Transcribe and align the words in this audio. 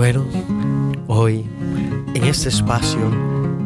Bueno, 0.00 0.24
hoy, 1.08 1.44
en 2.14 2.24
este 2.24 2.48
espacio, 2.48 3.00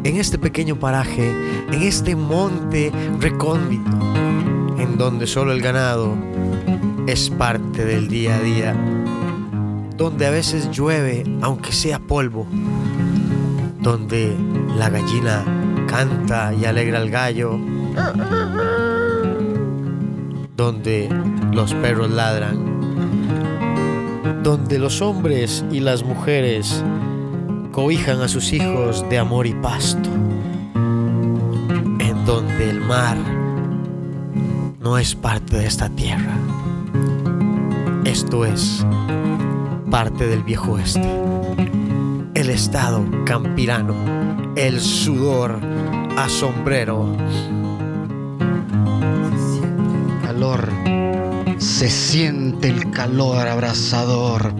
en 0.03 0.17
este 0.17 0.37
pequeño 0.37 0.77
paraje, 0.77 1.29
en 1.71 1.81
este 1.81 2.13
monte 2.17 2.91
recóndito, 3.21 3.89
en 4.77 4.97
donde 4.97 5.27
solo 5.27 5.53
el 5.53 5.61
ganado 5.61 6.13
es 7.07 7.29
parte 7.29 7.85
del 7.85 8.09
día 8.09 8.35
a 8.35 8.41
día, 8.41 8.75
donde 9.95 10.25
a 10.27 10.29
veces 10.29 10.69
llueve 10.71 11.23
aunque 11.41 11.71
sea 11.71 11.99
polvo, 11.99 12.45
donde 13.79 14.35
la 14.77 14.89
gallina 14.89 15.45
canta 15.87 16.53
y 16.53 16.65
alegra 16.65 16.97
al 16.97 17.11
gallo, 17.11 17.57
donde 20.57 21.07
los 21.53 21.73
perros 21.75 22.11
ladran, 22.11 22.74
donde 24.45 24.77
los 24.77 25.01
hombres 25.01 25.65
y 25.71 25.79
las 25.79 26.03
mujeres 26.03 26.83
cobijan 27.71 28.21
a 28.21 28.27
sus 28.27 28.53
hijos 28.53 29.03
de 29.09 29.17
amor 29.17 29.47
y 29.47 29.55
pasto, 29.55 30.07
en 31.99 32.25
donde 32.27 32.69
el 32.69 32.79
mar 32.79 33.17
no 34.79 34.99
es 34.99 35.15
parte 35.15 35.57
de 35.57 35.65
esta 35.65 35.89
tierra. 35.89 36.37
Esto 38.03 38.45
es 38.45 38.85
parte 39.89 40.27
del 40.27 40.43
viejo 40.43 40.73
oeste, 40.73 41.09
el 42.35 42.51
estado 42.51 43.03
campirano, 43.25 43.95
el 44.55 44.79
sudor 44.79 45.59
a 46.15 46.29
sombrero. 46.29 47.17
Calor. 50.21 51.04
Se 51.75 51.89
siente 51.89 52.69
el 52.69 52.89
calor 52.91 53.49
abrasador 53.49 54.55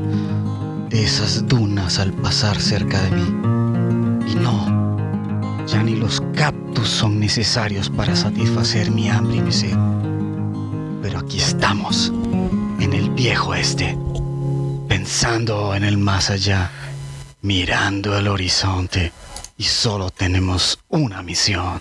de 0.89 1.01
esas 1.01 1.47
dunas 1.47 1.97
al 1.97 2.11
pasar 2.11 2.59
cerca 2.59 3.01
de 3.03 3.11
mí. 3.11 4.29
Y 4.29 4.35
no, 4.35 5.65
ya 5.65 5.81
ni 5.81 5.95
los 5.95 6.21
cactus 6.35 6.89
son 6.89 7.17
necesarios 7.17 7.89
para 7.89 8.17
satisfacer 8.17 8.91
mi 8.91 9.09
hambre 9.09 9.37
y 9.37 9.41
mi 9.43 9.51
sed. 9.53 9.77
Pero 11.01 11.19
aquí 11.19 11.39
estamos, 11.39 12.11
en 12.81 12.91
el 12.91 13.09
viejo 13.11 13.55
este, 13.55 13.97
pensando 14.89 15.73
en 15.73 15.85
el 15.85 15.97
más 15.97 16.29
allá, 16.29 16.69
mirando 17.41 18.17
el 18.17 18.27
horizonte 18.27 19.13
y 19.57 19.63
solo 19.63 20.09
tenemos 20.09 20.79
una 20.89 21.23
misión. 21.23 21.79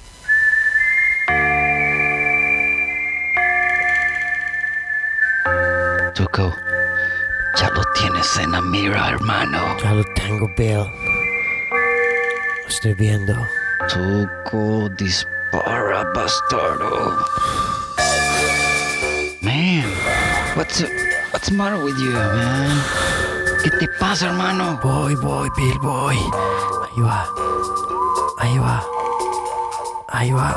Tuco, 6.34 6.52
ya 7.60 7.70
lo 7.70 7.82
tienes 7.94 8.36
en 8.38 8.50
la 8.50 8.60
mira, 8.60 9.10
hermano. 9.10 9.58
Ya 9.80 9.92
lo 9.92 10.02
tengo, 10.16 10.50
Bill. 10.56 10.78
Lo 10.78 12.68
estoy 12.68 12.92
viendo. 12.94 13.34
Tuco, 13.86 14.88
dispara, 14.96 16.02
bastardo. 16.12 17.24
Man, 19.42 19.84
what's 20.56 20.82
what's 21.32 21.50
the 21.50 21.54
matter 21.54 21.78
with 21.84 21.96
you, 21.98 22.10
man? 22.10 22.82
¿Qué 23.62 23.70
te 23.70 23.86
pasa, 24.00 24.26
hermano? 24.26 24.80
Voy, 24.82 25.14
voy, 25.14 25.48
Bill, 25.56 25.78
voy. 25.78 26.16
Ahí 26.16 27.00
va. 27.00 27.28
Ahí 28.38 28.58
va. 28.58 28.84
Ahí 30.08 30.32
va. 30.32 30.50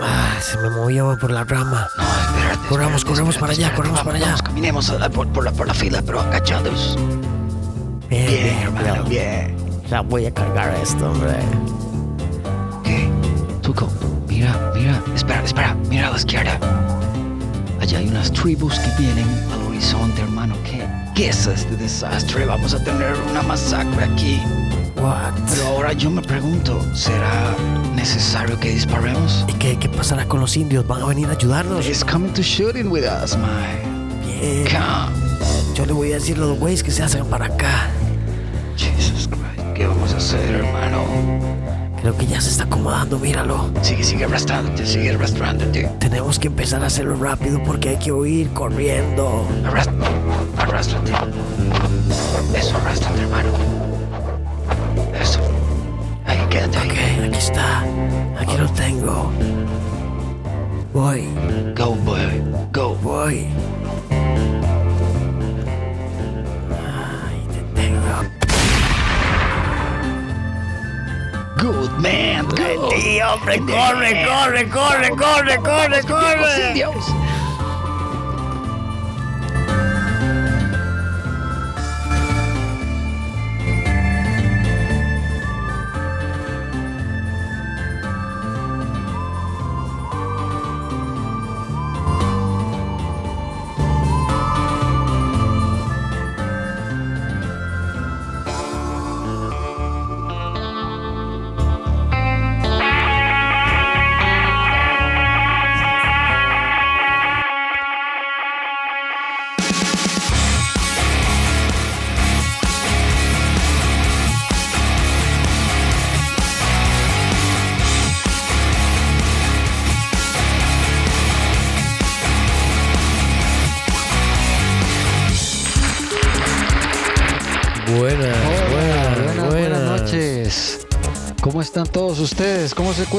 Ah, 0.00 0.40
se 0.40 0.56
me 0.56 0.70
movió 0.70 1.18
por 1.20 1.30
la 1.30 1.44
rama. 1.44 1.86
No, 1.98 2.07
espérate. 2.52 2.68
Corramos, 2.68 2.96
espérate, 2.96 3.04
corremos 3.08 3.34
espérate, 3.34 3.40
para 3.40 3.52
allá, 3.68 3.76
corremos 3.76 4.00
para 4.02 4.16
allá. 4.18 4.36
caminemos 4.42 4.90
a 4.90 4.98
la- 4.98 5.08
por, 5.10 5.28
por 5.28 5.44
la, 5.44 5.52
por 5.52 5.66
la 5.66 5.74
fila, 5.74 6.02
pero 6.04 6.20
agachados. 6.20 6.96
Bien, 8.08 8.26
Bien, 8.26 8.58
hermano, 8.62 8.94
Bill. 9.04 9.08
bien. 9.10 9.56
Ya 9.90 10.00
voy 10.02 10.26
a 10.26 10.30
cargar 10.34 10.74
esto, 10.82 11.10
hombre. 11.10 11.36
¿Qué? 12.84 13.08
Tuco, 13.62 13.88
mira, 14.26 14.72
mira, 14.74 15.02
espera, 15.14 15.42
espera, 15.44 15.74
mira 15.88 16.08
a 16.08 16.10
la 16.12 16.16
izquierda. 16.16 16.58
Allá 17.80 17.98
hay 17.98 18.08
unas 18.08 18.32
tribus 18.32 18.78
que 18.78 18.90
vienen 19.02 19.26
al 19.52 19.62
horizonte, 19.68 20.20
hermano. 20.22 20.54
¿Qué, 20.64 20.86
qué 21.14 21.28
es 21.28 21.46
este 21.46 21.76
desastre? 21.76 22.44
Vamos 22.46 22.74
a 22.74 22.82
tener 22.82 23.14
una 23.30 23.42
masacre 23.42 24.04
aquí. 24.04 24.40
What? 25.00 25.32
Pero 25.48 25.66
ahora 25.68 25.92
yo 25.92 26.10
me 26.10 26.22
pregunto, 26.22 26.80
¿será 26.94 27.54
necesario 27.94 28.58
que 28.58 28.70
disparemos? 28.70 29.44
¿Y 29.48 29.52
qué, 29.54 29.78
qué 29.78 29.88
pasará 29.88 30.26
con 30.26 30.40
los 30.40 30.56
indios? 30.56 30.86
¿Van 30.86 31.02
a 31.02 31.06
venir 31.06 31.28
a 31.28 31.32
ayudarnos? 31.32 31.86
He's 31.86 32.04
coming 32.04 32.32
to 32.32 32.42
shooting 32.42 32.90
with 32.90 33.04
us, 33.04 33.36
my. 33.36 33.46
Bien. 34.26 34.66
Come. 34.66 35.28
Yo 35.74 35.86
le 35.86 35.92
voy 35.92 36.10
a 36.12 36.14
decir 36.16 36.36
a 36.36 36.40
los 36.40 36.58
güeyes 36.58 36.82
que 36.82 36.90
se 36.90 37.02
hacen 37.02 37.24
para 37.26 37.46
acá. 37.46 37.88
Jesus 38.76 39.28
Christ. 39.28 39.74
¿Qué 39.74 39.86
vamos 39.86 40.12
a 40.12 40.16
hacer, 40.16 40.54
hermano? 40.56 41.04
Creo 42.00 42.16
que 42.16 42.26
ya 42.26 42.40
se 42.40 42.50
está 42.50 42.64
acomodando, 42.64 43.18
míralo. 43.18 43.70
Sigue, 43.82 44.02
sigue 44.02 44.24
arrastrándote, 44.24 44.86
sigue 44.86 45.10
arrastrándote. 45.10 45.88
Tenemos 45.98 46.38
que 46.38 46.48
empezar 46.48 46.82
a 46.82 46.86
hacerlo 46.86 47.16
rápido 47.16 47.60
porque 47.64 47.90
hay 47.90 47.96
que 47.98 48.12
huir 48.12 48.48
corriendo. 48.50 49.46
Arrastra, 49.64 49.94
arrástrate. 50.58 51.12
Eso, 52.54 52.76
arrástrate, 52.76 53.07
Hombre, 73.40 73.60
corre, 73.60 74.24
corre, 74.26 74.68
corre, 74.68 75.10
corre, 75.10 75.56
corre, 75.62 76.02
corre. 76.02 76.72
Dios. 76.74 77.27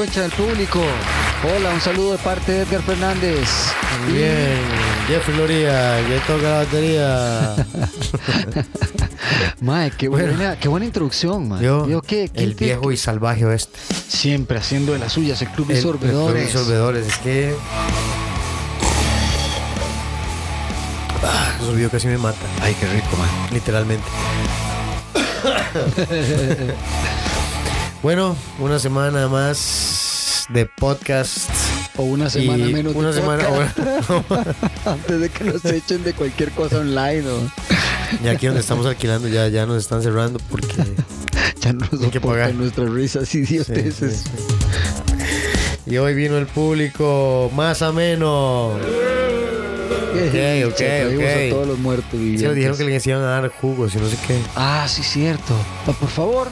¿Cómo 0.00 0.06
se 0.06 0.20
encuentra 0.20 0.24
el 0.24 0.30
público? 0.32 0.80
Hola, 1.56 1.70
un 1.74 1.80
saludo 1.80 2.12
de 2.12 2.18
parte 2.18 2.52
de 2.52 2.62
Edgar 2.62 2.82
Fernández. 2.82 3.48
Bien, 4.12 4.58
Jeffrey 5.08 5.36
Loría, 5.36 5.98
que 6.06 6.18
toca 6.26 6.42
la 6.42 6.56
batería. 6.58 7.56
Mae, 9.60 9.90
qué 9.92 10.08
Bueno. 10.08 10.28
buena, 10.34 10.58
qué 10.58 10.68
buena 10.68 10.86
introducción, 10.86 11.48
mae. 11.48 11.62
Yo, 11.62 11.84
¿Vio 11.84 12.00
qué? 12.02 12.30
¿Quién 12.32 12.44
el 12.44 12.56
te- 12.56 12.64
viejo 12.66 12.90
y 12.92 12.96
salvaje 12.96 13.44
oeste. 13.44 13.78
Siempre 14.08 14.58
haciendo 14.58 14.92
de 14.92 14.98
las 14.98 15.12
suyas 15.12 15.40
el 15.42 15.48
Club 15.48 15.66
de 15.68 15.74
El-. 15.76 15.82
Club 15.82 16.02
es 16.96 17.16
que. 17.18 17.54
Ah, 21.22 21.52
casi 21.90 22.06
me 22.06 22.16
mata, 22.18 22.38
Ay, 22.62 22.74
qué 22.80 22.86
rico, 22.86 23.08
mae. 23.18 23.28
literalmente. 23.52 24.04
bueno, 28.02 28.36
una 28.58 28.78
semana 28.78 29.28
más 29.28 30.46
de 30.48 30.66
podcast. 30.66 31.48
O 31.96 32.02
una 32.04 32.30
semana 32.30 32.64
menos. 32.66 32.94
de 32.94 32.98
Una 32.98 33.12
semana. 33.12 33.44
podcast, 33.48 34.10
Antes 34.86 35.20
de 35.20 35.28
que 35.28 35.44
nos 35.44 35.64
echen 35.64 36.02
de 36.04 36.12
cualquier 36.14 36.50
cosa 36.52 36.78
online, 36.78 37.22
¿no? 37.22 37.50
y 38.24 38.28
aquí 38.28 38.46
donde 38.46 38.60
estamos 38.60 38.86
alquilando 38.86 39.28
ya, 39.28 39.46
ya 39.48 39.66
nos 39.66 39.78
están 39.78 40.02
cerrando 40.02 40.38
porque. 40.50 40.74
Ya 41.60 41.74
no 41.74 41.86
nos 41.92 42.02
Hay 42.04 42.08
que 42.08 42.22
pagar. 42.22 42.54
nuestras 42.54 42.88
risas 42.88 43.34
idioteces. 43.34 44.24
sí, 44.24 44.30
sí. 45.84 45.90
Y 45.92 45.98
hoy 45.98 46.14
vino 46.14 46.38
el 46.38 46.46
público 46.46 47.50
más 47.54 47.82
ameno. 47.82 48.68
ok, 48.68 48.78
ok. 50.68 50.80
a 50.80 51.50
todos 51.50 51.68
los 51.68 51.78
muertos 51.78 52.12
Sí, 52.12 52.38
dijeron 52.38 52.78
que 52.78 52.84
les 52.84 53.06
iban 53.06 53.20
a 53.20 53.26
dar 53.26 53.48
jugos 53.50 53.94
y 53.94 53.98
no 53.98 54.08
sé 54.08 54.16
qué. 54.26 54.38
Ah, 54.56 54.86
sí, 54.88 55.02
cierto. 55.02 55.54
Por 55.84 56.08
favor. 56.08 56.48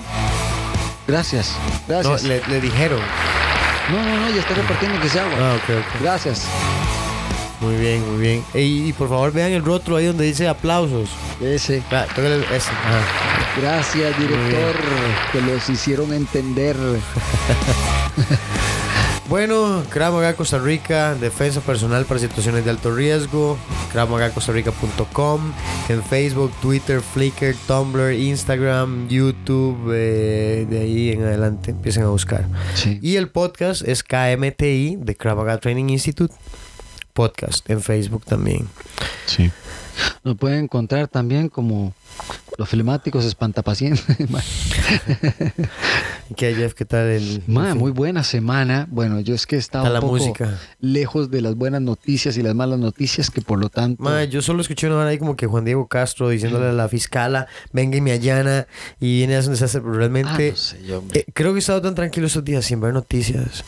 Gracias. 1.08 1.56
No, 1.88 1.94
Gracias. 1.94 2.22
le, 2.24 2.42
le 2.48 2.60
dijeron. 2.60 3.00
No, 3.90 4.02
no, 4.04 4.20
no, 4.20 4.30
ya 4.30 4.40
está 4.40 4.54
repartiendo 4.54 5.00
que 5.00 5.08
sea 5.08 5.24
agua. 5.24 5.36
Ah, 5.40 5.54
ok, 5.56 5.70
ok. 5.78 6.02
Gracias. 6.02 6.44
Muy 7.60 7.76
bien, 7.76 8.06
muy 8.12 8.20
bien. 8.20 8.44
Y, 8.54 8.88
y 8.88 8.92
por 8.92 9.08
favor 9.08 9.32
vean 9.32 9.50
el 9.52 9.64
rótulo 9.64 9.96
ahí 9.96 10.04
donde 10.06 10.24
dice 10.24 10.46
aplausos. 10.46 11.08
Ese. 11.40 11.82
Ah, 11.90 12.04
ese. 12.14 12.70
Ajá. 12.70 13.00
Gracias, 13.60 14.18
director, 14.18 14.76
que 15.32 15.40
los 15.40 15.68
hicieron 15.68 16.12
entender. 16.12 16.76
Bueno, 19.28 19.84
Krav 19.90 20.14
Maga 20.14 20.32
Costa 20.32 20.58
Rica, 20.58 21.14
defensa 21.14 21.60
personal 21.60 22.06
para 22.06 22.18
situaciones 22.18 22.64
de 22.64 22.70
alto 22.70 22.94
riesgo, 22.96 23.58
kravmagacostarrica.com, 23.92 25.52
en 25.90 26.02
Facebook, 26.02 26.50
Twitter, 26.62 27.02
Flickr, 27.02 27.54
Tumblr, 27.66 28.14
Instagram, 28.14 29.06
YouTube, 29.08 29.92
eh, 29.92 30.66
de 30.70 30.80
ahí 30.80 31.10
en 31.10 31.24
adelante 31.24 31.72
empiecen 31.72 32.04
a 32.04 32.08
buscar. 32.08 32.46
Sí. 32.72 32.98
Y 33.02 33.16
el 33.16 33.28
podcast 33.28 33.86
es 33.86 34.02
KMTI 34.02 34.96
de 34.96 35.14
Krav 35.14 35.36
Maga 35.36 35.58
Training 35.58 35.90
Institute, 35.90 36.34
podcast 37.12 37.68
en 37.68 37.82
Facebook 37.82 38.24
también. 38.24 38.66
Sí. 39.26 39.50
Nos 40.24 40.36
pueden 40.36 40.64
encontrar 40.64 41.06
también 41.06 41.50
como 41.50 41.92
los 42.56 42.68
flemáticos 42.68 43.26
espantapacientes. 43.26 44.04
¿Qué 46.36 46.54
Jeff? 46.54 46.74
¿Qué 46.74 46.84
tal 46.84 47.06
el... 47.06 47.42
Ma, 47.46 47.74
muy 47.74 47.90
buena 47.90 48.22
semana. 48.22 48.86
Bueno, 48.90 49.20
yo 49.20 49.34
es 49.34 49.46
que 49.46 49.56
he 49.56 49.58
estado 49.58 49.88
la 49.88 50.00
un 50.00 50.00
poco 50.02 50.12
música. 50.16 50.58
lejos 50.80 51.30
de 51.30 51.40
las 51.40 51.54
buenas 51.54 51.80
noticias 51.80 52.36
y 52.36 52.42
las 52.42 52.54
malas 52.54 52.78
noticias, 52.78 53.30
que 53.30 53.40
por 53.40 53.58
lo 53.58 53.68
tanto. 53.70 54.02
Ma, 54.02 54.24
yo 54.24 54.42
solo 54.42 54.60
escuché 54.60 54.86
una 54.86 54.96
hora 54.96 55.08
ahí 55.08 55.18
como 55.18 55.36
que 55.36 55.46
Juan 55.46 55.64
Diego 55.64 55.86
Castro 55.88 56.28
diciéndole 56.28 56.66
a 56.68 56.72
la 56.72 56.88
fiscala, 56.88 57.46
venga 57.72 57.96
y 57.96 58.00
me 58.00 58.12
allana 58.12 58.66
y 59.00 59.18
viene 59.18 59.36
a 59.36 59.38
hacer 59.38 59.48
un 59.50 59.54
desastre, 59.54 59.80
pero 59.80 59.94
Ah, 59.94 59.96
realmente 59.98 60.50
no 60.50 60.56
sé 60.56 60.84
yo, 60.86 61.02
eh, 61.14 61.24
creo 61.32 61.52
que 61.52 61.56
he 61.56 61.60
estado 61.60 61.80
tan 61.82 61.94
tranquilo 61.94 62.26
estos 62.26 62.44
días 62.44 62.64
sin 62.64 62.80
ver 62.80 62.92
noticias, 62.92 63.64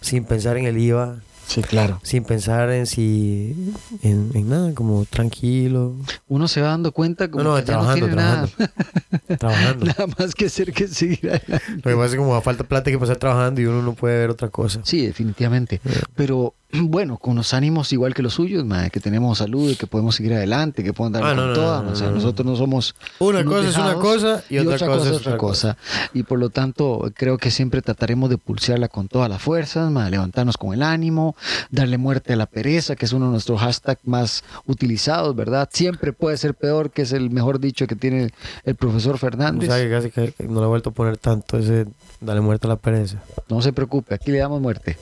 sin 0.00 0.24
pensar 0.24 0.56
en 0.56 0.66
el 0.66 0.76
IVA, 0.78 1.16
sí, 1.46 1.62
claro. 1.62 2.00
sin 2.02 2.24
pensar 2.24 2.70
en 2.70 2.86
si, 2.86 3.72
en, 4.02 4.30
en 4.34 4.48
nada, 4.48 4.74
como 4.74 5.04
tranquilo. 5.04 5.94
Uno 6.28 6.48
se 6.48 6.60
va 6.60 6.68
dando 6.68 6.92
cuenta 6.92 7.30
como 7.30 7.44
No, 7.44 7.50
no, 7.50 7.56
que 7.56 7.62
ya 7.62 7.66
trabajando, 7.66 8.06
no 8.08 8.14
tiene 8.14 8.22
nada, 8.22 8.48
Trabajando. 9.38 9.86
nada 9.86 10.06
más 10.18 10.34
que 10.34 10.46
hacer 10.46 10.72
que 10.72 10.88
seguir 10.88 11.30
adelante. 11.30 11.62
Lo 11.76 11.82
que 11.82 11.94
pasa 11.94 12.04
es 12.06 12.10
que 12.12 12.18
como 12.18 12.40
falta 12.40 12.64
plata 12.64 12.90
hay 12.90 12.96
que 12.96 13.00
pasar 13.00 13.16
trabajando 13.16 13.60
y 13.60 13.66
uno 13.66 13.82
no 13.82 13.94
puede 13.94 14.18
ver 14.18 14.30
otra 14.30 14.48
cosa. 14.48 14.80
Sí, 14.84 15.06
definitivamente. 15.06 15.80
Pero 16.14 16.54
bueno, 16.82 17.18
con 17.18 17.36
los 17.36 17.54
ánimos 17.54 17.92
igual 17.92 18.14
que 18.14 18.22
los 18.22 18.34
suyos, 18.34 18.64
que 18.90 19.00
tenemos 19.00 19.38
salud 19.38 19.70
y 19.70 19.76
que 19.76 19.86
podemos 19.86 20.16
seguir 20.16 20.34
adelante, 20.34 20.82
que 20.82 20.92
podemos 20.92 21.20
dar 21.20 21.24
Ah, 21.24 21.34
con 21.34 21.36
no, 21.36 21.46
no, 21.48 21.54
toda. 21.54 21.78
no, 21.80 21.86
no, 21.86 21.92
o 21.92 21.96
sea, 21.96 22.08
no. 22.08 22.16
nosotros 22.16 22.46
no 22.46 22.56
somos 22.56 22.94
Una 23.18 23.44
cosa 23.44 23.68
es 23.68 23.76
una 23.76 23.94
cosa 23.94 24.42
y 24.50 24.58
otra 24.58 24.86
cosa 24.86 25.10
es 25.10 25.16
otra 25.16 25.36
cosa. 25.36 25.76
Y 26.12 26.22
por 26.24 26.38
lo 26.38 26.50
tanto, 26.50 27.10
creo 27.14 27.38
que 27.38 27.50
siempre 27.50 27.82
trataremos 27.82 28.30
de 28.30 28.38
pulsearla 28.38 28.88
con 28.88 29.08
todas 29.08 29.28
las 29.28 29.40
fuerzas, 29.40 29.92
levantarnos 30.10 30.56
con 30.56 30.74
el 30.74 30.82
ánimo, 30.82 31.36
darle 31.70 31.98
muerte 31.98 32.32
a 32.32 32.36
la 32.36 32.46
pereza, 32.46 32.96
que 32.96 33.06
es 33.06 33.12
uno 33.12 33.26
de 33.26 33.32
nuestros 33.32 33.60
hashtags 33.60 34.00
más 34.04 34.44
utilizados, 34.66 35.34
¿verdad? 35.34 35.68
Siempre 35.72 36.12
puede 36.12 36.36
ser 36.36 36.54
peor, 36.54 36.90
que 36.90 37.02
es 37.02 37.12
el 37.12 37.30
mejor 37.30 37.60
dicho 37.60 37.86
que 37.86 37.96
tiene 37.96 38.30
el 38.64 38.74
profesor 38.74 39.14
O 39.14 39.18
Fernández. 39.18 39.68
sea, 39.68 39.78
que 39.82 39.90
casi 39.90 40.10
que 40.10 40.32
que 40.32 40.44
no 40.48 40.60
le 40.60 40.66
he 40.66 40.68
vuelto 40.68 40.90
a 40.90 40.92
poner 40.92 41.16
tanto 41.16 41.58
ese 41.58 41.86
dale 42.20 42.40
muerte 42.40 42.66
a 42.66 42.70
la 42.70 42.76
pereza. 42.76 43.22
No 43.48 43.60
se 43.62 43.72
preocupe, 43.72 44.14
aquí 44.14 44.30
le 44.30 44.38
damos 44.38 44.60
muerte. 44.60 44.96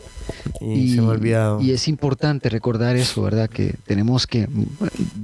Y, 0.60 0.94
se 0.94 1.00
me 1.00 1.08
ha 1.08 1.10
olvidado. 1.10 1.60
Y 1.62 1.70
es 1.70 1.86
importante 1.86 2.48
recordar 2.48 2.96
eso, 2.96 3.22
¿verdad? 3.22 3.48
Que 3.48 3.76
tenemos 3.86 4.26
que, 4.26 4.48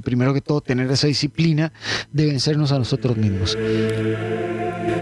primero 0.05 0.33
que 0.33 0.41
todo, 0.41 0.61
tener 0.61 0.89
esa 0.91 1.09
disciplina 1.09 1.73
de 2.13 2.27
vencernos 2.27 2.71
a 2.71 2.79
nosotros 2.79 3.17
mismos. 3.17 3.59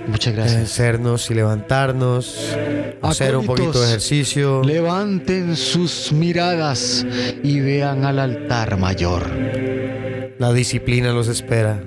Muchas 0.08 0.34
gracias. 0.34 0.56
Vencernos 0.56 1.30
y 1.30 1.34
levantarnos, 1.34 2.56
hacer 3.02 3.36
un 3.36 3.44
poquito 3.44 3.80
de 3.80 3.86
ejercicio. 3.86 4.62
Levanten 4.64 5.56
sus 5.56 6.10
miradas 6.10 7.04
y 7.42 7.60
vean 7.60 8.06
al 8.06 8.18
altar 8.18 8.78
mayor. 8.78 9.30
La 10.38 10.54
disciplina 10.54 11.12
los 11.12 11.28
espera. 11.28 11.82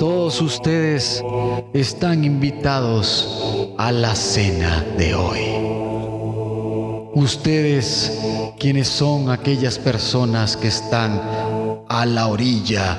Todos 0.00 0.40
ustedes 0.40 1.22
están 1.72 2.24
invitados 2.24 3.70
a 3.78 3.92
la 3.92 4.16
cena 4.16 4.84
de 4.98 5.14
hoy. 5.14 5.89
Ustedes, 7.14 8.20
quienes 8.58 8.86
son 8.86 9.30
aquellas 9.30 9.78
personas 9.78 10.56
que 10.56 10.68
están 10.68 11.20
a 11.88 12.06
la 12.06 12.28
orilla 12.28 12.98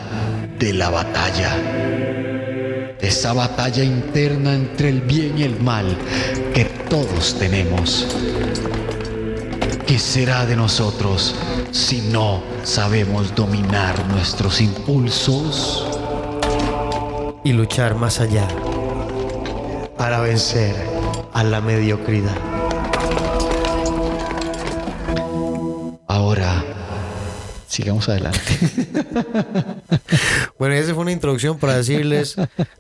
de 0.60 0.74
la 0.74 0.90
batalla. 0.90 2.98
Esa 3.00 3.32
batalla 3.32 3.84
interna 3.84 4.54
entre 4.54 4.90
el 4.90 5.02
bien 5.02 5.38
y 5.38 5.44
el 5.44 5.60
mal 5.62 5.98
que 6.54 6.66
todos 6.90 7.38
tenemos. 7.40 8.06
¿Qué 9.88 9.98
será 9.98 10.46
de 10.46 10.58
nosotros 10.58 11.34
si 11.72 12.02
no 12.02 12.44
sabemos 12.64 13.34
dominar 13.34 14.08
nuestros 14.10 14.60
impulsos? 14.60 15.88
Y 17.46 17.54
luchar 17.54 17.96
más 17.96 18.20
allá 18.20 18.48
para 19.98 20.20
vencer 20.20 20.76
a 21.34 21.44
la 21.44 21.62
mediocridad. 21.62 22.61
Sigamos 27.82 28.10
adelante. 28.10 28.40
Bueno, 30.60 30.76
esa 30.76 30.94
fue 30.94 31.02
una 31.02 31.12
introducción 31.12 31.58
para 31.58 31.76
decirles 31.76 32.36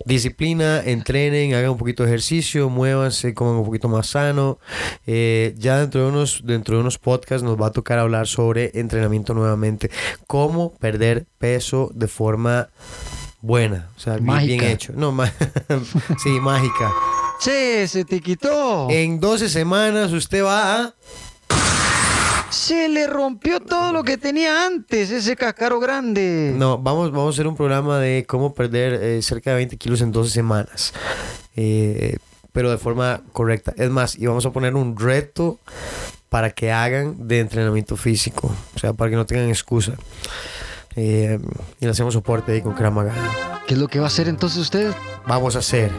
disciplina, 0.05 0.81
entrenen, 0.85 1.55
hagan 1.55 1.71
un 1.71 1.77
poquito 1.77 2.03
de 2.03 2.09
ejercicio, 2.09 2.69
muévanse, 2.69 3.33
coman 3.33 3.55
un 3.55 3.65
poquito 3.65 3.89
más 3.89 4.07
sano. 4.07 4.59
Eh, 5.07 5.55
ya 5.57 5.79
dentro 5.79 6.01
de 6.03 6.07
unos 6.09 6.41
dentro 6.45 6.75
de 6.75 6.81
unos 6.81 6.99
podcasts 6.99 7.41
nos 7.41 7.59
va 7.59 7.67
a 7.67 7.71
tocar 7.71 7.97
hablar 7.97 8.27
sobre 8.27 8.71
entrenamiento 8.75 9.33
nuevamente, 9.33 9.89
cómo 10.27 10.73
perder 10.73 11.25
peso 11.39 11.89
de 11.95 12.07
forma 12.07 12.69
buena, 13.41 13.89
o 13.97 13.99
sea, 13.99 14.13
bien, 14.17 14.25
bien 14.25 14.35
Mágica. 14.35 14.71
hecho. 14.71 14.93
No, 14.95 15.15
sí, 16.23 16.29
mágica. 16.39 16.91
che, 17.43 17.87
se 17.87 18.05
te 18.05 18.19
quitó. 18.19 18.89
En 18.91 19.19
12 19.19 19.49
semanas 19.49 20.11
usted 20.11 20.43
va 20.43 20.81
a 20.81 20.93
Se 22.51 22.89
le 22.89 23.07
rompió 23.07 23.61
todo 23.61 23.93
lo 23.93 24.03
que 24.03 24.17
tenía 24.17 24.65
antes, 24.65 25.09
ese 25.09 25.35
cascaro 25.35 25.79
grande. 25.79 26.53
No, 26.55 26.77
vamos, 26.77 27.11
vamos 27.11 27.27
a 27.27 27.35
hacer 27.35 27.47
un 27.47 27.55
programa 27.55 27.97
de 27.99 28.25
cómo 28.27 28.53
perder 28.53 28.93
eh, 29.01 29.21
cerca 29.21 29.51
de 29.51 29.55
20 29.57 29.77
kilos 29.77 30.01
en 30.01 30.11
12 30.11 30.29
semanas. 30.29 30.93
Eh, 31.55 32.17
pero 32.51 32.69
de 32.69 32.77
forma 32.77 33.21
correcta. 33.31 33.73
Es 33.77 33.89
más, 33.89 34.17
y 34.17 34.25
vamos 34.27 34.45
a 34.45 34.51
poner 34.51 34.75
un 34.75 34.97
reto 34.97 35.59
para 36.29 36.51
que 36.51 36.71
hagan 36.71 37.27
de 37.27 37.39
entrenamiento 37.39 37.95
físico. 37.95 38.53
O 38.75 38.79
sea, 38.79 38.93
para 38.93 39.09
que 39.09 39.15
no 39.15 39.25
tengan 39.25 39.49
excusa. 39.49 39.93
Eh, 40.95 41.39
y 41.79 41.85
le 41.85 41.91
hacemos 41.91 42.13
soporte 42.13 42.53
ahí 42.53 42.61
con 42.61 42.73
Krav 42.73 42.93
Maga. 42.93 43.13
¿Qué 43.67 43.75
es 43.75 43.79
lo 43.79 43.87
que 43.87 43.99
va 43.99 44.05
a 44.05 44.07
hacer 44.07 44.27
entonces 44.27 44.59
usted? 44.59 44.93
Vamos 45.27 45.55
a 45.55 45.59
hacer 45.59 45.91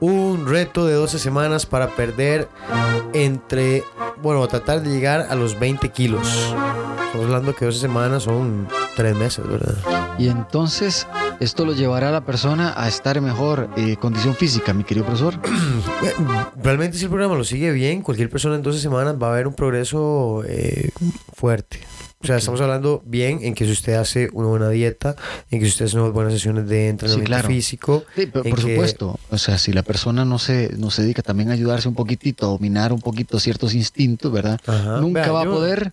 un 0.00 0.46
reto 0.46 0.86
de 0.86 0.94
12 0.94 1.18
semanas 1.18 1.66
para 1.66 1.88
perder 1.94 2.48
entre, 3.12 3.84
bueno, 4.22 4.46
tratar 4.48 4.82
de 4.82 4.90
llegar 4.90 5.26
a 5.28 5.34
los 5.34 5.58
20 5.58 5.90
kilos. 5.90 6.54
Estamos 7.06 7.26
hablando 7.26 7.54
que 7.54 7.64
12 7.66 7.78
semanas 7.78 8.24
son 8.24 8.68
3 8.96 9.14
meses, 9.16 9.46
¿verdad? 9.46 9.76
Y 10.18 10.28
entonces 10.28 11.06
esto 11.40 11.64
lo 11.64 11.72
llevará 11.72 12.08
a 12.08 12.12
la 12.12 12.24
persona 12.24 12.74
a 12.76 12.88
estar 12.88 13.16
en 13.16 13.24
mejor 13.24 13.70
eh, 13.76 13.96
condición 13.96 14.34
física, 14.34 14.72
mi 14.72 14.84
querido 14.84 15.06
profesor. 15.06 15.34
Realmente 16.62 16.98
si 16.98 17.04
el 17.04 17.10
programa 17.10 17.34
lo 17.34 17.44
sigue 17.44 17.72
bien, 17.72 18.02
cualquier 18.02 18.28
persona 18.28 18.56
en 18.56 18.62
12 18.62 18.80
semanas 18.80 19.16
va 19.20 19.32
a 19.32 19.34
ver 19.34 19.46
un 19.46 19.54
progreso 19.54 20.42
eh, 20.46 20.90
fuerte. 21.32 21.80
O 22.22 22.26
sea, 22.26 22.36
estamos 22.36 22.60
hablando 22.60 23.02
bien 23.06 23.38
en 23.42 23.54
que 23.54 23.64
si 23.64 23.72
usted 23.72 23.94
hace 23.94 24.28
una 24.34 24.48
buena 24.48 24.68
dieta, 24.68 25.16
en 25.50 25.58
que 25.58 25.64
si 25.64 25.70
usted 25.70 25.86
hace 25.86 25.98
unas 25.98 26.12
buenas 26.12 26.34
sesiones 26.34 26.68
de 26.68 26.88
entrenamiento 26.88 27.26
claro. 27.26 27.48
físico. 27.48 28.04
Sí, 28.14 28.26
pero 28.26 28.44
por 28.44 28.56
que- 28.62 28.74
supuesto. 28.74 29.18
O 29.30 29.38
sea, 29.38 29.56
si 29.56 29.72
la 29.72 29.82
persona 29.82 30.26
no 30.26 30.38
se, 30.38 30.70
no 30.76 30.90
se 30.90 31.00
dedica 31.00 31.22
también 31.22 31.48
a 31.48 31.54
ayudarse 31.54 31.88
un 31.88 31.94
poquitito, 31.94 32.44
a 32.46 32.50
dominar 32.50 32.92
un 32.92 33.00
poquito 33.00 33.40
ciertos 33.40 33.72
instintos, 33.74 34.30
¿verdad? 34.30 34.60
Ajá. 34.66 35.00
Nunca 35.00 35.32
va 35.32 35.44
yo- 35.44 35.50
a 35.50 35.54
poder 35.54 35.92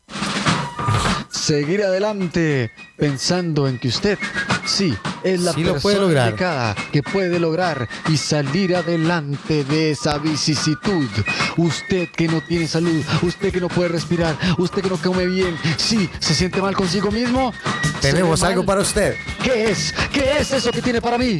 seguir 1.47 1.81
adelante 1.81 2.71
pensando 2.97 3.69
en 3.69 3.79
que 3.79 3.87
usted 3.87 4.19
sí 4.65 4.93
es 5.23 5.39
la 5.39 5.53
Sí 5.53 5.63
lo 5.63 5.75
persona 5.75 5.81
puede 5.81 5.99
lograr. 6.01 6.27
indicada 6.27 6.75
que 6.91 7.01
puede 7.01 7.39
lograr 7.39 7.87
y 8.09 8.17
salir 8.17 8.75
adelante 8.75 9.63
de 9.63 9.91
esa 9.91 10.17
vicisitud. 10.17 11.07
Usted 11.55 12.09
que 12.09 12.27
no 12.27 12.41
tiene 12.41 12.67
salud, 12.67 13.01
usted 13.21 13.53
que 13.53 13.61
no 13.61 13.69
puede 13.69 13.87
respirar, 13.87 14.37
usted 14.57 14.81
que 14.81 14.89
no 14.89 14.97
come 14.97 15.25
bien, 15.25 15.57
sí, 15.77 16.09
se 16.19 16.35
siente 16.35 16.61
mal 16.61 16.75
consigo 16.75 17.11
mismo. 17.11 17.53
¿Se 18.01 18.11
Tenemos 18.11 18.43
algo 18.43 18.65
para 18.65 18.81
usted. 18.81 19.15
¿Qué 19.41 19.71
es? 19.71 19.95
¿Qué 20.11 20.39
es 20.41 20.51
eso 20.51 20.69
que 20.71 20.81
tiene 20.81 20.99
para 20.99 21.17
mí? 21.17 21.39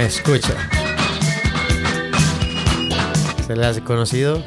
Escucha. 0.00 0.54
¿Se 3.46 3.54
le 3.54 3.66
hace 3.66 3.80
conocido? 3.82 4.44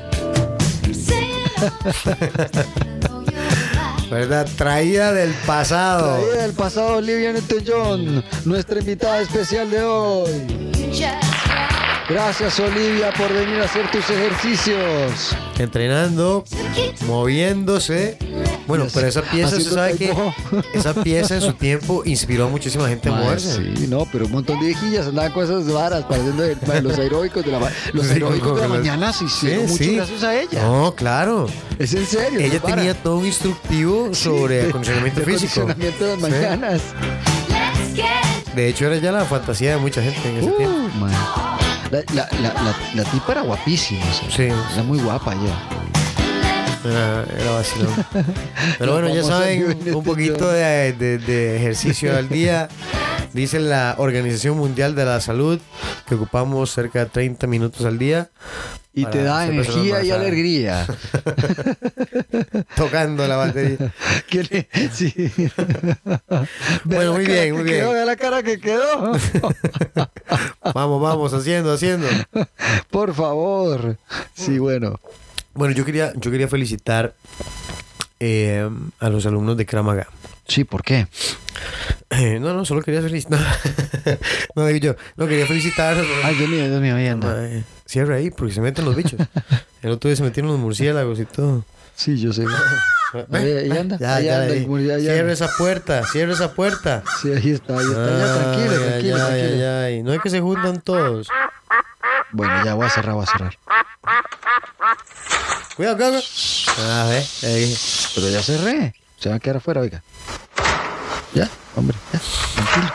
¿Verdad? 4.09 4.47
Traída 4.57 5.13
del 5.13 5.31
pasado. 5.45 6.17
Traída 6.17 6.43
del 6.43 6.53
pasado, 6.53 6.97
Olivia 6.97 7.31
Newton-John, 7.31 8.23
nuestra 8.45 8.79
invitada 8.79 9.21
especial 9.21 9.69
de 9.69 9.81
hoy. 9.81 10.69
Gracias, 12.09 12.59
Olivia, 12.59 13.11
por 13.15 13.31
venir 13.31 13.59
a 13.61 13.65
hacer 13.65 13.89
tus 13.91 14.09
ejercicios. 14.09 15.35
Entrenando, 15.59 16.43
moviéndose. 17.05 18.17
Bueno, 18.65 18.87
pero 18.93 19.07
esa 19.07 19.21
pieza, 19.21 19.57
¿usted 19.57 19.77
Haciendo 19.77 20.33
sabe 20.33 20.63
que 20.71 20.73
esa 20.77 20.93
pieza 20.95 21.35
en 21.35 21.41
su 21.41 21.53
tiempo 21.53 22.01
inspiró 22.05 22.45
a 22.45 22.49
muchísima 22.49 22.87
gente 22.87 23.09
a 23.09 23.11
moverse. 23.13 23.55
Sí, 23.75 23.87
no, 23.87 24.07
pero 24.11 24.25
un 24.25 24.31
montón 24.31 24.59
de 24.59 24.67
viejillas 24.67 25.07
andaban 25.07 25.31
con 25.31 25.43
esas 25.43 25.71
varas 25.71 26.03
pareciendo 26.05 26.43
de- 26.43 26.81
los 26.81 26.97
aeróbicos 26.97 27.45
de 27.45 27.51
la, 27.51 27.59
los 27.93 28.05
Sí, 28.07 28.13
aeróbicos 28.13 28.55
de 28.55 28.61
la 28.61 28.67
mañana 28.67 29.13
se 29.13 29.25
hicieron 29.25 29.67
Sí, 29.67 29.71
mucho 29.71 29.83
sí. 29.83 29.95
gracias 29.95 30.23
a 30.23 30.35
ella. 30.39 30.63
No, 30.63 30.95
claro. 30.95 31.47
Es 31.77 31.93
en 31.93 32.05
serio. 32.07 32.39
Ella 32.39 32.59
para. 32.59 32.75
tenía 32.77 32.93
todo 32.95 33.17
un 33.17 33.25
instructivo 33.27 34.13
sobre 34.15 34.63
acondicionamiento 34.69 35.21
físico. 35.21 35.61
acondicionamiento 35.61 36.05
de 36.05 36.11
las 36.11 36.19
mañanas. 36.21 36.81
De 38.55 38.67
hecho, 38.67 38.87
era 38.87 38.97
ya 38.97 39.11
la 39.11 39.25
fantasía 39.25 39.71
de 39.71 39.77
mucha 39.77 40.01
gente 40.01 40.27
en 40.27 40.37
ese 40.37 40.51
tiempo. 40.51 40.75
Uh, 40.77 40.99
mae. 40.99 41.11
La, 41.11 41.58
la, 41.91 42.03
la, 42.13 42.53
la, 42.53 42.75
la 42.95 43.03
tipa 43.05 43.31
era 43.31 43.41
guapísima, 43.41 44.05
o 44.05 44.13
sea, 44.13 44.29
Sí, 44.29 44.43
era 44.73 44.83
muy 44.83 44.99
guapa 44.99 45.33
ya. 45.35 45.78
Era, 46.85 47.25
era 47.37 47.51
vacilón. 47.51 47.93
Pero 48.77 48.93
bueno, 48.93 49.13
ya 49.13 49.23
saben, 49.23 49.77
un 49.95 50.03
poquito 50.03 50.49
de, 50.51 50.93
de- 50.93 51.17
de 51.17 51.55
ejercicio 51.57 52.15
al 52.17 52.29
día. 52.29 52.67
Dice 53.33 53.59
la 53.59 53.93
Organización 53.99 54.57
Mundial 54.57 54.95
de 54.95 55.05
la 55.05 55.21
Salud 55.21 55.59
que 56.07 56.15
ocupamos 56.15 56.71
cerca 56.71 56.99
de 56.99 57.05
30 57.05 57.45
minutos 57.45 57.85
al 57.85 57.99
día 57.99 58.29
Y 58.91 59.05
te 59.05 59.21
da 59.21 59.45
energía 59.45 60.03
y 60.03 60.09
alegría. 60.09 60.87
tocando 62.75 63.27
la 63.27 63.35
batería. 63.35 63.93
Sí. 64.93 65.13
Bueno, 66.85 67.13
muy 67.13 67.25
bien, 67.25 67.53
muy 67.53 67.63
bien. 67.63 67.79
quedó, 67.81 68.05
la 68.05 68.15
cara 68.15 68.41
que 68.41 68.59
quedó. 68.59 69.11
Vamos, 70.73 71.01
vamos, 71.01 71.33
haciendo, 71.33 71.73
haciendo. 71.73 72.07
Por 72.89 73.13
favor. 73.13 73.97
Sí, 74.33 74.57
bueno. 74.59 74.99
Bueno, 75.53 75.73
yo 75.73 75.85
quería, 75.85 76.13
yo 76.15 76.31
quería 76.31 76.47
felicitar 76.47 77.13
eh, 78.19 78.69
a 78.99 79.09
los 79.09 79.25
alumnos 79.25 79.57
de 79.57 79.65
Kramaga. 79.65 80.07
Sí, 80.47 80.63
¿por 80.63 80.83
qué? 80.83 81.07
Eh, 82.09 82.39
no, 82.39 82.53
no, 82.53 82.65
solo 82.65 82.81
quería 82.81 83.01
felicitar. 83.01 83.39
No, 84.55 84.65
digo 84.65 84.79
yo, 84.79 84.95
no 85.15 85.27
quería 85.27 85.45
felicitar. 85.45 85.95
Ay, 86.23 86.35
Dios 86.35 86.49
mío, 86.49 86.67
Dios 86.67 86.81
mío, 86.81 86.95
ahí 86.95 87.07
anda. 87.07 87.39
Ay, 87.43 87.63
Cierra 87.85 88.15
ahí 88.15 88.31
porque 88.31 88.53
se 88.53 88.61
meten 88.61 88.83
los 88.85 88.95
bichos. 88.95 89.19
El 89.83 89.91
otro 89.91 90.09
día 90.09 90.15
se 90.15 90.23
metieron 90.23 90.51
los 90.51 90.59
murciélagos 90.59 91.19
y 91.19 91.25
todo. 91.25 91.63
Sí, 91.95 92.19
yo 92.19 92.33
sé. 92.33 92.45
Ahí, 93.31 93.51
ahí 93.51 93.77
anda, 93.77 93.97
Ya, 93.99 94.15
ahí 94.15 94.25
ya, 94.25 94.41
anda 94.41 94.53
ahí. 94.53 94.65
Cierra 95.01 95.19
anda. 95.21 95.33
esa 95.33 95.49
puerta, 95.57 96.05
cierra 96.07 96.33
esa 96.33 96.53
puerta. 96.53 97.03
Sí, 97.21 97.31
ahí 97.31 97.51
está, 97.51 97.77
ahí 97.77 97.85
está. 97.85 98.05
Ya, 98.17 98.35
tranquilo, 98.35 98.71
Ay, 98.71 98.89
tranquilo, 98.89 99.15
ay, 99.17 99.39
tranquilo. 99.41 99.69
ay. 99.69 100.03
No 100.03 100.13
es 100.13 100.21
que 100.21 100.29
se 100.29 100.41
juntan 100.41 100.81
todos. 100.81 101.27
Bueno, 102.31 102.65
ya 102.65 102.73
voy 102.73 102.87
a 102.87 102.89
cerrar, 102.89 103.15
voy 103.15 103.25
a 103.27 103.31
cerrar. 103.31 103.57
Cuidado, 105.79 105.95
cuidado. 105.95 106.21
A 106.91 107.05
ver, 107.05 107.23
ahí. 107.43 107.77
Pero 108.13 108.29
ya 108.29 108.43
cerré. 108.43 108.93
Se 109.17 109.29
va 109.29 109.35
a 109.35 109.39
quedar 109.39 109.55
afuera, 109.55 109.79
oiga. 109.79 110.03
Ya, 111.33 111.49
hombre, 111.73 111.95
ya, 112.11 112.19
tranquilo. 112.53 112.93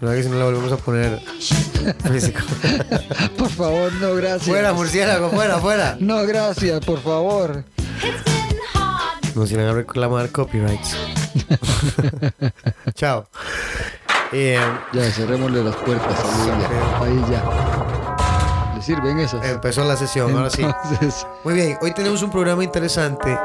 No 0.00 0.10
que 0.12 0.22
si 0.22 0.28
no 0.28 0.38
la 0.38 0.44
volvemos 0.44 0.70
a 0.70 0.76
poner 0.76 1.20
físico. 2.12 2.42
Por 3.36 3.48
favor, 3.50 3.92
no, 3.94 4.14
gracias. 4.14 4.44
fuera, 4.46 4.72
murciélago, 4.72 5.30
fuera, 5.30 5.58
fuera. 5.58 5.96
No, 5.98 6.24
gracias, 6.26 6.78
por 6.84 7.02
favor. 7.02 7.64
No 9.34 9.44
se 9.48 9.56
van 9.56 9.66
a 9.66 9.72
reclamar 9.72 10.30
copyrights. 10.30 10.96
Chao. 12.94 13.28
Eh, 14.30 14.60
Ya, 14.92 15.10
cerrémosle 15.10 15.64
las 15.64 15.74
puertas 15.74 16.20
a 16.20 17.02
Olivia. 17.02 17.26
Ahí 17.26 17.32
ya. 17.32 17.89
¿Le 18.80 18.86
sirven 18.86 19.18
esas? 19.18 19.44
empezó 19.44 19.84
la 19.84 19.94
sesión, 19.94 20.34
ahora 20.34 20.48
sí. 20.48 20.62
Entonces, 20.62 21.26
Muy 21.44 21.52
bien, 21.52 21.76
hoy 21.82 21.92
tenemos 21.92 22.22
un 22.22 22.30
programa 22.30 22.64
interesante 22.64 23.36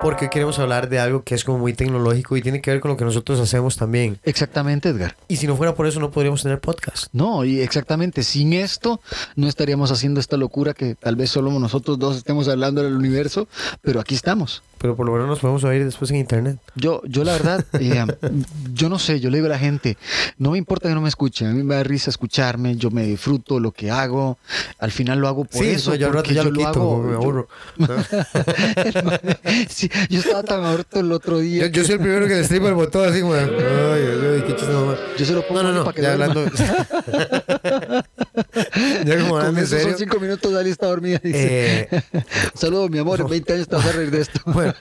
porque 0.00 0.28
queremos 0.28 0.58
hablar 0.58 0.88
de 0.88 0.98
algo 0.98 1.22
que 1.22 1.36
es 1.36 1.44
como 1.44 1.58
muy 1.58 1.74
tecnológico 1.74 2.36
y 2.36 2.42
tiene 2.42 2.60
que 2.60 2.72
ver 2.72 2.80
con 2.80 2.90
lo 2.90 2.96
que 2.96 3.04
nosotros 3.04 3.38
hacemos 3.38 3.76
también. 3.76 4.18
Exactamente, 4.24 4.88
Edgar. 4.88 5.16
Y 5.28 5.36
si 5.36 5.46
no 5.46 5.56
fuera 5.56 5.76
por 5.76 5.86
eso 5.86 6.00
no 6.00 6.10
podríamos 6.10 6.42
tener 6.42 6.58
podcast. 6.58 7.06
No, 7.12 7.44
y 7.44 7.60
exactamente, 7.60 8.24
sin 8.24 8.52
esto 8.52 9.00
no 9.36 9.46
estaríamos 9.46 9.92
haciendo 9.92 10.18
esta 10.18 10.36
locura 10.36 10.74
que 10.74 10.96
tal 10.96 11.14
vez 11.14 11.30
solo 11.30 11.52
nosotros 11.52 11.96
dos 12.00 12.16
estemos 12.16 12.48
hablando 12.48 12.82
del 12.82 12.96
universo, 12.96 13.46
pero 13.80 14.00
aquí 14.00 14.16
estamos. 14.16 14.64
Pero 14.84 14.96
por 14.96 15.06
lo 15.06 15.12
menos 15.12 15.28
nos 15.28 15.38
podemos 15.38 15.64
oír 15.64 15.82
después 15.82 16.10
en 16.10 16.18
internet. 16.18 16.58
Yo, 16.74 17.00
yo 17.06 17.24
la 17.24 17.32
verdad, 17.32 17.64
eh, 17.80 18.04
yo 18.74 18.90
no 18.90 18.98
sé, 18.98 19.18
yo 19.18 19.30
le 19.30 19.38
digo 19.38 19.46
a 19.46 19.48
la 19.48 19.58
gente, 19.58 19.96
no 20.36 20.50
me 20.50 20.58
importa 20.58 20.90
que 20.90 20.94
no 20.94 21.00
me 21.00 21.08
escuchen, 21.08 21.48
a 21.48 21.52
mí 21.54 21.62
me 21.62 21.74
da 21.74 21.82
risa 21.84 22.10
escucharme, 22.10 22.76
yo 22.76 22.90
me 22.90 23.04
disfruto 23.04 23.58
lo 23.60 23.70
que 23.72 23.90
hago, 23.90 24.36
al 24.78 24.90
final 24.90 25.20
lo 25.20 25.28
hago 25.28 25.46
por 25.46 25.62
sí, 25.64 25.70
eso, 25.70 25.94
yo 25.94 26.08
al 26.08 26.12
rato 26.12 26.24
porque 26.24 26.34
ya 26.34 26.42
yo 26.44 26.50
lo 26.50 26.56
quito, 26.58 26.68
hago- 26.68 27.02
me 27.02 27.12
yo- 27.12 27.16
aburro. 27.16 27.48
Sí, 29.70 29.90
yo 30.10 30.20
estaba 30.20 30.42
tan 30.42 30.62
ahorito 30.64 31.00
el 31.00 31.12
otro 31.12 31.38
día. 31.38 31.62
Yo, 31.68 31.72
yo 31.72 31.84
soy 31.84 31.94
el 31.94 32.00
primero 32.00 32.26
que 32.28 32.34
le 32.34 32.40
estripa 32.40 32.68
el 32.68 32.74
botón 32.74 33.08
así 33.08 33.22
como, 33.22 33.32
ay, 33.32 33.40
ay, 33.48 34.42
qué 34.46 34.54
chiste 34.54 34.70
mamá. 34.72 34.96
Yo 35.16 35.24
se 35.24 35.32
lo 35.32 35.46
pongo 35.46 35.62
No, 35.62 35.72
no, 35.72 35.78
no, 35.78 35.84
para 35.84 35.94
que 35.96 36.02
ya 36.02 36.12
hablando. 36.12 36.44
hablando 38.64 39.48
en 39.48 39.58
eso 39.58 39.68
son 39.76 39.80
serio. 39.80 39.96
cinco 39.98 40.20
minutos, 40.20 40.52
Dali 40.52 40.70
está 40.70 40.86
dormida. 40.86 41.20
Dice. 41.22 41.88
Eh, 41.90 42.02
Saludos, 42.54 42.90
mi 42.90 42.98
amor, 42.98 43.20
en 43.20 43.28
20 43.28 43.52
años 43.52 43.68
te 43.68 43.76
vas 43.76 43.86
a 43.86 43.92
reír 43.92 44.10
de 44.10 44.20
esto. 44.22 44.40
bueno, 44.46 44.74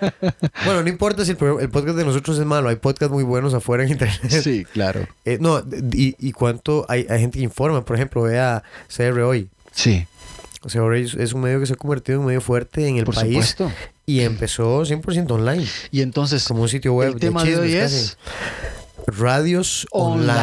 bueno, 0.65 0.83
no 0.83 0.89
importa 0.89 1.23
si 1.25 1.31
el, 1.31 1.37
el 1.59 1.69
podcast 1.69 1.97
de 1.97 2.05
nosotros 2.05 2.37
es 2.39 2.45
malo, 2.45 2.69
hay 2.69 2.75
podcasts 2.77 3.13
muy 3.13 3.23
buenos 3.23 3.53
afuera 3.53 3.83
en 3.83 3.91
internet. 3.91 4.41
Sí, 4.43 4.65
claro. 4.65 5.07
Eh, 5.25 5.37
no, 5.39 5.59
y, 5.93 6.15
y 6.19 6.31
cuánto 6.31 6.85
hay, 6.89 7.05
hay 7.09 7.19
gente 7.19 7.37
que 7.39 7.43
informa, 7.43 7.83
por 7.85 7.95
ejemplo, 7.95 8.23
vea 8.23 8.63
CR 8.95 9.19
hoy. 9.21 9.49
Sí, 9.71 10.05
O 10.61 10.69
sea, 10.69 10.81
ahora 10.81 10.97
es, 10.99 11.13
es 11.15 11.33
un 11.33 11.41
medio 11.41 11.59
que 11.59 11.65
se 11.65 11.73
ha 11.73 11.75
convertido 11.75 12.15
en 12.17 12.19
un 12.21 12.27
medio 12.27 12.41
fuerte 12.41 12.87
en 12.87 12.97
el 12.97 13.05
por 13.05 13.15
país 13.15 13.47
supuesto. 13.49 13.71
y 14.05 14.19
empezó 14.21 14.81
100% 14.83 15.31
online, 15.31 15.65
Y 15.91 16.01
entonces, 16.01 16.43
como 16.47 16.61
un 16.63 16.69
sitio 16.69 16.93
web 16.93 17.13
el 17.13 17.19
tema 17.19 17.43
de, 17.43 17.51
chismes 17.51 17.69
hoy 17.69 17.79
casi. 17.79 18.13
Radios 19.07 19.85
online, 19.91 20.33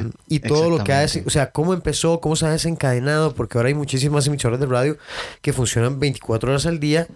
Online. 0.00 0.10
y 0.28 0.40
todo 0.40 0.70
lo 0.70 0.78
que 0.84 0.92
Exactamente. 0.92 1.28
o 1.28 1.30
sea, 1.30 1.50
cómo 1.50 1.72
empezó, 1.74 2.20
cómo 2.20 2.36
se 2.36 2.46
ha 2.46 2.50
desencadenado, 2.50 3.34
porque 3.34 3.58
ahora 3.58 3.68
hay 3.68 3.74
muchísimas 3.74 4.26
emisoras 4.26 4.58
de 4.60 4.66
radio 4.66 4.96
que 5.42 5.52
funcionan 5.52 6.00
24 6.00 6.50
horas 6.50 6.66
al 6.66 6.80
día, 6.80 7.06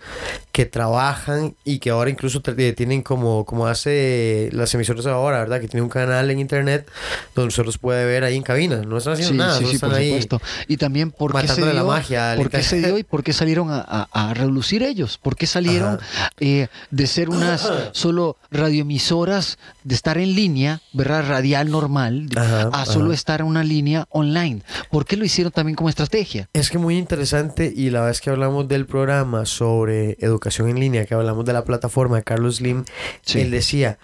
que 0.53 0.67
trabajan 0.67 1.57
y 1.65 1.79
que 1.79 1.91
ahora 1.91 2.11
incluso 2.11 2.41
eh, 2.57 2.73
tienen 2.73 3.03
como, 3.03 3.45
como 3.45 3.67
hace 3.67 4.49
las 4.53 4.73
emisoras 4.75 5.07
ahora, 5.07 5.41
¿verdad? 5.41 5.61
Que 5.61 5.69
tienen 5.69 5.85
un 5.85 5.91
canal 5.91 6.31
en 6.31 6.39
internet 6.39 6.89
donde 7.35 7.49
usted 7.49 7.65
los 7.65 7.79
puede 7.79 8.05
ver 8.05 8.25
ahí 8.25 8.37
en 8.37 8.43
cabina, 8.43 8.83
no 8.83 8.99
están 8.99 9.15
haciendo 9.15 9.33
Sí, 9.33 9.39
nada, 9.39 9.53
sí, 9.55 9.59
solo 9.59 9.69
sí, 9.71 9.75
están 9.77 9.91
por 9.91 9.99
ahí. 9.99 10.09
supuesto. 10.09 10.41
Y 10.69 10.77
también 10.77 11.11
por 11.11 11.39
qué 11.41 11.49
se 11.49 11.63
dio, 11.63 11.73
la 11.73 11.85
magia 11.85 12.33
al 12.33 12.39
por 12.39 12.51
qué 12.51 12.63
se 12.63 12.77
internet. 12.77 12.91
dio 12.91 12.99
y 12.99 13.03
por 13.05 13.23
qué 13.25 13.33
salieron 13.33 13.71
a, 13.71 13.81
a- 13.81 14.09
a 14.31 14.35
relucir 14.35 14.83
ellos, 14.83 15.19
por 15.19 15.37
qué 15.37 15.47
salieron 15.47 15.99
eh, 16.41 16.69
de 16.91 17.07
ser 17.07 17.29
unas 17.29 17.71
solo 17.93 18.37
radioemisoras, 18.51 19.59
de 19.85 19.95
estar 19.95 20.19
en 20.19 20.35
línea, 20.35 20.81
¿verdad? 20.93 21.25
Radial 21.29 21.71
normal, 21.71 22.29
Ajá, 22.37 22.71
a 22.73 22.85
solo 22.87 23.07
ajá. 23.07 23.15
estar 23.15 23.41
en 23.41 23.47
una 23.47 23.65
línea 23.65 24.07
online. 24.11 24.63
¿Por 24.91 25.05
qué 25.05 25.17
lo 25.17 25.25
hicieron 25.25 25.53
también 25.53 25.77
como 25.77 25.89
estrategia? 25.89 26.49
Es 26.53 26.71
que 26.71 26.79
muy 26.79 26.97
interesante 26.99 27.73
y 27.75 27.91
la 27.91 28.03
vez 28.03 28.21
que 28.21 28.31
hablamos 28.31 28.69
del 28.69 28.87
programa 28.87 29.47
sobre 29.47 30.17
educación 30.21 30.69
en 30.69 30.81
línea, 30.81 31.07
que 31.07 31.15
hablamos 31.15 31.45
de 31.45 31.53
la 31.53 31.65
plataforma 31.65 32.17
de 32.17 32.23
Carlos 32.25 32.57
Slim, 32.57 32.85
Sí. 33.23 33.41
él 33.41 33.51
decía, 33.51 33.99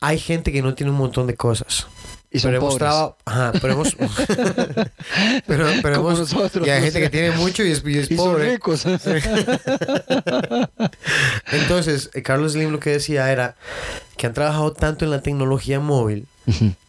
hay 0.00 0.18
gente 0.18 0.50
que 0.52 0.62
no 0.62 0.74
tiene 0.74 0.92
un 0.92 0.98
montón 0.98 1.26
de 1.26 1.34
cosas. 1.36 1.86
Y 2.32 2.38
son 2.38 2.50
pero 2.52 2.58
hemos 2.58 2.74
pobres. 2.78 3.14
ajá, 3.24 3.52
pero 3.60 3.72
hemos 3.72 3.96
pero, 5.46 5.66
pero 5.82 5.96
Como 5.96 6.10
hemos- 6.12 6.18
nosotros, 6.20 6.64
y 6.66 6.70
hay 6.70 6.78
gente 6.82 6.92
sea. 6.92 7.00
que 7.02 7.10
tiene 7.10 7.30
mucho 7.32 7.64
y 7.64 7.72
es, 7.72 7.82
y 7.84 7.98
es 7.98 8.10
Y 8.10 8.16
son 8.16 8.32
pobre. 8.32 8.52
ricos. 8.52 8.84
Entonces, 11.52 12.10
eh, 12.14 12.22
Carlos 12.22 12.52
Slim 12.52 12.70
lo 12.70 12.80
que 12.80 12.90
decía 12.90 13.30
era 13.32 13.56
que 14.16 14.26
han 14.26 14.34
trabajado 14.34 14.72
tanto 14.72 15.04
en 15.04 15.10
la 15.10 15.22
tecnología 15.22 15.80
móvil 15.80 16.26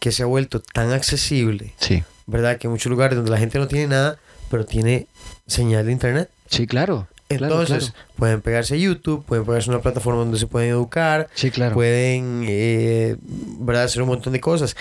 que 0.00 0.10
se 0.12 0.22
ha 0.24 0.26
vuelto 0.26 0.60
tan 0.60 0.92
accesible, 0.92 1.72
sí, 1.78 2.02
¿verdad? 2.26 2.58
Que 2.58 2.66
en 2.66 2.72
muchos 2.72 2.90
lugares 2.90 3.14
donde 3.16 3.30
la 3.30 3.38
gente 3.38 3.58
no 3.60 3.68
tiene 3.68 3.86
nada, 3.86 4.18
pero 4.50 4.66
tiene 4.66 5.06
señal 5.46 5.86
de 5.86 5.92
internet. 5.92 6.30
sí, 6.50 6.66
claro. 6.66 7.06
claro, 7.28 7.44
Entonces, 7.46 7.90
claro. 7.90 8.04
Pueden 8.22 8.40
pegarse 8.40 8.74
a 8.74 8.76
YouTube, 8.76 9.24
pueden 9.24 9.44
pegarse 9.44 9.68
a 9.68 9.74
una 9.74 9.82
plataforma 9.82 10.20
donde 10.20 10.38
se 10.38 10.46
pueden 10.46 10.70
educar, 10.70 11.28
Sí, 11.34 11.50
claro. 11.50 11.74
pueden 11.74 12.44
eh, 12.46 13.16
¿verdad? 13.58 13.82
hacer 13.82 14.00
un 14.00 14.06
montón 14.10 14.32
de 14.32 14.38
cosas. 14.38 14.76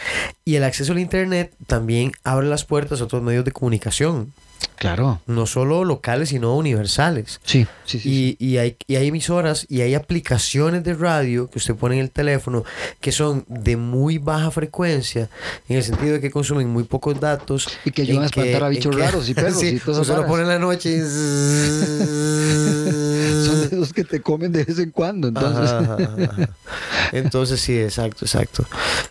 Y 0.46 0.58
el 0.58 0.64
acceso 0.64 0.92
al 0.92 1.00
Internet 1.00 1.52
también 1.66 2.12
abre 2.24 2.46
las 2.48 2.66
puertas 2.66 3.02
a 3.02 3.06
otros 3.06 3.24
medios 3.24 3.44
de 3.44 3.52
comunicación, 3.52 4.32
Claro. 4.76 5.20
no 5.26 5.48
solo 5.48 5.84
locales, 5.86 6.30
sino 6.30 6.56
universales. 6.56 7.40
Sí, 7.44 7.66
sí, 7.84 7.98
sí. 8.00 8.38
Y, 8.40 8.46
y 8.46 8.58
hay, 8.60 8.78
y 8.86 8.96
hay 8.98 9.08
emisoras 9.08 9.66
y 9.70 9.82
hay 9.82 9.96
aplicaciones 9.96 10.84
de 10.84 10.94
radio 10.94 11.50
que 11.50 11.58
usted 11.58 11.74
pone 11.76 11.96
en 11.96 12.02
el 12.02 12.12
teléfono 12.12 12.64
que 13.00 13.12
son 13.12 13.44
de 13.48 13.76
muy 13.76 14.20
baja 14.20 14.52
frecuencia, 14.52 15.30
en 15.68 15.78
el 15.78 15.84
sentido 15.84 16.14
de 16.14 16.22
que 16.22 16.30
consumen 16.30 16.70
muy 16.70 16.84
pocos 16.84 17.20
datos. 17.20 17.68
Y 17.86 17.92
que 17.92 18.04
ayudan 18.04 18.22
a 18.22 18.26
espantar 18.28 18.64
a 18.66 18.70
bichos 18.70 18.96
que- 18.96 19.02
raros 19.02 19.28
y 19.30 19.34
perros 19.34 19.56
sí, 19.60 19.66
y 19.66 19.76
esas 19.78 19.98
usted 19.98 20.10
lo 20.14 20.22
varas. 20.22 20.30
pone 20.30 20.44
en 20.44 20.50
la 20.50 20.60
noche 20.60 20.92
y... 20.92 21.02
De 23.70 23.76
esos 23.78 23.94
que 23.94 24.04
te 24.04 24.22
comen 24.22 24.52
de 24.52 24.64
vez 24.66 24.80
en 24.80 24.92
cuando. 24.92 25.28
Entonces, 25.30 25.70
Ajá, 25.72 25.94
ajá, 25.96 26.18
ajá. 26.32 26.50
Entonces 27.12 27.60
sí, 27.62 27.78
exacto, 27.80 28.26
exacto. 28.26 28.66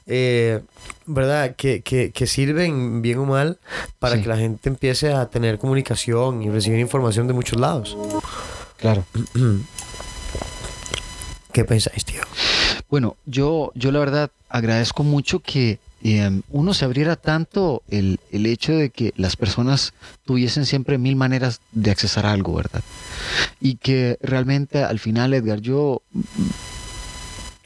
Eh, 0.06 0.60
¿Verdad? 1.06 1.54
Que, 1.56 1.82
que, 1.82 2.12
que 2.12 2.26
sirven 2.26 3.02
bien 3.02 3.18
o 3.18 3.26
mal 3.26 3.58
para 3.98 4.16
Sí. 4.16 4.22
que 4.22 4.28
la 4.28 4.36
gente 4.36 4.68
empiece 4.68 5.12
a 5.12 5.26
tener 5.28 5.58
comunicación 5.58 6.42
y 6.42 6.50
recibir 6.50 6.78
información 6.78 7.26
de 7.26 7.32
muchos 7.32 7.58
lados. 7.60 7.96
claro. 8.78 9.04
¿Qué 11.52 11.64
pensáis, 11.64 12.04
tío? 12.04 12.20
Bueno, 12.88 13.16
yo, 13.26 13.72
yo 13.74 13.90
la 13.90 13.98
verdad 13.98 14.30
agradezco 14.48 15.02
mucho 15.02 15.40
que 15.40 15.78
eh, 16.02 16.40
uno 16.50 16.72
se 16.74 16.84
abriera 16.84 17.16
tanto 17.16 17.82
el, 17.88 18.18
el 18.32 18.46
hecho 18.46 18.72
de 18.72 18.90
que 18.90 19.12
las 19.16 19.36
personas 19.36 19.92
tuviesen 20.24 20.64
siempre 20.66 20.96
mil 20.98 21.16
maneras 21.16 21.60
de 21.72 21.90
accesar 21.90 22.26
a 22.26 22.32
algo, 22.32 22.54
¿verdad? 22.54 22.82
Y 23.60 23.76
que 23.76 24.18
realmente 24.22 24.82
al 24.82 24.98
final, 24.98 25.34
Edgar, 25.34 25.60
yo 25.60 26.02
mm, 26.12 26.20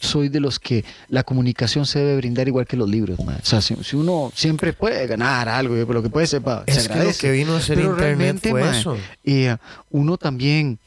soy 0.01 0.29
de 0.29 0.41
los 0.41 0.59
que 0.59 0.85
la 1.09 1.23
comunicación 1.23 1.87
se 1.87 1.99
debe 2.01 2.17
brindar 2.17 2.47
igual 2.47 2.67
que 2.67 2.77
los 2.77 2.89
libros. 2.91 3.19
man. 3.25 3.39
O 3.43 3.47
sea, 3.47 3.61
si, 3.63 3.75
si 3.83 3.97
uno 3.97 4.31
siempre 4.35 4.73
puede 4.75 5.07
ganar 5.07 5.49
algo, 5.49 5.75
pero 5.75 5.95
lo 5.95 6.03
que 6.03 6.11
puede 6.11 6.27
sepa, 6.27 6.65
se 6.67 6.73
Es 6.73 6.83
que 6.83 6.89
lo 6.89 6.95
agradece. 6.95 7.21
que 7.21 7.33
vino 7.33 7.55
a 7.57 7.61
ser 7.61 7.77
Pero 7.79 7.91
internet 7.93 8.47
fue 8.51 8.71
eso. 8.79 8.99
eh, 9.25 9.57
uno 9.91 10.19
también 10.19 10.79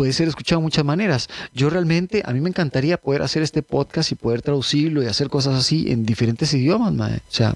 puede 0.00 0.14
ser 0.14 0.28
escuchado 0.28 0.62
de 0.62 0.64
muchas 0.64 0.82
maneras. 0.82 1.28
Yo 1.52 1.68
realmente, 1.68 2.22
a 2.24 2.32
mí 2.32 2.40
me 2.40 2.48
encantaría 2.48 2.96
poder 2.96 3.20
hacer 3.20 3.42
este 3.42 3.62
podcast 3.62 4.10
y 4.10 4.14
poder 4.14 4.40
traducirlo 4.40 5.02
y 5.02 5.06
hacer 5.06 5.28
cosas 5.28 5.54
así 5.56 5.92
en 5.92 6.06
diferentes 6.06 6.54
idiomas, 6.54 6.94
mae. 6.94 7.16
O 7.16 7.20
sea, 7.28 7.54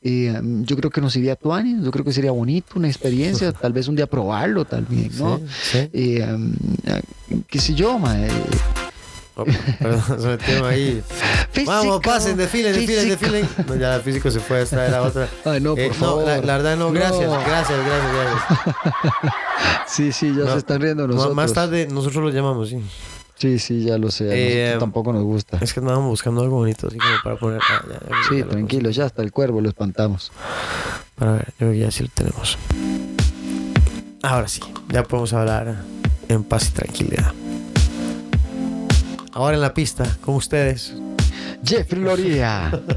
eh, 0.00 0.40
yo 0.40 0.76
creo 0.76 0.92
que 0.92 1.00
nos 1.00 1.16
iría 1.16 1.36
a 1.36 1.56
años, 1.56 1.84
yo 1.84 1.90
creo 1.90 2.04
que 2.04 2.12
sería 2.12 2.30
bonito, 2.30 2.74
una 2.76 2.86
experiencia, 2.86 3.50
tal 3.60 3.72
vez 3.72 3.88
un 3.88 3.96
día 3.96 4.06
probarlo 4.06 4.64
también, 4.64 5.10
¿no? 5.18 5.38
Sí, 5.38 5.44
sí. 5.72 5.90
Eh, 5.92 6.32
um, 6.32 6.54
eh, 6.86 7.02
qué 7.48 7.58
sé 7.58 7.74
yo, 7.74 7.98
mae. 7.98 8.28
Oh, 9.36 9.44
perdón, 9.80 10.02
se 10.20 10.26
metieron 10.28 10.66
ahí. 10.70 11.02
Vamos, 11.66 12.00
pasen, 12.02 12.36
desfilen, 12.36 12.72
desfilen, 12.72 13.08
desfilen. 13.08 13.48
No, 13.66 13.74
ya 13.76 13.96
el 13.96 14.02
físico 14.02 14.30
se 14.30 14.38
fue 14.40 14.58
a 14.58 14.60
extraer 14.62 14.94
a 14.94 15.02
otra. 15.02 15.28
Ay, 15.44 15.60
no, 15.60 15.70
por 15.70 15.80
Eh, 15.80 15.92
favor. 15.92 16.24
la, 16.24 16.36
la 16.38 16.56
verdad 16.56 16.76
no, 16.76 16.92
gracias, 16.92 17.26
No. 17.28 17.40
gracias, 17.40 17.78
gracias, 17.84 18.12
gracias. 18.14 19.34
Sí, 19.86 20.12
sí, 20.12 20.28
ya 20.36 20.44
No, 20.44 20.52
se 20.52 20.58
están 20.58 20.80
riendo 20.80 21.06
nosotros. 21.06 21.34
Más 21.36 21.52
tarde 21.52 21.86
nosotros 21.90 22.22
lo 22.24 22.30
llamamos, 22.30 22.68
sí. 22.70 22.78
Sí, 23.36 23.58
sí, 23.58 23.84
ya 23.84 23.98
lo 23.98 24.10
sé. 24.10 24.28
Eh, 24.72 24.76
tampoco 24.78 25.12
nos 25.12 25.22
gusta. 25.24 25.58
Es 25.60 25.72
que 25.74 25.80
andábamos 25.80 26.08
buscando 26.08 26.40
algo 26.42 26.56
bonito, 26.56 26.86
así 26.88 26.96
como 26.96 27.12
para 27.22 27.36
poner. 27.36 27.60
ah, 27.68 27.82
ya, 27.86 27.92
ya, 27.94 28.00
ya 28.08 28.16
Sí, 28.28 28.38
lo 28.40 28.46
tranquilo, 28.48 28.90
ya 28.90 29.04
hasta 29.06 29.22
el 29.22 29.32
cuervo 29.32 29.60
lo 29.60 29.68
espantamos. 29.68 30.32
Para 31.16 31.32
ver, 31.32 31.46
yo 31.48 31.52
creo 31.58 31.72
que 31.72 31.78
ya 31.80 31.90
sí 31.90 32.04
lo 32.04 32.08
tenemos. 32.14 32.56
Ahora 34.22 34.48
sí, 34.48 34.60
ya 34.88 35.02
podemos 35.02 35.32
hablar 35.32 35.76
en 36.28 36.44
paz 36.44 36.68
y 36.68 36.72
tranquilidad. 36.72 37.32
Ahora 39.34 39.56
en 39.56 39.60
la 39.62 39.74
pista, 39.74 40.04
con 40.20 40.36
ustedes. 40.36 40.94
Jeffrey 41.64 42.02
Loría. 42.02 42.70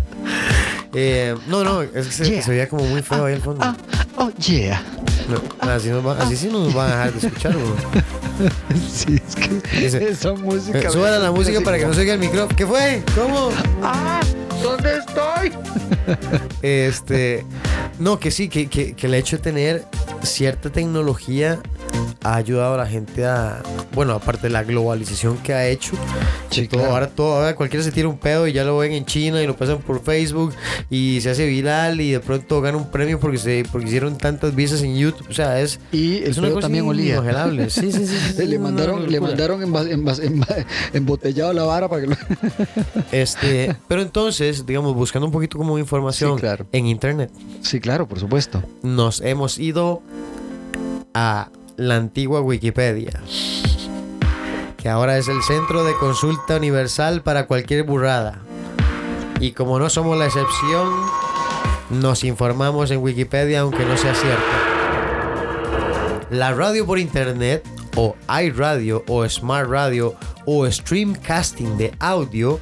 Eh, 0.93 1.35
no, 1.47 1.65
no, 1.65 1.81
es 1.81 1.91
que 1.91 2.11
se, 2.11 2.25
Yeah. 2.31 2.41
se 2.41 2.49
veía 2.51 2.69
como 2.69 2.83
muy 2.85 3.01
feo 3.03 3.25
ahí 3.25 3.33
al 3.35 3.41
fondo. 3.41 3.59
Ah, 3.63 3.75
oh, 4.15 4.31
yeah. 4.39 4.81
No, 5.29 5.69
así, 5.69 5.89
nos 5.89 6.03
va- 6.03 6.17
así 6.17 6.37
sí 6.37 6.47
no 6.49 6.63
nos 6.63 6.73
van 6.73 6.87
a 6.89 6.95
dejar 6.95 7.13
de 7.13 7.27
escuchar, 7.27 7.53
güey. 7.53 7.73
Sí, 8.89 9.21
es 9.27 9.35
que 9.35 9.77
Dice, 9.81 10.09
esa 10.09 10.33
música. 10.33 10.79
Eh, 10.79 11.19
la 11.19 11.29
música 11.31 11.59
para 11.61 11.77
que 11.77 11.85
no 11.85 11.93
se 11.93 11.99
oiga 11.99 12.13
el 12.13 12.19
micrófono. 12.19 12.55
¿Qué 12.55 12.65
fue? 12.65 13.03
¿Cómo? 13.15 13.49
¡Ah! 13.83 14.21
¿Dónde 14.63 14.97
estoy? 14.97 15.51
Este. 16.61 17.45
No, 17.99 18.17
que 18.17 18.31
sí, 18.31 18.47
que, 18.47 18.67
que, 18.67 18.93
que 18.93 19.07
el 19.07 19.13
hecho 19.13 19.35
de 19.37 19.43
tener 19.43 19.85
cierta 20.23 20.69
tecnología 20.71 21.59
ha 22.23 22.35
ayudado 22.35 22.73
a 22.75 22.77
la 22.77 22.85
gente 22.87 23.25
a. 23.25 23.61
Bueno, 23.93 24.13
aparte 24.13 24.43
de 24.43 24.49
la 24.49 24.63
globalización 24.63 25.37
que 25.37 25.53
ha 25.53 25.67
hecho. 25.67 25.93
Sí, 26.49 26.61
que 26.61 26.67
todo, 26.67 26.79
claro. 26.81 26.93
Ahora 26.93 27.07
todo, 27.09 27.35
ahora 27.35 27.55
cualquiera 27.55 27.83
se 27.83 27.91
tira 27.91 28.07
un 28.07 28.17
pedo 28.17 28.47
y 28.47 28.53
ya 28.53 28.63
lo 28.63 28.77
ven 28.77 28.91
en 28.93 29.05
China 29.05 29.41
y 29.41 29.47
lo 29.47 29.55
pasan 29.55 29.79
por 29.79 30.01
Facebook 30.03 30.53
y 30.89 31.19
se 31.21 31.29
hace 31.29 31.45
viral 31.47 32.01
y 32.01 32.11
de 32.11 32.19
pronto 32.19 32.61
gana 32.61 32.77
un 32.77 32.89
premio 32.89 33.19
porque 33.19 33.37
se 33.37 33.65
porque 33.71 33.87
hicieron 33.87 34.17
tantas 34.17 34.55
visas 34.55 34.81
en 34.83 34.97
YouTube. 34.97 35.27
O 35.29 35.33
sea, 35.33 35.59
es, 35.59 35.79
Y 35.91 36.17
el 36.17 36.31
es 36.31 36.37
una 36.37 36.49
cosa 36.49 36.61
también 36.61 36.85
olía. 36.87 37.21
Sí, 37.69 37.91
sí, 37.91 38.05
sí. 38.07 38.45
le 38.45 38.59
mandaron, 38.59 39.11
le 39.11 39.19
mandaron 39.19 39.61
embotellado 40.93 41.53
la 41.53 41.63
vara 41.63 41.87
para 41.87 42.01
que 42.01 42.07
lo. 42.07 42.15
Este, 43.11 43.75
pero 43.87 44.01
entonces, 44.01 44.65
digamos, 44.65 44.95
buscando 44.95 45.25
un 45.25 45.31
poquito 45.31 45.57
como 45.57 45.77
información 45.77 46.37
claro. 46.37 46.65
en 46.71 46.87
internet, 46.87 47.31
Sí, 47.61 47.79
claro, 47.79 48.07
por 48.07 48.19
supuesto. 48.19 48.63
nos 48.83 49.21
hemos 49.21 49.59
ido 49.59 50.01
a 51.13 51.49
la 51.77 51.95
antigua 51.95 52.41
Wikipedia, 52.41 53.21
que 54.77 54.89
ahora 54.89 55.19
es 55.19 55.27
el 55.27 55.43
centro 55.43 55.83
de 55.83 55.93
consulta 55.93 56.57
universal 56.57 57.21
para 57.21 57.45
cualquier 57.45 57.83
burrada. 57.83 58.39
Y 59.39 59.51
como 59.51 59.77
no 59.77 59.87
somos 59.87 60.17
la 60.17 60.25
excepción, 60.25 60.89
nos 61.91 62.23
informamos 62.23 62.89
en 62.89 63.03
Wikipedia 63.03 63.59
aunque 63.59 63.85
no 63.85 63.95
sea 63.95 64.15
cierto. 64.15 64.43
La 66.31 66.51
radio 66.55 66.83
por 66.87 66.97
internet 66.97 67.63
o 67.97 68.15
iRadio 68.41 69.03
o 69.07 69.27
Smart 69.27 69.69
Radio 69.69 70.15
o 70.45 70.69
Streamcasting 70.69 71.77
de 71.77 71.91
audio 71.99 72.59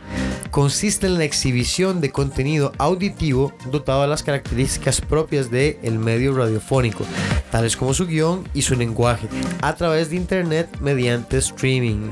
consiste 0.49 1.07
en 1.07 1.17
la 1.17 1.25
exhibición 1.25 1.99
de 1.99 2.11
contenido 2.11 2.71
auditivo 2.77 3.53
dotado 3.69 4.03
de 4.03 4.07
las 4.07 4.23
características 4.23 5.01
propias 5.01 5.51
del 5.51 5.77
el 5.83 5.99
medio 5.99 6.33
radiofónico, 6.33 7.05
tales 7.51 7.75
como 7.75 7.93
su 7.93 8.07
guion 8.07 8.47
y 8.53 8.61
su 8.61 8.75
lenguaje, 8.75 9.27
a 9.61 9.75
través 9.75 10.09
de 10.09 10.15
internet 10.15 10.69
mediante 10.79 11.37
streaming. 11.37 12.09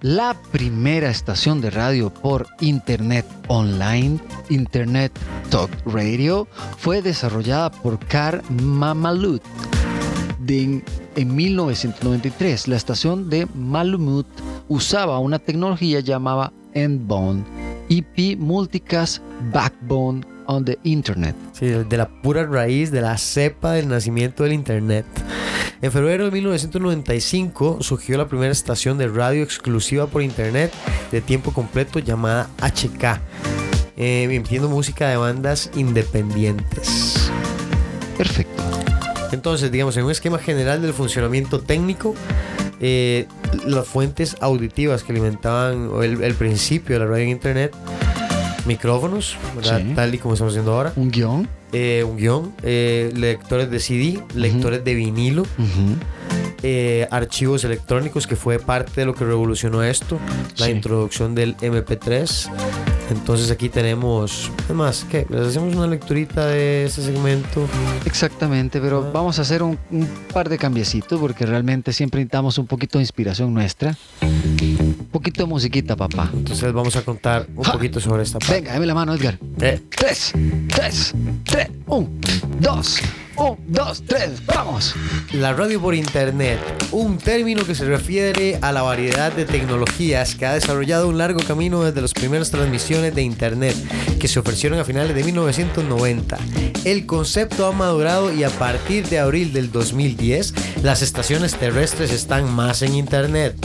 La 0.00 0.36
primera 0.50 1.10
estación 1.10 1.60
de 1.60 1.70
radio 1.70 2.12
por 2.12 2.48
Internet 2.60 3.24
Online, 3.46 4.18
Internet 4.50 5.12
Talk 5.50 5.70
Radio, 5.86 6.48
fue 6.76 7.00
desarrollada 7.00 7.70
por 7.70 7.98
Carl 8.00 8.42
Mamalud 8.50 9.40
de- 10.46 10.82
en 11.16 11.34
1993. 11.36 12.68
La 12.68 12.76
estación 12.76 13.28
de 13.30 13.46
Malamud 13.54 14.24
usaba 14.68 15.18
una 15.18 15.38
tecnología 15.38 16.00
llamada 16.00 16.52
Endbone 16.74 17.44
EP 17.88 18.36
Multicast 18.38 19.22
Backbone 19.52 20.22
on 20.46 20.64
the 20.64 20.78
Internet. 20.84 21.34
Sí, 21.52 21.66
de 21.66 21.96
la 21.96 22.08
pura 22.08 22.46
raíz 22.46 22.90
de 22.90 23.00
la 23.00 23.16
cepa 23.18 23.72
del 23.72 23.88
nacimiento 23.88 24.42
del 24.42 24.52
Internet. 24.54 25.06
En 25.82 25.92
febrero 25.92 26.24
de 26.26 26.30
1995 26.30 27.78
surgió 27.82 28.16
la 28.16 28.26
primera 28.26 28.52
estación 28.52 28.96
de 28.96 29.08
radio 29.08 29.42
exclusiva 29.42 30.06
por 30.06 30.22
Internet 30.22 30.72
de 31.12 31.20
tiempo 31.20 31.52
completo 31.52 31.98
llamada 31.98 32.48
HK, 32.62 33.20
eh, 33.96 34.22
emitiendo 34.24 34.68
música 34.68 35.08
de 35.08 35.16
bandas 35.18 35.70
independientes. 35.76 37.30
Perfecto. 38.16 38.62
Entonces, 39.34 39.70
digamos, 39.70 39.96
en 39.96 40.04
un 40.04 40.10
esquema 40.10 40.38
general 40.38 40.80
del 40.80 40.94
funcionamiento 40.94 41.60
técnico, 41.60 42.14
eh, 42.80 43.26
las 43.66 43.86
fuentes 43.86 44.36
auditivas 44.40 45.02
que 45.02 45.12
alimentaban 45.12 45.90
el, 46.02 46.22
el 46.22 46.34
principio 46.34 46.94
de 46.98 47.04
la 47.04 47.10
radio 47.10 47.24
en 47.24 47.30
Internet, 47.30 47.74
micrófonos, 48.66 49.36
tal 49.94 50.14
y 50.14 50.18
como 50.18 50.34
estamos 50.34 50.52
haciendo 50.54 50.72
ahora, 50.72 50.92
Un 50.96 51.10
guion. 51.10 51.48
eh, 51.72 52.02
un 52.08 52.16
guion, 52.16 52.54
eh, 52.62 53.12
lectores 53.14 53.70
de 53.70 53.78
CD, 53.80 54.22
lectores 54.34 54.82
de 54.84 54.94
vinilo, 54.94 55.44
eh, 56.62 57.06
archivos 57.10 57.64
electrónicos, 57.64 58.26
que 58.26 58.36
fue 58.36 58.58
parte 58.58 59.02
de 59.02 59.06
lo 59.06 59.14
que 59.14 59.24
revolucionó 59.24 59.82
esto, 59.82 60.18
la 60.56 60.70
introducción 60.70 61.34
del 61.34 61.56
MP3. 61.58 62.48
Entonces 63.10 63.50
aquí 63.50 63.68
tenemos, 63.68 64.50
además, 64.64 65.06
¿qué? 65.10 65.26
¿Les 65.28 65.48
hacemos 65.48 65.74
una 65.74 65.86
lecturita 65.86 66.46
de 66.46 66.86
este 66.86 67.02
segmento? 67.02 67.68
Exactamente, 68.06 68.80
pero 68.80 69.04
Ah. 69.06 69.10
vamos 69.12 69.38
a 69.38 69.42
hacer 69.42 69.62
un, 69.62 69.78
un 69.90 70.08
par 70.32 70.48
de 70.48 70.56
cambiecitos 70.58 71.20
porque 71.20 71.44
realmente 71.46 71.92
siempre 71.92 72.20
necesitamos 72.20 72.56
un 72.58 72.66
poquito 72.66 72.98
de 72.98 73.02
inspiración 73.02 73.52
nuestra. 73.52 73.96
Un 74.22 75.08
poquito 75.12 75.42
de 75.42 75.48
musiquita, 75.48 75.94
papá. 75.96 76.30
Entonces 76.32 76.72
vamos 76.72 76.96
a 76.96 77.02
contar 77.02 77.46
un 77.54 77.62
Ja. 77.64 77.72
poquito 77.72 78.00
sobre 78.00 78.22
esta 78.22 78.38
parte. 78.38 78.54
Venga, 78.54 78.72
dame 78.72 78.86
la 78.86 78.94
mano, 78.94 79.14
Edgar. 79.14 79.38
Eh, 79.60 79.80
Tres, 79.90 80.32
tres, 80.74 81.14
tres, 81.44 81.68
un, 81.86 82.20
dos, 82.60 82.98
un, 83.36 83.58
dos, 83.66 84.02
tres, 84.06 84.44
vamos. 84.46 84.94
La 85.32 85.52
radio 85.52 85.80
por 85.80 85.94
Internet, 85.94 86.58
un 86.92 87.18
término 87.18 87.64
que 87.64 87.74
se 87.74 87.84
refiere 87.84 88.58
a 88.62 88.72
la 88.72 88.82
variedad 88.82 89.32
de 89.32 89.44
tecnologías 89.44 90.34
que 90.34 90.46
ha 90.46 90.54
desarrollado 90.54 91.08
un 91.08 91.18
largo 91.18 91.40
camino 91.40 91.82
desde 91.82 92.00
las 92.00 92.12
primeras 92.12 92.50
transmisiones 92.50 93.14
de 93.14 93.22
Internet 93.22 93.74
que 94.18 94.28
se 94.28 94.38
ofrecieron 94.38 94.78
a 94.78 94.84
finales 94.84 95.14
de 95.14 95.24
1990. 95.24 96.38
El 96.84 97.06
concepto 97.06 97.66
ha 97.66 97.72
madurado 97.72 98.32
y 98.32 98.44
a 98.44 98.50
partir 98.50 99.08
de 99.08 99.18
abril 99.18 99.52
del 99.52 99.72
2010 99.72 100.82
las 100.82 101.02
estaciones 101.02 101.54
terrestres 101.56 102.12
están 102.12 102.50
más 102.52 102.82
en 102.82 102.94
Internet. 102.94 103.56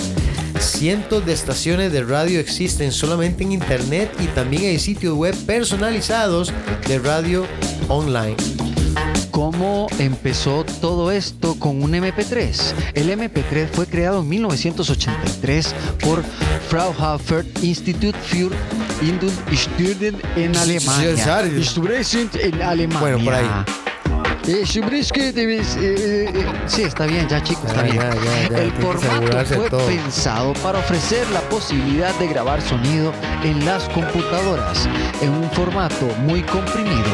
Cientos 0.59 1.25
de 1.25 1.33
estaciones 1.33 1.91
de 1.91 2.03
radio 2.03 2.39
existen 2.39 2.91
solamente 2.91 3.43
en 3.43 3.51
Internet 3.51 4.11
y 4.19 4.25
también 4.27 4.63
hay 4.63 4.79
sitios 4.79 5.15
web 5.15 5.35
personalizados 5.45 6.51
de 6.87 6.99
radio 6.99 7.45
online. 7.87 8.35
¿Cómo 9.39 9.87
empezó 9.99 10.65
todo 10.81 11.11
esto 11.11 11.55
con 11.57 11.81
un 11.81 11.93
MP3? 11.93 12.73
El 12.93 13.09
MP3 13.09 13.69
fue 13.71 13.87
creado 13.87 14.19
en 14.19 14.27
1983 14.27 15.73
por 16.01 16.25
Fraunhofer 16.67 17.45
Institut 17.61 18.13
für 18.17 18.51
Studien 19.53 20.21
en 20.35 20.57
Alemania. 20.57 21.15
en 22.43 22.61
Alemania. 22.61 22.99
Bueno, 22.99 23.23
por 23.23 23.33
ahí. 23.33 23.45
Eh, 25.77 26.33
sí, 26.65 26.81
está 26.81 27.05
bien, 27.05 27.25
ya 27.29 27.41
chicos, 27.41 27.63
está 27.63 27.83
bien. 27.83 27.97
el 28.57 28.71
formato 28.73 29.45
fue 29.45 29.69
pensado 29.69 30.51
para 30.55 30.79
ofrecer 30.79 31.25
la 31.31 31.39
posibilidad 31.47 32.13
de 32.19 32.27
grabar 32.27 32.61
sonido 32.61 33.13
en 33.45 33.65
las 33.65 33.87
computadoras 33.87 34.89
en 35.21 35.29
un 35.29 35.49
formato 35.51 36.07
muy 36.23 36.41
comprimido. 36.43 37.05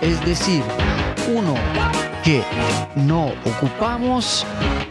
Es 0.00 0.24
decir, 0.24 0.62
uno 1.30 1.54
que 2.24 2.42
no 2.96 3.32
ocupamos 3.44 4.44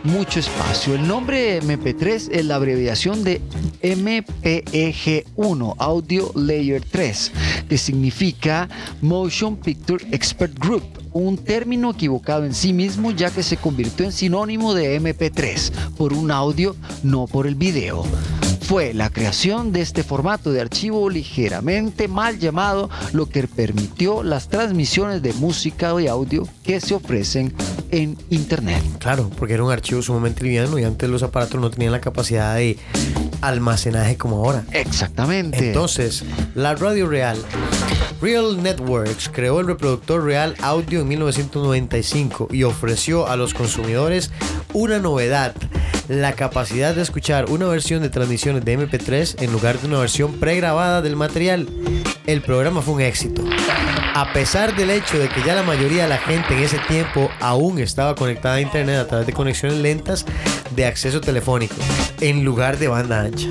mucho 0.04 0.40
espacio. 0.40 0.96
El 0.96 1.08
nombre 1.08 1.62
MP3 1.62 2.30
es 2.32 2.46
la 2.46 2.56
abreviación 2.56 3.24
de 3.24 3.42
MPEG1, 3.82 5.76
Audio 5.78 6.32
Layer 6.36 6.84
3, 6.84 7.32
que 7.68 7.78
significa 7.78 8.70
Motion 9.02 9.58
Picture 9.58 10.06
Expert 10.12 10.58
Group, 10.58 10.84
un 11.14 11.38
término 11.38 11.92
equivocado 11.92 12.46
en 12.46 12.54
sí 12.54 12.74
mismo 12.74 13.12
ya 13.12 13.32
que 13.32 13.44
se 13.44 13.58
convirtió 13.58 14.06
en 14.06 14.12
sinónimo 14.12 14.74
de 14.74 15.00
MP3 15.02 15.72
por 15.98 16.14
un 16.14 16.32
audio, 16.32 16.76
no 17.04 17.28
por 17.28 17.48
el 17.48 17.56
video 17.56 18.06
fue 18.70 18.94
la 18.94 19.10
creación 19.10 19.72
de 19.72 19.82
este 19.82 20.04
formato 20.04 20.52
de 20.52 20.62
archivo 20.62 21.10
ligeramente 21.10 22.08
mal 22.08 22.38
llamado, 22.38 22.88
lo 23.14 23.26
que 23.26 23.48
permitió 23.48 24.22
las 24.22 24.48
transmisiones 24.48 25.24
de 25.24 25.34
música 25.34 26.00
y 26.00 26.06
audio 26.06 26.48
que 26.64 26.80
se 26.80 26.94
ofrecen 26.94 27.52
en 27.90 28.16
Internet. 28.30 28.84
Claro, 29.00 29.32
porque 29.40 29.56
era 29.56 29.64
un 29.64 29.72
archivo 29.72 30.04
sumamente 30.04 30.44
liviano 30.44 30.78
y 30.78 30.84
antes 30.84 31.10
los 31.10 31.24
aparatos 31.24 31.60
no 31.60 31.72
tenían 31.72 31.94
la 31.94 32.00
capacidad 32.00 32.58
de 32.58 32.78
almacenaje 33.42 34.18
como 34.18 34.36
ahora. 34.36 34.64
Exactamente. 34.72 35.70
Entonces, 35.70 36.24
la 36.54 36.76
radio 36.76 37.08
real 37.08 37.44
Real 38.22 38.62
Networks 38.62 39.30
creó 39.30 39.62
el 39.62 39.68
reproductor 39.68 40.24
Real 40.24 40.54
Audio 40.62 41.02
en 41.02 41.08
1995 41.08 42.50
y 42.52 42.64
ofreció 42.64 43.28
a 43.28 43.38
los 43.38 43.54
consumidores 43.54 44.30
una 44.74 45.00
novedad, 45.00 45.56
la 46.10 46.34
capacidad 46.34 46.96
de 46.96 47.04
escuchar 47.04 47.50
una 47.50 47.68
versión 47.68 48.02
de 48.02 48.10
transmisiones 48.10 48.66
de 48.66 48.78
MP3 48.78 49.42
en 49.44 49.52
lugar 49.52 49.80
de 49.80 49.88
una 49.88 50.00
versión 50.00 50.34
pregrabada 50.34 51.02
del 51.04 51.16
material. 51.16 51.70
El 52.26 52.42
programa 52.42 52.82
fue 52.82 52.96
un 52.96 53.02
éxito. 53.02 53.44
A 54.16 54.34
pesar 54.34 54.76
del 54.76 54.90
hecho 54.90 55.20
de 55.20 55.30
que 55.30 55.44
ya 55.44 55.54
la 55.54 55.64
mayoría 55.64 56.04
de 56.04 56.10
la 56.10 56.18
gente 56.18 56.56
en 56.56 56.64
ese 56.64 56.80
tiempo 56.88 57.30
aún 57.40 57.80
estaba 57.80 58.16
conectada 58.16 58.56
a 58.56 58.62
internet 58.62 58.98
a 58.98 59.08
través 59.08 59.28
de 59.28 59.34
conexiones 59.34 59.78
lentas 59.78 60.26
de 60.76 60.86
acceso 60.88 61.22
telefónico, 61.22 61.76
en 62.20 62.44
lugar 62.44 62.80
de 62.80 62.88
banda 62.88 63.22
ancha. 63.22 63.48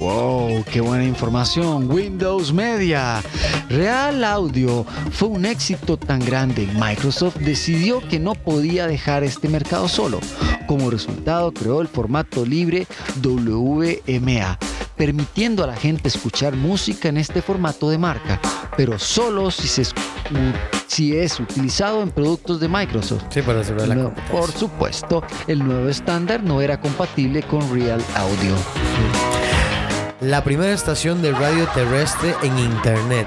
¡Wow! 0.00 0.64
¡Qué 0.64 0.80
buena 0.80 1.04
información! 1.04 1.90
Windows 1.90 2.54
Media. 2.54 3.22
Real 3.68 4.24
Audio 4.24 4.86
fue 5.10 5.28
un 5.28 5.44
éxito 5.44 5.98
tan 5.98 6.20
grande. 6.20 6.66
Microsoft 6.74 7.36
decidió 7.36 8.00
que 8.08 8.18
no 8.18 8.34
podía 8.34 8.86
dejar 8.86 9.24
este 9.24 9.46
mercado 9.50 9.88
solo. 9.88 10.18
Como 10.66 10.90
resultado, 10.90 11.52
creó 11.52 11.82
el 11.82 11.88
formato 11.88 12.46
libre 12.46 12.86
WMA, 13.22 14.58
permitiendo 14.96 15.64
a 15.64 15.66
la 15.66 15.76
gente 15.76 16.08
escuchar 16.08 16.56
música 16.56 17.10
en 17.10 17.18
este 17.18 17.42
formato 17.42 17.90
de 17.90 17.98
marca, 17.98 18.40
pero 18.78 18.98
solo 18.98 19.50
si 19.50 19.68
se 19.68 19.84
si 20.86 21.14
es 21.14 21.38
utilizado 21.38 22.02
en 22.02 22.10
productos 22.10 22.58
de 22.58 22.68
Microsoft. 22.68 23.24
Sí, 23.28 23.42
para 23.42 23.60
hacer 23.60 23.86
la 23.86 23.94
no, 23.94 24.14
Por 24.30 24.50
supuesto, 24.50 25.22
el 25.46 25.58
nuevo 25.58 25.90
estándar 25.90 26.42
no 26.42 26.62
era 26.62 26.80
compatible 26.80 27.42
con 27.42 27.60
Real 27.70 28.02
Audio 28.14 29.39
la 30.20 30.44
primera 30.44 30.72
estación 30.72 31.22
de 31.22 31.32
radio 31.32 31.66
terrestre 31.68 32.34
en 32.42 32.58
Internet. 32.58 33.26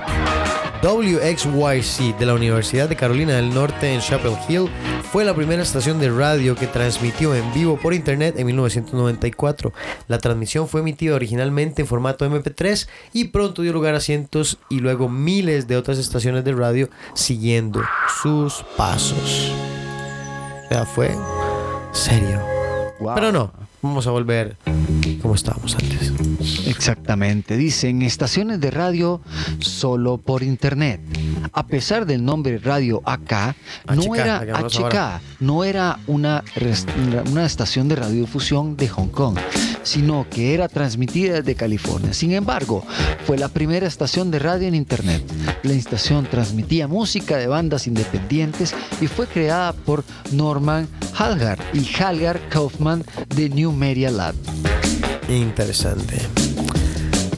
WXYC 0.83 2.17
de 2.19 2.25
la 2.25 2.33
Universidad 2.33 2.89
de 2.89 2.95
Carolina 2.95 3.33
del 3.33 3.53
Norte 3.53 3.93
en 3.93 4.01
Chapel 4.01 4.33
Hill 4.47 4.69
fue 5.11 5.23
la 5.23 5.33
primera 5.33 5.63
estación 5.63 5.99
de 5.99 6.11
radio 6.11 6.55
que 6.55 6.67
transmitió 6.67 7.33
en 7.33 7.51
vivo 7.53 7.77
por 7.77 7.93
internet 7.93 8.35
en 8.37 8.45
1994. 8.47 9.73
La 10.07 10.19
transmisión 10.19 10.67
fue 10.67 10.81
emitida 10.81 11.15
originalmente 11.15 11.81
en 11.81 11.87
formato 11.87 12.29
MP3 12.29 12.87
y 13.13 13.25
pronto 13.25 13.61
dio 13.61 13.73
lugar 13.73 13.95
a 13.95 14.01
cientos 14.01 14.59
y 14.69 14.79
luego 14.79 15.09
miles 15.09 15.67
de 15.67 15.77
otras 15.77 15.97
estaciones 15.97 16.43
de 16.43 16.51
radio 16.51 16.89
siguiendo 17.15 17.81
sus 18.21 18.63
pasos. 18.75 19.51
O 20.65 20.67
sea, 20.69 20.85
fue 20.85 21.15
serio. 21.91 22.41
Pero 23.15 23.31
no, 23.31 23.51
vamos 23.81 24.05
a 24.05 24.11
volver 24.11 24.57
como 25.23 25.35
estábamos 25.35 25.73
antes. 25.75 26.11
Exactamente, 26.67 27.55
dicen 27.55 28.01
estaciones 28.01 28.59
de 28.59 28.69
radio 28.69 29.21
solo 29.59 30.17
por 30.17 30.43
internet. 30.43 30.99
A 31.53 31.65
pesar 31.65 32.05
del 32.05 32.25
nombre 32.25 32.57
Radio 32.57 33.01
AK, 33.05 33.55
no 33.95 34.15
era 34.15 34.41
HK, 34.41 35.21
no 35.39 35.63
era 35.63 35.97
una, 36.07 36.43
una 37.31 37.45
estación 37.45 37.87
de 37.87 37.95
radiodifusión 37.95 38.75
de 38.75 38.89
Hong 38.89 39.07
Kong, 39.07 39.37
sino 39.83 40.27
que 40.29 40.53
era 40.53 40.67
transmitida 40.67 41.35
desde 41.35 41.55
California. 41.55 42.13
Sin 42.13 42.33
embargo, 42.33 42.85
fue 43.25 43.37
la 43.37 43.47
primera 43.47 43.87
estación 43.87 44.29
de 44.29 44.39
radio 44.39 44.67
en 44.67 44.75
internet. 44.75 45.23
La 45.63 45.71
estación 45.71 46.25
transmitía 46.25 46.89
música 46.89 47.37
de 47.37 47.47
bandas 47.47 47.87
independientes 47.87 48.75
y 48.99 49.07
fue 49.07 49.27
creada 49.27 49.71
por 49.71 50.03
Norman 50.33 50.89
Halgar 51.17 51.59
y 51.73 51.87
Halgar 51.95 52.41
Kaufman 52.49 53.05
de 53.35 53.47
New 53.47 53.71
Media 53.71 54.11
Lab. 54.11 54.35
Interesante. 55.33 56.19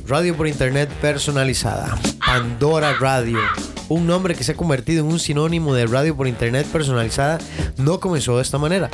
Radio 0.06 0.36
por 0.36 0.48
Internet 0.48 0.90
personalizada. 1.00 1.98
Pandora 2.26 2.94
Radio. 3.00 3.40
Un 3.88 4.06
nombre 4.06 4.36
que 4.36 4.44
se 4.44 4.52
ha 4.52 4.56
convertido 4.56 5.06
en 5.06 5.12
un 5.12 5.20
sinónimo 5.20 5.74
de 5.74 5.86
radio 5.86 6.16
por 6.16 6.28
Internet 6.28 6.68
personalizada 6.68 7.38
no 7.78 8.02
comenzó 8.02 8.36
de 8.36 8.42
esta 8.42 8.58
manera. 8.58 8.90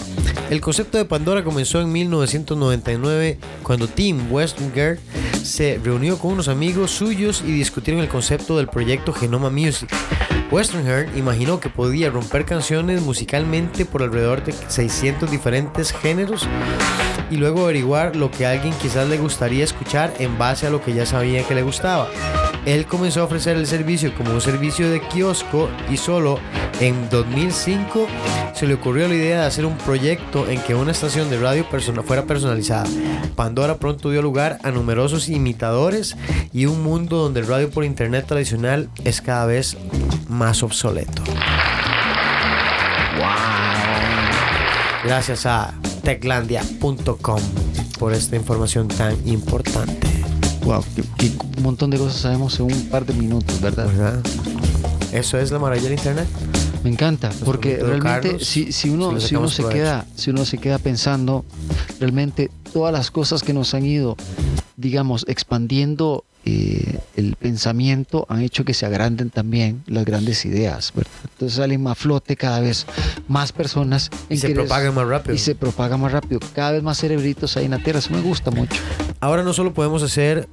El 0.52 0.62
concepto 0.62 1.00
de 1.00 1.06
Pandora 1.06 1.44
comenzó 1.44 1.82
en 1.82 1.92
1999 1.92 3.40
cuando 3.64 3.88
Tim 3.88 4.32
Westringer 4.32 5.00
se 5.44 5.80
reunió 5.84 6.20
con 6.20 6.34
unos 6.34 6.48
amigos 6.48 6.92
suyos 6.92 7.44
y 7.46 7.52
discutieron 7.52 8.04
el 8.04 8.10
concepto 8.10 8.58
del 8.58 8.68
proyecto 8.68 9.14
Genoma 9.14 9.50
Music. 9.50 9.90
Westringer 10.52 11.10
imaginó 11.18 11.60
que 11.60 11.70
podía 11.70 12.12
romper 12.12 12.46
canciones 12.46 13.02
musicalmente 13.02 13.86
por 13.86 14.04
alrededor 14.04 14.44
de 14.44 14.54
600 14.68 15.32
diferentes 15.32 15.92
géneros 15.92 16.48
y 17.32 17.38
luego 17.38 17.64
averiguar 17.64 18.16
lo 18.16 18.30
que 18.30 18.46
a 18.46 18.52
alguien 18.52 18.74
quizás 18.80 19.08
le 19.08 19.18
gustaría 19.18 19.64
escuchar 19.64 20.14
en 20.20 20.38
base 20.38 20.68
a 20.68 20.70
lo 20.70 20.82
que 20.84 20.94
ya 20.94 21.06
sabía 21.06 21.48
que 21.48 21.56
le 21.56 21.64
gustaba. 21.64 22.08
Él 22.66 22.86
comenzó 22.86 23.22
a 23.22 23.24
ofrecer 23.24 23.58
el 23.58 23.66
servicio 23.66 24.14
como 24.14 24.34
un 24.34 24.42
servicio 24.42 24.92
de 24.92 25.02
kiosco 25.02 25.70
y 25.90 25.98
solo 25.98 26.38
en 26.80 27.10
2005 27.10 28.08
se 28.54 28.68
le 28.68 28.76
ocurrió 28.76 29.08
la 29.08 29.16
idea 29.16 29.42
de 29.42 29.48
hacer 29.48 29.66
un 29.66 29.78
proyecto 29.78 30.48
en 30.48 30.62
que 30.62 30.76
una 30.76 30.92
estación 30.92 31.30
de 31.30 31.40
radio 31.40 31.66
fuera 32.06 32.24
personalizada. 32.26 32.88
Pandora 33.36 33.78
pronto 33.78 34.12
dio 34.12 34.22
lugar 34.22 34.60
a 34.64 34.72
numerosos 34.72 35.30
imitadores 35.30 36.18
y 36.54 36.66
un 36.66 36.84
mundo 36.84 37.18
donde 37.18 37.40
el 37.40 37.48
radio 37.48 37.70
por 37.72 37.86
internet 37.86 38.26
tradicional 38.28 38.90
es 39.04 39.22
cada 39.22 39.46
vez 39.46 39.78
más 40.28 40.62
obsoleto. 40.62 41.24
Gracias 45.04 45.48
a 45.48 45.74
techlandia.com 46.04 47.42
por 48.00 48.14
esta 48.14 48.36
información 48.36 48.88
tan 48.88 49.16
importante. 49.28 50.08
Wow, 50.64 50.84
un 51.58 51.64
montón 51.64 51.90
de 51.90 51.98
cosas 51.98 52.22
sabemos 52.22 52.60
en 52.60 52.66
un 52.66 52.90
par 52.90 53.06
de 53.06 53.14
minutos, 53.14 53.60
¿verdad? 53.62 54.22
Eso 55.12 55.38
es 55.38 55.52
la 55.52 55.60
maravilla 55.60 55.90
del 55.90 55.98
internet. 55.98 56.28
Me 56.84 56.90
encanta, 56.90 57.32
porque 57.46 57.78
realmente 57.78 58.44
si, 58.44 58.72
si, 58.72 58.90
uno, 58.90 59.20
si 59.20 59.36
uno 59.36 59.48
se 59.48 59.64
queda, 59.66 60.08
si 60.16 60.32
uno 60.32 60.46
se 60.46 60.58
queda 60.58 60.80
pensando, 60.80 61.46
realmente 62.00 62.50
todas 62.74 62.92
las 62.92 63.12
cosas 63.12 63.44
que 63.44 63.54
nos 63.54 63.74
han 63.76 63.86
ido, 63.86 64.18
digamos, 64.78 65.26
expandiendo 65.28 66.26
eh, 66.44 67.00
el 67.16 67.36
pensamiento 67.36 68.26
han 68.28 68.42
hecho 68.42 68.66
que 68.66 68.74
se 68.74 68.86
agranden 68.86 69.30
también 69.30 69.84
las 69.86 70.06
grandes 70.06 70.44
ideas. 70.46 70.92
Entonces 71.24 71.58
salen 71.58 71.84
más 71.84 71.98
flote 71.98 72.36
cada 72.36 72.60
vez 72.60 72.86
más 73.28 73.52
personas. 73.52 74.10
y 74.30 74.38
se 74.38 74.50
propagan 74.50 74.96
más 74.96 75.08
rápido. 75.08 75.36
Y 75.36 75.38
se 75.38 75.56
propaga 75.56 75.98
más 75.98 76.12
rápido. 76.12 76.40
Cada 76.54 76.72
vez 76.72 76.84
más 76.84 77.00
cerebritos 77.00 77.58
hay 77.58 77.66
en 77.66 77.72
la 77.72 77.80
Tierra. 77.80 78.00
Eso 78.00 78.12
me 78.12 78.22
gusta 78.22 78.50
mucho. 78.50 78.76
Ahora 79.20 79.44
no 79.44 79.54
solo 79.54 79.74
podemos 79.74 80.02
hacer 80.02 80.48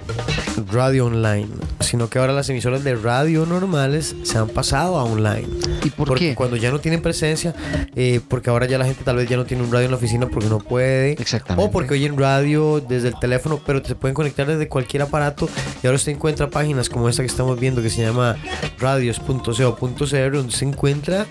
radio 0.71 1.07
online, 1.07 1.49
sino 1.81 2.09
que 2.09 2.19
ahora 2.19 2.33
las 2.33 2.49
emisoras 2.49 2.85
de 2.85 2.95
radio 2.95 3.47
normales 3.47 4.15
se 4.23 4.39
han 4.39 4.49
pasado 4.49 4.99
a 4.99 5.05
online. 5.05 5.49
¿Y 5.85 5.91
por 5.91 6.09
porque 6.09 6.31
qué? 6.31 6.35
cuando 6.35 6.57
ya 6.57 6.71
no 6.71 6.81
tienen 6.81 7.03
presencia, 7.03 7.55
eh, 7.97 8.21
porque 8.29 8.51
ahora 8.51 8.67
ya 8.67 8.79
la 8.79 8.85
gente 8.85 9.03
tal 9.05 9.17
vez 9.17 9.29
ya 9.29 9.37
no 9.37 9.45
tiene 9.45 9.63
un 9.63 9.73
radio 9.73 9.87
en 9.87 9.91
la 9.91 9.97
oficina 9.97 10.29
porque 10.29 10.49
no 10.49 10.59
puede. 10.59 11.13
Exactamente. 11.13 11.69
O 11.69 11.71
porque 11.71 11.95
oyen 11.95 12.17
radio 12.19 12.81
desde 12.87 13.09
el 13.09 13.19
teléfono, 13.19 13.61
pero 13.65 13.85
se 13.85 13.95
pueden 13.95 14.15
conectar 14.15 14.47
desde 14.47 14.69
cualquier 14.69 15.03
aparato 15.03 15.49
y 15.83 15.87
ahora 15.87 15.97
usted 15.97 16.13
encuentra 16.13 16.51
páginas 16.51 16.89
como 16.89 17.09
esta 17.09 17.23
que 17.23 17.29
estamos 17.29 17.59
viendo 17.59 17.83
que 17.83 17.91
se 17.91 18.03
llama 18.03 18.37
radios.co.cr 18.79 20.33
donde 20.33 20.53
se 20.53 20.65
encuentra 20.65 21.27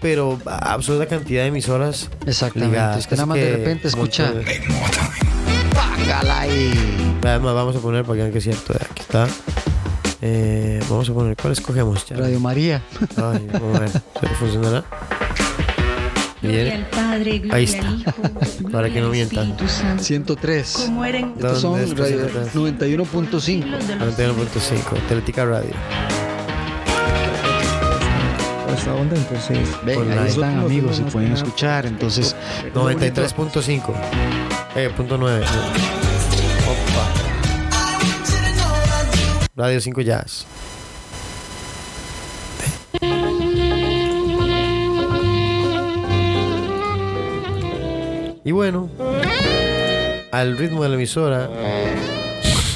pero 0.00 0.38
absoluta 0.44 1.06
cantidad 1.06 1.42
de 1.42 1.48
emisoras. 1.48 2.10
Exactamente. 2.26 2.72
ligadas. 2.72 2.98
Usted 2.98 3.16
nada 3.16 3.26
más 3.26 3.38
de 3.38 3.44
que 3.44 3.56
repente 3.56 3.88
escucha. 3.88 4.32
Montón 6.02 6.06
de- 6.06 6.12
¡Págala 6.12 6.40
ahí! 6.40 7.18
Además, 7.24 7.54
vamos 7.54 7.76
a 7.76 7.78
poner 7.80 8.04
para 8.04 8.14
que 8.16 8.20
vean 8.22 8.32
que 8.32 8.38
es 8.38 8.44
cierto. 8.44 8.74
Aquí 8.74 9.02
está. 9.02 9.26
Eh, 10.20 10.80
vamos 10.88 11.08
a 11.08 11.12
poner, 11.14 11.36
¿cuál 11.36 11.52
escogemos? 11.52 12.06
Ya. 12.06 12.16
Radio 12.16 12.38
María. 12.40 12.82
Ay, 13.16 13.48
vamos 13.52 13.76
a 13.76 13.80
ver. 13.80 13.90
¿Será 13.90 14.28
que 14.28 14.34
funcionará? 14.36 14.84
Bien. 16.42 16.86
Padre, 16.90 17.42
Ahí 17.50 17.64
está. 17.64 17.88
Hijo, 17.88 18.12
Para 18.72 18.90
que 18.90 19.00
no 19.00 19.10
mientan. 19.10 19.50
Espíritu 19.50 19.68
Santo, 19.72 20.02
103. 20.02 20.72
como 20.86 21.04
era 21.04 21.18
en 21.18 21.28
Estos 21.36 21.60
son 21.60 21.72
¿Dónde 21.72 21.84
está 21.86 22.02
radio 22.02 22.28
103? 22.50 22.98
91.5. 22.98 23.40
siglos 23.40 23.86
de 23.86 23.96
los 23.96 24.16
91.5, 24.18 25.06
Teletica 25.08 25.44
Radio. 25.44 25.70
Hasta 28.72 28.94
onda, 28.94 29.16
entonces. 29.16 29.68
Ven, 29.84 29.98
Online. 29.98 30.20
ahí 30.20 30.28
están 30.28 30.58
amigos 30.60 30.98
y 30.98 31.02
nos 31.02 31.12
pueden 31.12 31.32
escuchar. 31.32 31.86
Entonces, 31.86 32.34
93.5. 32.74 33.94
Eh, 34.74 34.90
punto 34.96 35.18
9. 35.18 35.44
Opa. 35.44 37.08
Radio 39.54 39.80
5 39.80 40.00
Jazz. 40.00 40.46
Y 48.44 48.50
bueno, 48.50 48.90
al 50.32 50.58
ritmo 50.58 50.82
de 50.82 50.88
la 50.88 50.94
emisora. 50.96 51.48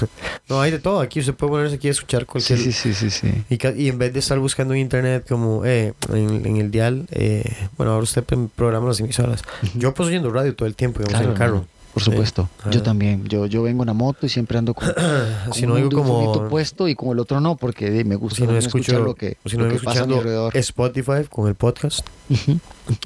no, 0.48 0.60
hay 0.60 0.70
de 0.70 0.78
todo. 0.78 1.00
Aquí 1.00 1.20
usted 1.20 1.34
puede 1.34 1.50
ponerse 1.50 1.76
aquí 1.76 1.88
a 1.88 1.90
escuchar 1.92 2.26
cualquier. 2.26 2.58
sí, 2.58 2.72
sí, 2.72 2.94
sí, 2.94 3.10
sí. 3.10 3.44
Y, 3.48 3.88
en 3.88 3.98
vez 3.98 4.12
de 4.12 4.18
estar 4.18 4.38
buscando 4.38 4.74
en 4.74 4.80
internet 4.80 5.26
como 5.28 5.64
eh, 5.64 5.94
en, 6.12 6.46
en 6.46 6.56
el 6.56 6.70
dial, 6.70 7.06
eh, 7.10 7.44
bueno, 7.76 7.92
ahora 7.92 8.04
usted 8.04 8.24
programa 8.54 8.88
las 8.88 9.00
emisoras. 9.00 9.42
Yo 9.74 9.94
paso 9.94 10.08
oyendo 10.08 10.30
radio 10.30 10.54
todo 10.54 10.68
el 10.68 10.74
tiempo, 10.74 11.00
digamos, 11.00 11.22
en 11.22 11.30
el 11.30 11.36
carro. 11.36 11.66
Por 11.96 12.02
supuesto. 12.02 12.50
Yo 12.70 12.82
también. 12.82 13.24
Yo, 13.24 13.46
yo 13.46 13.62
vengo 13.62 13.82
en 13.82 13.86
la 13.86 13.94
moto 13.94 14.26
y 14.26 14.28
siempre 14.28 14.58
ando 14.58 14.74
con, 14.74 14.92
con 15.44 15.54
Si 15.54 15.66
no 15.66 15.72
un 15.72 15.76
digo 15.78 15.88
de 15.88 15.96
un 15.96 16.06
foquito 16.06 16.32
como... 16.32 16.48
puesto 16.50 16.88
y 16.88 16.94
con 16.94 17.08
el 17.08 17.18
otro 17.20 17.40
no, 17.40 17.56
porque 17.56 18.04
me 18.04 18.16
gusta 18.16 18.36
Si 18.36 18.42
no 18.42 18.48
también 18.48 18.66
escucho, 18.66 18.92
escuchar 18.92 19.00
lo 19.00 19.14
que, 19.14 19.38
si 19.46 19.56
no 19.56 19.62
lo 19.62 19.70
vengo 19.70 19.80
que 19.80 19.84
pasa 19.86 20.02
a 20.02 20.06
mi 20.06 20.12
alrededor. 20.12 20.54
Spotify 20.58 21.24
con 21.30 21.48
el 21.48 21.54
podcast, 21.54 22.06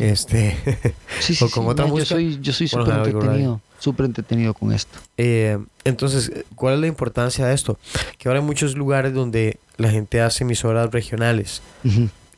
este, 0.00 0.58
Sí, 1.20 1.34
sí, 1.36 1.44
o 1.44 1.50
con 1.50 1.62
sí, 1.62 1.70
otra 1.70 1.86
música. 1.86 2.16
Yo 2.16 2.16
soy, 2.16 2.38
yo 2.42 2.52
soy 2.52 2.66
súper 2.66 2.94
entretenido. 2.94 3.60
Súper 3.80 4.06
entretenido 4.06 4.54
con 4.54 4.72
esto. 4.72 4.98
Eh, 5.16 5.58
entonces, 5.84 6.30
¿cuál 6.54 6.74
es 6.74 6.80
la 6.80 6.86
importancia 6.86 7.46
de 7.46 7.54
esto? 7.54 7.78
Que 8.18 8.28
ahora 8.28 8.40
hay 8.40 8.46
muchos 8.46 8.76
lugares 8.76 9.12
donde 9.12 9.58
la 9.76 9.90
gente 9.90 10.20
hace 10.20 10.44
emisoras 10.44 10.92
regionales 10.92 11.62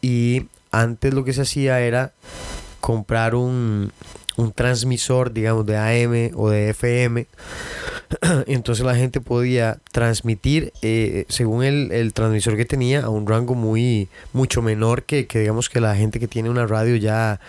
y 0.01 0.47
antes 0.71 1.13
lo 1.13 1.25
que 1.25 1.33
se 1.33 1.43
hacía 1.43 1.81
era 1.81 2.13
comprar 2.81 3.35
un, 3.35 3.93
un 4.37 4.53
transmisor, 4.53 5.33
digamos, 5.33 5.67
de 5.67 5.77
AM 5.77 6.31
o 6.37 6.49
de 6.49 6.71
FM. 6.71 7.27
Entonces 8.47 8.85
la 8.85 8.95
gente 8.95 9.21
podía 9.21 9.79
transmitir 9.93 10.73
eh, 10.83 11.25
según 11.29 11.65
el, 11.65 11.93
el 11.93 12.13
transmisor 12.13 12.57
que 12.57 12.65
tenía 12.65 13.03
a 13.03 13.09
un 13.09 13.27
rango 13.27 13.55
muy 13.55 14.09
mucho 14.33 14.63
menor 14.63 15.05
que, 15.05 15.27
que 15.27 15.41
digamos 15.41 15.69
que 15.69 15.81
la 15.81 15.95
gente 15.97 16.21
que 16.21 16.29
tiene 16.29 16.51
una 16.51 16.67
radio 16.67 16.97
ya 16.97 17.41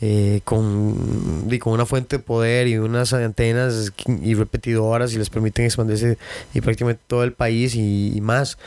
eh, 0.00 0.40
con, 0.44 1.46
y 1.50 1.58
con 1.58 1.72
una 1.72 1.86
fuente 1.86 2.18
de 2.18 2.22
poder 2.22 2.68
y 2.68 2.78
unas 2.78 3.12
antenas 3.12 3.92
y 4.06 4.34
repetidoras 4.34 5.12
y 5.12 5.18
les 5.18 5.30
permiten 5.30 5.64
expandirse 5.64 6.18
y 6.54 6.60
prácticamente 6.60 7.02
todo 7.06 7.24
el 7.24 7.32
país 7.32 7.74
y, 7.74 8.16
y 8.16 8.20
más. 8.20 8.58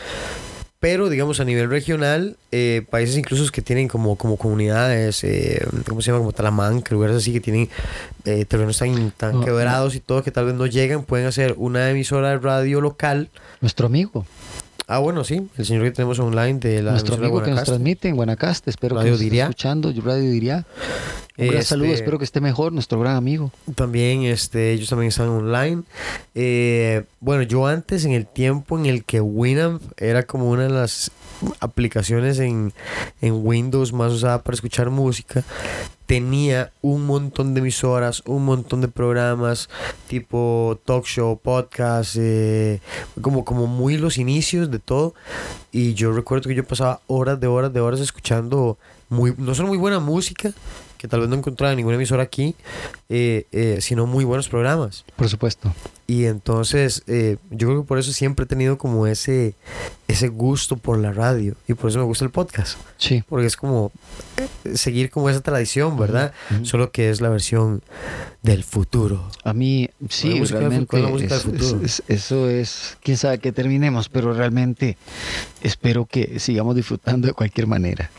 Pero, 0.80 1.10
digamos, 1.10 1.42
a 1.42 1.46
nivel 1.46 1.70
regional, 1.70 2.38
eh, 2.54 2.86
países 2.90 3.18
incluso 3.18 3.52
que 3.52 3.62
tienen 3.62 3.90
como, 3.90 4.16
como 4.16 4.38
comunidades, 4.38 5.26
eh, 5.26 5.62
¿cómo 5.86 6.02
se 6.02 6.08
llama? 6.08 6.20
Como 6.20 6.32
Talamanca, 6.32 6.96
lugares 6.96 7.18
así 7.18 7.34
que 7.34 7.42
tienen 7.42 7.70
eh, 8.24 8.46
terrenos 8.46 8.78
tan, 8.78 9.12
tan 9.12 9.34
No, 9.34 9.46
quebrados 9.46 9.96
y 9.96 10.00
todo 10.00 10.24
que 10.24 10.32
tal 10.32 10.46
vez 10.46 10.56
no 10.56 10.68
llegan, 10.68 11.04
pueden 11.04 11.28
hacer 11.28 11.56
una 11.58 11.90
emisora 11.90 12.30
de 12.30 12.38
radio 12.38 12.80
local. 12.80 13.30
Nuestro 13.60 13.88
amigo. 13.88 14.26
Ah, 14.88 15.00
bueno, 15.00 15.26
sí, 15.26 15.50
el 15.58 15.66
señor 15.66 15.84
que 15.84 15.92
tenemos 15.92 16.18
online 16.18 16.60
de 16.60 16.82
la 16.82 16.92
nuestro 16.92 17.18
de 17.18 17.26
amigo 17.26 17.44
que 17.44 17.52
nos 17.52 17.64
transmite 17.66 18.08
en 18.08 18.16
Guanacaste. 18.16 18.70
Espero 18.70 18.96
Radio 18.96 19.06
que 19.06 19.12
nos 19.12 19.22
esté 19.22 19.40
escuchando. 19.42 19.92
Yo 19.92 20.02
Radio 20.02 20.32
diría. 20.32 20.66
Un 21.40 21.48
gran 21.48 21.60
Este, 21.60 21.70
saludo. 21.70 21.94
Espero 21.94 22.18
que 22.18 22.26
esté 22.26 22.42
mejor. 22.42 22.74
Nuestro 22.74 23.00
gran 23.00 23.16
amigo. 23.16 23.52
También 23.76 24.24
este, 24.24 24.72
ellos 24.72 24.90
también 24.90 25.10
están 25.10 25.30
online. 25.30 25.84
Eh, 26.36 27.04
bueno, 27.20 27.44
yo 27.44 27.66
antes, 27.68 28.06
en 28.06 28.12
el 28.12 28.26
tiempo 28.28 28.78
en 28.78 28.86
el 28.86 29.04
que 29.04 29.22
Winamp 29.22 29.82
era 29.98 30.24
como 30.24 30.50
una 30.50 30.64
de 30.64 30.70
las 30.70 31.12
aplicaciones 31.60 32.40
en, 32.40 32.74
en 33.22 33.46
Windows 33.46 33.94
más 33.94 34.12
usada 34.12 34.44
para 34.44 34.56
escuchar 34.56 34.90
música, 34.90 35.44
tenía 36.06 36.72
un 36.82 37.06
montón 37.06 37.54
de 37.54 37.62
emisoras, 37.62 38.24
un 38.26 38.44
montón 38.44 38.82
de 38.82 38.88
programas, 38.90 39.70
tipo 40.08 40.80
talk 40.84 41.06
show, 41.06 41.40
podcast, 41.42 42.16
eh, 42.20 42.82
como, 43.22 43.46
como 43.46 43.68
muy 43.68 43.98
los 43.98 44.18
inicios 44.18 44.70
de 44.72 44.80
todo. 44.80 45.14
Y 45.72 45.94
yo 45.94 46.12
recuerdo 46.12 46.50
que 46.50 46.56
yo 46.56 46.66
pasaba 46.66 47.00
horas 47.08 47.40
de 47.40 47.48
horas 47.48 47.72
de 47.72 47.80
horas 47.80 48.00
escuchando 48.00 48.78
muy, 49.08 49.34
no 49.38 49.56
solo 49.56 49.70
muy 49.70 49.78
buena 49.78 50.00
música, 50.00 50.52
que 51.00 51.08
tal 51.08 51.22
vez 51.22 51.30
no 51.30 51.36
encontraba 51.38 51.72
en 51.72 51.78
ninguna 51.78 51.96
emisora 51.96 52.22
aquí, 52.22 52.54
eh, 53.10 53.48
eh, 53.52 53.78
sino 53.82 54.06
muy 54.06 54.26
buenos 54.26 54.50
programas. 54.50 55.06
Por 55.16 55.30
supuesto. 55.30 55.74
Y 56.06 56.26
entonces 56.26 57.04
eh, 57.08 57.38
yo 57.52 57.68
creo 57.68 57.82
que 57.84 57.88
por 57.88 58.00
eso 58.00 58.12
siempre 58.14 58.44
he 58.44 58.48
tenido 58.48 58.78
como 58.78 59.08
ese, 59.08 59.54
ese 60.08 60.28
gusto 60.28 60.76
por 60.76 60.98
la 60.98 61.12
radio 61.14 61.56
y 61.68 61.74
por 61.76 61.90
eso 61.90 62.00
me 62.00 62.06
gusta 62.06 62.26
el 62.26 62.32
podcast. 62.32 62.78
Sí. 62.98 63.24
Porque 63.30 63.46
es 63.48 63.56
como 63.56 63.92
eh, 64.66 64.76
seguir 64.76 65.10
como 65.10 65.30
esa 65.30 65.40
tradición, 65.42 65.98
¿verdad? 65.98 66.34
Solo 66.64 66.92
que 66.92 67.10
es 67.10 67.22
la 67.22 67.30
versión 67.30 67.82
del 68.42 68.64
futuro. 68.64 69.30
A 69.44 69.54
mí, 69.54 69.90
¿Cuál 70.00 70.10
sí, 70.12 70.44
realmente. 70.46 70.98
es 71.26 71.46
es- 71.46 71.74
es- 71.84 72.04
eso 72.08 72.50
es. 72.50 72.98
Quién 73.04 73.18
sabe 73.18 73.40
que 73.40 73.52
terminemos, 73.52 74.10
pero 74.10 74.34
realmente 74.34 74.98
espero 75.62 76.06
que 76.06 76.40
sigamos 76.40 76.76
disfrutando 76.76 77.28
de 77.28 77.34
cualquier 77.34 77.68
manera. 77.68 78.10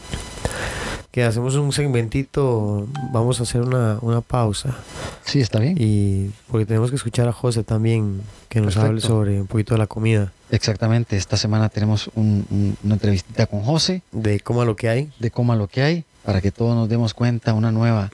Que 1.10 1.24
hacemos 1.24 1.56
un 1.56 1.72
segmentito, 1.72 2.86
vamos 3.12 3.40
a 3.40 3.42
hacer 3.42 3.62
una, 3.62 3.98
una 4.00 4.20
pausa. 4.20 4.76
Sí, 5.24 5.40
está 5.40 5.58
bien. 5.58 5.76
Y 5.76 6.30
porque 6.48 6.66
tenemos 6.66 6.90
que 6.90 6.96
escuchar 6.96 7.26
a 7.26 7.32
José 7.32 7.64
también, 7.64 8.20
que 8.48 8.60
nos 8.60 8.76
hable 8.76 9.00
sobre 9.00 9.40
un 9.40 9.48
poquito 9.48 9.74
de 9.74 9.78
la 9.78 9.86
comida, 9.88 10.32
Exactamente. 10.52 11.16
Esta 11.16 11.36
semana 11.36 11.68
tenemos 11.68 12.10
un- 12.16 12.44
un- 12.50 12.76
una 12.84 12.94
entrevistita 12.94 13.46
con 13.46 13.62
José 13.62 14.02
de 14.12 14.40
cómo 14.40 14.64
lo 14.64 14.74
que 14.76 14.88
hay. 14.88 15.10
de 15.20 15.30
Coma 15.30 15.54
lo 15.56 15.66
que 15.68 15.82
hay, 15.82 16.04
para 16.24 16.40
que 16.40 16.50
todos 16.50 16.74
nos 16.76 16.88
demos 16.88 17.14
cuenta 17.14 17.54
una 17.54 17.70
nueva 17.72 18.10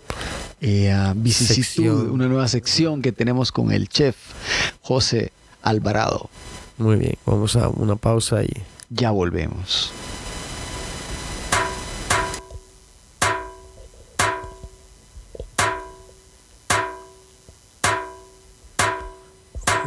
eh, 0.63 0.95
vicisitud, 1.17 2.09
una 2.11 2.29
nueva 2.29 2.49
sección 2.49 3.03
que 3.03 3.13
tenemos 3.13 3.53
con 3.53 3.73
el 3.73 3.89
chef 3.91 4.17
José 4.83 5.33
Alvarado. 5.63 6.29
Muy 6.79 6.97
bien, 6.97 7.15
vamos 7.27 7.57
a 7.57 7.69
una 7.69 7.97
pausa 7.97 8.43
y 8.43 8.49
Ya 8.91 9.11
volvemos. 9.11 9.93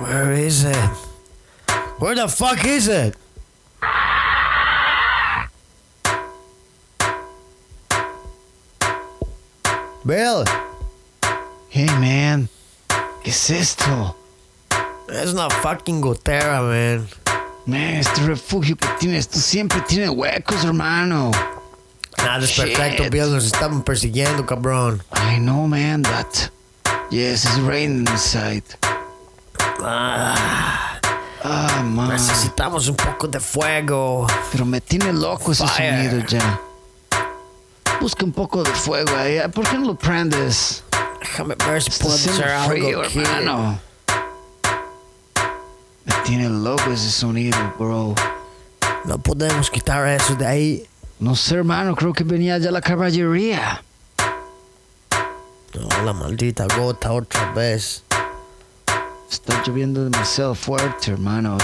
Where 0.02 0.32
is 0.32 0.64
it? 0.64 0.90
Where 2.00 2.16
the 2.16 2.28
fuck 2.28 2.66
is 2.66 2.88
it? 2.88 3.16
Bill, 10.06 10.44
Hey 11.70 11.86
man, 11.86 12.50
¿qué 13.24 13.30
es 13.30 13.50
esto? 13.50 14.16
it's 15.10 15.34
not 15.34 15.52
fucking 15.54 16.02
Gotera, 16.02 16.62
man. 16.64 17.08
Man, 17.68 17.98
este 18.00 18.22
refugio 18.26 18.76
que 18.76 18.88
tienes 19.00 19.28
tú 19.28 19.40
siempre 19.40 19.82
tiene 19.82 20.10
huecos, 20.10 20.64
hermano. 20.64 21.32
Nada 22.18 22.44
es 22.44 22.54
perfecto, 22.58 23.10
Bill. 23.12 23.32
Nos 23.32 23.46
estaban 23.46 23.84
persiguiendo, 23.84 24.46
cabrón. 24.46 25.04
I 25.14 25.38
know, 25.38 25.68
man, 25.68 26.02
but 26.02 26.50
yes, 27.12 27.46
it's 27.46 27.60
raining 27.60 28.08
inside. 28.08 28.64
Ah, 29.84 31.00
Ah, 31.42 31.82
man, 31.86 32.10
necesitamos 32.10 32.90
un 32.90 32.96
poco 32.98 33.28
de 33.28 33.40
fuego. 33.40 34.28
pero 34.52 34.66
me 34.66 34.82
tiene 34.82 35.14
loco 35.14 35.54
ese 35.54 35.66
Fire. 35.66 36.10
sonido 36.12 36.28
ya. 36.28 36.60
Busca 38.02 38.26
un 38.26 38.34
poco 38.34 38.62
de 38.64 38.72
fuego 38.72 39.16
ahí. 39.18 39.40
¿Por 39.54 39.66
qué 39.68 39.78
no 39.78 39.88
lo 39.88 39.96
prendes? 39.96 40.84
Déjame 41.22 41.56
ver 41.56 41.82
si 41.82 41.92
puedo 41.92 42.16
hacer 42.16 42.44
algo 42.46 43.02
aquí. 43.02 43.20
hermano. 43.20 43.80
Me 46.06 46.14
tiene 46.26 46.50
loco 46.50 46.92
ese 46.92 47.10
sonido, 47.10 47.58
bro. 47.78 48.16
No 49.06 49.18
podemos 49.18 49.70
quitar 49.70 50.06
eso 50.10 50.36
de 50.36 50.46
ahí. 50.46 50.86
No 51.20 51.36
sé, 51.36 51.56
hermano, 51.56 51.96
creo 51.96 52.12
que 52.14 52.24
venía 52.26 52.58
ya 52.58 52.72
la 52.72 52.82
caballería. 52.82 53.82
No, 55.74 56.04
la 56.04 56.14
maldita 56.14 56.66
gota 56.78 57.12
otra 57.14 57.52
vez. 57.54 58.04
Está 59.30 59.64
lloviendo 59.66 60.04
demasiado 60.04 60.56
fuerte, 60.56 61.12
hermano. 61.12 61.58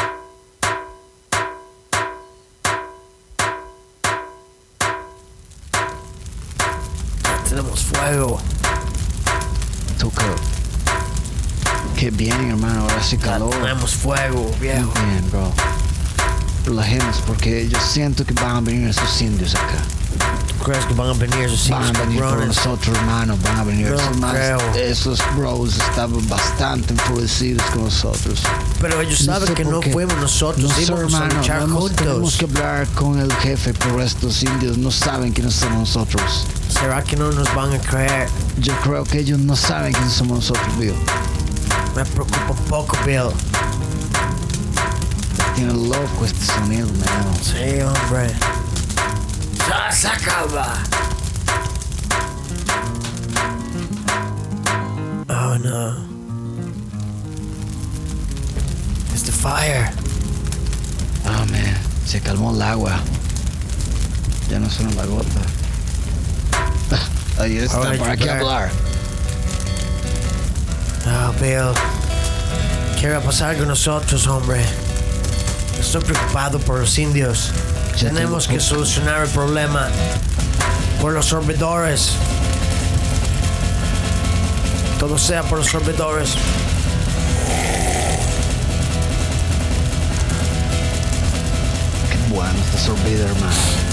fuego. 8.05 8.39
Tuco. 9.99 10.21
Qué 11.97 12.11
bien, 12.11 12.49
hermano, 12.49 12.81
ahora 12.81 13.01
sí 13.01 13.17
calor. 13.17 13.49
Tenemos 13.49 13.95
fuego, 13.95 14.51
viejo. 14.59 14.91
Bien, 14.93 15.29
bro. 15.31 15.51
Relajemos 16.65 17.21
porque 17.25 17.67
yo 17.67 17.79
siento 17.79 18.25
que 18.25 18.33
van 18.33 18.57
a 18.57 18.61
venir 18.61 18.89
esos 18.89 19.21
indios 19.21 19.55
acá. 19.55 19.94
¿Tú 20.47 20.63
crees 20.71 20.85
que 20.85 20.93
van 20.93 21.09
a 21.09 21.13
venir 21.13 21.39
esos 21.45 21.69
Van 21.69 21.95
a 21.95 21.99
venir 22.01 22.21
por 22.21 22.45
nosotros, 22.47 22.97
hermano. 22.97 23.37
Van 23.43 23.57
a 23.57 23.63
venir 23.63 23.89
No 23.89 23.95
esos, 23.95 24.31
creo. 24.31 24.59
esos 24.75 25.19
bros 25.35 25.77
estaban 25.77 26.27
bastante 26.27 26.93
enfurecidos 26.93 27.63
con 27.71 27.83
nosotros. 27.85 28.39
Pero 28.81 28.99
ellos 29.01 29.21
No 29.25 29.33
saben 29.33 29.53
que 29.53 29.65
no 29.65 29.81
fuimos 29.81 30.17
nosotros, 30.17 30.63
No 30.71 30.81
íbamos 30.81 31.13
a 31.13 31.17
hermano. 31.17 31.35
luchar 31.35 31.59
vamos- 31.61 31.91
Tenemos 31.95 32.19
juntos. 32.19 32.37
que 32.37 32.45
hablar 32.45 32.87
con 32.89 33.19
el 33.19 33.31
jefe, 33.33 33.73
pero 33.73 34.01
estos 34.01 34.41
indios 34.43 34.77
no 34.77 34.89
saben 34.91 35.33
quiénes 35.33 35.53
somos 35.55 35.79
nosotros. 35.79 36.47
¿Será 36.69 37.03
que 37.03 37.15
no 37.15 37.31
nos 37.31 37.53
van 37.53 37.73
a 37.73 37.79
creer? 37.79 38.27
Yo 38.59 38.73
creo 38.83 39.03
que 39.03 39.19
ellos 39.19 39.39
no 39.39 39.55
saben 39.55 39.93
quiénes 39.93 40.13
somos 40.13 40.37
nosotros, 40.37 40.77
Bill. 40.79 40.93
Me 41.95 42.03
preocupa 42.05 42.51
un 42.51 42.57
poco, 42.69 42.97
Bill. 43.05 43.29
Tiene 45.55 45.73
loco 45.73 46.25
este 46.25 46.45
sonido, 46.45 46.87
man. 46.87 47.33
Sí, 47.41 47.81
hombre. 47.81 48.33
¡Ya 49.75 49.91
se 49.91 50.07
acaba! 50.07 50.73
Oh 55.27 55.57
no. 55.57 55.97
It's 59.11 59.23
the 59.23 59.31
fire. 59.31 59.91
Ah, 61.25 61.45
man. 61.51 61.75
Se 62.05 62.21
calmó 62.21 62.53
el 62.55 62.61
agua. 62.61 62.99
Ya 64.49 64.59
no 64.59 64.69
suena 64.69 64.93
la 64.93 65.05
gota. 65.05 65.41
Ahí 67.41 67.57
está, 67.57 67.81
para 67.97 68.15
qué 68.15 68.29
hablar. 68.29 68.71
Oh, 71.05 71.33
Bill. 71.41 71.73
¿Qué 72.99 73.09
va 73.09 73.17
a 73.17 73.21
pasar 73.21 73.57
con 73.57 73.67
nosotros, 73.67 74.25
hombre? 74.27 74.63
Estoy 75.79 76.01
preocupado 76.01 76.59
por 76.59 76.79
los 76.79 76.97
indios. 76.97 77.51
Tenemos 77.99 78.47
que 78.47 78.59
solucionar 78.59 79.23
el 79.23 79.29
problema 79.29 79.87
por 81.01 81.13
los 81.13 81.25
sorbedores. 81.25 82.11
Todo 84.99 85.17
sea 85.17 85.43
por 85.43 85.59
los 85.59 85.67
sorbedores. 85.67 86.35
Qué 92.11 92.33
bueno 92.33 92.59
está 92.65 92.77
sorbida, 92.79 93.25
hermano. 93.25 93.85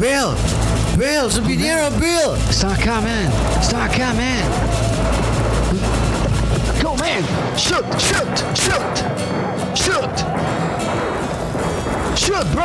Bill! 0.00 0.34
Bill! 0.98 1.30
¡Se 1.30 1.40
Bill! 1.40 2.50
Están 2.50 2.72
acá, 2.72 3.00
man. 3.00 3.30
Están 3.60 3.82
acá, 3.82 4.12
man. 4.12 4.85
Shoot, 7.58 7.84
shoot, 7.98 8.38
shoot. 8.54 8.96
Shoot. 9.74 10.16
Shoot, 12.18 12.46
bro. 12.52 12.64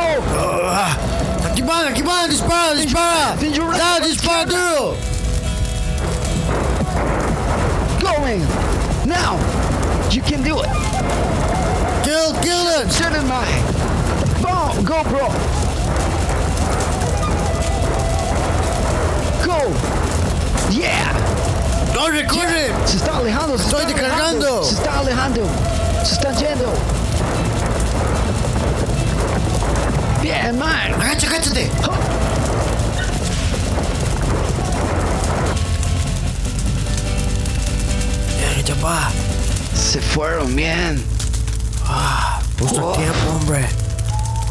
Ah, 0.68 0.96
aquí 1.46 1.62
van, 1.62 1.86
aquí 1.86 2.02
van, 2.02 2.28
dispara, 2.28 2.74
dispara. 2.74 3.36
Then 3.38 3.54
you 3.54 3.62
run. 3.62 3.76
Ya, 3.76 4.00
dispara 4.00 4.44
duro. 4.44 4.96
Go, 8.00 8.20
man. 8.20 8.40
Now. 9.08 9.38
You 10.10 10.20
can 10.20 10.42
do 10.42 10.60
it. 10.60 10.68
Kill, 12.04 12.34
kill 12.42 12.66
it. 12.76 12.92
Shoot 12.92 13.12
it, 13.12 13.24
man. 13.24 13.48
Boom. 14.42 14.84
Go, 14.84 15.02
bro. 15.04 15.28
Go. 19.46 19.72
Yeah. 20.70 21.31
Corre, 21.94 22.26
corre. 22.26 22.72
Se 22.86 22.96
está 22.96 23.16
alejando. 23.18 23.58
Se 23.58 23.64
Estoy 23.64 23.80
está 23.82 23.92
descargando. 23.92 24.46
alejando, 24.46 24.64
Se 24.64 24.74
está 24.74 24.98
alejando. 24.98 25.48
Se 26.04 26.12
está 26.14 26.32
yendo. 26.32 26.72
Bien, 30.22 30.58
man. 30.58 30.94
Agacha, 30.94 31.26
agáchate. 31.28 31.70
Ya, 38.40 38.62
ya 38.62 38.74
va. 38.82 39.10
Se 39.74 40.00
fueron 40.00 40.54
bien. 40.54 41.02
Justo 42.58 42.80
Oh. 42.86 42.92
a 42.94 42.96
tiempo, 42.96 43.30
hombre. 43.36 43.68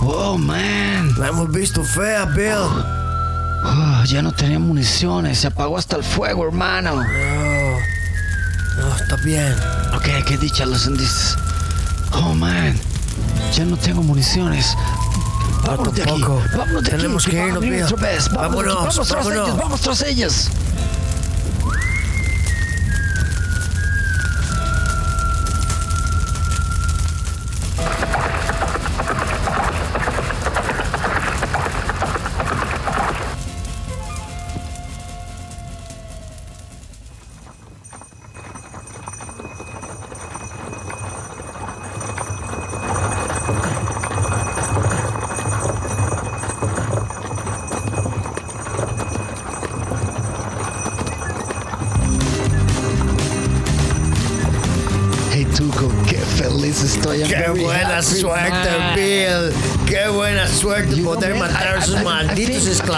Oh, 0.02 0.38
man. 0.38 1.14
La 1.18 1.28
hemos 1.30 1.50
visto 1.52 1.84
fea, 1.84 2.26
Bill. 2.26 3.01
Oh, 3.64 4.04
ya 4.06 4.22
no 4.22 4.32
tenía 4.32 4.60
municiones. 4.60 5.40
Se 5.40 5.48
apagó 5.48 5.78
hasta 5.78 5.96
el 5.98 6.04
fuego, 6.04 6.46
hermano. 6.46 6.96
No. 6.96 7.78
No, 8.78 8.96
está 8.96 9.16
bien. 9.18 9.54
Ok, 9.94 10.26
qué 10.26 10.38
dicha 10.38 10.66
los 10.66 10.88
indios. 10.88 11.38
Oh, 12.14 12.34
man. 12.34 12.80
Ya 13.56 13.66
no 13.66 13.78
tengo 13.78 14.02
municiones. 14.02 14.76
Vámonos 15.66 15.94
de 15.94 16.04
aquí. 16.04 16.22
Vámonos 16.58 16.84
de 16.84 16.90
Tenemos 16.90 17.28
aquí. 17.28 17.36
que 17.36 17.48
irnos. 17.48 17.92
Vámonos. 17.92 18.30
Vámonos, 18.34 18.76
vamos 18.76 19.08
tras 19.08 19.28
ellos. 19.28 19.58
Vamos 19.58 19.82
tras 19.82 20.02
ellos. 20.04 20.50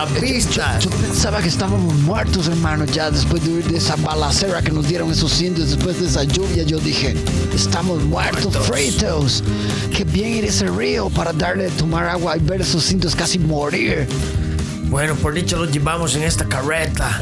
Think- 0.08 0.24
esclavistas. 0.24 0.84
Yo, 0.84 0.90
yo 0.90 0.98
pensaba 0.98 1.42
que 1.42 1.48
estábamos 1.50 1.94
muertos, 1.96 2.48
hermano, 2.48 2.86
ya 2.86 3.10
después 3.12 3.44
de, 3.44 3.62
de 3.64 3.78
esa 3.78 3.96
balacera 3.96 4.62
que 4.62 4.72
nos 4.72 4.88
dieron 4.88 5.12
esos 5.12 5.42
indios, 5.42 5.70
después 5.70 6.00
de 6.00 6.08
esa 6.08 6.24
lluvia, 6.24 6.64
yo 6.64 6.80
dije, 6.80 7.16
estamos 7.54 8.04
muertos, 8.04 8.44
Muertos. 8.46 8.68
fritos. 8.68 9.44
Qué 9.96 10.04
bien 10.04 10.34
ir 10.34 10.46
ese 10.46 10.68
río 10.68 11.10
para 11.10 11.34
darle 11.34 11.66
de 11.66 11.72
tomar 11.72 12.08
agua 12.08 12.36
y 12.38 12.40
ver 12.40 12.62
esos 12.62 12.90
indios 12.92 13.16
casi 13.16 13.40
morir. 13.40 14.08
Bueno, 14.90 15.16
por 15.16 15.34
dicho 15.34 15.58
los 15.58 15.72
llevamos 15.72 16.16
en 16.16 16.24
esta 16.24 16.46
carreta 16.46 17.22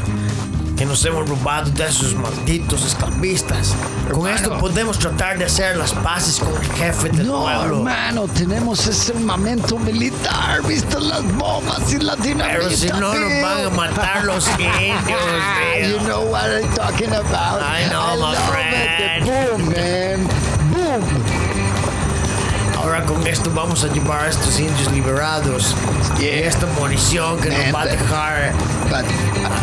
que 0.76 0.84
nos 0.86 1.04
hemos 1.04 1.28
robado 1.28 1.70
de 1.70 1.84
esos 1.86 2.14
malditos 2.14 2.84
esclavistas. 2.84 3.72
Con 4.12 4.26
esto 4.28 4.58
podemos 4.58 4.98
tratar 4.98 5.38
de 5.38 5.44
hacer 5.44 5.76
las 5.76 5.92
paces 5.92 6.38
con 6.38 6.52
el 6.60 6.68
jefe 6.72 7.08
del 7.10 7.26
No, 7.28 7.42
pueblo. 7.42 7.78
hermano, 7.78 8.26
tenemos 8.26 8.84
ese 8.86 9.12
armamento 9.12 9.78
militar, 9.78 10.60
viste 10.66 10.81
las 11.02 11.22
bombas 11.36 11.92
y 11.92 11.98
la 11.98 12.16
dinamita. 12.16 12.58
Pero 12.58 12.70
si 12.70 12.88
no 12.88 13.14
nos 13.14 13.42
van 13.42 13.66
a 13.66 13.70
matar 13.70 14.24
los 14.24 14.46
indios, 14.58 15.20
You 15.80 15.98
know 16.06 16.22
what 16.30 16.44
I'm 16.50 16.68
talking 16.74 17.12
about. 17.12 17.60
I 17.62 17.88
know, 17.90 18.16
my 18.16 18.16
love 18.16 18.38
friend. 18.48 18.74
It. 18.98 19.24
Boom, 19.24 19.68
man. 19.70 20.26
Boom. 20.72 21.02
Ahora 22.82 23.04
con 23.04 23.24
esto 23.26 23.50
vamos 23.54 23.84
a 23.84 23.88
llevar 23.92 24.24
a 24.24 24.28
estos 24.28 24.58
indios 24.58 24.90
liberados. 24.92 25.74
Y 26.18 26.22
Yeah. 26.24 26.48
esta 26.48 26.66
munición 26.78 27.38
que 27.40 27.48
nos 27.48 27.58
va 27.74 27.82
a 27.82 27.84
Man, 27.84 27.88
dejar. 27.88 28.52
But, 28.90 29.04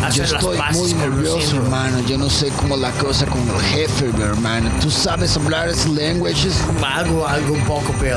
Hacer 0.04 0.26
yo 0.26 0.32
las 0.34 0.42
estoy 0.42 0.58
paces 0.58 0.76
muy 0.80 0.94
nervioso, 0.94 1.56
hermano. 1.56 2.00
Yo 2.00 2.16
no 2.18 2.28
sé 2.30 2.48
cómo 2.48 2.76
la 2.76 2.90
cosa 2.92 3.26
con 3.26 3.40
el 3.48 3.60
jefe, 3.62 4.06
hermano. 4.22 4.70
Tú 4.80 4.90
sabes 4.90 5.36
hablar 5.36 5.68
ese 5.68 5.88
language. 5.90 6.48
Algo, 6.82 7.26
algo 7.26 7.54
un 7.54 7.60
poco, 7.64 7.92
Bill. 8.00 8.16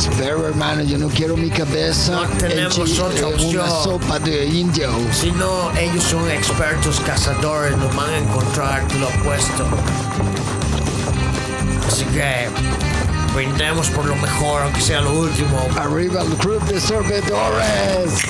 Espero, 0.00 0.46
hermano. 0.46 0.82
Yo 0.82 0.96
no 0.98 1.08
quiero 1.08 1.36
mi 1.36 1.50
cabeza 1.50 2.12
No 2.12 2.22
tenemos 2.38 2.98
otra 2.98 3.18
en 3.18 3.24
una 3.24 3.64
opción. 3.64 3.68
sopa 3.84 4.18
de 4.18 4.46
indio. 4.46 4.90
Si 5.12 5.30
no, 5.32 5.70
ellos 5.78 6.02
son 6.04 6.30
expertos 6.30 7.00
cazadores, 7.00 7.76
nos 7.76 7.94
van 7.94 8.10
a 8.10 8.18
encontrar, 8.18 8.82
lo 8.94 9.08
apuesto. 9.08 9.66
Así 11.86 12.04
que 12.06 12.48
brindemos 13.34 13.88
por 13.90 14.06
lo 14.06 14.16
mejor, 14.16 14.62
aunque 14.62 14.80
sea 14.80 15.02
lo 15.02 15.12
último. 15.12 15.60
Arriba 15.76 16.22
el 16.22 16.34
club 16.36 16.62
de 16.64 16.80
sorbedores. 16.80 18.24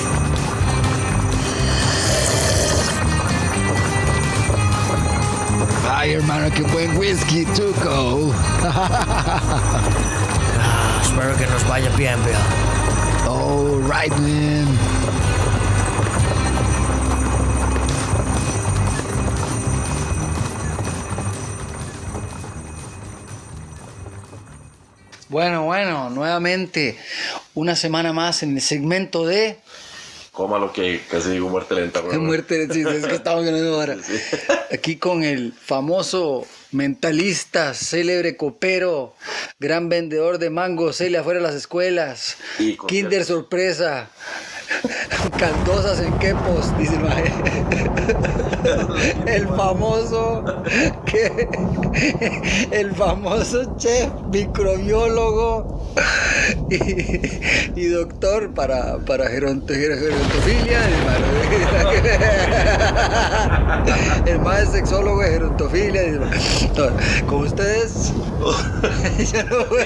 Ay, 5.88 6.12
hermano, 6.12 6.50
qué 6.54 6.62
buen 6.62 6.96
whisky, 6.96 7.44
Tuco. 7.46 8.32
Espero 11.11 11.36
que 11.36 11.46
nos 11.46 11.68
vaya 11.68 11.90
bien, 11.96 12.14
Bill. 12.24 12.34
All 13.28 13.82
right, 13.82 14.12
man. 14.12 14.78
Bueno, 25.28 25.64
bueno, 25.64 26.11
nuevamente 26.11 26.96
una 27.54 27.74
semana 27.74 28.12
más 28.12 28.44
en 28.44 28.54
el 28.54 28.62
segmento 28.62 29.26
de 29.26 29.58
Coma 30.32 30.58
lo 30.58 30.72
que 30.72 31.02
casi 31.11 31.30
digo 31.30 31.48
muerte 31.48 31.74
lenta, 31.74 32.02
muerte. 32.18 32.72
Sí, 32.72 32.82
es 32.82 33.04
que 33.04 33.16
estamos 33.16 33.42
viendo 33.42 33.74
ahora. 33.74 33.96
Aquí 34.72 34.96
con 34.96 35.24
el 35.24 35.52
famoso 35.52 36.46
mentalista, 36.72 37.74
célebre 37.74 38.36
copero, 38.36 39.14
gran 39.58 39.88
vendedor 39.88 40.38
de 40.38 40.50
mango, 40.50 40.92
Celia 40.92 41.20
afuera 41.20 41.40
de 41.40 41.46
las 41.46 41.54
escuelas, 41.54 42.36
Y 42.58 42.76
Kinder 42.76 43.24
sorpresa, 43.24 44.08
caldosas 45.38 46.00
en 46.00 46.18
quepos, 46.18 46.76
dice 46.78 46.96
el. 46.96 47.32
El 49.26 49.48
famoso, 49.48 50.44
que, 51.06 51.48
el 52.70 52.94
famoso 52.94 53.76
chef, 53.76 54.10
microbiólogo 54.30 55.80
y, 57.76 57.86
doctor 57.88 58.53
para, 58.55 58.99
para 58.99 59.28
geronto- 59.28 59.74
gerontofilia. 59.74 60.80
El 64.26 64.32
el 64.38 64.62
es 64.62 64.68
sexólogo 64.70 65.20
de 65.22 65.30
gerontofilia. 65.30 66.03
No, 66.76 67.26
Con 67.26 67.47
ustedes, 67.47 68.12
ya 69.32 69.43
no 69.45 69.64
voy. 69.66 69.84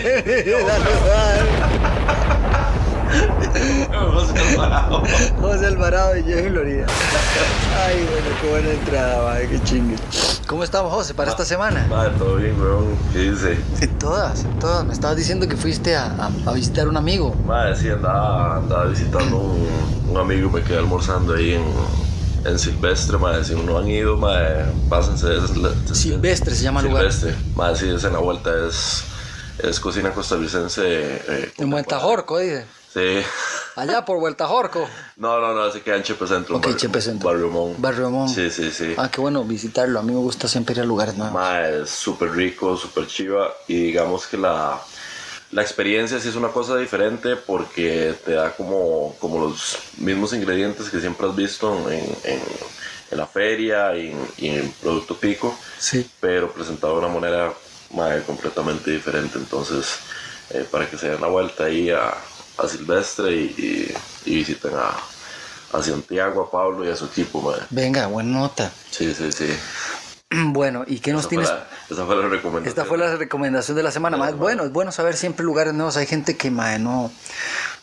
José 5.41 5.67
Alvarado 5.67 6.17
y 6.17 6.23
Jeff 6.25 6.49
Florida. 6.49 6.87
Ay, 7.87 8.07
bueno, 8.11 8.37
qué 8.41 8.51
buena 8.51 8.71
entrada, 8.71 9.25
madre, 9.25 9.49
qué 9.49 9.62
chingue. 9.65 9.97
¿Cómo 10.47 10.65
estamos, 10.65 10.93
José, 10.93 11.15
para 11.15 11.31
esta 11.31 11.45
semana? 11.45 11.87
Madre, 11.89 12.12
todo 12.19 12.37
bien, 12.37 12.61
weón. 12.61 12.97
¿Qué 13.12 13.31
dice? 13.31 13.59
En 13.81 13.99
todas, 13.99 14.45
en 14.45 14.59
todas. 14.59 14.85
Me 14.85 14.93
estabas 14.93 15.17
diciendo 15.17 15.49
que 15.49 15.57
fuiste 15.57 15.97
a, 15.97 16.07
a- 16.07 16.31
a 16.51 16.53
visitar 16.53 16.87
a 16.87 16.91
un 16.91 16.97
amigo. 16.97 17.35
Madre, 17.47 17.77
sí, 17.77 17.89
andaba, 17.89 18.57
andaba 18.59 18.85
visitando 18.87 19.37
un, 19.39 19.69
un 20.11 20.17
amigo, 20.17 20.51
me 20.51 20.62
quedé 20.62 20.79
almorzando 20.79 21.35
ahí 21.35 21.55
en, 21.55 21.65
en 22.45 22.59
Silvestre, 22.59 23.17
madre. 23.19 23.45
Si 23.45 23.55
no 23.55 23.79
han 23.79 23.89
ido, 23.89 24.17
madre, 24.17 24.67
pásense. 24.89 25.37
Es, 25.37 25.45
es- 25.91 25.99
Silvestre 25.99 26.55
se 26.55 26.62
llama 26.62 26.81
el 26.81 26.89
lugar. 26.89 27.11
Silvestre. 27.12 27.35
Madre, 27.57 27.77
sí, 27.77 27.89
es 27.89 28.05
en 28.05 28.12
la 28.12 28.19
vuelta, 28.19 28.51
es, 28.69 29.05
es 29.62 29.81
cocina 29.81 30.11
costarricense. 30.11 30.83
eh, 30.87 31.53
En 31.59 31.73
Huentajorco, 31.73 32.39
dice. 32.39 32.65
Sí. 32.95 33.23
Allá 33.75 34.05
por 34.05 34.19
Huentajorco. 34.19 34.89
No, 35.17 35.41
no, 35.41 35.53
no, 35.53 35.69
se 35.73 35.83
queda 35.83 35.97
en 35.97 36.05
Chepe 36.05 36.29
Centro. 36.29 36.57
Ok, 36.59 36.63
Barrio- 36.67 36.79
Chepe 36.79 37.01
Centro. 37.03 37.29
Barrio 37.29 37.49
Mon. 37.51 37.75
Barrio 37.83 38.09
Mon. 38.09 38.29
Sí, 38.29 38.49
sí, 38.51 38.71
sí. 38.71 38.95
Ah, 38.97 39.11
qué 39.11 39.21
bueno 39.21 39.43
visitarlo. 39.43 39.99
A 39.99 40.03
mí 40.05 40.13
me 40.13 40.21
gusta 40.21 40.47
siempre 40.47 40.77
ir 40.77 40.81
a 40.81 40.85
lugares 40.85 41.17
nuevos. 41.17 41.35
Mae, 41.35 41.83
es 41.83 41.91
súper 41.91 42.31
rico, 42.31 42.77
súper 42.77 43.09
chiva 43.09 43.53
y 43.67 43.75
digamos 43.87 44.29
que 44.29 44.37
la, 44.37 44.81
la 45.51 45.63
experiencia 45.63 46.21
sí 46.21 46.29
es 46.29 46.37
una 46.37 46.49
cosa 46.49 46.77
diferente 46.77 47.35
porque 47.35 48.15
te 48.25 48.35
da 48.35 48.53
como, 48.53 49.17
como 49.19 49.41
los 49.41 49.77
mismos 49.99 50.33
ingredientes 50.33 50.89
que 50.89 51.01
siempre 51.01 51.27
has 51.29 51.35
visto 51.35 51.91
en, 51.91 52.05
en, 52.23 52.41
en 53.11 53.19
la 53.19 53.27
feria 53.27 53.97
y 53.97 54.13
en, 54.13 54.29
y 54.39 54.49
en 54.51 54.71
Producto 54.81 55.17
Pico, 55.17 55.53
Sí. 55.79 56.09
pero 56.21 56.53
presentado 56.53 56.93
de 57.01 57.07
una 57.07 57.09
manera 57.13 57.53
mae, 57.93 58.23
completamente 58.23 58.93
diferente. 58.93 59.37
Entonces, 59.37 59.97
eh, 60.51 60.65
para 60.71 60.89
que 60.89 60.97
se 60.97 61.09
den 61.11 61.21
la 61.21 61.27
vuelta 61.27 61.65
ahí 61.65 61.91
a, 61.91 62.15
a 62.59 62.69
Silvestre 62.69 63.33
y, 63.35 63.45
y- 64.27 64.31
y 64.31 64.35
visiten 64.37 64.73
a, 64.75 65.77
a 65.79 65.83
Santiago, 65.83 66.43
a 66.43 66.51
Pablo 66.51 66.85
y 66.85 66.89
a 66.91 66.97
su 66.97 67.07
equipo. 67.07 67.41
mae. 67.43 67.61
Venga, 67.71 68.07
buena 68.07 68.39
nota. 68.39 68.71
Sí, 68.91 69.15
sí, 69.15 69.31
sí. 69.33 69.47
Bueno, 70.37 70.83
¿y 70.89 70.99
qué 70.99 71.13
nos 71.13 71.21
Esa 71.21 71.29
fue, 71.29 71.37
tienes? 71.45 71.49
la, 71.51 71.67
esa 71.91 72.07
fue 72.07 72.17
la 72.17 72.29
recomendación. 72.29 72.67
Esta 72.69 72.85
fue 72.85 72.99
la 72.99 73.15
recomendación 73.15 73.77
de 73.77 73.83
la 73.85 73.93
semana. 73.93 74.17
Más 74.17 74.37
bueno, 74.37 74.65
es 74.65 74.73
bueno 74.73 74.91
saber 74.91 75.17
siempre 75.17 75.45
lugares 75.45 75.75
nuevos. 75.75 75.97
Hay 75.97 76.07
gente 76.07 76.37
que 76.37 76.51
mae, 76.51 76.81
no, 76.81 77.13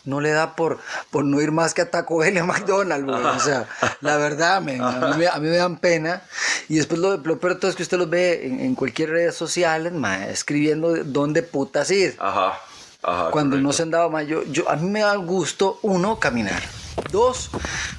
no 0.04 0.20
le 0.20 0.32
da 0.32 0.54
por, 0.54 0.78
por 1.10 1.24
no 1.24 1.40
ir 1.40 1.50
más 1.50 1.72
que 1.72 1.80
a 1.80 1.90
Taco 1.90 2.18
Bell 2.18 2.34
y 2.34 2.38
a 2.38 2.44
McDonald's. 2.44 3.06
güey. 3.06 3.24
O 3.24 3.40
sea, 3.40 3.66
la 4.02 4.18
verdad, 4.18 4.60
men, 4.60 4.82
a, 4.82 4.90
mí, 5.12 5.16
me- 5.16 5.28
a 5.28 5.38
mí 5.38 5.48
me 5.48 5.56
dan 5.56 5.78
pena. 5.78 6.22
Y 6.68 6.76
después 6.76 7.00
lo, 7.00 7.16
lo 7.16 7.38
peor 7.38 7.54
de 7.54 7.60
todo 7.60 7.70
es 7.70 7.76
que 7.76 7.84
usted 7.84 7.96
los 7.96 8.10
ve 8.10 8.46
en, 8.46 8.60
en 8.60 8.74
cualquier 8.74 9.10
red 9.10 9.32
social, 9.32 9.90
mae, 9.92 10.30
escribiendo 10.30 10.94
dónde 11.04 11.42
putas 11.42 11.90
ir. 11.90 12.16
Ajá, 12.18 12.58
ajá. 13.02 13.30
Cuando 13.30 13.56
no 13.58 13.72
se 13.72 13.82
han 13.82 13.90
dado 13.90 14.10
más, 14.10 14.26
yo, 14.26 14.44
yo, 14.44 14.68
a 14.70 14.76
mí 14.76 14.88
me 14.88 15.00
da 15.00 15.14
gusto, 15.16 15.78
uno, 15.82 16.18
caminar. 16.18 16.62
Dos, 17.10 17.50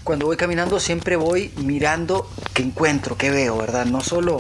cuando 0.04 0.28
voy 0.28 0.38
caminando 0.38 0.80
siempre 0.80 1.16
voy 1.16 1.52
mirando 1.58 2.30
qué 2.54 2.62
encuentro, 2.64 3.18
qué 3.18 3.32
veo, 3.32 3.58
¿verdad? 3.58 3.86
No 3.86 4.02
solo 4.02 4.40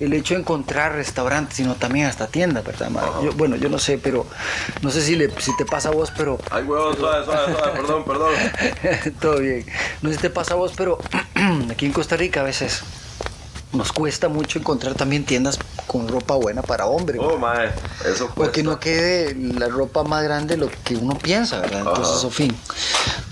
el 0.00 0.12
hecho 0.14 0.34
de 0.34 0.40
encontrar 0.40 0.92
restaurantes, 0.94 1.56
sino 1.56 1.74
también 1.74 2.06
hasta 2.06 2.26
tiendas, 2.26 2.64
¿verdad? 2.64 2.90
Yo- 3.22 3.32
bueno, 3.32 3.56
yo 3.56 3.68
no 3.68 3.78
sé, 3.78 3.98
pero 3.98 4.26
no 4.82 4.90
sé 4.90 5.02
si, 5.02 5.16
le, 5.16 5.30
si 5.40 5.54
te 5.56 5.64
pasa 5.66 5.90
a 5.90 5.92
vos, 5.92 6.10
pero 6.16 6.38
Ay, 6.50 6.64
huevón, 6.64 6.96
suave, 6.96 7.24
suave, 7.26 7.52
suave, 7.52 7.72
perdón, 7.76 8.04
perdón. 8.04 8.32
todo 9.20 9.38
bien. 9.38 9.66
No 10.02 10.08
sé 10.10 10.16
si 10.16 10.22
te 10.22 10.30
pasa 10.30 10.54
a 10.54 10.56
vos, 10.56 10.72
pero 10.76 10.98
aquí 11.70 11.84
en 11.86 11.92
Costa 11.92 12.16
Rica 12.16 12.40
a 12.40 12.44
veces 12.44 12.82
nos 13.74 13.92
cuesta 13.92 14.28
mucho 14.28 14.58
encontrar 14.58 14.94
también 14.94 15.24
tiendas 15.24 15.58
con 15.86 16.08
ropa 16.08 16.34
buena 16.34 16.62
para 16.62 16.86
hombre. 16.86 17.18
Oh, 17.20 17.36
mae, 17.38 17.70
eso 18.04 18.30
cuesta. 18.34 18.62
no 18.62 18.78
quede 18.80 19.34
la 19.34 19.68
ropa 19.68 20.02
más 20.02 20.22
grande 20.24 20.56
de 20.56 20.60
lo 20.60 20.70
que 20.84 20.96
uno 20.96 21.18
piensa, 21.18 21.60
¿verdad? 21.60 21.80
Entonces, 21.80 22.24
en 22.24 22.30
fin. 22.30 22.56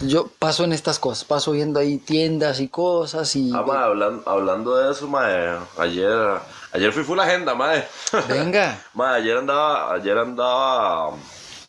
Yo 0.03 0.27
paso 0.39 0.65
en 0.65 0.73
estas 0.73 0.99
cosas, 0.99 1.25
paso 1.25 1.53
viendo 1.53 1.79
ahí 1.79 1.99
tiendas 1.99 2.61
y 2.61 2.69
cosas 2.69 3.35
y... 3.37 3.53
Ah, 3.55 3.63
mae, 3.67 3.79
hablando, 3.79 4.23
hablando 4.29 4.77
de 4.77 4.93
eso, 4.93 5.09
mae, 5.09 5.59
ayer, 5.79 6.41
ayer 6.73 6.93
fui 6.93 7.05
full 7.05 7.21
agenda, 7.21 7.55
mae. 7.55 7.87
Venga. 8.29 8.79
mae, 8.95 9.21
ayer 9.21 9.37
andaba, 9.37 9.95
ayer 9.95 10.19
andaba 10.19 11.11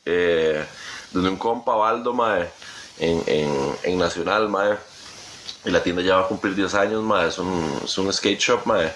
eh, 0.05 0.65
donde 1.11 1.30
un 1.30 1.38
compa, 1.38 1.76
Baldo, 1.76 2.13
mae, 2.13 2.49
en, 2.99 3.24
en, 3.28 3.76
en 3.84 3.99
Nacional, 3.99 4.49
mae. 4.49 4.78
Y 5.66 5.72
la 5.72 5.82
tienda 5.82 6.01
ya 6.01 6.16
va 6.18 6.22
a 6.24 6.28
cumplir 6.28 6.55
10 6.55 6.74
años, 6.74 7.03
mae, 7.03 7.30
es 7.30 7.38
un, 7.38 7.82
es 7.84 7.97
un 7.97 8.11
skate 8.11 8.39
shop, 8.39 8.66
mae. 8.66 8.91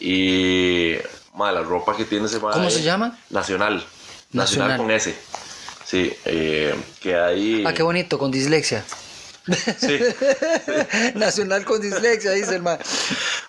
Y, 0.00 0.94
mae, 1.34 1.52
la 1.54 1.62
ropa 1.62 1.96
que 1.96 2.04
tiene 2.04 2.26
ese 2.26 2.38
mae. 2.38 2.52
¿Cómo 2.52 2.70
se 2.70 2.82
llama? 2.82 3.18
Nacional. 3.30 3.76
Nacional. 3.78 3.86
Nacional, 4.32 4.76
con 4.76 4.90
S. 4.90 5.14
Sí, 5.84 6.12
eh, 6.24 6.74
que 7.00 7.16
ahí... 7.16 7.64
Ah, 7.66 7.72
qué 7.72 7.82
bonito, 7.82 8.18
con 8.18 8.30
dislexia. 8.30 8.84
Sí. 9.78 10.00
Nacional 11.14 11.64
con 11.64 11.80
dislexia, 11.80 12.32
dice 12.32 12.56
el 12.56 12.62
man. 12.62 12.78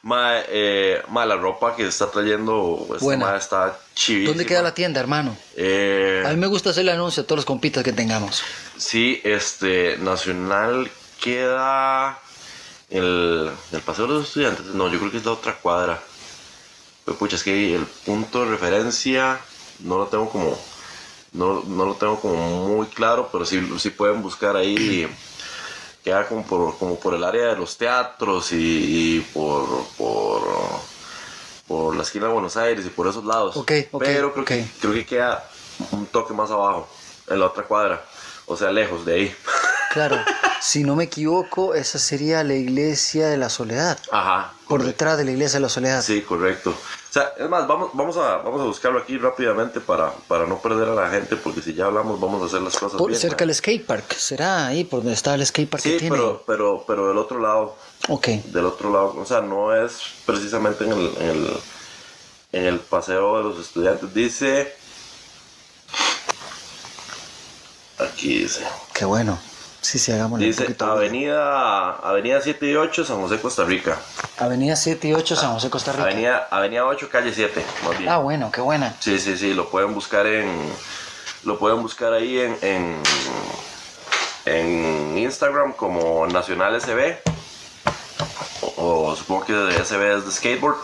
Mae, 0.04 0.46
eh, 0.50 1.02
la 1.12 1.36
ropa 1.36 1.76
que 1.76 1.88
está 1.88 2.10
trayendo 2.12 2.88
este 2.92 3.04
Buena. 3.04 3.26
mae 3.26 3.38
está 3.40 3.78
chivísima. 3.96 4.30
¿Dónde 4.30 4.46
queda 4.46 4.62
la 4.62 4.74
tienda, 4.74 5.00
hermano? 5.00 5.36
Eh, 5.56 6.24
A 6.26 6.30
mí 6.30 6.36
me 6.38 6.48
gusta 6.48 6.70
hacer 6.70 6.82
el 6.84 6.90
anuncio 6.90 7.24
a 7.24 7.26
todos 7.26 7.38
los 7.38 7.46
compitas 7.46 7.84
que 7.84 7.94
tengamos. 7.94 8.44
sí, 8.78 9.20
este, 9.24 9.98
Nacional 9.98 10.92
queda 11.20 12.20
el, 12.90 13.52
el 13.72 13.82
Paseo 13.82 14.08
de 14.08 14.14
los 14.14 14.28
Estudiantes. 14.28 14.66
No, 14.68 14.88
yo 14.90 15.00
creo 15.00 15.12
que 15.12 15.18
es 15.18 15.26
la 15.26 15.32
otra 15.32 15.58
cuadra. 15.58 16.02
Pero 17.06 17.18
pucha, 17.18 17.36
es 17.36 17.44
que 17.44 17.76
el 17.76 17.86
punto 17.86 18.44
de 18.44 18.52
referencia 18.52 19.40
no 19.80 19.98
lo 19.98 20.08
tengo 20.08 20.30
como... 20.30 20.58
No, 21.34 21.62
no 21.68 21.86
lo 21.86 21.96
tengo 21.96 22.20
como 22.20 22.68
muy 22.68 22.88
claro, 22.88 23.30
pero 23.32 23.46
sí, 23.46 23.62
sí 23.80 23.90
pueden 23.90 24.22
buscar 24.22 24.56
ahí... 24.56 25.08
Queda 26.04 26.26
como 26.26 26.46
por, 26.46 26.78
como 26.78 26.98
por 26.98 27.16
el 27.16 27.24
área 27.26 27.48
de 27.48 27.58
los 27.58 27.76
teatros 27.78 28.54
y, 28.54 29.18
y 29.18 29.20
por, 29.34 29.68
por, 29.98 30.42
por 31.68 31.96
la 31.98 32.04
esquina 32.04 32.28
de 32.28 32.34
Buenos 32.34 32.56
Aires 32.56 32.86
y 32.86 32.90
por 32.90 33.08
esos 33.08 33.26
lados. 33.26 33.58
Ok, 33.58 33.72
ok, 33.92 34.04
Pero 34.06 34.32
creo, 34.32 34.46
que, 34.46 34.66
creo 34.80 34.94
que 34.94 35.06
queda 35.06 35.50
un 35.92 36.06
toque 36.06 36.34
más 36.34 36.50
abajo, 36.50 36.88
en 37.28 37.40
la 37.42 37.48
otra 37.48 37.64
cuadra. 37.64 38.06
O 38.46 38.56
sea, 38.56 38.72
lejos 38.72 39.06
de 39.06 39.14
ahí. 39.14 39.36
Claro, 39.94 40.18
si 40.62 40.84
no 40.84 40.96
me 40.96 41.06
equivoco, 41.06 41.74
esa 41.74 41.98
sería 42.00 42.44
la 42.44 42.54
iglesia 42.54 43.28
de 43.30 43.38
la 43.38 43.50
soledad. 43.50 43.98
Ajá. 44.12 44.54
Por 44.68 44.84
detrás 44.84 45.18
de 45.18 45.24
la 45.26 45.32
iglesia 45.32 45.58
de 45.58 45.62
la 45.64 45.70
soledad. 45.70 46.02
Sí, 46.04 46.22
correcto. 46.22 46.72
O 46.72 47.14
sea, 47.14 47.32
es 47.38 47.50
más, 47.50 47.66
vamos, 47.68 47.92
vamos, 47.94 48.18
a, 48.18 48.38
vamos 48.38 48.62
a 48.62 48.66
buscarlo 48.66 49.00
aquí 49.00 49.18
rápidamente 49.18 49.80
para, 49.80 50.12
para 50.28 50.46
no 50.46 50.60
perder 50.60 50.90
a 50.90 50.94
la 50.94 51.10
gente, 51.10 51.36
porque 51.38 51.62
si 51.62 51.74
ya 51.74 51.86
hablamos, 51.86 52.20
vamos 52.20 52.44
a 52.44 52.46
hacer 52.48 52.62
las 52.62 52.78
cosas 52.78 52.98
Por, 52.98 53.10
bien. 53.10 53.20
cerca 53.20 53.46
del 53.46 53.56
skatepark, 53.56 54.14
será 54.14 54.68
ahí 54.68 54.84
por 54.84 55.00
donde 55.00 55.14
está 55.14 55.34
el 55.36 55.46
skatepark 55.46 55.82
que 55.82 55.92
Sí, 55.94 55.98
tiene. 55.98 56.16
pero, 56.16 56.44
pero, 56.46 56.84
pero 56.86 57.08
del 57.08 57.18
otro 57.18 57.40
lado, 57.40 57.76
Ok. 58.10 58.28
del 58.28 58.66
otro 58.66 58.92
lado, 58.92 59.16
o 59.18 59.26
sea, 59.26 59.42
no 59.42 59.74
es 59.74 59.94
precisamente 60.26 60.84
en 60.84 60.92
el, 60.92 61.18
en 61.18 61.30
el, 61.30 61.58
en 62.52 62.66
el 62.66 62.80
paseo 62.82 63.38
de 63.38 63.44
los 63.46 63.60
estudiantes. 63.66 64.14
Dice, 64.14 64.76
aquí 68.00 68.40
dice, 68.40 68.64
Qué 68.94 69.06
bueno. 69.06 69.40
Sí, 69.88 70.00
sí, 70.00 70.12
hagámosle 70.12 70.44
un 70.48 70.52
dice 70.52 70.64
poquito. 70.64 70.86
Avenida, 70.86 71.92
Avenida 71.92 72.42
7 72.42 72.70
y 72.70 72.76
8, 72.76 73.06
San 73.06 73.22
José, 73.22 73.40
Costa 73.40 73.64
Rica. 73.64 73.98
Avenida 74.38 74.76
7 74.76 75.08
y 75.08 75.14
8, 75.14 75.36
San 75.38 75.54
José, 75.54 75.70
Costa 75.70 75.94
Rica. 75.94 76.04
Avenida, 76.04 76.48
Avenida 76.52 76.86
8, 76.86 77.08
calle 77.10 77.34
7, 77.34 77.66
más 77.86 77.98
bien. 77.98 78.10
Ah, 78.10 78.18
bueno, 78.18 78.52
qué 78.52 78.60
buena. 78.60 78.98
Sí, 79.00 79.18
sí, 79.18 79.38
sí, 79.38 79.54
lo 79.54 79.70
pueden 79.70 79.94
buscar 79.94 80.28
en. 80.28 80.50
Lo 81.46 81.58
pueden 81.58 81.82
buscar 81.82 82.12
ahí 82.12 82.38
en. 82.38 82.58
en, 82.62 83.02
en 84.44 85.18
Instagram 85.20 85.72
como 85.72 86.28
Nacional 86.28 86.82
SB. 86.82 87.20
O, 88.76 89.06
o 89.06 89.16
supongo 89.16 89.46
que 89.46 89.54
SB 89.54 90.18
es 90.18 90.26
de 90.26 90.32
skateboard. 90.34 90.76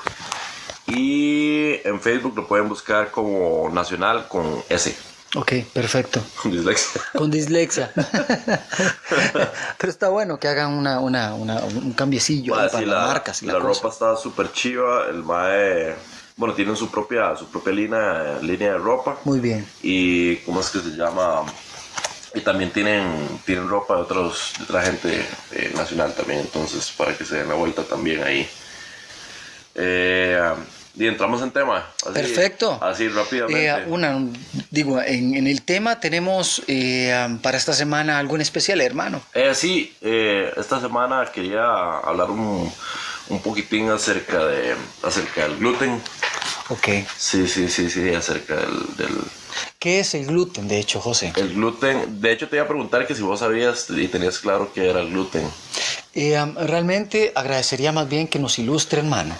Y 0.88 1.86
en 1.86 2.00
Facebook 2.00 2.38
lo 2.38 2.48
pueden 2.48 2.70
buscar 2.70 3.12
como 3.12 3.70
Nacional 3.70 4.30
con 4.30 4.64
S. 4.70 4.96
Ok, 5.36 5.52
perfecto. 5.74 6.22
Con 6.42 6.52
dislexia. 6.52 7.02
Con 7.14 7.32
dislexia. 7.32 7.92
Pero 9.78 9.92
está 9.92 10.10
bueno 10.10 10.40
que 10.40 10.48
hagan 10.48 10.74
una, 10.74 11.00
una, 11.00 11.34
una- 11.34 11.64
un 11.64 11.94
cambiecillo 11.94 12.56
Mae, 12.56 12.68
para 12.70 12.80
sí, 12.80 12.86
la, 12.86 13.08
la 13.08 13.24
cosa. 13.24 13.60
ropa 13.60 13.90
está 13.90 14.16
súper 14.16 14.52
chiva. 14.52 15.08
El 15.10 15.24
mae, 15.24 15.96
bueno, 16.38 16.54
tienen 16.54 16.76
su 16.76 16.90
propia, 16.92 17.36
su 17.36 17.48
propia 17.48 17.74
línea, 17.74 18.38
línea 18.42 18.74
de 18.74 18.78
ropa. 18.78 19.18
Muy 19.24 19.40
bien. 19.40 19.66
Y 19.82 20.36
cómo 20.38 20.60
es 20.62 20.70
que 20.70 20.80
se 20.80 20.92
llama. 20.92 21.44
Y 22.36 22.42
también 22.42 22.72
tienen, 22.72 23.40
tienen 23.46 23.68
ropa 23.68 23.96
de, 23.96 24.02
otros, 24.02 24.54
de 24.60 24.64
otra 24.66 24.82
gente 24.84 25.26
eh, 25.52 25.72
nacional 25.76 26.14
también. 26.14 26.42
Entonces, 26.42 26.92
para 26.96 27.16
que 27.18 27.26
se 27.26 27.38
den 27.38 27.48
la 27.50 27.56
vuelta 27.56 27.84
también 27.84 28.24
ahí. 28.24 28.48
Eh, 29.76 30.40
y 30.96 31.08
entramos 31.08 31.42
en 31.42 31.52
tema. 31.52 31.88
Así, 32.04 32.14
Perfecto. 32.14 32.78
Así 32.82 33.08
rápidamente. 33.08 33.68
Eh, 33.68 33.86
una, 33.88 34.20
digo, 34.70 35.02
en, 35.02 35.36
en 35.36 35.48
el 35.48 35.64
tema 35.64 36.00
tenemos 36.00 36.62
eh, 36.68 37.14
um, 37.28 37.40
para 37.40 37.58
esta 37.58 37.74
semana 37.74 38.20
algo 38.20 38.36
en 38.36 38.42
especial, 38.42 38.82
hermano. 38.82 39.22
Eh, 39.34 39.54
sí, 39.56 39.96
eh, 40.02 40.52
esta 40.56 40.80
semana 40.80 41.26
quería 41.34 41.64
hablar 42.00 42.30
un, 42.30 42.72
un 43.30 43.42
poquitín 43.42 43.90
acerca, 43.90 44.46
de, 44.46 44.76
acerca 45.02 45.48
del 45.48 45.58
gluten. 45.58 46.02
Ok. 46.70 46.88
Sí, 47.18 47.48
sí, 47.48 47.68
sí, 47.70 47.90
sí, 47.90 48.14
acerca 48.14 48.56
del, 48.56 48.96
del 48.98 49.18
¿Qué 49.80 50.00
es 50.00 50.14
el 50.16 50.26
gluten, 50.26 50.68
de 50.68 50.80
hecho, 50.80 51.00
José? 51.02 51.34
el 51.36 51.54
gluten. 51.54 52.22
De 52.22 52.32
hecho, 52.32 52.48
te 52.48 52.56
iba 52.56 52.66
a 52.66 52.68
preguntar 52.68 53.06
que 53.06 53.16
si 53.16 53.22
vos 53.22 53.40
sabías 53.40 53.88
y 53.90 54.08
tenías 54.08 54.40
claro 54.40 54.72
qué 54.74 54.90
era 54.90 55.02
el 55.02 55.10
gluten. 55.10 55.44
Um, 56.16 56.56
realmente 56.56 57.32
agradecería 57.36 57.92
más 57.92 58.08
bien 58.08 58.28
que 58.28 58.40
nos 58.40 58.60
ilustre, 58.60 59.00
hermano. 59.00 59.36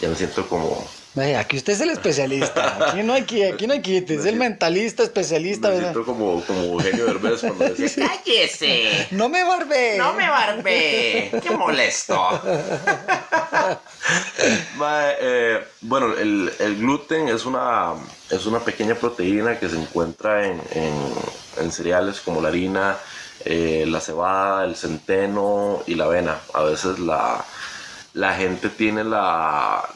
Ya 0.00 0.08
me 0.08 0.14
siento 0.16 0.46
como... 0.48 0.86
Vaya, 1.14 1.40
aquí 1.40 1.56
usted 1.56 1.72
es 1.72 1.80
el 1.80 1.88
especialista. 1.90 2.90
Aquí 2.90 3.02
no 3.02 3.14
hay 3.14 3.22
que, 3.22 3.50
aquí 3.50 3.66
no 3.66 3.72
hay 3.72 3.80
que, 3.80 4.04
es 4.06 4.26
el 4.26 4.36
mentalista 4.36 5.02
especialista, 5.02 5.68
Me 5.68 5.76
¿verdad? 5.76 5.92
siento 5.94 6.04
como, 6.12 6.42
como 6.44 6.60
Eugenio 6.74 7.06
Derbez 7.06 7.40
cuando 7.40 7.64
decía... 7.70 8.06
¡Cállese! 8.24 9.08
No 9.12 9.30
me 9.30 9.42
barbe. 9.42 9.96
¡No 9.96 10.12
me 10.12 10.28
barbe! 10.28 11.30
¡Qué 11.42 11.50
molesto! 11.56 12.20
Eh, 15.18 15.64
bueno, 15.80 16.14
el, 16.16 16.52
el 16.60 16.76
gluten 16.78 17.28
es 17.28 17.44
una, 17.46 17.94
es 18.30 18.46
una 18.46 18.60
pequeña 18.60 18.94
proteína 18.94 19.58
que 19.58 19.68
se 19.68 19.76
encuentra 19.76 20.46
en, 20.46 20.60
en- 20.72 21.14
en 21.58 21.72
cereales 21.72 22.20
como 22.20 22.40
la 22.42 22.48
harina, 22.48 22.96
eh, 23.44 23.84
la 23.88 24.00
cebada, 24.00 24.64
el 24.64 24.76
centeno 24.76 25.82
y 25.86 25.94
la 25.94 26.04
avena. 26.04 26.38
A 26.52 26.62
veces 26.62 26.98
la, 26.98 27.44
la 28.16 28.34
gente 28.34 28.70
tiene 28.70 29.04
la, 29.04 29.86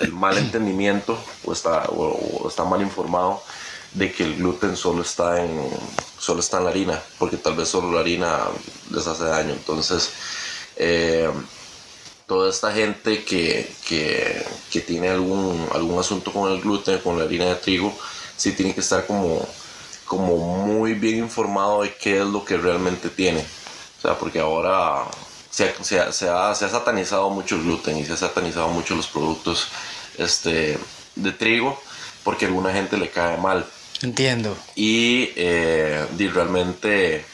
el 0.00 0.12
mal 0.12 0.38
entendimiento 0.38 1.18
o 1.44 1.52
está, 1.52 1.88
está 2.46 2.64
mal 2.64 2.80
informado 2.80 3.42
de 3.92 4.12
que 4.12 4.22
el 4.22 4.36
gluten 4.36 4.76
solo 4.76 5.02
está 5.02 5.44
en 5.44 5.60
solo 6.16 6.38
está 6.38 6.58
en 6.58 6.64
la 6.64 6.70
harina 6.70 7.02
porque 7.18 7.38
tal 7.38 7.56
vez 7.56 7.68
solo 7.68 7.90
la 7.90 8.00
harina 8.00 8.38
les 8.92 9.04
hace 9.04 9.24
daño 9.24 9.52
entonces 9.52 10.10
eh, 10.76 11.28
toda 12.30 12.48
esta 12.48 12.70
gente 12.70 13.24
que, 13.24 13.68
que, 13.84 14.46
que 14.70 14.80
tiene 14.82 15.08
algún, 15.08 15.68
algún 15.74 15.98
asunto 15.98 16.32
con 16.32 16.52
el 16.52 16.60
gluten, 16.60 17.00
con 17.00 17.18
la 17.18 17.24
harina 17.24 17.46
de 17.46 17.56
trigo, 17.56 17.92
sí 18.36 18.52
tiene 18.52 18.72
que 18.72 18.78
estar 18.78 19.04
como, 19.04 19.44
como 20.04 20.36
muy 20.36 20.94
bien 20.94 21.18
informado 21.18 21.82
de 21.82 21.92
qué 21.96 22.20
es 22.20 22.26
lo 22.26 22.44
que 22.44 22.56
realmente 22.56 23.08
tiene. 23.08 23.40
O 23.40 24.00
sea, 24.00 24.16
porque 24.16 24.38
ahora 24.38 25.06
se 25.50 25.68
ha, 25.68 25.84
se 25.84 26.12
se 26.12 26.28
ha- 26.28 26.54
se 26.54 26.64
ha 26.64 26.68
satanizado 26.68 27.30
mucho 27.30 27.56
el 27.56 27.62
gluten 27.64 27.96
y 27.98 28.04
se 28.04 28.12
ha 28.12 28.16
satanizado 28.16 28.68
mucho 28.68 28.94
los 28.94 29.06
productos 29.08 29.68
este, 30.18 30.78
de 31.16 31.32
trigo 31.32 31.80
porque 32.24 32.44
a 32.44 32.48
alguna 32.48 32.72
gente 32.72 32.96
le 32.96 33.10
cae 33.10 33.36
mal 33.36 33.66
Entiendo. 34.02 34.56
y 34.76 35.30
eh, 35.36 36.06
di, 36.12 36.28
realmente 36.28 37.24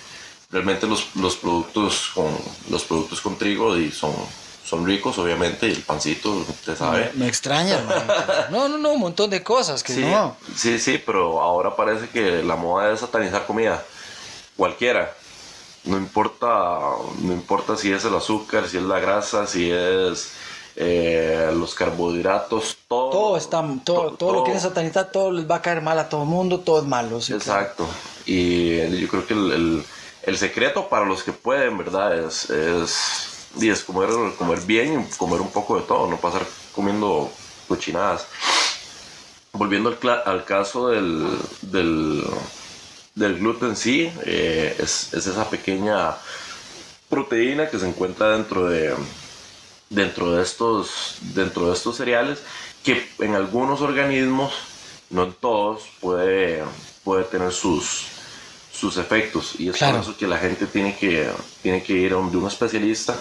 realmente 0.51 0.87
los, 0.87 1.09
los 1.17 1.37
productos 1.37 2.11
con 2.14 2.27
los 2.71 2.85
productos 2.85 3.21
con 3.21 3.37
trigo 3.37 3.75
di, 3.75 3.91
son 3.91 4.14
son 4.64 4.85
ricos 4.85 5.17
obviamente 5.19 5.69
y 5.69 5.73
el 5.73 5.83
pancito 5.83 6.33
usted 6.33 6.77
sabe 6.77 7.11
Me, 7.14 7.25
me 7.25 7.29
extraña. 7.29 7.79
No, 8.51 8.69
no, 8.69 8.79
no, 8.79 8.93
un 8.95 9.01
montón 9.01 9.31
de 9.31 9.41
cosas 9.43 9.85
que 9.85 9.95
sí, 9.95 10.01
no. 10.01 10.37
sí 10.57 10.79
sí 10.81 11.01
pero 11.05 11.41
ahora 11.41 11.77
parece 11.77 12.09
que 12.09 12.43
la 12.43 12.57
moda 12.57 12.93
es 12.93 12.99
satanizar 13.01 13.47
comida 13.47 13.85
cualquiera 14.57 15.14
no 15.87 15.97
importa 15.97 16.47
no 17.22 17.32
importa 17.32 17.76
si 17.76 17.93
es 17.93 18.05
el 18.05 18.14
azúcar 18.14 18.68
si 18.68 18.76
es 18.78 18.82
la 18.82 18.99
grasa 18.99 19.47
si 19.47 19.70
es 19.70 20.32
eh, 20.76 21.51
los 21.55 21.74
carbohidratos 21.74 22.76
todo 22.89 23.11
Todo 23.11 23.37
está, 23.37 23.62
todo, 23.84 24.11
to- 24.11 24.16
todo 24.16 24.32
lo 24.32 24.45
que 24.45 24.53
es 24.53 24.62
satanista, 24.62 25.11
todo 25.11 25.32
les 25.32 25.49
va 25.51 25.57
a 25.57 25.62
caer 25.62 25.80
mal 25.80 25.99
a 25.99 26.09
todo 26.09 26.22
el 26.22 26.28
mundo, 26.28 26.61
todo 26.61 26.80
es 26.80 26.84
malo. 26.87 27.20
sí, 27.20 27.32
Exacto. 27.32 27.87
Y 28.26 28.76
yo 29.01 29.09
creo 29.09 29.26
que 29.26 29.34
el, 29.34 29.53
el- 29.53 29.84
el 30.24 30.37
secreto 30.37 30.89
para 30.89 31.07
los 31.07 31.22
que 31.22 31.32
pueden, 31.32 31.78
¿verdad? 31.78 32.18
Es, 32.18 32.51
es, 32.51 33.47
y 33.61 33.70
es 33.70 33.84
comer, 33.84 34.11
comer 34.37 34.61
bien 34.66 35.01
y 35.01 35.16
comer 35.16 35.41
un 35.41 35.51
poco 35.51 35.76
de 35.76 35.82
todo, 35.82 36.09
no 36.09 36.16
pasar 36.16 36.43
comiendo 36.74 37.30
cochinadas. 37.68 38.26
Volviendo 39.53 39.89
al, 39.89 40.22
al 40.26 40.45
caso 40.45 40.89
del, 40.89 41.26
del, 41.62 42.22
del 43.17 43.39
gluten, 43.39 43.75
sí, 43.75 44.12
eh, 44.25 44.77
es, 44.79 45.12
es 45.14 45.27
esa 45.27 45.49
pequeña 45.51 46.14
proteína 47.09 47.69
que 47.69 47.79
se 47.79 47.89
encuentra 47.89 48.31
dentro 48.37 48.69
de, 48.69 48.95
dentro 49.91 50.33
de 50.33 50.43
estos 50.43 51.17
dentro 51.35 51.69
de 51.69 51.75
estos 51.75 51.97
cereales 51.97 52.41
que 52.85 53.09
en 53.21 53.35
algunos 53.35 53.81
organismos 53.81 54.53
no 55.11 55.25
en 55.25 55.33
todos 55.35 55.83
puede 56.01 56.62
puede 57.05 57.25
tener 57.25 57.53
sus 57.53 58.07
sus 58.73 58.97
efectos 58.99 59.55
y 59.59 59.69
es 59.71 59.77
Claro. 59.77 59.99
por 59.99 60.03
eso 60.11 60.19
que 60.19 60.27
la 60.27 60.37
gente 60.39 60.67
tiene 60.67 60.97
que 60.97 61.31
tiene 61.62 61.83
que 61.83 61.93
ir 61.95 62.12
a 62.12 62.19
un, 62.19 62.31
de 62.31 62.37
un 62.37 62.47
especialista 62.49 63.17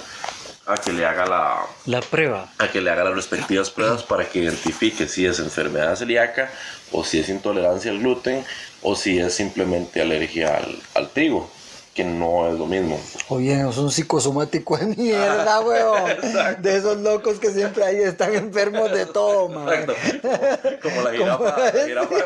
a 0.67 0.77
que 0.77 0.91
le 0.91 1.05
haga 1.05 1.25
la 1.25 1.59
La 1.85 2.01
prueba. 2.01 2.51
a 2.57 2.67
que 2.69 2.81
le 2.81 2.89
haga 2.89 3.03
las 3.03 3.15
respectivas 3.15 3.69
pruebas 3.69 4.03
para 4.03 4.25
que 4.27 4.39
identifique 4.39 5.07
si 5.07 5.25
es 5.25 5.39
enfermedad 5.39 5.95
celíaca 5.95 6.51
o 6.91 7.03
si 7.03 7.19
es 7.19 7.29
intolerancia 7.29 7.91
al 7.91 7.99
gluten 7.99 8.43
o 8.81 8.95
si 8.95 9.19
es 9.19 9.33
simplemente 9.33 10.01
alergia 10.01 10.57
al, 10.57 10.79
al 10.95 11.09
trigo 11.09 11.51
que 11.95 12.03
no 12.03 12.49
es 12.49 12.59
lo 12.59 12.65
mismo 12.65 12.99
O 13.29 13.37
bien, 13.37 13.69
es 13.69 13.77
un 13.77 13.89
psicosomático 13.89 14.77
de 14.77 14.87
mierda, 14.87 15.61
weón. 15.61 16.61
De 16.61 16.75
esos 16.75 16.97
locos 16.97 17.39
que 17.39 17.51
siempre 17.51 17.85
ahí 17.85 18.01
están 18.01 18.35
enfermos 18.35 18.91
de 18.91 19.05
todo, 19.05 19.47
man. 19.47 19.69
Exacto. 19.69 19.95
Como 20.83 21.01
la 21.03 21.11
jirafa, 21.11 21.57
la 21.57 21.85
jirafa 21.85 22.15
de 22.15 22.23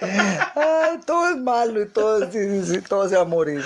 Madagascar. 0.00 0.52
Ay, 0.56 0.98
todo 1.06 1.28
es 1.30 1.36
malo 1.36 1.80
y 1.80 1.88
todo, 1.88 2.28
sí, 2.30 2.38
sí, 2.42 2.66
sí, 2.66 2.80
todo 2.80 3.08
se 3.08 3.14
va 3.14 3.22
a 3.22 3.24
morir. 3.24 3.62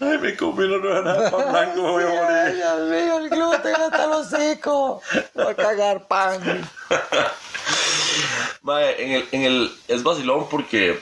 Ay, 0.00 0.18
me 0.18 0.36
comí 0.36 0.66
la 0.66 0.78
nueva 0.78 1.30
pan 1.30 1.52
blanco, 1.52 1.82
me 1.82 1.90
voy 1.92 2.02
a 2.02 2.08
Ay, 2.08 2.16
morir. 2.16 2.56
Dios 2.56 2.80
mío, 2.90 3.18
el 3.18 3.30
gluten 3.30 3.74
hasta 3.76 4.04
el 4.04 4.12
hocico. 4.12 5.00
Voy 5.34 5.46
a 5.46 5.54
cagar 5.54 6.08
pan. 6.08 6.68
Mae, 8.62 9.00
en 9.00 9.12
el, 9.12 9.28
en 9.30 9.42
el, 9.42 9.72
es 9.86 10.02
vacilón 10.02 10.48
porque 10.48 11.00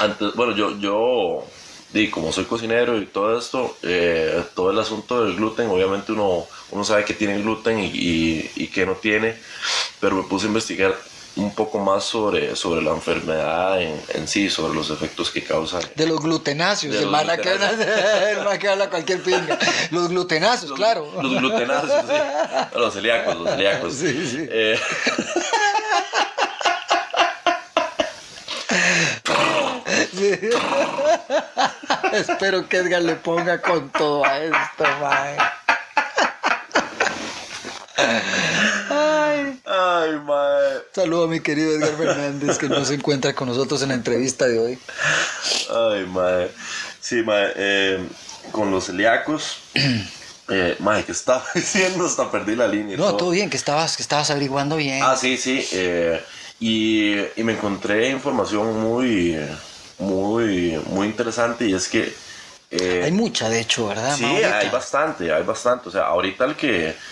antes, 0.00 0.34
bueno, 0.34 0.54
yo, 0.54 0.76
yo, 0.78 1.44
di, 1.92 2.10
como 2.10 2.32
soy 2.32 2.44
cocinero 2.44 2.98
y 2.98 3.06
todo 3.06 3.38
esto, 3.38 3.76
eh, 3.82 4.42
todo 4.54 4.70
el 4.70 4.78
asunto 4.78 5.24
del 5.24 5.36
gluten, 5.36 5.68
obviamente 5.68 6.12
uno, 6.12 6.46
uno 6.70 6.84
sabe 6.84 7.04
que 7.04 7.14
tiene 7.14 7.38
gluten 7.40 7.78
y, 7.78 7.86
y, 7.86 8.50
y 8.56 8.66
que 8.68 8.84
no 8.86 8.94
tiene, 8.94 9.36
pero 10.00 10.16
me 10.16 10.22
puse 10.24 10.46
a 10.46 10.48
investigar 10.48 10.94
un 11.38 11.54
poco 11.54 11.78
más 11.78 12.04
sobre, 12.04 12.56
sobre 12.56 12.82
la 12.82 12.90
enfermedad 12.90 13.80
en, 13.80 14.00
en 14.08 14.26
sí, 14.26 14.50
sobre 14.50 14.74
los 14.74 14.90
efectos 14.90 15.30
que 15.30 15.42
causa. 15.44 15.78
De 15.94 16.06
los 16.06 16.20
glutenáceos, 16.20 16.92
De 16.92 16.98
el 16.98 17.04
los 17.04 17.12
man 17.12 17.26
que 17.36 18.58
que 18.58 18.68
habla 18.68 18.90
cualquier 18.90 19.22
pinga. 19.22 19.56
Los 19.90 20.08
glutenáceos, 20.08 20.72
claro. 20.72 21.10
Los 21.22 21.38
glutenáceos, 21.38 22.04
sí. 22.06 22.14
Los 22.78 22.92
celíacos, 22.92 23.36
los 23.36 23.50
celíacos. 23.50 23.94
Sí, 23.94 24.26
sí. 24.26 24.46
Eh, 24.50 24.78
Sí. 30.17 30.17
Espero 32.12 32.68
que 32.68 32.78
Edgar 32.78 33.02
le 33.02 33.16
ponga 33.16 33.60
con 33.60 33.90
todo 33.90 34.24
a 34.24 34.38
esto, 34.38 34.84
man. 35.00 35.36
Ay. 38.90 39.60
ay, 39.66 40.10
mae. 40.24 40.78
Saludo 40.94 41.24
a 41.24 41.28
mi 41.28 41.40
querido 41.40 41.72
Edgar 41.72 41.96
Fernández 41.96 42.58
que 42.58 42.68
no 42.68 42.84
se 42.84 42.94
encuentra 42.94 43.34
con 43.34 43.48
nosotros 43.48 43.82
en 43.82 43.88
la 43.88 43.94
entrevista 43.94 44.46
de 44.46 44.58
hoy. 44.58 44.78
Ay, 45.70 46.06
mae. 46.06 46.50
Sí, 47.00 47.22
mae. 47.22 47.52
eh, 47.56 48.08
con 48.52 48.70
los 48.70 48.86
celíacos. 48.86 49.58
Eh, 50.50 50.76
mae, 50.78 51.04
¿qué 51.04 51.12
estaba 51.12 51.44
diciendo? 51.54 52.06
Hasta 52.06 52.30
perdí 52.30 52.56
la 52.56 52.66
línea. 52.66 52.96
No, 52.96 53.14
todo 53.16 53.28
bien, 53.28 53.50
que 53.50 53.58
estabas, 53.58 53.98
que 53.98 54.02
estabas 54.02 54.30
averiguando 54.30 54.76
bien. 54.76 55.02
Ah, 55.02 55.14
sí, 55.14 55.36
sí. 55.36 55.62
eh, 55.72 56.24
y, 56.58 57.16
y 57.36 57.44
me 57.44 57.52
encontré 57.52 58.08
información 58.08 58.80
muy, 58.80 59.38
muy, 59.98 60.80
muy 60.86 61.06
interesante 61.08 61.66
y 61.66 61.74
es 61.74 61.88
que 61.88 62.16
Eh, 62.70 63.00
Hay 63.00 63.12
mucha, 63.12 63.48
de 63.48 63.60
hecho, 63.60 63.86
¿verdad? 63.88 64.16
Sí, 64.16 64.22
ma, 64.22 64.30
ahorita? 64.30 64.58
hay 64.58 64.68
bastante, 64.68 65.32
hay 65.32 65.42
bastante. 65.42 65.88
O 65.88 65.92
sea, 65.92 66.06
ahorita 66.06 66.44
el 66.44 66.56
que. 66.56 67.02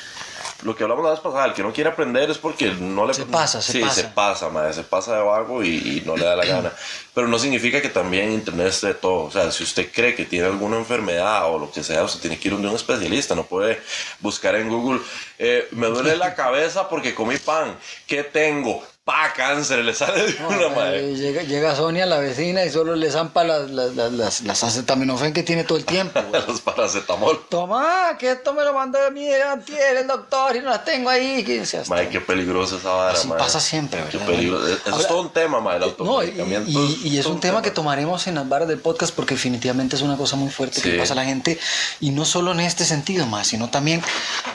Lo 0.63 0.75
que 0.77 0.85
hablamos 0.85 1.05
la 1.05 1.11
vez 1.13 1.21
pasada, 1.21 1.47
el 1.47 1.55
que 1.55 1.63
no 1.63 1.73
quiere 1.73 1.91
aprender 1.91 2.31
es 2.31 2.39
porque 2.39 2.73
no 2.73 3.07
le. 3.07 3.15
Se 3.15 3.27
pasa, 3.27 3.63
se 3.63 3.73
sí, 3.73 3.81
pasa. 3.81 4.03
se 4.03 4.09
pasa, 4.09 4.49
madre, 4.51 4.73
se 4.75 4.85
pasa 4.85 5.17
de 5.17 5.23
vago 5.23 5.63
y, 5.65 5.77
y 5.77 6.03
no 6.07 6.17
le 6.17 6.25
da 6.27 6.37
la 6.37 6.45
gana. 6.47 6.73
Pero 7.15 7.29
no 7.29 7.39
significa 7.39 7.81
que 7.83 7.89
también 7.91 8.33
Internet 8.33 8.69
esté 8.69 8.89
de 8.89 8.95
todo. 8.95 9.25
O 9.25 9.31
sea, 9.31 9.51
si 9.53 9.65
usted 9.65 9.91
cree 9.93 10.15
que 10.15 10.25
tiene 10.27 10.47
alguna 10.47 10.77
enfermedad 10.79 11.47
o 11.53 11.59
lo 11.59 11.71
que 11.73 11.85
sea, 11.85 12.05
usted 12.05 12.21
tiene 12.21 12.39
que 12.39 12.49
ir 12.49 12.55
donde 12.55 12.69
un 12.69 12.77
especialista. 12.77 13.35
No 13.35 13.45
puede 13.47 13.81
buscar 14.21 14.57
en 14.57 14.69
Google, 14.69 15.01
eh, 15.39 15.69
me 15.73 15.87
duele 15.89 16.17
la 16.17 16.35
cabeza 16.35 16.89
porque 16.89 17.15
comí 17.15 17.37
pan. 17.39 17.77
¿Qué 18.07 18.25
tengo? 18.25 18.83
Pa, 19.07 19.33
cáncer, 19.37 19.85
le 19.85 19.95
sale 19.95 20.21
de 20.33 20.45
una 20.45 20.63
eh, 20.63 20.71
madre. 20.75 21.15
llega, 21.17 21.43
llega 21.45 21.77
Sonia, 21.77 22.07
la 22.07 22.19
vecina, 22.19 22.65
y 22.65 22.71
solo 22.73 22.97
le 22.97 23.09
zampa 23.09 23.45
las, 23.45 23.71
las, 23.71 23.95
las, 23.95 24.11
las, 24.13 24.41
las 24.41 24.65
acetaminofén 24.65 25.33
que 25.33 25.45
tiene 25.45 25.63
todo 25.63 25.79
el 25.79 25.85
tiempo. 25.85 26.21
Los 26.49 26.61
paracetamol. 26.61 27.47
Toma, 27.49 28.17
que 28.19 28.33
esto 28.33 28.53
me 28.53 28.65
lo 28.65 28.75
mandó 28.75 28.99
a 29.01 29.11
mí 29.11 29.33
antier 29.33 29.99
el 29.99 30.09
doctor 30.09 30.57
y 30.57 30.59
no 30.59 30.71
las 30.71 30.85
tengo 30.85 31.09
ahí. 31.09 31.45
Que 31.45 31.63
Madre, 31.89 32.09
qué 32.09 32.21
peligroso 32.21 32.79
esa 32.79 32.91
vara, 32.91 33.13
Así 33.17 33.29
madre. 33.29 33.45
pasa 33.45 33.61
siempre, 33.61 34.03
Qué 34.11 34.19
¿verdad? 34.19 34.71
Eso 34.71 34.81
Ahora- 34.91 35.01
es 35.03 35.07
todo 35.07 35.21
un 35.21 35.31
tema, 35.33 35.61
madre, 35.61 35.85
el 35.87 35.95
No, 36.05 36.25
y, 36.25 36.27
automedicamiento. 36.31 36.69
y- 36.71 37.01
y 37.09 37.19
es 37.19 37.27
un 37.27 37.39
tema 37.39 37.63
que 37.63 37.71
tomaremos 37.71 38.27
en 38.27 38.35
las 38.35 38.49
barras 38.49 38.67
del 38.67 38.81
podcast 38.81 39.15
porque 39.15 39.35
definitivamente 39.35 39.95
es 39.95 40.03
una 40.03 40.17
cosa 40.17 40.35
muy 40.35 40.51
fuerte 40.51 40.83
que 40.83 40.91
Sí. 40.91 40.99
pasa 40.99 41.13
a 41.13 41.17
la 41.17 41.25
gente 41.25 41.61
y 42.01 42.11
no 42.11 42.25
solo 42.25 42.51
en 42.51 42.59
este 42.59 42.85
sentido 42.85 43.25
más, 43.27 43.47
sino 43.47 43.71
también 43.71 44.03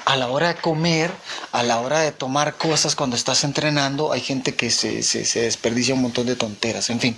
a 0.04 0.18
la 0.18 0.28
hora 0.28 0.49
de 0.49 0.56
comer, 0.56 1.10
a 1.54 1.64
la 1.64 1.80
hora 1.80 2.02
de 2.02 2.12
tomar 2.12 2.56
cosas 2.56 2.97
cuando 2.97 3.16
estás 3.16 3.45
entrenando, 3.45 4.12
hay 4.12 4.20
gente 4.20 4.41
que 4.44 4.70
se, 4.72 5.04
se- 5.04 5.26
se 5.26 5.42
desperdicia 5.42 5.94
un 5.94 6.02
montón 6.02 6.26
de 6.26 6.36
tonteras. 6.36 6.89
En 6.89 7.00
fin, 7.00 7.18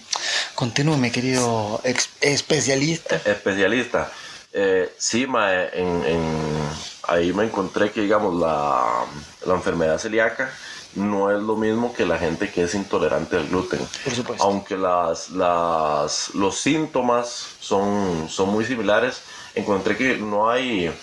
continúe, 0.55 1.11
querido 1.11 1.82
especialista. 2.21 3.15
Eh, 3.17 3.21
Especialista. 3.32 4.11
Eh, 4.51 4.93
sí, 4.97 5.26
mae, 5.26 5.69
en, 5.74 6.03
en- 6.05 6.69
ahí 7.07 7.34
me 7.34 7.45
encontré 7.45 7.91
que, 7.91 8.01
digamos, 8.01 8.36
la, 8.39 9.05
la 9.45 9.53
enfermedad 9.55 9.97
celíaca 9.97 10.53
no 10.95 11.32
es 11.36 11.41
lo 11.41 11.55
mismo 11.55 11.91
que 11.91 12.05
la 12.05 12.19
gente 12.19 12.51
que 12.51 12.63
es 12.63 12.76
intolerante 12.76 13.36
al 13.38 13.47
gluten. 13.47 13.80
Por 14.03 14.13
supuesto. 14.13 14.43
Aunque 14.43 14.78
las, 14.78 15.30
las, 15.32 16.30
los 16.36 16.59
síntomas 16.59 17.47
son, 17.59 18.28
son 18.30 18.49
muy 18.49 18.63
similares, 18.65 19.21
encontré 19.55 19.97
que 19.97 20.17
no 20.17 20.51
hay, 20.51 20.93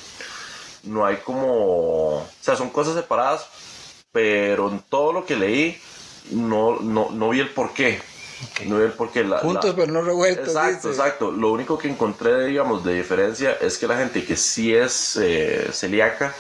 no 0.85 1.05
hay 1.05 1.17
como, 1.17 2.19
o 2.19 2.27
sea, 2.41 2.55
son 2.55 2.71
cosas 2.71 2.95
separadas, 2.95 3.47
pero 4.13 4.71
en 4.71 4.79
todo 4.89 5.13
lo 5.13 5.27
que 5.27 5.35
leí 5.37 5.81
no, 6.31 6.79
no, 6.81 7.11
no 7.11 7.29
vi 7.31 7.41
el 7.41 7.51
porqué. 7.51 8.01
No 8.67 8.79
vi 8.79 8.85
el 8.85 8.93
porqué. 8.93 9.23
La- 9.25 9.39
Juntos 9.41 9.71
la- 9.71 9.77
pero 9.77 9.93
no 9.93 10.03
revueltos. 10.03 10.49
Exacto, 10.49 10.89
dice. 10.89 11.01
exacto. 11.01 11.31
Lo 11.31 11.53
único 11.53 11.77
que 11.79 11.89
encontré, 11.89 12.47
digamos, 12.47 12.85
de 12.85 12.95
diferencia 12.95 13.57
es 13.61 13.77
que 13.79 13.87
la 13.87 13.97
gente 13.99 14.25
que 14.25 14.37
sí 14.37 14.75
es 14.75 15.17
eh, 15.21 15.69
celíaca, 15.73 16.35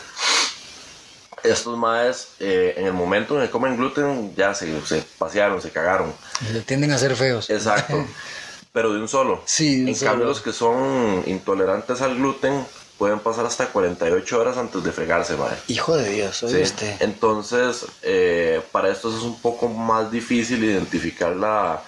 estos 1.42 1.76
maes, 1.78 2.28
eh, 2.38 2.74
en 2.76 2.86
el 2.86 2.92
momento 2.92 3.38
en 3.40 3.46
que 3.46 3.50
comen 3.50 3.76
gluten, 3.76 4.34
ya 4.36 4.54
se, 4.54 4.80
se 4.86 5.02
pasearon, 5.18 5.60
se 5.62 5.70
cagaron. 5.70 6.12
Le 6.52 6.60
tienden 6.60 6.90
a 6.92 6.98
ser 6.98 7.16
feos. 7.16 7.48
Exacto. 7.50 8.06
Pero 8.72 8.92
de 8.92 9.00
un 9.00 9.08
solo. 9.08 9.42
Sí, 9.46 9.76
de 9.78 9.82
un 9.82 9.88
En 9.88 9.96
solo. 9.96 10.10
cambio, 10.10 10.26
los 10.28 10.40
que 10.40 10.52
son 10.52 11.22
intolerantes 11.26 12.00
al 12.02 12.14
gluten 12.16 12.64
pueden 13.00 13.18
pasar 13.20 13.46
hasta 13.46 13.68
48 13.68 14.38
horas 14.38 14.58
antes 14.58 14.84
de 14.84 14.92
fregarse, 14.92 15.34
mae. 15.34 15.56
Hijo 15.68 15.96
de 15.96 16.10
Dios, 16.10 16.42
oye 16.42 16.56
Sí. 16.58 16.62
usted. 16.64 16.96
Entonces, 17.00 17.86
eh, 18.02 18.60
para 18.72 18.90
estos 18.90 19.14
es 19.16 19.22
un 19.22 19.40
poco 19.40 19.68
más 19.68 20.10
difícil 20.12 20.62
identificar 20.62 21.34
la, 21.34 21.82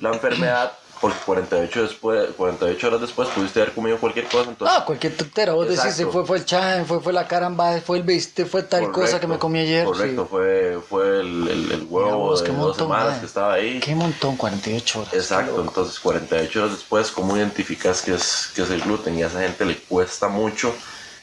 la 0.00 0.08
enfermedad 0.12 0.72
porque 1.00 1.18
48, 1.26 1.82
después, 1.82 2.30
48 2.36 2.86
horas 2.86 3.00
después 3.00 3.28
pudiste 3.28 3.60
haber 3.60 3.74
comido 3.74 3.98
cualquier 3.98 4.26
cosa. 4.26 4.48
Entonces, 4.50 4.76
Ah, 4.80 4.84
cualquier 4.84 5.16
tontera. 5.16 5.52
Vos 5.52 5.66
decís, 5.66 5.80
Exacto. 5.84 5.96
se 6.04 6.06
fue, 6.10 6.26
fue 6.26 6.38
el 6.38 6.44
chan, 6.44 6.86
fue, 6.86 7.00
fue 7.00 7.12
la 7.12 7.26
caramba, 7.28 7.80
fue 7.80 7.98
el 7.98 8.02
viste, 8.04 8.46
fue 8.46 8.62
tal 8.62 8.90
cosa 8.90 9.20
que 9.20 9.26
me 9.26 9.38
comí 9.38 9.58
ayer. 9.60 9.84
Correcto, 9.84 10.22
sí. 10.22 10.28
fue, 10.30 10.78
fue 10.88 11.20
el, 11.20 11.48
el- 11.72 11.86
huevo 11.88 12.18
vos, 12.18 12.40
de 12.40 12.46
qué 12.46 12.52
dos 12.52 12.60
montón, 12.78 12.86
semanas 12.86 13.18
que 13.20 13.26
estaba 13.26 13.54
ahí. 13.54 13.80
Qué 13.80 13.94
montón, 13.94 14.36
48 14.36 15.00
horas. 15.00 15.14
Exacto, 15.14 15.60
entonces 15.62 16.00
48 16.00 16.60
horas 16.60 16.72
después, 16.76 17.10
¿cómo 17.10 17.36
identificas 17.36 18.02
que 18.02 18.14
es, 18.14 18.50
que 18.54 18.62
es 18.62 18.70
el 18.70 18.80
gluten? 18.80 19.18
Y 19.18 19.22
a 19.22 19.26
esa 19.26 19.40
gente 19.42 19.64
le 19.64 19.76
cuesta 19.76 20.28
mucho 20.28 20.74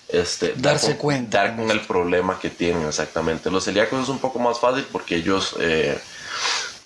este, 0.09 0.49
dar 0.49 0.61
Darse 0.73 0.87
con- 0.91 0.97
cuenta. 0.97 1.37
Dar 1.39 1.55
con 1.55 1.71
el 1.71 1.81
problema 1.81 2.37
que 2.39 2.49
tienen, 2.51 2.85
exactamente. 2.87 3.49
Los 3.49 3.63
celíacos 3.65 4.03
es 4.03 4.09
un 4.09 4.19
poco 4.19 4.37
más 4.37 4.59
fácil 4.59 4.85
porque 4.91 5.15
ellos, 5.15 5.55
eh, 5.59 5.97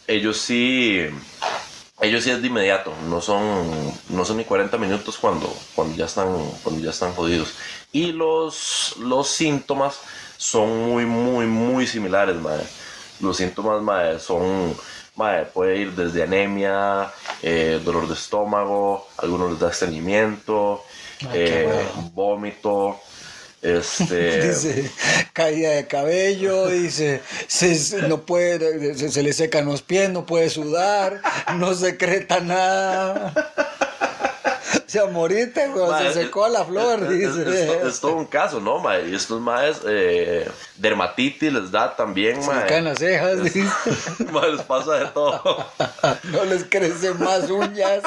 ellos 0.08 0.38
sí, 0.38 1.06
ellos 2.00 2.24
sí 2.24 2.30
es 2.30 2.41
de 2.41 2.48
inmediato, 2.48 2.93
no 3.10 3.22
son, 3.22 3.72
no 4.10 4.24
son 4.24 4.38
ni 4.38 4.43
40 4.43 4.78
minutos 4.78 5.18
cuando, 5.18 5.52
cuando, 5.74 5.95
ya, 5.95 6.06
están, 6.06 6.28
cuando 6.64 6.82
ya 6.82 6.91
están 6.91 7.14
jodidos. 7.14 7.56
Y 7.91 8.12
los, 8.12 8.95
los 9.00 9.28
síntomas 9.28 10.00
son 10.38 10.91
muy, 10.91 11.06
muy, 11.06 11.48
muy 11.48 11.88
similares, 11.88 12.36
madre. 12.36 12.66
Los 13.20 13.38
síntomas, 13.38 13.82
madre, 13.82 14.20
son, 14.20 14.76
madre, 15.16 15.45
puede 15.45 15.78
ir 15.78 15.95
desde 15.95 16.22
anemia, 16.22 17.12
eh, 17.41 17.82
dolor 17.84 18.08
de 18.08 18.14
estómago, 18.14 19.08
algunos 19.18 19.52
les 19.52 19.60
da 19.60 19.72
estreñimiento, 19.72 20.84
eh, 21.34 21.88
vómito, 22.14 23.00
este... 23.62 24.47
Dice, 24.49 24.91
caída 25.34 25.72
de 25.72 25.88
cabello, 25.88 26.68
dice, 26.68 27.22
se, 27.47 27.76
se- 27.76 28.03
no 28.08 28.22
puede, 28.22 28.95
se, 28.95 29.10
se 29.10 29.24
le 29.24 29.34
secan 29.34 29.66
los 29.66 29.82
pies, 29.82 30.10
no 30.10 30.26
puede 30.26 30.49
sudar, 30.49 31.22
no 31.55 31.74
secreta 31.74 32.39
nada. 32.39 33.34
O 34.76 34.89
sea, 34.89 35.05
moriste, 35.08 35.68
güey, 35.68 36.08
se 36.14 36.14
secó 36.24 36.47
la 36.47 36.64
flor, 36.64 37.03
es, 37.03 37.10
dice. 37.10 37.78
es 37.82 37.88
es 37.88 37.99
todo 37.99 38.16
un 38.16 38.26
caso, 38.26 38.62
¿no, 38.62 38.80
mae? 38.80 39.10
Y 39.10 39.16
estos 39.16 39.41
maes, 39.41 39.78
eh, 39.86 40.49
dermatitis 40.78 41.51
les 41.51 41.72
da 41.72 41.93
también, 41.95 42.41
Se 42.41 42.47
mae. 42.49 42.66
caen 42.68 42.86
las 42.86 42.97
cejas, 42.99 43.43
dice. 43.43 43.66
Mae, 44.32 44.53
les 44.53 44.62
pasa 44.62 44.93
de 44.93 45.05
todo. 45.08 45.66
No 46.32 46.45
les 46.45 46.64
crecen 46.64 47.20
más 47.20 47.49
uñas. 47.49 48.01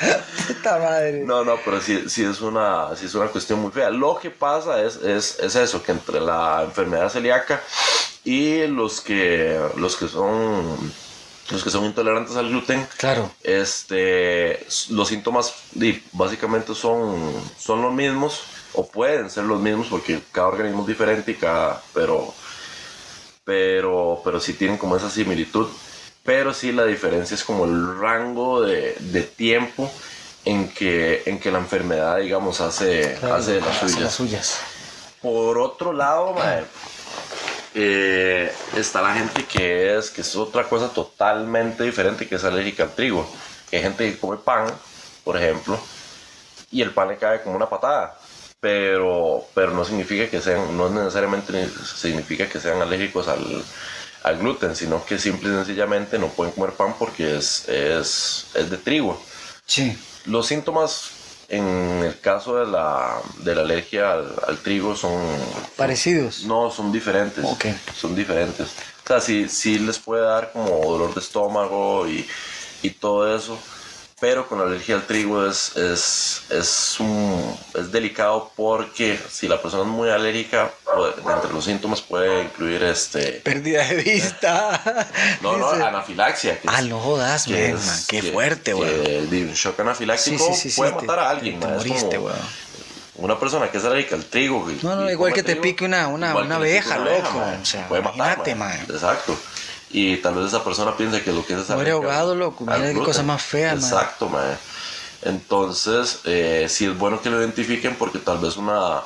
Puta 0.46 0.78
madre. 0.78 1.22
No, 1.24 1.44
no, 1.44 1.56
pero 1.64 1.80
sí, 1.80 2.04
sí, 2.08 2.24
es 2.24 2.40
una, 2.40 2.94
sí 2.96 3.06
es 3.06 3.14
una 3.14 3.26
cuestión 3.28 3.60
muy 3.60 3.70
fea. 3.70 3.90
Lo 3.90 4.18
que 4.18 4.30
pasa 4.30 4.82
es, 4.82 4.96
es, 4.96 5.38
es 5.40 5.54
eso, 5.56 5.82
que 5.82 5.92
entre 5.92 6.20
la 6.20 6.62
enfermedad 6.64 7.08
celíaca 7.08 7.62
y 8.24 8.66
los 8.66 9.00
que, 9.00 9.58
los 9.76 9.96
que 9.96 10.08
son... 10.08 11.06
Los 11.48 11.62
que 11.62 11.70
son 11.70 11.84
intolerantes 11.84 12.34
al 12.34 12.48
gluten, 12.48 12.84
Claro. 12.98 13.30
este, 13.44 14.66
los 14.90 15.06
síntomas 15.06 15.54
básicamente 16.10 16.74
son, 16.74 17.32
son 17.56 17.82
los 17.82 17.92
mismos 17.94 18.42
o 18.72 18.84
pueden 18.88 19.30
ser 19.30 19.44
los 19.44 19.60
mismos 19.60 19.86
porque 19.88 20.18
cada 20.32 20.48
organismo 20.48 20.80
es 20.80 20.88
diferente 20.88 21.30
y 21.30 21.34
cada, 21.36 21.80
pero, 21.94 22.34
pero, 23.44 24.20
pero 24.24 24.40
sí 24.40 24.54
tienen 24.54 24.76
como 24.76 24.96
esa 24.96 25.08
similitud. 25.08 25.68
Pero 26.26 26.52
sí 26.52 26.72
la 26.72 26.84
diferencia 26.84 27.34
es 27.36 27.44
como 27.44 27.64
el 27.64 27.98
rango 28.00 28.60
de, 28.60 28.96
de 28.98 29.22
tiempo 29.22 29.90
en 30.44 30.68
que, 30.68 31.22
en 31.26 31.38
que 31.38 31.50
la 31.50 31.58
enfermedad, 31.58 32.18
digamos, 32.18 32.60
hace, 32.60 33.16
Claro, 33.20 33.36
hace 33.36 33.52
de 33.54 33.60
las 33.60 33.76
hace 33.76 33.88
suyas. 33.88 34.00
las 34.02 34.14
suyas. 34.14 34.58
Por 35.22 35.58
otro 35.58 35.92
lado, 35.92 36.34
mae, 36.34 36.64
eh, 37.74 38.52
está 38.76 39.02
la 39.02 39.14
gente 39.14 39.44
que 39.44 39.96
es, 39.96 40.10
que 40.10 40.20
es 40.22 40.34
otra 40.36 40.64
cosa 40.68 40.88
totalmente 40.88 41.84
diferente, 41.84 42.26
que 42.26 42.36
es 42.36 42.44
alérgica 42.44 42.84
al 42.84 42.94
trigo. 42.94 43.28
Que 43.70 43.76
hay 43.76 43.82
gente 43.82 44.10
que 44.10 44.18
come 44.18 44.36
pan, 44.38 44.66
por 45.24 45.36
ejemplo, 45.36 45.78
y 46.70 46.82
el 46.82 46.92
pan 46.92 47.08
le 47.08 47.16
cae 47.18 47.42
como 47.42 47.56
una 47.56 47.68
patada. 47.68 48.18
Pero, 48.60 49.44
pero 49.54 49.72
no 49.72 49.84
significa 49.84 50.28
que 50.28 50.40
sean, 50.40 50.76
no 50.76 50.88
necesariamente 50.88 51.68
significa 51.94 52.48
que 52.48 52.58
sean 52.58 52.80
alérgicos 52.80 53.28
al, 53.28 53.62
al 54.26 54.38
gluten, 54.38 54.74
sino 54.74 55.04
que 55.04 55.20
simple 55.20 55.50
y 55.50 55.52
sencillamente 55.52 56.18
no 56.18 56.26
pueden 56.26 56.52
comer 56.52 56.72
pan 56.72 56.96
porque 56.98 57.36
es, 57.36 57.68
es, 57.68 58.46
es 58.54 58.68
de 58.68 58.76
trigo. 58.76 59.22
Sí. 59.66 59.96
Los 60.24 60.48
síntomas 60.48 61.10
en 61.48 62.02
el 62.02 62.18
caso 62.20 62.56
de 62.56 62.66
la, 62.66 63.20
de 63.38 63.54
la 63.54 63.60
alergia 63.62 64.14
al, 64.14 64.34
al 64.48 64.58
trigo 64.58 64.96
son... 64.96 65.22
Parecidos. 65.76 66.42
No, 66.42 66.72
son 66.72 66.90
diferentes. 66.90 67.44
Ok. 67.44 67.66
Son 67.96 68.16
diferentes. 68.16 68.66
O 69.04 69.06
sea, 69.06 69.20
sí, 69.20 69.48
sí 69.48 69.78
les 69.78 70.00
puede 70.00 70.22
dar 70.22 70.50
como 70.50 70.70
dolor 70.70 71.14
de 71.14 71.20
estómago 71.20 72.08
y, 72.08 72.28
y 72.82 72.90
todo 72.90 73.32
eso. 73.36 73.56
Pero 74.18 74.48
con 74.48 74.58
la 74.58 74.64
alergia 74.64 74.94
al 74.94 75.06
trigo 75.06 75.46
es, 75.46 75.76
es, 75.76 76.44
es, 76.48 76.96
un- 77.00 77.54
es 77.74 77.92
delicado 77.92 78.50
porque 78.56 79.20
si 79.30 79.46
la 79.46 79.60
persona 79.60 79.82
es 79.82 79.90
muy 79.90 80.08
alérgica, 80.08 80.70
puede- 81.22 81.34
entre 81.34 81.52
los 81.52 81.62
síntomas 81.66 82.00
puede 82.00 82.44
incluir 82.44 82.82
este... 82.84 83.32
Pérdida 83.44 83.84
de 83.86 83.96
vista. 83.96 85.06
No, 85.42 85.58
no, 85.58 85.68
anafilaxia. 85.70 86.58
que 86.58 86.66
Ah, 86.66 86.80
es- 86.80 86.86
no 86.86 86.98
jodas, 86.98 87.44
que 87.44 87.52
man, 87.72 87.78
es- 87.78 87.86
man, 87.86 87.98
Qué 88.08 88.20
que- 88.22 88.32
fuerte, 88.32 88.72
güey. 88.72 88.88
el 89.16 89.52
shock 89.52 89.80
anafiláctico 89.80 90.46
sí, 90.46 90.54
sí, 90.54 90.70
sí. 90.70 90.76
puede 90.80 90.92
te- 90.92 91.00
matar 91.02 91.18
a 91.18 91.28
alguien. 91.28 91.60
Te, 91.60 91.66
man, 91.66 91.76
moriste, 91.76 92.16
güey. 92.16 92.34
Una 93.16 93.38
persona 93.38 93.70
que 93.70 93.76
es 93.76 93.84
alérgica 93.84 94.14
al 94.16 94.24
trigo. 94.24 94.66
No, 94.82 94.96
no, 94.96 95.10
igual 95.10 95.34
que 95.34 95.42
te 95.42 95.56
pique 95.56 95.84
una- 95.84 96.08
una- 96.08 96.34
una 96.34 96.56
abeja, 96.56 96.96
loco, 96.96 97.38
man, 97.38 97.60
o 97.60 97.66
sea, 97.66 97.86
puede 97.86 98.00
matar, 98.00 98.38
man. 98.48 98.58
man. 98.58 98.80
Exacto. 98.88 99.38
Y 99.98 100.18
tal 100.18 100.34
vez 100.34 100.48
esa 100.48 100.62
persona 100.62 100.94
piensa 100.94 101.22
que 101.22 101.32
lo 101.32 101.42
que 101.46 101.54
es 101.54 101.70
Muere 101.70 101.90
alérgica 101.90 101.94
ahogado, 101.94 102.34
loco, 102.34 102.66
mira 102.66 102.92
qué 102.92 102.98
cosa 103.02 103.22
más 103.22 103.42
fea. 103.42 103.72
Exacto, 103.72 104.28
man. 104.28 104.58
Entonces, 105.22 106.20
eh, 106.24 106.66
sí 106.68 106.84
es 106.84 106.98
bueno 106.98 107.22
que 107.22 107.30
lo 107.30 107.40
identifiquen 107.40 107.96
porque 107.96 108.18
tal 108.18 108.36
vez 108.36 108.58
una, 108.58 109.00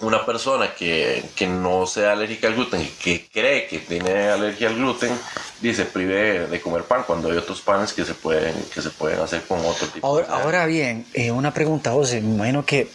una 0.00 0.24
persona 0.24 0.74
que, 0.74 1.28
que 1.36 1.46
no 1.46 1.86
sea 1.86 2.12
alérgica 2.12 2.48
al 2.48 2.54
gluten 2.54 2.80
y 2.80 2.86
que 2.86 3.28
cree 3.30 3.66
que 3.66 3.80
tiene 3.80 4.28
alergia 4.28 4.68
al 4.68 4.76
gluten, 4.76 5.12
dice 5.60 5.84
prive 5.84 6.46
de 6.46 6.60
comer 6.62 6.84
pan 6.84 7.04
cuando 7.06 7.30
hay 7.30 7.36
otros 7.36 7.60
panes 7.60 7.92
que 7.92 8.06
se 8.06 8.14
pueden, 8.14 8.54
que 8.72 8.80
se 8.80 8.88
pueden 8.88 9.20
hacer 9.20 9.42
con 9.42 9.60
otro 9.60 9.86
tipo 9.88 10.06
Ahora, 10.06 10.26
de 10.26 10.32
ahora 10.32 10.64
bien, 10.64 11.04
eh, 11.12 11.30
una 11.32 11.52
pregunta, 11.52 11.90
José. 11.92 12.22
Me 12.22 12.34
imagino 12.34 12.64
que 12.64 12.90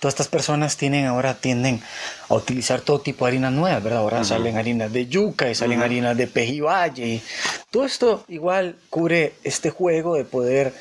todas 0.00 0.14
estas 0.14 0.28
personas 0.28 0.78
tienen 0.78 1.04
ahora 1.04 1.34
tienden 1.34 1.82
a 2.28 2.34
utilizar 2.34 2.80
todo 2.80 3.00
tipo 3.00 3.24
de 3.24 3.30
harinas 3.32 3.52
nuevas, 3.52 3.82
¿verdad? 3.82 4.00
Ahora 4.00 4.24
salen 4.24 4.56
harinas 4.58 4.92
de 4.92 5.06
yuca 5.06 5.48
y 5.48 5.54
salen 5.54 5.82
harinas 5.82 6.16
de 6.16 6.26
pejibaye. 6.26 7.06
y 7.06 7.22
Todo 7.70 7.84
esto 7.84 8.24
igual 8.28 8.76
cubre 8.90 9.34
este 9.44 9.70
juego 9.70 10.16
de 10.16 10.24
poder 10.24 10.74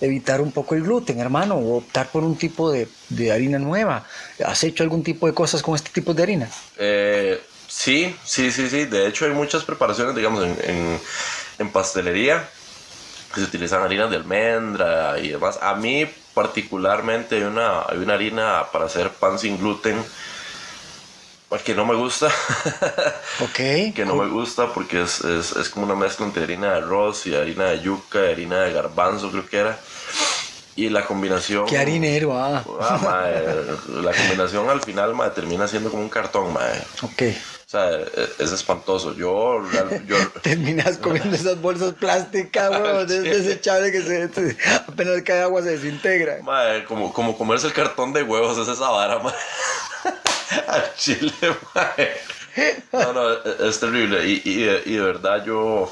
evitar 0.00 0.40
un 0.40 0.52
poco 0.52 0.74
el 0.74 0.82
gluten, 0.82 1.18
hermano, 1.18 1.56
o 1.56 1.78
optar 1.78 2.08
por 2.08 2.22
un 2.22 2.36
tipo 2.36 2.70
de, 2.70 2.86
de 3.08 3.32
harina 3.32 3.58
nueva. 3.58 4.06
¿Has 4.44 4.62
hecho 4.64 4.84
algún 4.84 5.02
tipo 5.02 5.26
de 5.26 5.34
cosas 5.34 5.62
con 5.62 5.74
este 5.74 5.90
tipo 5.90 6.14
de 6.14 6.22
harina? 6.22 6.48
Eh, 6.78 7.40
sí, 7.66 8.14
sí, 8.24 8.52
sí, 8.52 8.68
sí. 8.68 8.84
De 8.84 9.08
hecho, 9.08 9.24
hay 9.24 9.32
muchas 9.32 9.64
preparaciones, 9.64 10.14
digamos, 10.14 10.44
en, 10.44 10.56
en, 10.70 11.00
en 11.58 11.68
pastelería 11.70 12.48
que 13.34 13.40
se 13.40 13.46
utilizan 13.46 13.82
harinas 13.82 14.10
de 14.10 14.16
almendra 14.16 15.18
y 15.18 15.30
demás. 15.30 15.58
A 15.62 15.74
mí, 15.74 16.06
particularmente, 16.34 17.36
hay 17.36 17.42
una, 17.42 17.82
hay 17.88 17.98
una 17.98 18.14
harina 18.14 18.66
para 18.72 18.84
hacer 18.84 19.10
pan 19.10 19.38
sin 19.38 19.58
gluten 19.58 19.96
que 21.60 21.74
no 21.74 21.84
me 21.84 21.94
gusta. 21.94 22.28
Ok. 23.40 23.94
que 23.94 24.04
no 24.06 24.14
me 24.14 24.28
gusta 24.28 24.72
porque 24.72 25.02
es, 25.02 25.20
es, 25.22 25.52
es 25.56 25.68
como 25.68 25.84
una 25.86 25.94
mezcla 25.96 26.24
entre 26.26 26.44
harina 26.44 26.70
de 26.72 26.76
arroz 26.78 27.26
y 27.26 27.34
harina 27.34 27.64
de 27.66 27.80
yuca, 27.80 28.20
harina 28.20 28.60
de 28.62 28.72
garbanzo, 28.72 29.30
creo 29.30 29.46
que 29.48 29.56
era. 29.58 29.78
Y 30.76 30.88
la 30.88 31.04
combinación. 31.04 31.66
¿Qué 31.66 31.76
harinero? 31.76 32.38
Ah. 32.38 32.62
Ah, 32.80 32.98
mae, 33.02 34.02
la 34.02 34.12
combinación 34.12 34.70
al 34.70 34.80
final 34.80 35.14
mae, 35.14 35.30
termina 35.30 35.66
siendo 35.68 35.90
como 35.90 36.02
un 36.02 36.08
cartón, 36.08 36.52
mae. 36.52 36.78
Ok. 37.02 37.22
O 37.66 37.70
sea, 37.72 37.90
e- 37.90 38.08
es 38.38 38.52
espantoso. 38.52 39.14
Yo, 39.14 39.60
yo 40.06 40.16
Terminas 40.42 40.98
comiendo 40.98 41.34
esas 41.34 41.60
bolsas 41.60 41.94
plásticas, 41.94 42.70
weón, 42.80 43.02
es 43.10 43.22
desechable 43.24 43.90
que 43.92 44.02
se, 44.02 44.28
se- 44.32 44.56
apenas 44.86 45.20
cae 45.22 45.42
agua 45.42 45.62
se 45.62 45.70
desintegra. 45.70 46.38
mae, 46.42 46.84
como, 46.84 47.12
como 47.12 47.36
comerse 47.36 47.66
el 47.66 47.72
cartón 47.72 48.12
de 48.12 48.22
huevos 48.22 48.56
es 48.58 48.68
esa 48.68 48.88
vara, 48.90 49.18
mae. 49.18 49.34
Al 50.68 50.94
chile, 50.96 51.32
mae. 51.74 52.10
No, 52.98 53.12
no, 53.12 53.32
es 53.68 53.80
terrible. 53.80 54.26
Y, 54.28 54.42
y, 54.44 54.64
y 54.86 54.96
de 54.96 55.00
verdad 55.02 55.44
yo, 55.44 55.90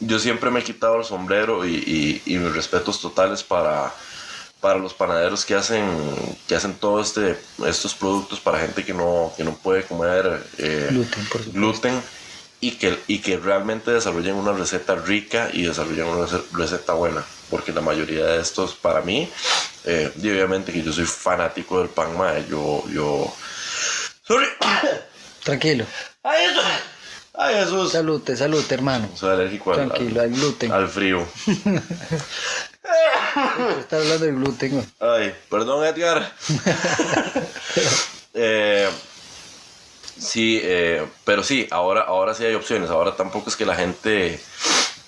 yo 0.00 0.18
siempre 0.18 0.50
me 0.50 0.60
he 0.60 0.64
quitado 0.64 0.98
el 0.98 1.04
sombrero 1.04 1.66
y, 1.66 2.22
y, 2.26 2.38
mis 2.38 2.52
respetos 2.54 3.00
totales 3.00 3.42
para, 3.42 3.92
para 4.60 4.78
los 4.78 4.94
panaderos 4.94 5.44
que 5.44 5.54
hacen, 5.54 5.84
que 6.46 6.54
hacen 6.56 6.78
todos 6.78 7.08
este, 7.08 7.38
estos 7.68 7.94
productos 7.94 8.40
para 8.40 8.60
gente 8.60 8.84
que 8.84 8.94
no, 8.94 9.34
que 9.36 9.44
no 9.44 9.56
puede 9.58 9.86
comer 9.86 10.50
eh, 10.58 10.90
Gluten, 10.90 11.26
por 11.28 11.42
gluten 11.52 12.02
y 12.60 12.78
que, 12.78 12.98
y 13.06 13.20
que 13.20 13.36
realmente 13.38 13.90
desarrollen 13.90 14.36
una 14.36 14.52
receta 14.52 14.94
rica 14.96 15.50
y 15.52 15.62
desarrollen 15.64 16.06
una 16.06 16.26
rece- 16.26 16.46
receta 16.52 16.94
buena. 16.94 17.24
Porque 17.48 17.72
la 17.72 17.82
mayoría 17.82 18.24
de 18.26 18.40
estos, 18.40 18.74
para 18.74 19.02
mí, 19.02 19.30
eh, 19.84 20.12
y 20.20 20.30
obviamente 20.30 20.72
que 20.72 20.82
yo 20.82 20.92
soy 20.92 21.04
fanático 21.06 21.78
del 21.80 21.90
pan, 21.90 22.16
mae, 22.16 22.46
yo, 22.48 22.84
yo... 22.88 23.36
Sorry. 24.26 24.46
Tranquilo. 25.42 25.84
¡Ay, 26.22 26.46
Jesús! 26.48 26.64
¡Ay, 27.34 27.54
Jesús! 27.56 27.92
Salute, 27.92 28.36
salute, 28.36 28.74
hermano. 28.74 29.08
Soy 29.14 29.32
alérgico 29.32 29.72
al, 29.72 29.88
Tranquilo, 29.88 30.22
al 30.22 30.30
gluten. 30.30 30.72
al 30.72 30.88
frío. 30.88 31.26
Está 33.78 33.96
hablando 33.96 34.24
del 34.24 34.36
gluten. 34.36 34.86
Ay, 35.00 35.34
perdón, 35.50 35.84
Edgar. 35.86 36.32
Eh, 38.36 38.90
sí, 40.18 40.58
eh, 40.60 41.06
pero 41.24 41.44
sí, 41.44 41.68
ahora, 41.70 42.00
ahora 42.00 42.34
sí 42.34 42.44
hay 42.44 42.54
opciones. 42.54 42.90
Ahora 42.90 43.14
tampoco 43.14 43.48
es 43.48 43.54
que 43.54 43.64
la 43.64 43.76
gente, 43.76 44.40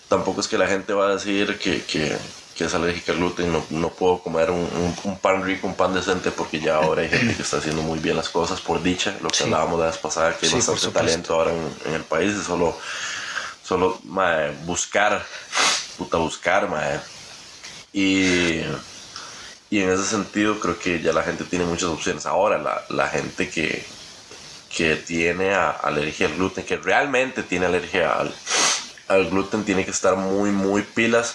tampoco 0.09 0.41
es 0.41 0.47
que 0.47 0.57
la 0.57 0.69
gente 0.69 0.93
va 0.93 1.09
a 1.09 1.15
decir 1.15 1.59
que, 1.59 1.83
que, 1.83 2.17
que 2.57 2.65
es 2.65 2.75
alérgica 2.75 3.13
al 3.13 3.19
gluten. 3.19 3.53
No, 3.53 3.65
no 3.71 3.91
puedo 3.91 4.21
comer 4.23 4.51
un, 4.51 4.61
un- 4.61 4.97
un 5.05 5.19
pan 5.19 5.45
rico, 5.45 5.67
un 5.67 5.75
pan 5.75 5.93
decente, 5.95 6.31
porque 6.31 6.59
ya 6.61 6.77
ahora 6.77 7.03
hay 7.03 7.09
gente 7.09 7.35
que 7.37 7.43
está 7.43 7.59
haciendo 7.59 7.83
muy 7.83 7.99
bien 7.99 8.17
las 8.17 8.29
cosas 8.29 8.61
por 8.61 8.83
dicha. 8.83 9.17
Lo 9.23 9.29
que 9.29 9.37
Sí. 9.37 9.45
hablábamos 9.45 9.79
la 9.81 9.87
vez 9.87 9.99
pasada, 9.99 10.37
que 10.37 10.47
hay 10.47 10.51
Sí, 10.51 10.57
bastante 10.57 10.89
talento 10.89 11.35
ahora 11.35 11.53
en, 11.53 11.77
en 11.87 11.95
el 11.95 12.05
país. 12.05 12.35
Es 12.35 12.45
solo, 12.45 12.77
solo 13.63 14.01
mae, 14.05 14.53
buscar, 14.65 15.25
puta, 15.99 16.17
buscar, 16.17 16.69
mae. 16.71 16.99
Y, 17.93 18.61
y 19.71 19.81
en 19.81 19.91
ese 19.91 20.05
sentido 20.05 20.59
creo 20.61 20.79
que 20.79 21.01
ya 21.01 21.13
la 21.13 21.23
gente 21.23 21.45
tiene 21.45 21.65
muchas 21.65 21.89
opciones. 21.89 22.27
Ahora 22.27 22.59
la, 22.59 22.83
la 22.89 23.09
gente 23.09 23.49
que, 23.51 23.85
que 24.75 24.97
tiene 24.97 25.55
a- 25.55 25.71
alergia 25.71 26.27
al 26.27 26.37
gluten, 26.37 26.65
que 26.65 26.77
realmente 26.77 27.43
tiene 27.43 27.67
alergia 27.67 28.13
al, 28.15 28.35
al 29.09 29.29
gluten, 29.31 29.65
tiene 29.65 29.85
que 29.85 29.91
estar 29.91 30.17
muy, 30.17 30.51
muy 30.51 30.83
pilas. 30.83 31.35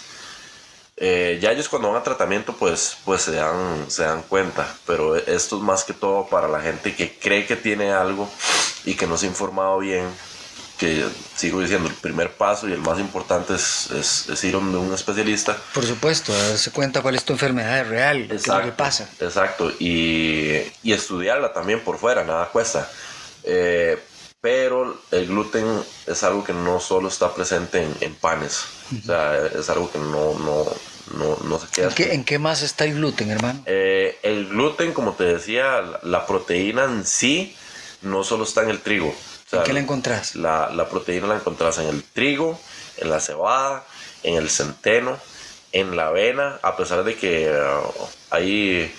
Eh, 1.03 1.39
ya 1.41 1.51
ellos 1.51 1.67
cuando 1.67 1.91
van 1.91 1.99
a 1.99 2.03
tratamiento 2.03 2.53
pues, 2.53 2.95
pues 3.05 3.23
se, 3.23 3.31
dan, 3.31 3.89
se 3.89 4.03
dan 4.03 4.21
cuenta, 4.21 4.71
pero 4.85 5.15
esto 5.15 5.57
es 5.57 5.63
más 5.63 5.83
que 5.83 5.93
todo 5.93 6.27
para 6.27 6.47
la 6.47 6.61
gente 6.61 6.95
que 6.95 7.17
cree 7.17 7.47
que 7.47 7.55
tiene 7.55 7.91
algo 7.91 8.29
y 8.85 8.93
que 8.93 9.07
no 9.07 9.17
se 9.17 9.25
ha 9.25 9.29
informado 9.29 9.79
bien, 9.79 10.05
que 10.77 11.03
sigo 11.35 11.59
diciendo, 11.59 11.89
el 11.89 11.95
primer 11.95 12.33
paso 12.33 12.69
y 12.69 12.73
el 12.73 12.81
más 12.81 12.99
importante 12.99 13.55
es, 13.55 13.89
es, 13.89 14.29
es 14.29 14.43
ir 14.43 14.51
donde 14.51 14.77
un 14.77 14.93
especialista 14.93 15.57
Por 15.73 15.87
supuesto, 15.87 16.33
darse 16.33 16.69
cuenta 16.69 17.01
cuál 17.01 17.15
es 17.15 17.25
tu 17.25 17.33
enfermedad 17.33 17.83
real, 17.89 18.27
qué 18.27 18.35
es 18.35 18.47
lo 18.47 18.61
que 18.61 18.71
pasa. 18.71 19.09
Exacto, 19.19 19.71
y, 19.79 20.71
y 20.83 20.93
estudiarla 20.93 21.51
también 21.51 21.83
por 21.83 21.97
fuera, 21.97 22.23
nada 22.23 22.49
cuesta. 22.49 22.87
Eh, 23.43 23.99
pero 24.39 25.01
el 25.11 25.27
gluten 25.27 25.65
es 26.05 26.23
algo 26.23 26.43
que 26.43 26.53
no 26.53 26.79
solo 26.79 27.07
está 27.07 27.33
presente 27.33 27.83
en, 27.83 27.95
en 28.01 28.13
panes, 28.15 28.65
o 29.03 29.05
sea, 29.05 29.37
es 29.47 29.69
algo 29.69 29.91
que 29.91 29.99
no, 29.99 30.37
no, 30.39 30.65
no, 31.17 31.37
no 31.43 31.59
se 31.59 31.67
queda. 31.67 31.87
¿En 31.89 31.93
qué, 31.95 32.13
en 32.13 32.23
qué 32.23 32.39
más 32.39 32.61
está 32.61 32.85
el 32.85 32.95
gluten, 32.95 33.29
hermano? 33.31 33.63
Eh, 33.65 34.17
el 34.23 34.49
gluten, 34.49 34.93
como 34.93 35.13
te 35.13 35.23
decía, 35.25 35.81
la, 35.81 35.99
la 36.03 36.25
proteína 36.25 36.85
en 36.85 37.05
sí 37.05 37.55
no 38.01 38.23
solo 38.23 38.43
está 38.43 38.63
en 38.63 38.69
el 38.69 38.79
trigo. 38.79 39.09
O 39.09 39.49
sea, 39.49 39.59
¿En 39.59 39.65
qué 39.65 39.73
la 39.73 39.79
encontrás? 39.79 40.35
La, 40.35 40.69
la 40.69 40.87
proteína 40.89 41.27
la 41.27 41.35
encontrás 41.35 41.77
en 41.77 41.87
el 41.87 42.03
trigo, 42.03 42.59
en 42.97 43.09
la 43.09 43.19
cebada, 43.19 43.83
en 44.23 44.35
el 44.35 44.49
centeno, 44.49 45.17
en 45.71 45.95
la 45.95 46.07
avena, 46.07 46.59
a 46.61 46.75
pesar 46.77 47.03
de 47.03 47.15
que 47.15 47.51
uh, 47.51 48.05
ahí 48.29 48.93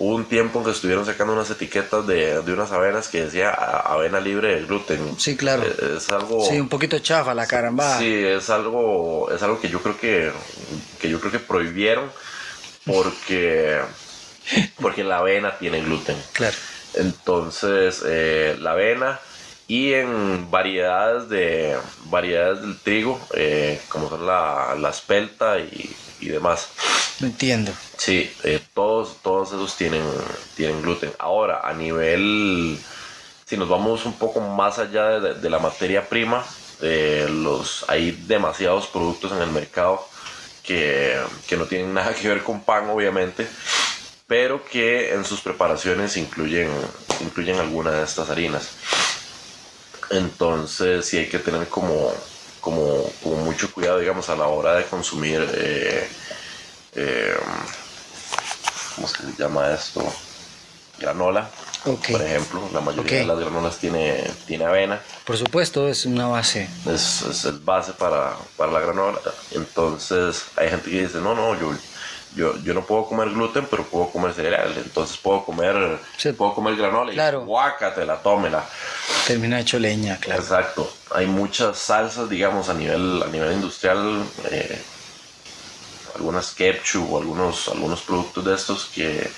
hubo 0.00 0.16
un 0.16 0.24
tiempo 0.24 0.58
en 0.60 0.64
que 0.64 0.70
estuvieron 0.70 1.04
sacando 1.04 1.34
unas 1.34 1.50
etiquetas 1.50 2.06
de, 2.06 2.40
de 2.40 2.52
unas 2.54 2.72
avenas 2.72 3.08
que 3.08 3.24
decía 3.26 3.50
avena 3.50 4.18
libre 4.18 4.54
de 4.56 4.62
gluten. 4.66 5.14
Sí, 5.18 5.36
claro. 5.36 5.62
Eh, 5.62 5.96
Es 5.98 6.10
algo... 6.10 6.42
Sí, 6.48 6.58
un 6.58 6.70
poquito 6.70 6.98
chafa 6.98 7.34
la 7.34 7.46
caramba. 7.46 7.98
Sí, 7.98 8.12
es 8.12 8.48
algo, 8.48 9.30
es 9.30 9.42
algo 9.42 9.60
que 9.60 9.68
yo 9.68 9.80
creo 9.82 9.98
que, 9.98 10.32
que 10.98 11.10
yo 11.10 11.20
creo 11.20 11.30
que 11.30 11.38
prohibieron 11.38 12.10
porque, 12.86 13.78
porque 14.80 15.04
la 15.04 15.18
avena 15.18 15.58
tiene 15.58 15.82
gluten. 15.82 16.16
Claro. 16.32 16.56
Entonces, 16.94 18.02
eh, 18.06 18.56
la 18.58 18.72
avena 18.72 19.20
y 19.68 19.92
en 19.92 20.50
variedades 20.50 21.28
de 21.28 21.76
variedades 22.06 22.62
del 22.62 22.78
trigo, 22.80 23.20
eh, 23.34 23.80
como 23.90 24.08
son 24.08 24.26
la, 24.26 24.74
la 24.78 24.88
espelta 24.90 25.58
y, 25.58 25.94
y 26.20 26.28
demás. 26.28 26.68
Entiendo. 27.20 27.72
Sí, 27.96 28.32
eh, 28.44 28.60
todos, 28.74 29.18
todos 29.22 29.48
esos 29.48 29.76
tienen, 29.76 30.04
tienen 30.56 30.80
gluten. 30.82 31.12
Ahora, 31.18 31.60
a 31.62 31.74
nivel, 31.74 32.78
si 33.44 33.56
nos 33.56 33.68
vamos 33.68 34.06
un 34.06 34.14
poco 34.14 34.40
más 34.40 34.78
allá 34.78 35.20
de, 35.20 35.34
de 35.34 35.50
la 35.50 35.58
materia 35.58 36.08
prima, 36.08 36.44
eh, 36.82 37.28
los, 37.30 37.84
hay 37.88 38.12
demasiados 38.12 38.86
productos 38.86 39.32
en 39.32 39.42
el 39.42 39.50
mercado 39.50 40.06
que, 40.62 41.18
que 41.46 41.56
no 41.56 41.66
tienen 41.66 41.92
nada 41.94 42.14
que 42.14 42.28
ver 42.28 42.42
con 42.42 42.62
pan, 42.62 42.88
obviamente, 42.88 43.46
pero 44.26 44.64
que 44.64 45.12
en 45.12 45.24
sus 45.24 45.40
preparaciones 45.40 46.16
incluyen, 46.16 46.70
incluyen 47.20 47.58
alguna 47.58 47.90
de 47.90 48.04
estas 48.04 48.30
harinas. 48.30 48.70
Entonces, 50.10 51.04
sí 51.06 51.18
hay 51.18 51.28
que 51.28 51.38
tener 51.38 51.68
como, 51.68 52.12
como, 52.60 53.02
como 53.22 53.36
mucho 53.36 53.72
cuidado, 53.72 53.98
digamos, 53.98 54.28
a 54.28 54.36
la 54.36 54.46
hora 54.46 54.74
de 54.74 54.84
consumir. 54.84 55.46
eh, 55.54 56.08
eh, 56.94 57.34
¿cómo 58.96 59.08
se 59.08 59.22
llama 59.38 59.70
esto? 59.72 60.04
Granola, 60.98 61.48
Ok. 61.86 62.10
por 62.12 62.20
ejemplo. 62.22 62.68
La 62.74 62.80
mayoría 62.80 63.20
de 63.20 63.24
las 63.24 63.38
granolas 63.38 63.78
tiene, 63.78 64.22
tiene 64.46 64.66
avena. 64.66 65.00
Por 65.24 65.38
supuesto, 65.38 65.88
es 65.88 66.04
una 66.04 66.26
base. 66.26 66.68
Es, 66.86 67.22
es 67.22 67.44
el 67.46 67.58
base 67.60 67.92
para, 67.92 68.34
para 68.58 68.70
la 68.72 68.80
granola. 68.80 69.18
Entonces 69.52 70.42
hay 70.56 70.68
gente 70.68 70.90
que 70.90 71.02
dice, 71.06 71.18
no, 71.18 71.34
no, 71.34 71.58
yo, 71.58 71.72
yo, 72.36 72.56
yo 72.62 72.74
no 72.74 72.84
puedo 72.86 73.06
comer 73.06 73.30
gluten, 73.30 73.66
pero 73.70 73.84
puedo 73.84 74.10
comer 74.10 74.32
cereal. 74.32 74.72
Entonces 74.76 75.16
puedo 75.16 75.44
comer, 75.44 75.98
Sí. 76.16 76.32
puedo 76.32 76.54
comer 76.54 76.76
granola 76.76 77.12
Claro. 77.12 77.42
y 77.42 77.44
guácatela, 77.46 78.16
tómela. 78.22 78.64
Termina 79.26 79.60
hecho 79.60 79.78
leña, 79.78 80.18
claro. 80.18 80.40
Exacto. 80.42 80.92
Hay 81.14 81.26
muchas 81.26 81.78
salsas, 81.78 82.28
digamos, 82.28 82.68
a 82.68 82.74
nivel, 82.74 83.22
a 83.22 83.26
nivel 83.26 83.52
industrial. 83.52 84.24
eh, 84.50 84.80
algunas 86.16 86.52
ketchup 86.52 87.12
o 87.12 87.18
algunos, 87.18 87.68
algunos 87.68 88.00
productos 88.02 88.44
de 88.44 88.54
estos 88.54 88.86
que, 88.94 89.30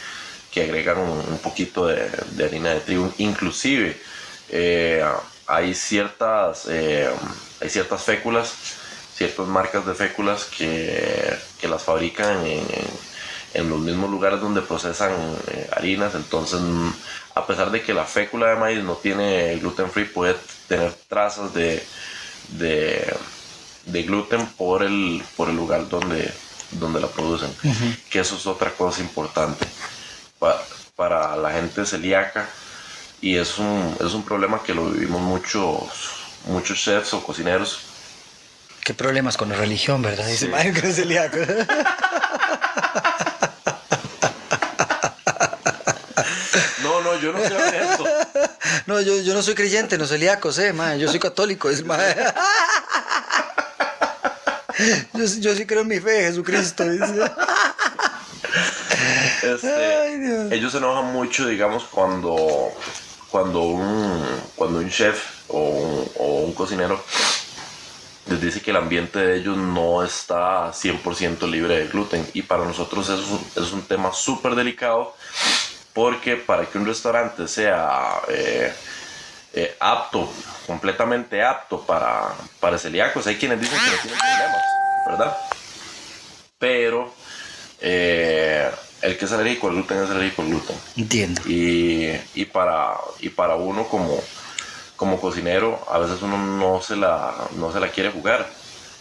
que 0.50 0.62
agregan 0.64 0.98
un, 0.98 1.10
un 1.18 1.38
poquito 1.38 1.86
de, 1.86 2.10
de 2.32 2.44
harina 2.44 2.70
de 2.70 2.80
trigo. 2.80 3.12
Inclusive 3.18 4.00
eh, 4.48 5.04
hay, 5.46 5.74
ciertas, 5.74 6.64
eh, 6.68 7.08
hay 7.60 7.68
ciertas 7.70 8.02
féculas, 8.02 8.52
ciertas 9.16 9.46
marcas 9.46 9.86
de 9.86 9.94
féculas 9.94 10.44
que, 10.44 11.36
que 11.60 11.68
las 11.68 11.82
fabrican 11.82 12.44
en, 12.46 12.66
en- 13.54 13.68
los 13.68 13.78
mismos 13.80 14.10
lugares 14.10 14.40
donde 14.40 14.62
procesan 14.62 15.12
eh, 15.48 15.68
harinas. 15.76 16.14
Entonces, 16.14 16.60
mm, 16.60 16.90
a 17.34 17.46
pesar 17.46 17.70
de 17.70 17.82
que 17.82 17.92
la 17.94 18.04
fécula 18.04 18.48
de 18.48 18.56
maíz 18.56 18.82
no 18.82 18.94
tiene 18.94 19.56
gluten 19.56 19.90
free, 19.90 20.04
puede 20.06 20.36
tener 20.68 20.92
trazas 21.08 21.52
de, 21.54 21.82
de, 22.48 23.14
de 23.86 24.02
gluten 24.04 24.46
por 24.56 24.82
el, 24.82 25.22
por 25.36 25.48
el 25.50 25.56
lugar 25.56 25.88
donde, 25.88 26.32
donde 26.72 27.00
la 27.00 27.08
producen. 27.08 27.54
Que 28.10 28.20
eso 28.20 28.36
es 28.36 28.46
otra 28.46 28.70
cosa 28.70 29.00
importante 29.00 29.66
pa- 30.38 30.62
para 30.96 31.36
la 31.36 31.52
gente 31.52 31.84
celíaca. 31.86 32.48
Y 33.20 33.36
es 33.36 33.58
un, 33.58 33.96
es 34.04 34.14
un 34.14 34.24
problema 34.24 34.62
que 34.62 34.74
lo 34.74 34.86
vivimos 34.90 35.20
muchos, 35.20 35.90
muchos 36.46 36.78
chefs 36.78 37.14
o 37.14 37.22
cocineros. 37.22 37.78
Qué 38.84 38.94
problemas 38.94 39.36
con 39.36 39.48
la 39.48 39.56
religión, 39.56 40.02
¿verdad? 40.02 40.26
Dice 40.26 40.46
Sí. 40.46 40.50
Mario 40.50 40.74
que 40.74 40.88
es 40.88 40.96
celíaco. 40.96 41.36
No, 46.82 47.00
no, 47.00 47.16
yo 47.20 47.32
no 47.32 47.38
sé 47.38 47.46
eso. 47.78 48.04
No, 48.86 49.00
yo, 49.00 49.20
yo 49.20 49.34
no 49.34 49.42
soy 49.42 49.54
creyente, 49.54 49.96
no 49.98 50.06
celíaco, 50.06 50.52
sé, 50.52 50.72
mae, 50.72 50.98
yo 50.98 51.08
soy 51.08 51.20
católico, 51.20 51.70
es 51.70 51.84
mae. 51.84 52.16
Yo, 55.14 55.28
sí- 55.28 55.40
yo 55.40 55.54
sí 55.54 55.64
creo 55.66 55.82
en 55.82 55.88
mi 55.88 56.00
fe, 56.00 56.22
Jesucristo. 56.24 56.84
dice. 56.88 57.30
Este, 59.42 59.74
Ay, 59.74 60.18
Dios. 60.18 60.52
ellos 60.52 60.72
se 60.72 60.78
enojan 60.78 61.12
mucho, 61.12 61.46
digamos, 61.46 61.84
cuando, 61.84 62.72
cuando, 63.30 63.60
un, 63.62 64.26
cuando 64.56 64.78
un 64.78 64.88
chef 64.90 65.22
o 65.48 65.58
un, 65.60 66.10
o 66.18 66.24
un 66.44 66.52
cocinero 66.54 67.02
les 68.26 68.40
dice 68.40 68.60
que 68.60 68.70
el 68.70 68.76
ambiente 68.76 69.18
de 69.18 69.36
ellos 69.36 69.56
no 69.56 70.02
está 70.04 70.72
100% 70.72 71.48
libre 71.50 71.78
de 71.78 71.88
gluten. 71.88 72.26
Y 72.34 72.42
para 72.42 72.64
nosotros 72.64 73.08
eso 73.08 73.20
es 73.20 73.28
un, 73.28 73.64
es 73.64 73.72
un 73.72 73.82
tema 73.82 74.12
súper 74.12 74.54
delicado 74.54 75.14
porque 75.92 76.36
para 76.36 76.66
que 76.66 76.78
un 76.78 76.86
restaurante 76.86 77.46
sea 77.48 78.20
eh, 78.28 78.72
eh, 79.52 79.76
apto, 79.80 80.32
completamente 80.66 81.42
apto 81.42 81.80
para, 81.82 82.34
para 82.60 82.78
celíacos, 82.78 83.26
hay 83.26 83.36
quienes 83.36 83.60
dicen 83.60 83.78
que 83.78 83.90
no 83.90 84.02
tienen 84.02 84.18
problemas, 84.18 84.62
¿verdad? 85.06 85.36
Pero 86.58 87.14
eh, 87.80 88.70
el 89.02 89.18
que 89.18 89.24
es 89.24 89.32
alérgico 89.32 89.68
al 89.68 89.74
gluten 89.74 90.02
es 90.02 90.10
alérgico 90.10 90.42
al 90.42 90.48
gluten. 90.48 90.76
Entiendo. 90.96 91.42
Y, 91.46 92.12
y 92.34 92.44
para, 92.46 92.94
y 93.20 93.28
para 93.28 93.56
uno 93.56 93.86
como, 93.88 94.22
como 95.02 95.20
cocinero, 95.20 95.84
a 95.90 95.98
veces 95.98 96.22
uno 96.22 96.38
no 96.38 96.80
se 96.80 96.94
la, 96.94 97.34
no 97.56 97.72
se 97.72 97.80
la 97.80 97.88
quiere 97.88 98.10
jugar. 98.12 98.48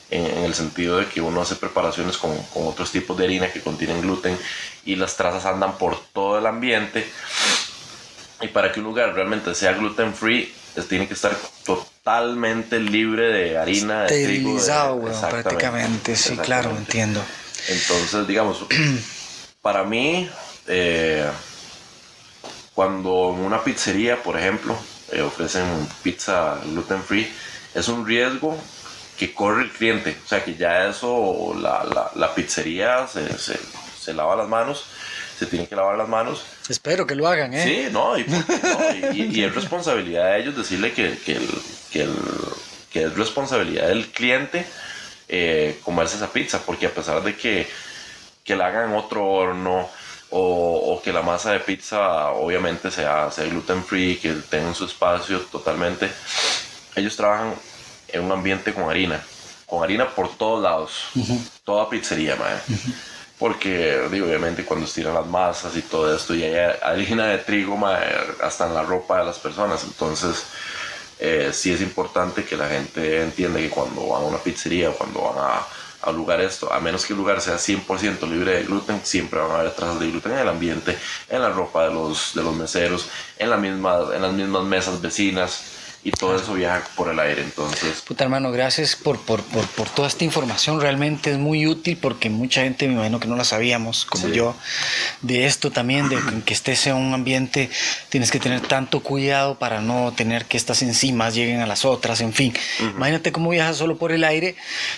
En, 0.09 0.25
en 0.25 0.43
el 0.45 0.55
sentido 0.55 0.97
de 0.97 1.05
que 1.05 1.21
uno 1.21 1.41
hace 1.43 1.55
preparaciones 1.55 2.17
con, 2.17 2.35
con 2.45 2.65
otros 2.67 2.89
tipos 2.91 3.15
de 3.15 3.25
harina 3.25 3.51
que 3.53 3.61
contienen 3.61 4.01
gluten 4.01 4.35
y 4.83 4.95
las 4.95 5.15
trazas 5.15 5.45
andan 5.45 5.77
por 5.77 5.95
todo 6.11 6.39
el 6.39 6.47
ambiente. 6.47 7.07
Y 8.41 8.47
para 8.47 8.71
que 8.71 8.79
un 8.79 8.87
lugar 8.87 9.13
realmente 9.13 9.53
sea 9.53 9.73
gluten 9.73 10.15
free, 10.15 10.51
es- 10.75 10.87
tiene 10.87 11.07
que 11.07 11.13
estar 11.13 11.37
totalmente 11.63 12.79
libre 12.79 13.27
de 13.27 13.57
harina, 13.59 14.01
de 14.05 14.07
trigo. 14.25 14.49
de- 14.49 14.57
Exactamente, 15.11 15.49
prácticamente. 15.69 16.15
Sí, 16.17 16.29
claro, 16.45 16.69
entiendo. 16.79 17.21
Entonces, 17.67 18.27
digamos, 18.27 18.65
para 19.61 19.83
mí, 19.83 20.27
eh, 20.67 21.29
cuando 22.73 23.35
en 23.37 23.45
una 23.45 23.63
pizzería, 23.63 24.21
por 24.23 24.37
ejemplo, 24.39 24.75
eh, 25.11 25.21
ofrecen 25.21 25.65
pizza 26.03 26.57
gluten 26.65 27.03
free, 27.03 27.31
es 27.73 27.87
un 27.87 28.05
riesgo 28.05 28.57
que 29.17 29.33
corre 29.33 29.63
el 29.63 29.71
cliente. 29.71 30.17
O 30.23 30.27
sea, 30.27 30.43
que 30.43 30.55
ya 30.55 30.87
eso, 30.89 31.53
la, 31.59 31.83
la- 31.83 32.11
la 32.15 32.33
pizzería 32.35 33.07
se, 33.07 33.37
se- 33.37 33.59
se 33.99 34.13
lava 34.13 34.35
las 34.35 34.47
manos, 34.47 34.83
se 35.37 35.45
tiene 35.45 35.67
que 35.67 35.75
lavar 35.75 35.97
las 35.97 36.07
manos. 36.09 36.43
Espero 36.69 37.05
que 37.05 37.15
lo 37.15 37.27
hagan, 37.27 37.53
¿eh? 37.53 37.63
Sí, 37.63 37.87
no, 37.91 38.17
y, 38.17 38.23
qué 38.23 38.31
no? 38.31 39.13
Y- 39.13 39.21
y- 39.21 39.39
y 39.39 39.43
es 39.43 39.53
responsabilidad 39.53 40.31
de 40.33 40.39
ellos 40.41 40.57
decirle 40.57 40.91
que, 40.93 41.17
que, 41.25 41.33
el- 41.33 41.61
que 41.91 42.01
el- 42.03 42.15
que 42.91 43.03
es 43.03 43.15
responsabilidad 43.15 43.87
del 43.87 44.07
cliente 44.07 44.65
eh, 45.29 45.79
comerse 45.83 46.17
esa 46.17 46.31
pizza, 46.33 46.59
porque 46.65 46.87
a 46.87 46.93
pesar 46.93 47.23
de 47.23 47.35
que, 47.37 47.65
que 48.43 48.55
la 48.55 48.67
hagan 48.67 48.89
en 48.89 48.95
otro 48.97 49.25
horno 49.25 49.87
o, 50.31 50.93
o 50.93 51.01
que 51.01 51.13
la 51.13 51.21
masa 51.21 51.51
de 51.51 51.59
pizza 51.59 52.31
obviamente 52.31 52.89
sea, 52.89 53.29
sea 53.31 53.45
gluten 53.45 53.83
free, 53.83 54.17
que 54.17 54.33
tengan 54.49 54.73
su 54.73 54.85
espacio 54.85 55.39
totalmente, 55.41 56.09
ellos 56.95 57.15
trabajan 57.15 57.53
en 58.07 58.23
un 58.23 58.31
ambiente 58.31 58.73
con 58.73 58.89
harina, 58.89 59.21
con 59.65 59.83
harina 59.83 60.09
por 60.13 60.29
todos 60.35 60.63
lados, 60.63 60.91
toda 61.63 61.89
pizzería, 61.89 62.35
mae. 62.35 62.57
Porque, 63.39 64.07
digo, 64.11 64.27
obviamente, 64.27 64.63
cuando 64.63 64.85
estiran 64.85 65.15
las 65.15 65.25
masas 65.25 65.75
y 65.75 65.81
todo 65.81 66.15
esto, 66.15 66.35
y 66.35 66.43
hay 66.43 66.75
harina 66.83 67.25
de 67.25 67.39
trigo, 67.39 67.75
mae, 67.75 68.13
hasta 68.43 68.67
en 68.67 68.75
la 68.75 68.83
ropa 68.83 69.19
de 69.19 69.25
las 69.25 69.39
personas. 69.39 69.83
Entonces, 69.83 70.45
eh, 71.19 71.51
sí 71.53 71.71
es 71.71 71.81
importante 71.81 72.43
que 72.43 72.55
la 72.55 72.67
gente 72.67 73.21
entienda 73.21 73.59
que 73.59 73.69
cuando 73.69 74.07
van 74.07 74.23
a 74.23 74.25
una 74.25 74.37
pizzería 74.37 74.91
cuando 74.91 75.21
van 75.21 75.37
a, 75.37 75.67
a 76.01 76.11
lugar 76.11 76.41
esto, 76.41 76.71
a 76.71 76.79
menos 76.79 77.05
que 77.05 77.13
el 77.13 77.19
lugar 77.19 77.41
sea 77.41 77.55
100% 77.55 78.27
libre 78.27 78.55
de 78.55 78.63
gluten, 78.63 79.01
siempre 79.03 79.39
van 79.39 79.51
a 79.51 79.59
haber 79.59 79.71
trazas 79.71 79.99
de 79.99 80.09
gluten 80.09 80.33
en 80.33 80.39
el 80.39 80.49
ambiente, 80.49 80.97
en 81.29 81.41
la 81.41 81.49
ropa 81.49 81.87
de 81.87 81.93
los, 81.93 82.33
de 82.33 82.43
los 82.43 82.55
meseros, 82.55 83.07
en, 83.37 83.49
la 83.49 83.57
misma, 83.57 83.99
en 84.13 84.21
las 84.21 84.33
mismas 84.33 84.63
mesas 84.63 85.01
vecinas, 85.01 85.63
y 86.03 86.11
todo 86.11 86.35
eso 86.35 86.53
viaja 86.55 86.87
por 86.95 87.09
el 87.09 87.19
aire. 87.19 87.41
Entonces, 87.43 88.01
Puta 88.01 88.23
hermano, 88.23 88.51
gracias 88.51 88.95
por, 88.95 89.19
por, 89.19 89.43
por, 89.43 89.65
por 89.67 89.87
toda 89.89 90.07
esta 90.07 90.23
información. 90.23 90.81
Realmente 90.81 91.31
es 91.31 91.37
muy 91.37 91.67
útil 91.67 91.97
porque 92.01 92.29
mucha 92.29 92.61
gente 92.63 92.87
me 92.87 92.93
imagino 92.95 93.19
que 93.19 93.27
no 93.27 93.35
la 93.35 93.43
sabíamos, 93.43 94.05
como 94.05 94.27
Sí. 94.27 94.33
yo. 94.33 94.55
De 95.21 95.45
esto 95.45 95.71
también, 95.71 96.09
de 96.09 96.17
que- 96.45 96.53
estés 96.53 96.85
en 96.87 96.95
un 96.95 97.13
ambiente, 97.13 97.69
tienes 98.09 98.29
que 98.31 98.39
tener 98.39 98.61
tanto 98.61 99.01
cuidado 99.01 99.57
para 99.59 99.81
no 99.81 100.11
tener 100.15 100.45
que 100.45 100.57
estas 100.57 100.81
enzimas 100.81 101.33
lleguen 101.35 101.61
a 101.61 101.65
las 101.67 101.85
otras, 101.85 102.21
en 102.21 102.33
fin. 102.33 102.53
Imagínate 102.79 103.31
cómo 103.31 103.49
viajas 103.51 103.77
solo 103.77 103.97
por 103.97 104.11
el 104.11 104.23
aire, 104.23 104.55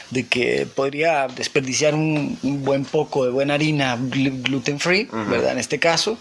de 0.10 0.26
que 0.26 0.66
podría 0.74 1.28
desperdiciar 1.28 1.94
un, 1.96 2.38
un 2.44 2.64
buen 2.64 2.86
poco 2.86 3.26
de 3.26 3.32
buena 3.32 3.54
harina 3.56 3.98
glu- 3.98 4.42
gluten 4.42 4.80
free, 4.80 5.08
¿verdad? 5.12 5.52
En 5.52 5.60
este 5.60 5.80
caso, 5.80 6.18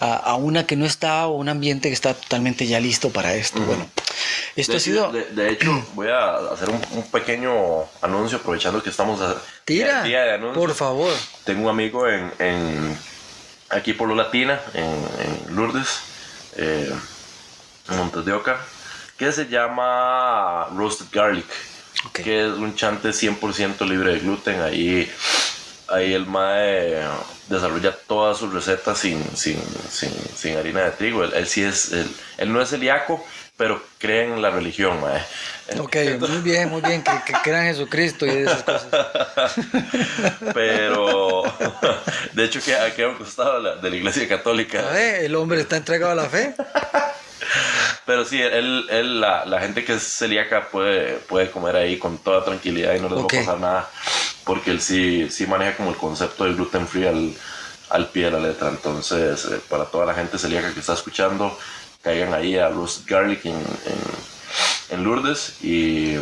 a, 0.00 0.14
a 0.14 0.34
una 0.36 0.64
que 0.66 0.76
no 0.76 0.86
está 0.86 1.26
o 1.26 1.36
un 1.36 1.48
ambiente 1.48 1.88
que 1.88 1.94
está 1.94 2.14
totalmente 2.14 2.66
ya 2.66 2.80
listo 2.80 3.10
para 3.10 3.34
esto. 3.34 3.60
Bueno, 3.60 3.86
esto 4.56 4.72
de, 4.72 4.78
ha 4.78 4.80
sido... 4.80 5.12
de, 5.12 5.24
de 5.26 5.50
hecho, 5.50 5.86
voy 5.94 6.08
a 6.08 6.36
hacer 6.52 6.68
un, 6.70 6.80
un 6.92 7.10
pequeño 7.10 7.52
anuncio 8.00 8.38
aprovechando 8.38 8.82
que 8.82 8.90
estamos 8.90 9.20
a, 9.20 9.36
Tira, 9.64 10.02
día, 10.02 10.22
de 10.22 10.32
anuncios. 10.34 10.58
por 10.58 10.74
favor. 10.74 11.12
Tengo 11.44 11.64
un 11.64 11.68
amigo 11.70 12.08
en, 12.08 12.32
en- 12.38 12.98
aquí 13.70 13.92
por 13.94 14.08
Lo 14.08 14.14
Latina, 14.14 14.60
en, 14.74 14.84
en 15.48 15.56
Lourdes, 15.56 15.88
eh, 16.56 16.92
en 17.88 17.96
Montes 17.96 18.24
de 18.24 18.32
Oca, 18.32 18.58
que 19.16 19.32
se 19.32 19.46
llama 19.48 20.66
Roasted 20.74 21.06
Garlic, 21.12 21.46
Ok. 22.06 22.20
que 22.22 22.42
es 22.46 22.52
un 22.52 22.74
chante 22.74 23.10
100% 23.10 23.86
libre 23.88 24.12
de 24.14 24.18
gluten. 24.20 24.60
Ahí, 24.60 25.10
ahí 25.88 26.12
el 26.12 26.26
MAE 26.26 27.00
desarrolla 27.48 27.92
todas 28.06 28.38
sus 28.38 28.52
recetas 28.52 28.98
sin, 28.98 29.22
sin, 29.36 29.62
sin, 29.90 30.12
sin 30.36 30.56
harina 30.56 30.80
de 30.80 30.90
trigo. 30.92 31.22
Él, 31.24 31.32
él 31.34 31.46
sí 31.46 31.62
es, 31.62 31.92
él, 31.92 32.10
él 32.38 32.52
no 32.52 32.60
es 32.60 32.70
celíaco, 32.70 33.24
pero 33.56 33.82
cree 33.98 34.24
en 34.24 34.40
la 34.42 34.50
religión, 34.50 35.00
MAE. 35.00 35.22
Ok, 35.78 35.96
muy 36.18 36.38
bien, 36.42 36.68
muy 36.68 36.80
bien, 36.80 37.02
que, 37.02 37.12
que 37.24 37.32
crean 37.42 37.66
en 37.66 37.74
Jesucristo 37.74 38.26
y 38.26 38.30
esas 38.30 38.62
cosas. 38.62 38.88
Pero, 40.54 41.42
de 42.32 42.44
hecho, 42.44 42.60
que 42.62 42.74
queda 42.96 43.08
un 43.08 43.14
costado 43.14 43.56
de 43.56 43.62
la, 43.62 43.76
de 43.76 43.90
la 43.90 43.96
iglesia 43.96 44.28
católica. 44.28 44.82
Ver, 44.90 45.24
el 45.24 45.34
hombre 45.36 45.60
está 45.60 45.76
entregado 45.76 46.12
a 46.12 46.16
la 46.16 46.28
fe. 46.28 46.54
Pero 48.06 48.24
sí, 48.24 48.40
él, 48.40 48.86
él 48.90 49.20
la, 49.20 49.44
la 49.44 49.60
gente 49.60 49.84
que 49.84 49.94
es 49.94 50.02
celíaca 50.02 50.68
puede, 50.68 51.14
puede 51.14 51.50
comer 51.50 51.76
ahí 51.76 51.98
con 51.98 52.18
toda 52.18 52.44
tranquilidad 52.44 52.94
y 52.94 53.00
no 53.00 53.08
les 53.08 53.18
Ok. 53.18 53.32
va 53.34 53.38
a 53.38 53.44
pasar 53.44 53.60
nada. 53.60 53.90
Porque 54.44 54.70
él 54.72 54.80
sí, 54.80 55.28
sí 55.30 55.46
maneja 55.46 55.76
como 55.76 55.90
el 55.90 55.96
concepto 55.96 56.44
del 56.44 56.56
gluten 56.56 56.88
free 56.88 57.06
al, 57.06 57.32
al 57.90 58.08
pie 58.08 58.24
de 58.26 58.30
la 58.32 58.40
letra. 58.40 58.68
Entonces, 58.68 59.44
eh, 59.44 59.60
para 59.68 59.84
toda 59.84 60.04
la 60.06 60.14
gente 60.14 60.36
celíaca 60.38 60.72
que 60.74 60.80
está 60.80 60.94
escuchando, 60.94 61.56
caigan 62.02 62.34
ahí 62.34 62.58
a 62.58 62.68
Roast 62.68 63.08
Garlic 63.08 63.44
en, 63.46 63.54
en, 63.54 63.60
en 64.90 65.04
Lourdes 65.04 65.54
y, 65.62 66.16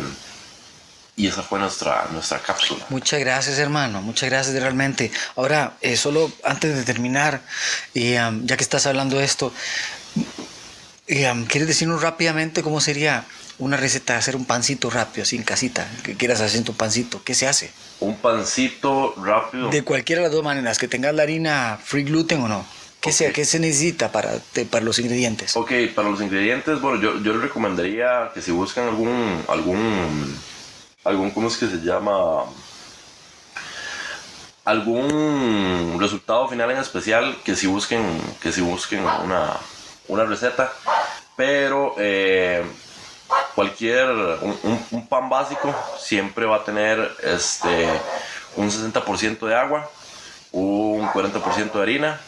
y 1.15 1.27
esa 1.27 1.41
fue 1.41 1.59
nuestra, 1.59 2.07
nuestra 2.11 2.39
cápsula. 2.39 2.85
Muchas 2.89 3.19
gracias, 3.19 3.57
hermano. 3.59 4.01
Muchas 4.01 4.29
gracias 4.29 4.55
realmente. 4.55 5.11
Ahora, 5.35 5.73
eh, 5.81 5.97
solo 5.97 6.31
antes 6.43 6.75
de 6.75 6.83
terminar, 6.83 7.41
y, 7.93 8.15
um, 8.15 8.45
ya 8.45 8.57
que 8.57 8.63
estás 8.63 8.85
hablando 8.85 9.17
de 9.17 9.25
esto, 9.25 9.51
y, 11.07 11.25
um, 11.25 11.45
¿quieres 11.45 11.67
decirnos 11.67 12.01
rápidamente 12.01 12.63
cómo 12.63 12.79
sería 12.79 13.25
una 13.57 13.77
receta 13.77 14.13
de 14.13 14.19
hacer 14.19 14.35
un 14.35 14.45
pancito 14.45 14.89
rápido, 14.89 15.23
así 15.23 15.35
en 15.35 15.43
casita, 15.43 15.87
que 16.03 16.15
quieras 16.15 16.41
hacer 16.41 16.63
tu 16.63 16.73
pancito, 16.73 17.23
¿qué 17.23 17.35
se 17.35 17.47
hace? 17.47 17.71
Un 17.99 18.17
pancito 18.17 19.13
rápido. 19.17 19.69
De 19.69 19.83
cualquiera 19.83 20.21
de 20.21 20.27
las 20.27 20.33
dos 20.33 20.43
maneras, 20.43 20.79
que 20.79 20.87
tengas 20.87 21.13
la 21.13 21.21
harina 21.21 21.77
free 21.83 22.03
gluten 22.03 22.41
o 22.41 22.47
no. 22.47 22.65
¿Qué, 23.01 23.11
se, 23.11 23.27
Ok. 23.29 23.33
qué 23.33 23.45
se 23.45 23.59
necesita 23.59 24.11
para, 24.11 24.37
te- 24.39 24.65
para 24.65 24.85
los 24.85 24.99
ingredientes? 24.99 25.55
Ok, 25.57 25.71
para 25.95 26.09
los 26.09 26.21
ingredientes, 26.21 26.79
bueno, 26.79 27.01
yo, 27.01 27.17
yo 27.21 27.33
les 27.33 27.41
recomendaría 27.41 28.29
que 28.33 28.41
si 28.43 28.51
buscan 28.51 28.87
algún, 28.87 29.43
algún, 29.47 30.39
algún, 31.03 31.31
¿cómo 31.31 31.47
es 31.47 31.57
que 31.57 31.67
se 31.67 31.77
llama? 31.81 32.43
Algún 34.63 35.97
resultado 35.99 36.47
final 36.47 36.69
en 36.69 36.77
especial, 36.77 37.35
que 37.43 37.55
si 37.55 37.65
busquen, 37.65 38.21
que 38.39 38.51
si 38.51 38.61
busquen 38.61 38.99
una, 39.03 39.57
una 40.07 40.25
receta, 40.25 40.71
pero 41.35 41.95
eh, 41.97 42.63
cualquier, 43.55 44.07
un, 44.09 44.59
un- 44.61 44.85
un 44.91 45.07
pan 45.07 45.27
básico 45.27 45.75
siempre 45.99 46.45
va 46.45 46.57
a 46.57 46.63
tener 46.63 47.17
este, 47.23 47.87
un 48.55 48.69
60% 48.69 49.47
de 49.47 49.55
agua, 49.55 49.89
un 50.51 51.07
40% 51.07 51.71
de 51.73 51.81
harina 51.81 52.21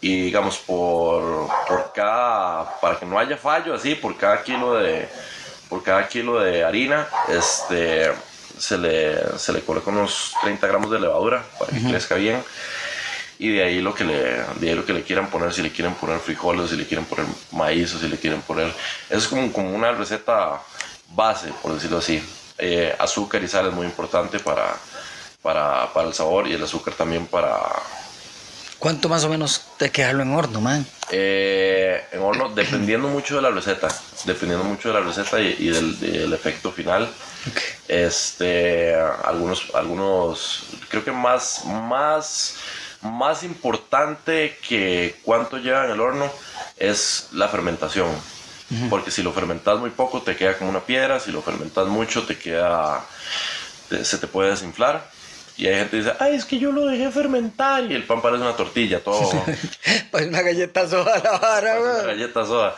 y 0.00 0.22
digamos 0.22 0.58
por, 0.58 1.48
por 1.66 1.92
cada 1.92 2.80
para 2.80 2.98
que 2.98 3.06
no 3.06 3.18
haya 3.18 3.36
fallo 3.36 3.74
así 3.74 3.96
por 3.96 4.16
cada 4.16 4.42
kilo 4.42 4.74
de 4.74 5.08
por 5.68 5.82
cada 5.82 6.06
kilo 6.08 6.40
de 6.40 6.64
harina 6.64 7.08
este 7.28 8.12
se 8.58 8.76
le, 8.76 9.38
se 9.38 9.52
le 9.52 9.60
coloca 9.60 9.90
unos 9.90 10.32
30 10.42 10.66
gramos 10.66 10.90
de 10.90 11.00
levadura 11.00 11.44
para 11.58 11.72
que 11.72 11.82
crezca 11.82 12.16
bien. 12.16 12.42
Y 13.38 13.50
de 13.50 13.62
ahí 13.62 13.80
lo 13.80 13.94
que 13.94 14.02
le 14.02 14.42
de 14.56 14.70
ahí 14.70 14.74
lo 14.74 14.84
que 14.84 14.92
le 14.92 15.04
quieran 15.04 15.28
poner 15.28 15.52
si 15.52 15.62
le 15.62 15.70
quieren 15.70 15.94
poner 15.94 16.18
frijoles 16.18 16.70
si 16.70 16.76
le 16.76 16.86
quieren 16.86 17.06
poner 17.06 17.24
maíz 17.52 17.94
o 17.94 17.98
si 18.00 18.08
le 18.08 18.18
quieren 18.18 18.42
poner 18.42 18.72
es 19.08 19.28
como, 19.28 19.52
como 19.52 19.70
una 19.70 19.92
receta 19.92 20.60
base 21.10 21.52
por 21.62 21.72
decirlo 21.72 21.98
así. 21.98 22.22
Eh, 22.60 22.92
azúcar 22.98 23.40
y 23.44 23.46
sal 23.46 23.68
es 23.68 23.72
muy 23.72 23.86
importante 23.86 24.40
para, 24.40 24.74
para 25.40 25.92
para 25.92 26.08
el 26.08 26.14
sabor 26.14 26.48
y 26.48 26.54
el 26.54 26.64
azúcar 26.64 26.94
también 26.94 27.26
para 27.26 27.60
¿Cuánto 28.78 29.08
más 29.08 29.24
o 29.24 29.28
menos 29.28 29.62
te 29.76 29.90
que 29.90 30.02
dejarlo 30.02 30.22
en 30.22 30.34
horno, 30.34 30.60
man? 30.60 30.86
Eh, 31.10 32.00
en 32.12 32.20
horno, 32.20 32.50
dependiendo 32.50 33.08
mucho 33.08 33.36
de 33.36 33.42
la 33.42 33.50
receta, 33.50 33.88
dependiendo 34.24 34.64
mucho 34.64 34.88
de 34.88 34.94
la 34.94 35.00
receta 35.00 35.40
y, 35.40 35.56
y 35.58 35.68
del, 35.70 35.98
del 35.98 36.32
efecto 36.32 36.70
final. 36.70 37.08
Este, 37.88 38.94
algunos, 39.24 39.68
algunos, 39.74 40.64
creo 40.88 41.04
que 41.04 41.10
más, 41.12 41.64
más, 41.64 42.56
más 43.02 43.42
importante 43.42 44.58
que 44.68 45.18
cuánto 45.24 45.56
lleva 45.58 45.84
en 45.86 45.92
el 45.92 46.00
horno 46.00 46.30
es 46.76 47.28
la 47.32 47.48
fermentación. 47.48 48.08
Porque 48.90 49.10
si 49.10 49.22
lo 49.22 49.32
fermentas 49.32 49.78
muy 49.78 49.88
poco 49.88 50.20
te 50.20 50.36
queda 50.36 50.58
como 50.58 50.68
una 50.68 50.80
piedra, 50.80 51.18
si 51.20 51.32
lo 51.32 51.40
fermentas 51.40 51.86
mucho 51.86 52.24
te 52.24 52.36
queda, 52.38 53.02
te- 53.88 54.04
se 54.04 54.18
te 54.18 54.26
puede 54.26 54.50
desinflar. 54.50 55.10
Y 55.58 55.66
hay 55.66 55.74
gente 55.74 55.90
que 55.90 55.96
dice, 55.98 56.12
ay, 56.20 56.36
es 56.36 56.44
que 56.44 56.58
yo 56.58 56.70
lo 56.70 56.86
dejé 56.86 57.10
fermentar 57.10 57.82
y 57.90 57.94
el 57.94 58.04
pan 58.04 58.22
parece 58.22 58.42
una 58.42 58.54
tortilla, 58.56 59.00
todo. 59.00 59.44
Pues 60.12 60.26
una 60.28 60.40
galleta 60.40 60.88
soda 60.88 61.18
la 61.22 61.32
vara, 61.38 61.80
Una 61.80 62.02
galleta 62.04 62.46
soda. 62.46 62.76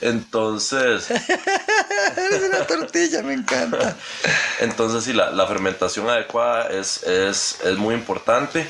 Entonces, 0.00 1.10
Es 1.10 2.42
una 2.48 2.66
tortilla, 2.66 3.22
me 3.22 3.34
encanta. 3.34 3.96
entonces 4.60 5.04
sí, 5.04 5.12
la, 5.12 5.30
la 5.30 5.46
fermentación 5.46 6.08
adecuada 6.08 6.68
es, 6.70 7.02
es, 7.02 7.58
es 7.64 7.76
muy 7.76 7.94
importante 7.94 8.66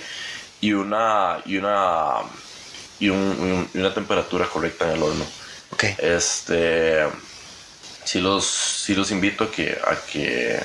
y 0.60 0.72
una, 0.72 1.38
y 1.44 1.56
una, 1.58 2.14
y, 3.00 3.08
un- 3.10 3.18
un- 3.18 3.68
y 3.74 3.78
una 3.78 3.92
temperatura 3.92 4.46
correcta 4.46 4.86
en 4.86 4.92
el 4.96 5.02
horno. 5.02 5.24
Ok. 5.72 5.84
Este, 5.98 7.06
sí 8.04 8.20
los, 8.20 8.46
sí 8.46 8.94
los 8.94 9.10
invito 9.10 9.44
a 9.44 9.50
que, 9.50 9.72
a 9.86 9.96
que, 10.10 10.58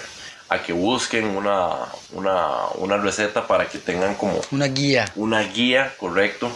a 0.50 0.60
que 0.64 0.74
busquen 0.74 1.26
una, 1.36 1.70
una, 2.14 2.68
una 2.76 2.98
receta 2.98 3.46
para 3.48 3.68
que 3.68 3.78
tengan 3.80 4.16
como 4.16 4.40
Una 4.52 4.68
guía. 4.68 5.12
una 5.16 5.42
guía 5.42 5.94
correcto 6.00 6.50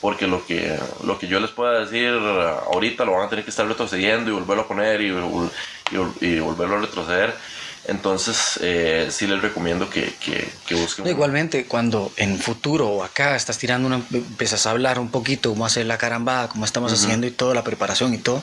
porque 0.00 0.26
lo 0.28 0.46
que 0.46 0.78
lo 1.04 1.18
que 1.18 1.26
yo 1.26 1.40
les 1.40 1.50
pueda 1.50 1.80
decir 1.80 2.08
ahorita 2.72 3.04
lo 3.04 3.12
van 3.12 3.26
a 3.26 3.28
tener 3.28 3.44
que 3.44 3.50
estar 3.50 3.66
retrocediendo 3.66 4.30
y 4.30 4.34
volverlo 4.34 4.62
a 4.62 4.68
poner 4.68 5.00
y, 5.00 5.08
y 5.08 6.26
y 6.26 6.38
volverlo 6.38 6.76
a 6.76 6.80
retroceder 6.80 7.34
entonces 7.88 8.58
eh, 8.62 9.08
sí 9.10 9.26
les 9.26 9.40
recomiendo 9.42 9.88
que, 9.90 10.14
que, 10.20 10.48
que 10.66 10.74
busquen 10.74 11.04
No, 11.06 11.10
igualmente, 11.10 11.64
cuando 11.64 12.12
en 12.16 12.38
futuro 12.38 12.88
o 12.88 13.02
acá 13.02 13.34
estás 13.34 13.58
tirando 13.58 13.86
una, 13.86 13.96
empiezas 14.12 14.66
a 14.66 14.70
hablar 14.70 14.98
un 14.98 15.10
poquito 15.10 15.50
cómo 15.50 15.64
hacer 15.66 15.86
la 15.86 15.98
carambada, 15.98 16.48
cómo 16.48 16.64
estamos 16.64 16.92
haciendo 16.92 17.26
y 17.26 17.30
todo, 17.30 17.54
la 17.54 17.64
preparación 17.64 18.12
y 18.14 18.18
todo. 18.18 18.42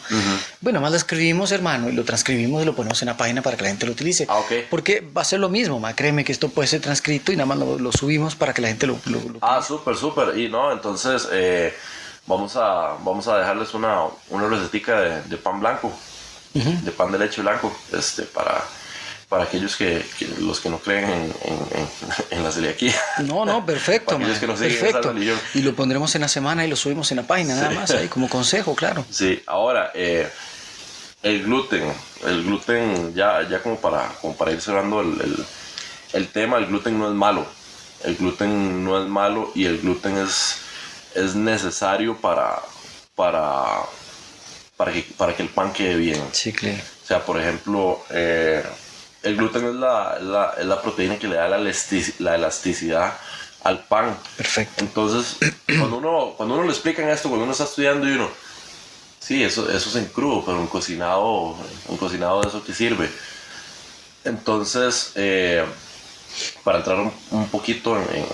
Bueno, 0.62 0.82
más 0.82 0.92
lo 0.92 0.98
escribimos, 0.98 1.52
hermano, 1.52 1.90
y 1.90 1.94
lo 1.94 2.04
transcribimos 2.04 2.64
y 2.64 2.66
lo 2.66 2.76
ponemos 2.76 3.02
en 3.02 3.06
la 3.08 3.18
página 3.18 3.42
para 3.42 3.56
que 3.56 3.64
la 3.64 3.70
gente 3.70 3.86
lo 3.86 3.92
utilice. 3.92 4.26
Ah, 4.28 4.40
ok. 4.40 4.52
Porque 4.70 5.02
va 5.16 5.22
a 5.22 5.26
ser 5.26 5.40
lo 5.40 5.50
mismo, 5.50 5.80
ma. 5.80 5.96
créeme 5.96 6.24
que 6.26 6.32
esto 6.32 6.50
puede 6.50 6.68
ser 6.68 6.82
transcrito 6.82 7.32
y 7.32 7.36
nada 7.36 7.46
más 7.46 7.58
lo, 7.60 7.78
lo 7.80 7.92
subimos 7.92 8.36
para 8.36 8.54
que 8.54 8.62
la 8.62 8.68
gente 8.70 8.88
lo... 8.88 9.00
lo- 9.06 9.20
lo- 9.30 9.40
ah 9.42 9.62
súper 9.62 9.96
súper 9.96 10.38
y 10.40 10.50
no 10.50 10.72
entonces 10.72 11.28
eh, 11.32 11.74
vamos 12.26 12.56
a 12.56 12.96
vamos 13.04 13.28
a 13.28 13.38
dejarles 13.38 13.74
una 13.76 14.04
una 14.30 14.48
recetica 14.48 15.00
de, 15.00 15.22
de 15.24 15.38
pan 15.38 15.60
blanco 15.60 15.92
de 16.54 16.92
pan 16.92 17.12
de 17.12 17.20
leche 17.20 17.42
blanco 17.42 17.76
este 17.94 18.24
para 18.24 18.64
para 19.30 19.44
aquellos 19.46 19.76
que, 19.76 20.06
que- 20.20 20.28
los 20.40 20.60
que 20.60 20.70
no 20.70 20.78
creen 20.80 21.06
en, 21.10 21.34
en- 21.44 21.88
en- 22.32 22.44
la 22.44 22.52
celiaquía 22.52 22.94
No, 23.26 23.46
no, 23.46 23.66
perfecto, 23.66 24.06
Para 24.12 24.18
aquellos 24.20 24.40
que 24.40 24.48
no 24.48 24.56
siguen 24.56 24.72
esa 24.74 24.82
perfecto. 24.86 25.12
religión. 25.14 25.40
Y 25.54 25.62
lo 25.62 25.76
pondremos 25.76 26.14
en 26.16 26.22
la 26.22 26.28
semana 26.28 26.66
y 26.66 26.70
lo 26.70 26.76
subimos 26.76 27.10
en 27.12 27.18
la 27.18 27.24
página, 27.24 27.56
nada 27.56 27.72
más, 27.72 27.92
ahí 27.92 28.08
como 28.08 28.30
consejo, 28.30 28.76
claro. 28.76 29.06
Sí, 29.10 29.42
ahora, 29.48 29.92
eh, 29.96 30.30
el 31.24 31.44
gluten, 31.44 31.92
el 32.26 32.44
gluten, 32.44 33.14
ya, 33.16 33.48
ya 33.50 33.62
como, 33.64 33.80
para, 33.80 34.10
como 34.22 34.36
para 34.36 34.52
ir 34.52 34.62
cerrando 34.62 35.02
el, 35.02 35.20
el- 35.22 35.46
el 36.14 36.28
tema, 36.30 36.58
el 36.58 36.68
gluten 36.68 36.98
no 36.98 37.08
es 37.10 37.14
malo. 37.14 37.46
El 38.04 38.16
gluten 38.16 38.86
no 38.86 39.02
es 39.02 39.10
malo 39.10 39.52
y 39.56 39.66
el 39.66 39.80
gluten 39.82 40.16
es, 40.18 40.58
es 41.16 41.34
necesario 41.36 42.16
para, 42.18 42.60
para, 43.16 43.80
para, 44.78 44.92
que, 44.94 45.02
para 45.18 45.36
que 45.36 45.42
el 45.44 45.50
pan 45.50 45.74
quede 45.74 45.96
bien. 45.96 46.22
Sí, 46.32 46.54
claro. 46.54 46.78
O 47.04 47.08
sea, 47.08 47.26
por 47.26 47.40
ejemplo, 47.40 48.04
eh, 48.12 48.64
el 49.26 49.36
gluten 49.38 49.66
es 49.66 49.76
la, 49.76 50.18
la- 50.20 50.54
es 50.58 50.66
la 50.66 50.82
proteína 50.82 51.18
que 51.20 51.28
le 51.28 51.36
da 51.36 51.48
la, 51.50 51.58
elastic- 51.60 52.16
la 52.20 52.36
elasticidad 52.36 53.14
al 53.64 53.80
pan. 53.86 54.16
Perfecto. 54.38 54.84
Entonces, 54.84 55.38
cuando 55.80 55.98
uno, 55.98 56.34
cuando 56.38 56.56
uno 56.56 56.64
le 56.64 56.72
explican 56.72 57.10
esto, 57.10 57.28
cuando 57.30 57.44
uno 57.44 57.52
está 57.52 57.66
estudiando 57.66 58.08
y 58.08 58.12
uno, 58.14 58.30
sí, 59.20 59.44
eso, 59.44 59.70
eso 59.70 59.90
es 59.90 59.96
en 59.96 60.06
crudo, 60.06 60.44
pero 60.46 60.60
un 60.60 60.68
cocinado, 60.68 61.56
un 61.88 61.98
cocinado 61.98 62.42
de 62.42 62.48
eso 62.48 62.64
que 62.64 62.74
sirve. 62.74 63.10
Entonces, 64.24 65.12
eh, 65.16 65.64
para 66.64 66.80
entrar 66.80 66.98
un, 66.98 67.12
un 67.32 67.48
poquito 67.50 67.96
en, 67.98 68.04
en- 68.16 68.26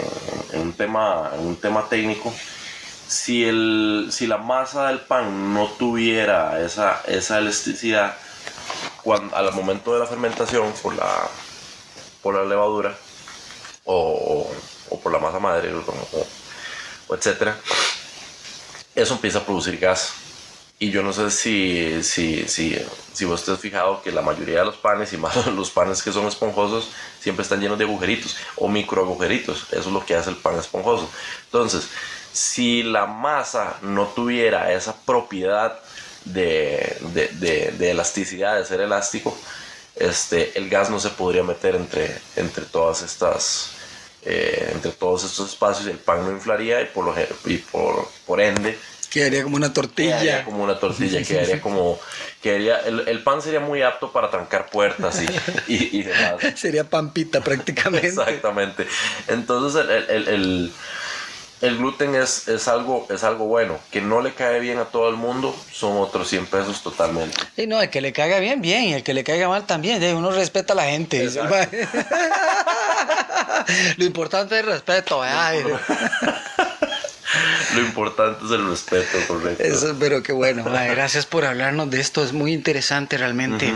en 0.54 0.62
un 0.62 0.74
tema, 0.74 1.32
en 1.34 1.48
un 1.48 1.56
tema 1.56 1.88
técnico, 1.90 2.34
si, 3.08 3.44
el, 3.44 4.08
si 4.12 4.26
la 4.28 4.38
masa 4.38 4.88
del 4.88 5.00
pan 5.00 5.54
no 5.54 5.68
tuviera 5.78 6.62
esa, 6.62 7.02
esa 7.08 7.40
elasticidad, 7.40 8.16
cuando, 9.04 9.36
al 9.36 9.54
momento 9.54 9.94
de 9.94 10.00
la 10.00 10.08
fermentación 10.08 10.74
por 10.82 10.96
la, 10.96 11.32
por 12.22 12.36
la 12.36 12.46
levadura 12.46 12.98
o, 13.84 13.96
o- 14.56 14.72
o 14.86 15.02
por 15.02 15.12
la 15.14 15.20
masa 15.20 15.40
madre 15.40 15.74
o, 15.74 15.82
o- 15.82 17.16
etcétera, 17.16 17.62
eso 18.96 19.14
empieza 19.16 19.40
a 19.40 19.46
producir 19.46 19.78
gas. 19.80 20.18
Y 20.80 20.90
yo 20.92 21.04
no 21.04 21.14
sé 21.14 21.30
si, 21.32 22.02
si, 22.04 22.48
si, 22.48 22.76
si 23.14 23.26
vos 23.26 23.46
te 23.46 23.52
has 23.52 23.60
fijado 23.60 24.02
que 24.02 24.12
la 24.12 24.22
mayoría 24.24 24.60
de 24.60 24.66
los 24.66 24.78
panes, 24.78 25.14
y 25.14 25.18
más 25.18 25.46
los 25.56 25.70
panes 25.72 26.02
que 26.04 26.12
son 26.12 26.26
esponjosos, 26.28 26.92
siempre 27.20 27.44
están 27.44 27.62
llenos 27.62 27.78
de 27.78 27.86
agujeritos 27.86 28.38
o 28.56 28.68
micro 28.68 29.04
agujeritos. 29.04 29.68
Eso 29.72 29.80
es 29.90 29.94
lo 29.94 30.06
que 30.06 30.16
hace 30.16 30.32
el 30.32 30.38
pan 30.38 30.58
esponjoso. 30.58 31.12
Entonces, 31.46 31.92
si 32.32 32.84
la 32.84 33.06
masa 33.06 33.78
no 33.84 34.14
tuviera 34.14 34.74
esa 34.74 35.06
propiedad 35.06 35.80
de, 36.26 36.98
de, 37.14 37.28
de- 37.30 37.72
de 37.78 37.92
elasticidad, 37.92 38.58
de 38.58 38.66
ser 38.66 38.82
elástico, 38.82 39.38
este, 39.96 40.58
el 40.58 40.70
gas 40.70 40.90
no 40.90 41.00
se 41.00 41.10
podría 41.10 41.44
meter 41.44 41.76
entre, 41.76 42.18
entre 42.36 42.66
todas 42.66 43.02
estas, 43.02 43.72
eh, 44.24 44.70
entre 44.74 44.92
todos 44.92 45.24
estos 45.24 45.50
espacios, 45.50 45.88
el 45.88 45.98
pan 45.98 46.24
no 46.24 46.32
inflaría 46.32 46.82
y 46.82 46.86
por, 46.86 47.06
lo, 47.06 47.14
y 47.46 47.58
por, 47.58 48.08
por 48.26 48.40
ende 48.42 48.78
Quedaría 49.10 49.44
como 49.44 49.58
una 49.58 49.74
quedaría 49.74 49.90
tortilla. 49.94 50.46
como 50.46 50.64
una 50.64 50.80
tortilla, 50.80 51.22
quedaría 51.28 51.60
como, 51.60 52.00
quedaría, 52.42 52.78
el, 52.80 53.06
el 53.10 53.22
pan 53.24 53.42
sería 53.42 53.60
muy 53.60 53.82
apto 53.82 54.10
para 54.14 54.30
trancar 54.32 54.70
puertas 54.70 55.22
y, 55.22 55.26
y, 55.74 56.00
y 56.00 56.04
demás. 56.04 56.36
Sería 56.56 56.86
pampita 56.86 57.42
prácticamente. 57.42 58.08
Exactamente. 58.08 58.88
Entonces 59.28 59.86
el, 60.10 60.28
el- 60.30 60.74
el- 61.62 61.78
gluten 61.78 62.16
es, 62.16 62.48
es, 62.48 62.68
algo, 62.68 63.08
es 63.10 63.24
algo 63.24 63.46
bueno. 63.46 63.80
Que 63.92 64.02
no 64.02 64.22
le 64.22 64.34
cae 64.34 64.60
bien 64.60 64.80
a 64.80 64.86
todo 64.86 65.10
el 65.10 65.16
mundo 65.16 65.56
son 65.72 65.98
otros 65.98 66.28
100 66.30 66.46
pesos 66.48 66.82
totalmente. 66.84 67.38
Y 67.58 67.68
no, 67.68 67.82
el 67.82 67.90
que 67.90 68.02
le 68.02 68.14
caiga 68.14 68.40
bien, 68.40 68.62
bien, 68.62 68.84
y 68.86 68.94
el 68.94 69.04
que 69.04 69.14
le 69.14 69.24
caiga 69.24 69.48
mal 69.48 69.66
también. 69.66 70.02
eh, 70.04 70.14
Uno 70.14 70.32
respeta 70.32 70.74
a 70.74 70.76
la 70.76 70.86
gente. 70.86 71.30
Lo 73.98 74.06
importante 74.06 74.56
es 74.56 74.62
el 74.62 74.68
respeto. 74.72 75.22
ay. 75.22 75.64
Lo 77.76 77.80
importante 77.80 78.44
es 78.46 78.52
el 78.52 78.68
respeto, 78.70 79.18
correcto. 79.28 79.64
Eso, 79.64 79.96
pero 79.98 80.22
qué 80.22 80.34
bueno. 80.34 80.66
gracias 80.66 81.26
por 81.26 81.46
hablarnos 81.46 81.90
de 81.90 82.02
esto. 82.02 82.22
Es 82.24 82.34
muy 82.34 82.52
interesante 82.54 83.18
realmente 83.18 83.74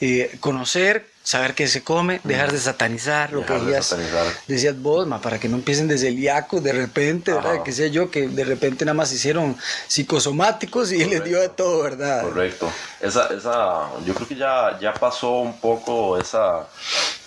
eh, 0.00 0.36
conocer, 0.38 1.08
saber 1.26 1.54
qué 1.56 1.66
se 1.66 1.82
come, 1.82 2.20
dejar 2.22 2.52
de 2.52 2.58
satanizar 2.60 3.32
lo 3.32 3.40
Dejar 3.40 3.56
que 3.58 3.64
de 3.64 3.66
decías, 3.72 3.86
satanizar. 3.86 4.26
decías 4.46 4.80
vos, 4.80 5.08
ma, 5.08 5.20
para 5.20 5.40
que 5.40 5.48
no 5.48 5.56
empiecen 5.56 5.88
de 5.88 5.98
celíacos 5.98 6.62
de 6.62 6.72
repente, 6.72 7.32
¿verdad? 7.32 7.64
Que 7.64 7.72
sé 7.72 7.90
yo, 7.90 8.12
que 8.12 8.28
de 8.28 8.44
repente 8.44 8.84
nada 8.84 8.94
más 8.94 9.10
hicieron 9.12 9.56
psicosomáticos 9.88 10.92
y 10.92 11.04
les 11.04 11.24
dio 11.24 11.40
de 11.40 11.48
todo, 11.48 11.82
¿verdad? 11.82 12.22
Correcto. 12.22 12.70
Esa, 13.00 13.26
esa, 13.34 13.90
yo 14.06 14.14
creo 14.14 14.28
que 14.28 14.36
ya, 14.36 14.78
ya 14.80 14.94
pasó 14.94 15.40
un 15.40 15.58
poco 15.58 16.16
esa, 16.16 16.68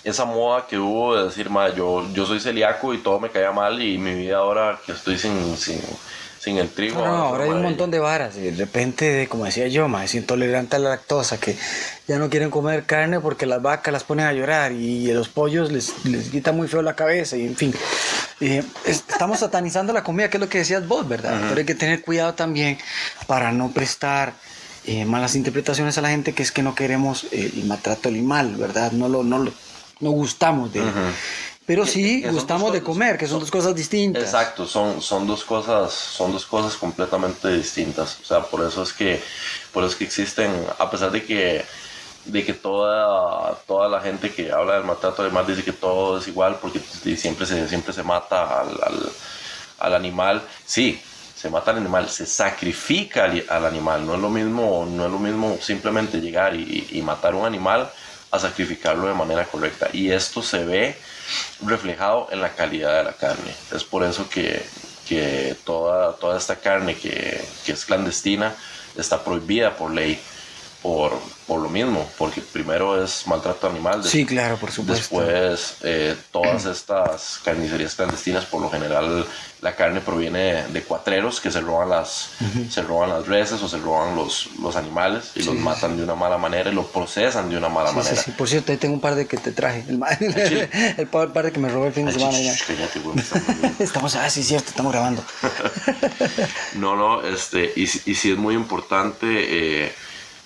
esa 0.02 0.24
moda 0.24 0.66
que 0.66 0.78
hubo 0.78 1.14
de 1.16 1.24
decir, 1.24 1.50
"Ma, 1.50 1.68
yo, 1.68 2.08
yo 2.14 2.24
soy 2.24 2.40
celíaco 2.40 2.94
y 2.94 2.98
todo 3.02 3.20
me 3.20 3.30
caía 3.30 3.52
mal 3.52 3.82
y 3.82 3.98
mi 3.98 4.14
vida 4.14 4.38
ahora 4.38 4.80
que 4.86 4.92
estoy 4.92 5.18
sin, 5.18 5.58
sin, 5.58 5.78
sin 6.40 6.56
el 6.56 6.70
trigo. 6.70 6.98
No, 7.00 7.06
no, 7.06 7.12
ahora 7.24 7.44
hay 7.44 7.50
un 7.50 7.56
montón 7.62 7.90
de 7.90 7.98
varas. 7.98 8.36
Y 8.36 8.40
de 8.40 8.56
repente, 8.56 9.28
como 9.28 9.44
decía 9.44 9.68
yo, 9.68 9.88
ma, 9.88 10.04
es 10.04 10.14
intolerante 10.14 10.76
a 10.76 10.78
la 10.78 10.88
lactosa, 10.90 11.38
que 11.38 11.54
ya 12.08 12.18
no 12.18 12.30
quieren 12.30 12.50
comer 12.50 12.84
carne 12.84 13.20
porque 13.20 13.44
las 13.44 13.60
vacas 13.60 13.92
las 13.92 14.04
ponen 14.04 14.24
a 14.26 14.32
llorar 14.32 14.72
y 14.72 15.12
los 15.12 15.28
pollos 15.28 15.70
les, 15.70 15.92
les 16.06 16.28
quita 16.30 16.52
muy 16.52 16.66
feo 16.66 16.80
la 16.82 16.96
cabeza 16.96 17.36
y 17.36 17.46
en 17.46 17.56
fin. 17.56 17.74
Eh, 18.40 18.62
es- 18.86 19.04
estamos 19.08 19.40
satanizando 19.40 19.92
la 19.92 20.02
comida, 20.02 20.30
que 20.30 20.38
es 20.38 20.40
lo 20.40 20.48
que 20.48 20.58
decías 20.58 20.88
vos, 20.88 21.06
¿verdad? 21.06 21.38
Pero 21.48 21.58
hay 21.58 21.66
que 21.66 21.74
tener 21.74 22.00
cuidado 22.02 22.32
también 22.32 22.78
para 23.26 23.52
no 23.52 23.70
prestar 23.70 24.32
eh, 24.86 25.04
malas 25.04 25.34
interpretaciones 25.34 25.98
a 25.98 26.00
la 26.00 26.08
gente 26.08 26.32
que 26.32 26.42
es 26.42 26.50
que 26.52 26.62
no 26.62 26.74
queremos 26.74 27.24
eh, 27.32 27.52
el 27.54 27.64
maltrato 27.66 28.08
animal, 28.08 28.56
¿verdad? 28.56 28.92
No 28.92 29.10
lo, 29.10 29.22
no 29.22 29.38
lo, 29.40 29.52
no 30.00 30.10
gustamos 30.10 30.72
de 30.72 30.80
él. 30.80 30.86
Pero 31.70 31.86
sí 31.86 32.20
que 32.20 32.32
gustamos 32.32 32.72
de 32.72 32.82
comer, 32.82 33.16
que 33.16 33.28
son 33.28 33.38
dos 33.38 33.48
cosas 33.48 33.76
distintas. 33.76 34.24
Exacto, 34.24 34.66
son, 34.66 35.00
son 35.00 35.24
dos 35.24 35.44
cosas, 35.44 35.92
son 35.92 36.32
dos 36.32 36.44
cosas 36.44 36.74
completamente 36.74 37.46
distintas. 37.46 38.18
O 38.22 38.24
sea, 38.24 38.40
por 38.40 38.66
eso 38.66 38.82
es 38.82 38.92
que, 38.92 39.22
por 39.72 39.84
eso 39.84 39.92
es 39.92 39.96
que 39.96 40.02
existen, 40.02 40.50
a 40.80 40.90
pesar 40.90 41.12
de 41.12 41.24
que, 41.24 41.64
de 42.24 42.44
que 42.44 42.54
toda, 42.54 43.54
toda 43.68 43.88
la 43.88 44.00
gente 44.00 44.32
que 44.32 44.50
habla 44.50 44.74
del 44.74 44.82
maltrato 44.82 45.22
animal 45.22 45.46
dice 45.46 45.62
que 45.62 45.70
todo 45.70 46.18
es 46.18 46.26
igual 46.26 46.58
porque 46.60 46.80
siempre 47.16 47.46
se, 47.46 47.68
siempre 47.68 47.92
se 47.92 48.02
mata 48.02 48.62
al, 48.62 48.70
al, 48.70 49.12
al 49.78 49.94
animal. 49.94 50.42
Sí, 50.66 51.00
se 51.36 51.50
mata 51.50 51.70
al 51.70 51.76
animal, 51.76 52.08
se 52.08 52.26
sacrifica 52.26 53.26
al, 53.26 53.46
al 53.48 53.64
animal. 53.64 54.04
No 54.04 54.16
es 54.16 54.20
lo 54.20 54.28
mismo, 54.28 54.88
no 54.90 55.06
es 55.06 55.12
lo 55.12 55.20
mismo 55.20 55.56
simplemente 55.62 56.20
llegar 56.20 56.56
y, 56.56 56.88
y 56.90 57.00
matar 57.02 57.36
un 57.36 57.46
animal 57.46 57.88
a 58.30 58.38
sacrificarlo 58.38 59.08
de 59.08 59.14
manera 59.14 59.44
correcta. 59.44 59.88
Y 59.92 60.10
esto 60.10 60.42
se 60.42 60.64
ve 60.64 60.96
reflejado 61.62 62.28
en 62.30 62.40
la 62.40 62.54
calidad 62.54 62.98
de 62.98 63.04
la 63.04 63.12
carne. 63.12 63.54
Es 63.72 63.84
por 63.84 64.04
eso 64.04 64.28
que, 64.28 64.64
que 65.08 65.56
toda, 65.64 66.14
toda 66.16 66.38
esta 66.38 66.56
carne 66.56 66.96
que, 66.96 67.42
que 67.64 67.72
es 67.72 67.84
clandestina 67.84 68.54
está 68.96 69.22
prohibida 69.22 69.76
por 69.76 69.90
ley. 69.90 70.20
Por, 70.82 71.12
por 71.46 71.60
lo 71.60 71.68
mismo, 71.68 72.08
porque 72.16 72.40
primero 72.40 73.04
es 73.04 73.26
maltrato 73.26 73.68
animal, 73.68 74.02
Sí, 74.02 74.24
claro, 74.24 74.56
por 74.56 74.72
supuesto. 74.72 75.20
Después, 75.20 75.74
eh, 75.82 76.16
todas 76.32 76.64
estas 76.64 77.38
carnicerías 77.44 77.94
clandestinas, 77.94 78.46
por 78.46 78.62
lo 78.62 78.70
general, 78.70 79.26
la 79.60 79.76
carne 79.76 80.00
proviene 80.00 80.62
de 80.68 80.82
cuatreros 80.82 81.38
que 81.38 81.50
se 81.50 81.60
roban 81.60 81.90
las, 81.90 82.30
se 82.70 82.80
roban 82.80 83.10
las 83.10 83.26
reses 83.26 83.60
o 83.62 83.68
se 83.68 83.76
roban 83.76 84.16
los, 84.16 84.48
los 84.62 84.74
animales 84.74 85.32
y 85.34 85.42
los 85.42 85.54
matan 85.54 85.98
de 85.98 86.04
una 86.04 86.14
mala 86.14 86.38
manera 86.38 86.70
y 86.70 86.74
los 86.74 86.86
procesan 86.86 87.50
de 87.50 87.58
una 87.58 87.68
mala 87.68 87.90
Sí, 87.90 87.96
manera. 87.96 88.22
sí. 88.22 88.30
Por 88.30 88.48
cierto, 88.48 88.72
ahí 88.72 88.78
tengo 88.78 88.94
un 88.94 89.00
par 89.02 89.16
de 89.16 89.26
que 89.26 89.36
te 89.36 89.52
traje. 89.52 89.84
El, 89.86 89.98
ma- 89.98 90.08
el 90.96 91.06
par, 91.08 91.30
par 91.34 91.44
de 91.44 91.52
que 91.52 91.60
me 91.60 91.68
robé 91.68 91.88
el 91.88 91.92
fin 91.92 92.06
de 92.06 92.12
Ay, 92.12 92.18
semana. 92.18 92.38
ya. 92.40 92.54
cállate, 92.66 93.00
güey, 93.00 93.16
volviendo. 93.34 93.74
Estamos, 93.84 94.14
ah, 94.16 94.30
sí, 94.30 94.42
cierto, 94.42 94.70
estamos 94.70 94.92
grabando. 94.92 95.22
No, 96.76 96.96
no, 96.96 97.22
este, 97.22 97.70
y, 97.76 97.82
y 97.82 98.14
sí 98.14 98.30
es 98.32 98.38
muy 98.38 98.54
importante 98.54 99.26
eh, 99.86 99.92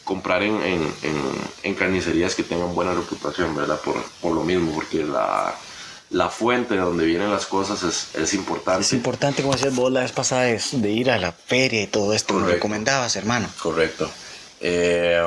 comprar 0.05 0.43
en, 0.43 0.55
en, 0.63 0.83
en- 1.03 1.41
en 1.63 1.75
carnicerías 1.75 2.35
que 2.35 2.43
tengan 2.43 2.75
buena 2.75 2.93
reputación, 2.95 3.55
¿verdad? 3.57 3.81
Por, 3.81 3.97
por 4.21 4.33
lo 4.33 4.45
mismo, 4.45 4.73
porque 4.75 5.03
la, 5.03 5.55
la 6.11 6.29
fuente 6.29 6.75
de 6.75 6.81
donde 6.81 7.07
vienen 7.07 7.31
las 7.33 7.47
cosas 7.47 7.83
es, 7.83 8.15
es 8.15 8.35
importante. 8.35 8.83
Es 8.83 8.93
importante, 8.93 9.43
como 9.43 9.55
decías 9.55 9.75
vos 9.75 9.91
la 9.91 10.01
vez 10.01 10.13
pasada, 10.13 10.49
es 10.49 10.81
de 10.81 10.91
ir 10.91 11.11
a 11.11 11.19
la 11.19 11.33
feria 11.33 11.83
y 11.83 11.87
todo 11.87 12.13
esto. 12.13 12.39
Lo 12.39 12.47
recomendabas, 12.47 13.17
hermano. 13.17 13.49
Correcto. 13.61 14.11
Eh, 14.61 15.21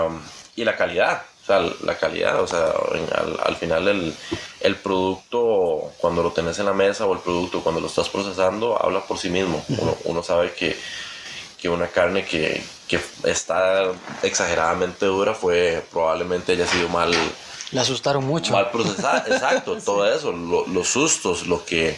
y 0.55 0.63
la 0.63 0.75
calidad, 0.75 1.23
o 1.43 1.45
sea, 1.45 1.59
la 1.83 1.97
calidad, 1.97 2.41
o 2.41 2.47
sea, 2.47 2.65
al, 3.15 3.37
al 3.43 3.55
final 3.55 3.87
el, 3.87 4.15
el 4.61 4.75
producto, 4.75 5.93
cuando 5.97 6.21
lo 6.23 6.31
tenés 6.31 6.59
en 6.59 6.65
la 6.65 6.73
mesa 6.73 7.05
o 7.05 7.13
el 7.13 7.19
producto 7.19 7.61
cuando 7.61 7.79
lo 7.81 7.87
estás 7.87 8.09
procesando, 8.09 8.81
habla 8.83 9.01
por 9.05 9.17
sí 9.17 9.29
mismo. 9.29 9.63
Uno, 9.69 9.97
uno 10.05 10.23
sabe 10.23 10.53
que, 10.53 10.75
que 11.57 11.69
una 11.69 11.87
carne 11.87 12.23
que, 12.25 12.63
que 12.87 12.99
está 13.23 13.83
exageradamente 14.23 15.05
dura 15.05 15.33
fue 15.33 15.83
probablemente 15.91 16.51
haya 16.53 16.67
sido 16.67 16.87
mal, 16.89 17.11
Le 17.71 17.79
asustaron 17.79 18.23
mucho. 18.25 18.53
mal 18.53 18.69
procesada. 18.71 19.25
Exacto, 19.29 19.77
todo 19.83 20.11
eso, 20.11 20.31
lo- 20.31 20.67
los 20.67 20.87
sustos, 20.87 21.47
lo 21.47 21.65
que, 21.65 21.97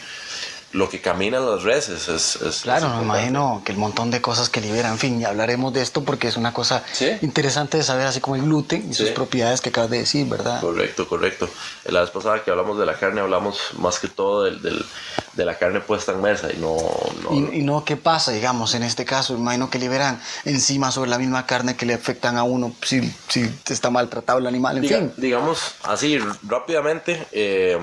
lo 0.71 0.87
que 0.87 1.01
caminan 1.01 1.49
las 1.49 1.63
reses. 1.63 2.07
Es, 2.09 2.35
es- 2.35 2.61
Claro, 2.61 2.87
es 2.87 2.93
me 2.97 3.01
imagino 3.03 3.61
que 3.65 3.71
el 3.71 3.77
montón 3.79 4.11
de 4.11 4.21
cosas 4.21 4.49
que 4.49 4.61
liberan. 4.61 4.91
En 4.93 4.97
fin, 4.99 5.19
y 5.19 5.25
hablaremos 5.25 5.73
de 5.73 5.81
esto 5.81 6.03
porque 6.03 6.27
es 6.27 6.37
una 6.37 6.53
cosa 6.53 6.83
Sí. 6.93 7.09
interesante 7.21 7.77
de 7.77 7.83
saber, 7.83 8.05
así 8.05 8.19
como 8.21 8.35
el 8.35 8.43
gluten 8.43 8.87
y 8.89 8.93
sus 8.93 9.07
Sí. 9.07 9.13
propiedades 9.13 9.61
que 9.61 9.69
acabas 9.69 9.89
de 9.89 9.97
decir, 9.99 10.27
¿verdad? 10.27 10.61
Correcto, 10.61 11.07
correcto. 11.07 11.49
La 11.85 12.01
vez 12.01 12.11
pasada 12.11 12.43
que 12.43 12.51
hablamos 12.51 12.77
de 12.77 12.85
la 12.85 12.93
carne, 12.99 13.21
hablamos 13.21 13.57
más 13.79 13.97
que 13.99 14.07
todo 14.09 14.43
del, 14.43 14.61
del- 14.61 14.85
de 15.33 15.45
la 15.45 15.57
carne 15.57 15.79
puesta 15.79 16.11
en 16.11 16.21
mesa 16.21 16.51
y 16.51 16.57
no... 16.57 16.75
no 17.23 17.33
Y, 17.33 17.59
y 17.59 17.63
no, 17.63 17.83
¿qué 17.85 17.97
pasa, 17.97 18.31
digamos, 18.31 18.73
en 18.75 18.83
este 18.83 19.05
caso? 19.05 19.33
Me 19.33 19.39
imagino 19.39 19.69
que 19.69 19.79
liberan 19.79 20.21
enzimas 20.45 20.93
sobre 20.93 21.09
la 21.09 21.17
misma 21.17 21.45
carne 21.45 21.75
que 21.77 21.85
le 21.85 21.93
afectan 21.93 22.37
a 22.37 22.43
uno 22.43 22.73
si, 22.83 23.01
si 23.27 23.49
está 23.69 23.89
maltratado 23.89 24.37
el 24.39 24.47
animal, 24.47 24.77
en 24.77 24.83
Diga- 24.83 24.97
fin. 24.99 25.13
Digamos 25.17 25.59
así 25.83 26.19
rápidamente, 26.43 27.25
eh, 27.31 27.79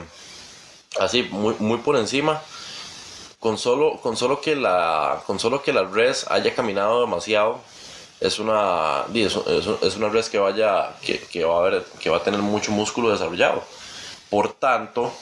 así 1.01 1.22
muy, 1.24 1.55
muy 1.59 1.78
por 1.78 1.97
encima, 1.97 2.43
con 3.41 3.59
solo, 3.59 3.99
con, 4.03 4.16
solo 4.16 4.41
que 4.41 4.57
la, 4.57 5.22
con 5.26 5.39
solo 5.39 5.62
que 5.62 5.72
la 5.72 5.84
res 5.84 6.26
haya 6.28 6.55
caminado 6.55 7.01
demasiado, 7.01 7.61
es 8.20 8.39
una, 8.39 9.05
es, 9.14 9.97
una 9.97 10.09
res 10.09 10.28
que, 10.30 10.39
vaya, 10.39 10.95
que, 11.03 11.20
que 11.20 11.45
va 11.45 11.57
a 11.57 11.59
haber, 11.59 11.84
que 12.01 12.11
va 12.11 12.16
a 12.18 12.22
tener 12.22 12.41
mucho 12.41 12.72
músculo 12.72 13.11
desarrollado. 13.11 13.62
Por 14.30 14.55
tanto, 14.55 15.12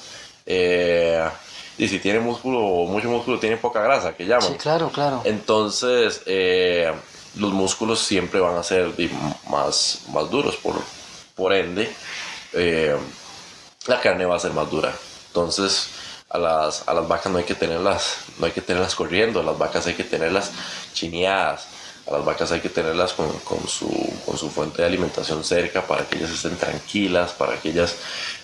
eh, 0.46 1.28
y 1.76 1.88
si 1.88 1.98
tiene 1.98 2.20
músculo, 2.20 2.86
mucho 2.86 3.08
músculo, 3.08 3.38
tiene 3.38 3.56
poca 3.56 3.82
grasa, 3.82 4.14
que 4.14 4.24
llaman. 4.26 4.48
Sí, 4.48 4.54
claro, 4.54 4.90
claro. 4.90 5.22
Entonces, 5.24 6.22
eh, 6.26 6.92
los 7.36 7.52
músculos 7.52 7.98
siempre 7.98 8.40
van 8.40 8.56
a 8.56 8.62
ser 8.62 8.92
más, 9.48 10.02
más 10.12 10.30
duros, 10.30 10.56
por, 10.56 10.76
por 11.34 11.52
ende, 11.52 11.92
eh, 12.52 12.96
la 13.86 14.00
carne 14.00 14.24
va 14.24 14.36
a 14.36 14.40
ser 14.40 14.52
más 14.52 14.70
dura. 14.70 14.94
Entonces, 15.26 15.88
a 16.34 16.38
las, 16.38 16.82
a 16.88 16.94
las 16.94 17.06
vacas 17.06 17.30
no 17.32 17.38
hay 17.38 17.44
que 17.44 17.54
tenerlas, 17.54 18.16
no 18.38 18.46
hay 18.46 18.52
que 18.52 18.60
tenerlas 18.60 18.94
corriendo, 18.96 19.38
a 19.38 19.42
las 19.44 19.56
vacas 19.56 19.86
hay 19.86 19.94
que 19.94 20.02
tenerlas 20.04 20.50
chineadas, 20.92 21.66
a 22.08 22.10
las 22.12 22.24
vacas 22.24 22.50
hay 22.50 22.60
que 22.60 22.68
tenerlas 22.68 23.12
con, 23.12 23.30
con 23.40 23.66
su, 23.68 23.88
con 24.26 24.36
su 24.36 24.50
fuente 24.50 24.82
de 24.82 24.88
alimentación 24.88 25.44
cerca 25.44 25.86
para 25.86 26.04
que 26.08 26.16
ellas 26.18 26.30
estén 26.30 26.56
tranquilas, 26.56 27.30
para 27.32 27.54
que 27.60 27.68
ellas... 27.70 27.94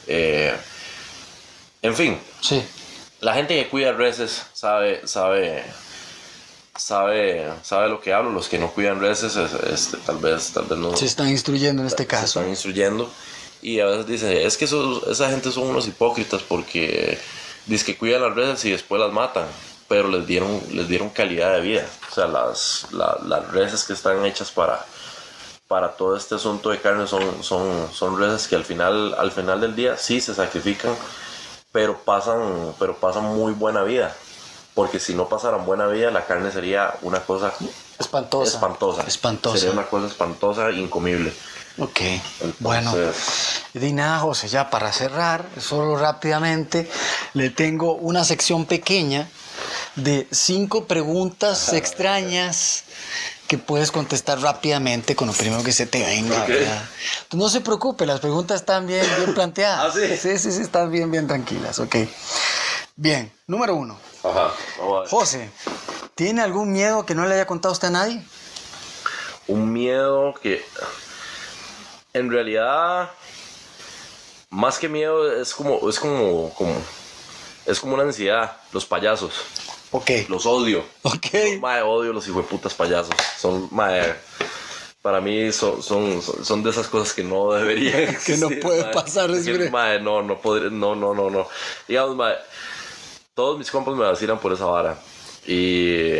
eh, 0.07 0.55
en 1.83 1.95
fin, 1.97 2.19
Sí. 2.41 2.63
la 3.21 3.35
gente 3.35 3.57
que 3.57 3.69
cuida 3.69 3.93
reses 3.93 4.43
sabe, 4.53 5.01
sabe, 5.07 5.65
sabe, 6.77 7.49
sabe 7.63 7.89
lo 7.89 8.01
que 8.01 8.13
hablo. 8.13 8.31
Los 8.31 8.49
que 8.49 8.59
no 8.59 8.71
cuidan 8.71 9.01
reses, 9.01 9.37
es- 9.37 9.53
este, 9.73 9.97
tal 9.99 10.19
vez, 10.19 10.53
tal 10.53 10.65
vez 10.67 10.79
no 10.79 10.97
Se 10.97 11.07
están 11.07 11.29
instruyendo 11.29 11.83
en 11.83 11.89
este 11.89 12.05
se 12.05 12.07
caso. 12.07 12.27
están 12.27 12.49
instruyendo. 12.49 13.11
Y 13.63 13.81
a 13.81 13.87
veces 13.87 14.07
dicen, 14.07 14.33
es 14.33 14.57
que 14.57 14.65
esos- 14.67 15.07
esa 15.09 15.29
gente 15.31 15.51
son 15.53 15.69
unos 15.69 15.87
hipócritas 15.87 16.43
porque 16.43 17.19
dicen 17.67 17.87
que 17.87 17.99
cuidan 17.99 18.23
las 18.23 18.35
reses 18.35 18.65
y 18.67 18.71
después 18.71 19.01
las 19.01 19.13
matan. 19.13 19.47
Pero 19.89 20.07
les 20.09 20.25
dieron, 20.27 20.61
les 20.71 20.87
dieron 20.87 21.11
calidad 21.11 21.55
de 21.55 21.61
vida. 21.63 21.87
O 22.11 22.15
sea, 22.15 22.27
las, 22.29 22.87
la- 22.93 23.19
las 23.27 23.51
reses 23.51 23.83
que 23.85 23.93
están 23.93 24.25
hechas 24.25 24.51
para, 24.53 24.85
para 25.67 25.93
todo 25.97 26.17
este 26.17 26.37
asunto 26.37 26.71
de 26.71 26.81
carne 26.81 27.07
son, 27.09 27.43
son, 27.43 27.89
son 27.93 28.19
reses 28.19 28.47
que 28.47 28.55
al 28.57 28.65
final, 28.65 29.15
al 29.19 29.33
final 29.33 29.61
del 29.61 29.75
día 29.75 29.97
sí 29.97 30.21
se 30.21 30.33
sacrifican, 30.35 30.95
pero 31.73 31.99
pasan, 31.99 32.73
pero 32.79 32.95
pasan 32.97 33.25
muy 33.25 33.53
buena 33.53 33.83
vida. 33.83 34.15
Porque 34.75 35.01
si 35.01 35.15
no 35.15 35.29
pasaran 35.29 35.67
buena 35.67 35.89
vida, 35.89 36.13
la 36.13 36.25
carne 36.25 36.53
sería 36.53 36.95
una 37.03 37.21
cosa 37.21 37.53
Espantosa. 37.99 38.49
espantosa. 38.57 39.03
Espantosa. 39.03 39.59
Sería 39.59 39.73
una 39.73 39.87
cosa 39.87 40.07
espantosa, 40.07 40.71
incomible. 40.71 41.33
Ok. 41.81 42.01
Entonces, 42.01 42.61
bueno. 42.61 42.95
Nada, 43.75 44.19
José, 44.21 44.49
ya 44.49 44.71
para 44.71 44.93
cerrar, 44.93 45.47
solo 45.59 45.97
rápidamente, 45.97 46.89
le 47.35 47.51
tengo 47.51 47.95
una 47.95 48.25
sección 48.25 48.67
pequeña 48.67 49.29
de 49.97 50.29
cinco 50.31 50.85
preguntas 50.85 51.73
extrañas 51.73 52.85
que 53.49 53.59
puedes 53.59 53.91
contestar 53.91 54.41
rápidamente 54.41 55.17
con 55.17 55.27
lo 55.27 55.33
primero 55.33 55.65
que 55.65 55.73
se 55.73 55.87
te 55.87 56.05
venga. 56.05 56.47
No 57.33 57.49
se 57.49 57.61
preocupe, 57.61 58.07
las 58.07 58.21
preguntas 58.21 58.61
están 58.61 58.87
bien, 58.87 59.05
bien 59.17 59.35
planteadas. 59.35 59.87
¿Ah, 59.87 59.99
sí? 59.99 60.17
Sí, 60.17 60.39
sí, 60.39 60.53
sí, 60.53 60.63
están 60.63 60.91
bien, 60.91 61.11
bien 61.11 61.27
tranquilas. 61.27 61.79
Ok. 61.81 61.97
Bien, 62.95 63.33
número 63.47 63.75
uno. 63.75 63.99
Ajá. 64.23 64.53
José, 65.09 65.51
¿Tiene 66.21 66.43
algún 66.43 66.71
miedo 66.71 67.07
que 67.07 67.15
no 67.15 67.27
le 67.27 67.33
haya 67.33 67.47
contado 67.47 67.73
usted 67.73 67.89
a 67.89 67.93
nadie? 67.93 68.23
Un 69.47 69.73
miedo 69.73 70.35
que 70.35 70.63
en 72.13 72.31
realidad 72.31 73.11
más 74.51 74.79
que 74.79 74.89
miedo 74.89 75.41
es 75.41 75.55
como 75.55 75.89
es 75.89 75.99
como, 75.99 76.53
como 76.55 76.75
es 77.67 77.79
como 77.81 77.95
una 77.95 78.03
ansiedad, 78.03 78.57
los 78.73 78.85
payasos. 78.85 79.33
Ok. 79.93 80.11
Los 80.29 80.47
odio. 80.47 80.85
Ok. 81.03 81.59
Mae, 81.61 81.83
odio 81.83 82.13
los 82.13 82.27
hijueputas 82.27 82.75
payasos. 82.75 83.15
Son, 83.39 83.69
mae, 83.71 84.15
para 85.03 85.21
mí 85.21 85.53
son, 85.53 85.83
son, 85.83 86.23
son, 86.23 86.63
de 86.63 86.71
esas 86.71 86.89
cosas 86.89 87.13
que 87.13 87.25
no 87.25 87.53
deberían 87.53 88.17
Que 88.27 88.37
no 88.37 88.49
puede 88.61 88.85
pasar, 88.93 89.31
es 89.31 89.45
Que, 89.45 89.71
mae, 89.71 90.01
no, 90.01 90.23
no 90.23 90.41
podría, 90.41 90.71
no, 90.71 90.95
no, 90.95 91.15
no, 91.15 91.31
no. 91.31 91.49
Digamos, 91.89 92.17
mae, 92.17 92.35
todos 93.35 93.59
mis 93.59 93.71
compas 93.71 93.95
me 93.95 94.05
vacilan 94.05 94.39
por 94.39 94.53
esa 94.53 94.67
vara. 94.67 94.99
Y, 95.47 96.19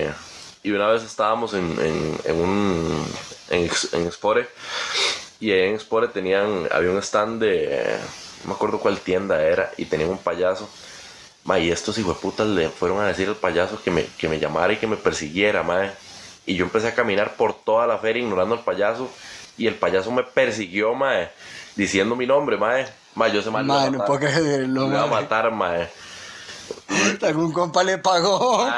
y 0.63 0.71
una 0.71 0.89
vez 0.89 1.03
estábamos 1.03 1.55
en, 1.55 1.71
en, 1.81 2.19
en 2.25 2.37
un, 2.41 3.07
en, 3.51 3.71
en 3.93 4.07
Expore, 4.07 4.49
y 5.41 5.51
ahí 5.53 5.69
en 5.69 5.75
Expore 5.75 6.09
tenían, 6.09 6.69
había 6.71 6.91
un 6.91 6.99
stand 6.99 7.41
de, 7.41 7.97
no 8.43 8.51
me 8.51 8.55
acuerdo 8.55 8.79
cuál 8.79 8.99
tienda 9.01 9.43
era, 9.43 9.71
y 9.77 9.87
tenían 9.87 10.11
un 10.11 10.19
payaso. 10.19 10.69
Ma, 11.45 11.59
y 11.59 11.71
estos 11.71 11.97
hijueputas 11.97 12.47
le 12.47 12.69
fueron 12.69 13.01
a 13.01 13.07
decir 13.07 13.27
al 13.29 13.37
payaso 13.37 13.83
que 13.83 13.91
me, 13.91 14.05
que 14.19 14.29
me 14.29 14.39
llamara 14.39 14.75
y 14.75 14.77
que 14.77 14.87
me 14.87 14.97
persiguiera, 14.97 15.63
mae. 15.63 15.91
Y 16.45 16.55
yo 16.55 16.65
empecé 16.67 16.89
a 16.89 16.95
caminar 16.95 17.37
por 17.37 17.55
toda 17.55 17.87
la 17.87 17.97
feria 17.99 18.23
ignorando 18.23 18.55
al 18.55 18.61
payaso. 18.63 19.09
Y 19.57 19.67
el 19.67 19.75
payaso 19.75 20.11
me 20.13 20.23
persiguió, 20.23 20.95
mae, 20.95 21.31
diciendo 21.75 22.15
mi 22.15 22.27
nombre, 22.27 22.59
mae. 22.59 22.87
Mae, 23.15 23.33
yo 23.33 23.41
se 23.41 23.51
Mae, 23.51 23.91
no 23.91 24.05
puedo 24.05 24.21
creerlo, 24.21 24.83
Lo 24.83 24.89
iba 24.89 25.05
a 25.05 25.07
matar, 25.07 25.51
mae. 25.51 25.89
Algún 27.23 27.53
compa 27.53 27.83
le 27.83 27.99
pagó. 27.99 28.69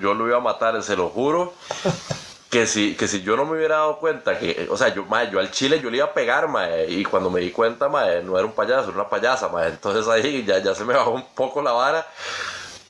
Yo 0.00 0.14
lo 0.14 0.28
iba 0.28 0.36
a 0.36 0.40
matar, 0.40 0.82
se 0.82 0.96
lo 0.96 1.08
juro. 1.08 1.54
Que 2.50 2.66
si, 2.66 2.96
que 2.96 3.06
si 3.06 3.22
yo 3.22 3.36
no 3.36 3.44
me 3.44 3.56
hubiera 3.56 3.76
dado 3.76 3.98
cuenta 3.98 4.36
que, 4.36 4.66
o 4.68 4.76
sea, 4.76 4.92
yo, 4.92 5.04
mae, 5.04 5.30
yo 5.30 5.38
al 5.38 5.52
chile 5.52 5.80
yo 5.80 5.88
le 5.88 5.98
iba 5.98 6.06
a 6.06 6.12
pegar, 6.12 6.48
mae, 6.48 6.90
y 6.90 7.04
cuando 7.04 7.30
me 7.30 7.40
di 7.40 7.52
cuenta, 7.52 7.88
mae, 7.88 8.24
no 8.24 8.36
era 8.36 8.44
un 8.44 8.52
payaso, 8.52 8.88
era 8.88 8.94
una 8.98 9.08
payasa, 9.08 9.48
mae, 9.48 9.68
entonces 9.68 10.08
ahí 10.08 10.44
ya, 10.44 10.58
ya 10.58 10.74
se 10.74 10.84
me 10.84 10.94
bajó 10.94 11.12
un 11.12 11.24
poco 11.34 11.62
la 11.62 11.70
vara, 11.70 12.04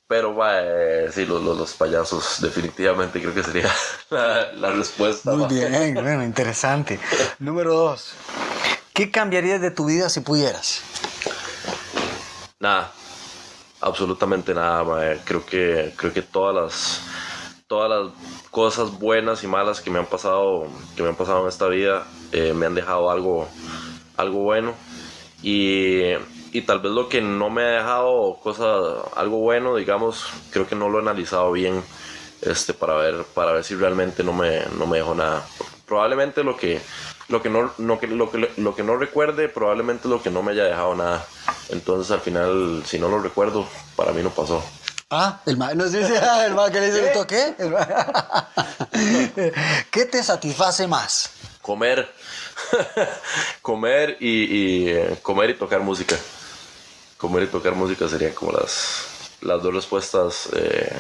pero, 0.09 0.33
mae, 0.33 1.13
sí, 1.13 1.27
los, 1.27 1.43
los, 1.43 1.59
los 1.59 1.75
payasos 1.75 2.41
definitivamente 2.41 3.21
creo 3.21 3.35
que 3.35 3.45
sería 3.45 3.71
la, 4.11 4.51
la 4.55 4.71
respuesta. 4.73 5.33
Muy 5.33 5.47
bien, 5.55 5.95
bueno, 5.95 6.25
interesante. 6.25 6.99
Número 7.39 7.75
dos. 7.75 8.15
¿Qué 8.95 9.11
cambiarías 9.11 9.61
de 9.61 9.71
tu 9.71 9.85
vida 9.85 10.09
si 10.09 10.21
pudieras? 10.21 10.83
Nada, 12.59 12.93
absolutamente 13.81 14.53
nada, 14.53 14.85
mae. 14.85 15.21
Creo 15.25 15.47
que, 15.47 15.93
creo 15.97 16.13
que 16.13 16.23
todas 16.23 16.55
las, 16.55 17.01
todas 17.67 17.89
las 17.89 18.13
cosas 18.51 18.99
buenas 18.99 19.45
y 19.45 19.47
malas 19.47 19.81
que 19.81 19.91
me 19.91 19.99
han 19.99 20.07
pasado, 20.07 20.67
que 20.97 21.03
me 21.03 21.11
han 21.11 21.17
pasado 21.17 21.43
en 21.43 21.49
esta 21.49 21.69
vida, 21.69 22.07
eh, 22.33 22.53
me 22.53 22.67
han 22.67 22.75
dejado 22.75 23.11
algo, 23.11 23.49
algo 24.17 24.41
bueno. 24.41 24.75
Y, 25.43 26.01
y 26.53 26.63
tal 26.63 26.81
vez 26.81 26.93
lo 26.93 27.09
que 27.09 27.21
no 27.21 27.49
me 27.49 27.63
ha 27.63 27.71
dejado 27.79 28.39
cosa, 28.43 28.65
algo 29.17 29.39
bueno, 29.39 29.77
digamos, 29.77 30.27
creo 30.51 30.67
que 30.67 30.75
no 30.75 30.89
lo 30.89 30.99
he 30.99 31.03
analizado 31.03 31.53
bien 31.53 31.83
este, 32.43 32.75
para, 32.75 32.95
ver, 32.95 33.25
para 33.35 33.53
ver 33.53 33.65
si 33.65 33.75
realmente 33.75 34.25
no 34.25 34.33
me, 34.33 34.65
no 34.79 34.87
me 34.87 34.99
dejó 34.99 35.15
nada. 35.15 35.47
Probablemente 35.87 36.45
lo 36.45 36.57
que, 36.57 36.81
lo 37.29 37.43
que, 37.43 37.49
no, 37.49 37.73
no, 37.79 37.99
lo, 38.01 38.31
que, 38.31 38.51
lo 38.57 38.75
que 38.75 38.83
no 38.83 38.97
recuerde, 38.97 39.49
probablemente 39.49 40.09
lo 40.09 40.23
que 40.23 40.31
no 40.31 40.43
me 40.43 40.53
haya 40.53 40.65
dejado 40.65 40.95
nada. 40.95 41.27
Entonces 41.69 42.11
al 42.11 42.21
final, 42.21 42.83
si 42.85 42.99
no 42.99 43.09
lo 43.09 43.21
recuerdo, 43.21 43.67
para 43.97 44.13
mí 44.13 44.23
no 44.23 44.31
pasó. 44.31 44.63
Ah, 45.13 45.41
el 45.47 45.57
ma, 45.57 45.75
no 45.75 45.89
sé 45.89 46.07
si 46.07 46.13
ah, 46.15 46.47
el 46.47 46.55
ma 46.55 46.71
que 46.71 46.79
le 46.81 46.87
dice 46.87 47.07
¿esto 47.07 47.27
qué? 47.27 47.55
El 47.59 47.71
ma- 47.71 48.49
¿Qué 49.91 50.05
te 50.07 50.23
satisface 50.23 50.87
más? 50.87 51.31
Comer, 51.61 52.09
comer 53.63 54.17
y, 54.21 54.29
y, 54.85 54.89
eh, 54.91 55.19
comer 55.23 55.51
y 55.51 55.55
tocar 55.55 55.81
música. 55.81 56.17
Comer 57.19 57.43
y 57.45 57.47
tocar 57.49 57.75
música 57.75 58.09
serían 58.09 58.33
como 58.33 58.53
las, 58.53 59.03
las 59.43 59.61
dos 59.63 59.75
respuestas 59.75 60.49
eh, 60.55 60.93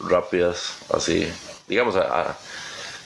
rápidas, 0.00 0.74
así, 0.94 1.28
digamos, 1.66 1.96
a- 1.96 2.20
a- 2.20 2.36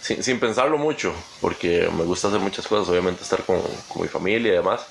sin, 0.03 0.23
sin 0.23 0.39
pensarlo 0.39 0.77
mucho, 0.79 1.15
porque 1.41 1.89
me 1.97 2.05
gusta 2.05 2.29
hacer 2.29 2.41
muchas 2.41 2.67
cosas, 2.67 2.89
obviamente 2.89 3.23
estar 3.23 3.43
con, 3.45 3.61
con 3.89 4.03
mi 4.03 4.09
familia 4.09 4.53
y 4.53 4.57
demás. 4.57 4.83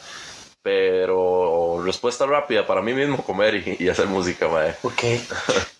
Pero 0.63 1.60
respuesta 1.83 2.25
rápida 2.25 2.65
para 2.65 2.81
mí 2.81 2.93
mismo, 2.93 3.23
comer 3.23 3.55
y, 3.55 3.77
y 3.83 3.89
hacer 3.89 4.07
música, 4.07 4.47
mae. 4.47 4.75
Ok. 4.83 5.03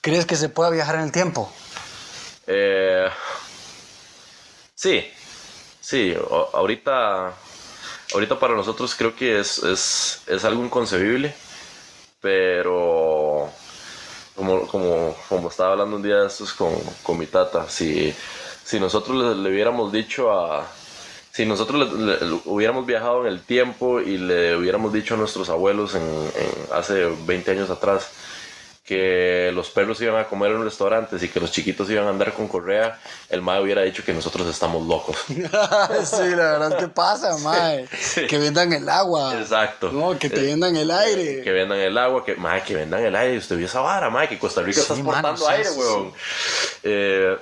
¿Crees 0.02 0.26
que 0.26 0.36
se 0.36 0.50
pueda 0.50 0.70
viajar 0.70 0.96
en 0.96 1.02
el 1.02 1.12
tiempo? 1.12 1.52
Eh, 2.48 3.08
sí, 4.76 5.06
sí, 5.80 6.16
ahorita, 6.54 7.34
ahorita 8.14 8.40
para 8.40 8.56
nosotros 8.56 8.96
creo 8.96 9.16
que 9.16 9.40
es, 9.40 9.60
es, 9.60 10.22
es 10.28 10.44
algo 10.44 10.64
inconcebible, 10.64 11.34
pero 12.20 13.50
como, 14.36 14.68
como, 14.68 15.16
como 15.30 15.50
estaba 15.50 15.72
hablando 15.72 15.98
un 15.98 16.04
día 16.04 16.18
de 16.18 16.28
estos 16.28 16.54
con, 16.54 16.74
con 17.04 17.18
mi 17.18 17.28
tata, 17.28 17.70
si, 17.70 18.14
si 18.64 18.80
nosotros 18.80 19.38
le, 19.38 19.42
le 19.44 19.50
hubiéramos 19.50 19.92
dicho 19.92 20.32
a... 20.32 20.68
Si 21.34 21.46
nosotros 21.46 21.94
le- 21.94 22.06
le- 22.20 22.26
le 22.26 22.40
hubiéramos 22.46 22.86
viajado 22.86 23.22
en 23.22 23.28
el 23.34 23.42
tiempo 23.42 24.02
y 24.02 24.18
le 24.18 24.56
hubiéramos 24.58 24.92
dicho 24.92 25.14
a 25.14 25.18
nuestros 25.18 25.50
abuelos 25.50 25.96
en, 25.96 26.02
en- 26.02 26.74
hace 26.74 27.06
20 27.26 27.52
años 27.52 27.70
atrás 27.70 28.10
que 28.84 29.52
los 29.54 29.70
perros 29.70 30.02
iban 30.02 30.18
a 30.20 30.26
comer 30.28 30.52
en 30.52 30.64
restaurantes 30.66 31.24
y 31.24 31.30
que 31.30 31.40
los 31.40 31.52
chiquitos 31.52 31.90
iban 31.90 32.08
a 32.08 32.10
andar 32.10 32.34
con 32.34 32.50
correa, 32.50 33.00
el 33.30 33.42
mae 33.42 33.62
hubiera 33.62 33.84
dicho 33.84 34.04
que 34.04 34.12
nosotros 34.14 34.46
estamos 34.48 34.86
locos. 34.86 35.16
sí, 35.28 35.36
la 35.38 36.52
verdad 36.58 36.72
es 36.74 36.76
que 36.78 36.88
pasa, 36.90 37.38
mae. 37.38 37.88
Sí. 37.98 38.28
Que 38.28 38.38
vendan 38.38 38.74
el 38.74 38.90
agua. 38.90 39.40
Exacto. 39.40 39.92
No, 39.94 40.18
que 40.20 40.30
te 40.30 40.42
Eh, 40.42 40.46
vendan 40.48 40.76
el 40.76 40.92
aire. 40.92 41.42
Que 41.42 41.52
vendan 41.52 41.78
el 41.78 41.98
agua, 41.98 42.26
que, 42.26 42.36
mae, 42.36 42.64
que 42.64 42.76
vendan 42.76 43.06
el 43.06 43.16
aire. 43.16 43.38
Usted 43.38 43.56
vio 43.56 43.68
esa 43.68 43.80
vara, 43.80 44.10
mae, 44.10 44.28
que 44.28 44.38
Costa 44.38 44.62
Rica 44.62 44.82
está 44.82 44.96
exportando 44.96 45.32
mano, 45.42 45.48
aire, 45.48 45.70
weón. 45.70 46.14
Eh, 46.84 47.38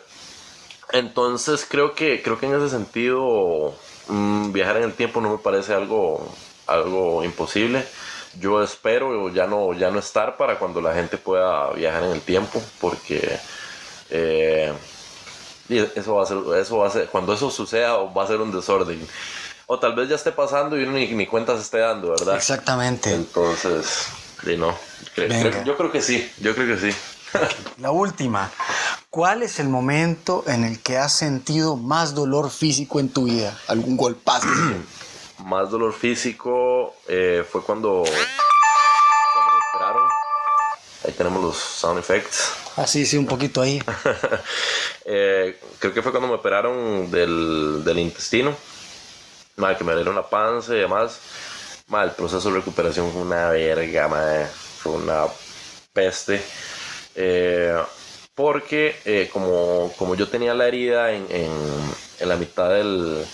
entonces 0.91 1.65
creo 1.69 1.93
que, 1.95 2.21
creo 2.21 2.39
que 2.39 2.45
en 2.47 2.55
ese 2.55 2.69
sentido 2.69 3.73
mm, 4.07 4.51
viajar 4.51 4.77
en 4.77 4.83
el 4.83 4.93
tiempo 4.93 5.21
no 5.21 5.31
me 5.31 5.37
parece 5.37 5.73
algo, 5.73 6.27
algo 6.67 7.23
imposible. 7.23 7.85
Yo 8.39 8.61
espero 8.63 9.29
ya 9.33 9.47
no, 9.47 9.73
ya 9.73 9.89
no 9.91 9.99
estar 9.99 10.37
para 10.37 10.59
cuando 10.59 10.81
la 10.81 10.93
gente 10.93 11.17
pueda 11.17 11.71
viajar 11.71 12.03
en 12.03 12.11
el 12.11 12.21
tiempo, 12.21 12.61
porque 12.79 13.39
eh, 14.11 14.71
y 15.67 15.77
eso 15.77 16.15
va 16.15 16.23
a 16.23 16.25
ser, 16.25 16.37
eso 16.59 16.77
va 16.77 16.87
a 16.87 16.91
ser, 16.91 17.07
cuando 17.07 17.33
eso 17.33 17.49
suceda 17.51 17.93
va 17.97 18.23
a 18.23 18.27
ser 18.27 18.41
un 18.41 18.51
desorden. 18.51 19.05
O 19.67 19.77
tal 19.77 19.93
vez 19.95 20.09
ya 20.09 20.15
esté 20.15 20.31
pasando 20.31 20.79
y 20.79 20.83
uno 20.83 20.93
ni, 20.93 21.07
ni 21.09 21.27
cuenta 21.27 21.55
se 21.55 21.61
esté 21.61 21.77
dando, 21.77 22.09
¿verdad? 22.09 22.35
Exactamente. 22.37 23.13
Entonces, 23.13 24.07
sí, 24.43 24.57
no. 24.57 24.75
Creo- 25.13 25.63
yo 25.63 25.77
creo 25.77 25.91
que 25.91 26.01
sí, 26.01 26.31
yo 26.39 26.55
creo 26.55 26.75
que 26.75 26.91
sí. 26.91 26.97
La 27.77 27.91
última. 27.91 28.51
¿Cuál 29.09 29.41
es 29.43 29.59
el 29.59 29.69
momento 29.69 30.43
en 30.47 30.63
el 30.63 30.79
que 30.81 30.97
has 30.97 31.13
sentido 31.13 31.75
más 31.75 32.13
dolor 32.13 32.51
físico 32.51 32.99
en 32.99 33.09
tu 33.09 33.25
vida? 33.25 33.57
¿Algún 33.67 33.97
golpazo? 33.97 34.47
Más 35.45 35.71
dolor 35.71 35.93
físico 35.93 36.95
eh, 37.07 37.45
fue 37.49 37.63
cuando, 37.63 38.03
cuando 38.03 39.51
me 39.51 39.63
operaron. 39.73 40.09
Ahí 41.05 41.13
tenemos 41.13 41.41
los 41.41 41.57
sound 41.57 41.97
effects. 41.97 42.51
Así, 42.75 43.05
sí, 43.05 43.17
un 43.17 43.25
poquito 43.25 43.61
ahí. 43.61 43.81
Eh, 45.11 45.59
creo 45.79 45.91
que 45.91 46.03
fue 46.03 46.11
cuando 46.11 46.27
me 46.27 46.35
operaron 46.35 47.09
del, 47.09 47.81
del 47.83 47.97
intestino. 47.97 48.55
Madre, 49.55 49.77
que 49.77 49.83
me 49.83 49.93
abrieron 49.93 50.13
la 50.13 50.29
panza 50.29 50.75
y 50.75 50.79
demás. 50.81 51.19
Madre, 51.87 52.09
el 52.09 52.15
proceso 52.15 52.49
de 52.49 52.57
recuperación 52.57 53.11
fue 53.11 53.23
una 53.23 53.49
verga, 53.49 54.07
madre. 54.07 54.45
Fue 54.77 54.91
una 54.91 55.23
peste. 55.91 56.43
Eh, 57.21 57.75
porque 58.33 58.95
eh, 59.03 59.29
como, 59.33 59.91
como 59.97 60.15
yo 60.15 60.29
tenía 60.29 60.53
la 60.53 60.67
herida 60.67 61.11
en, 61.11 61.25
en- 61.29 62.27
la 62.29 62.35
mitad 62.37 62.69
del, 62.69 63.25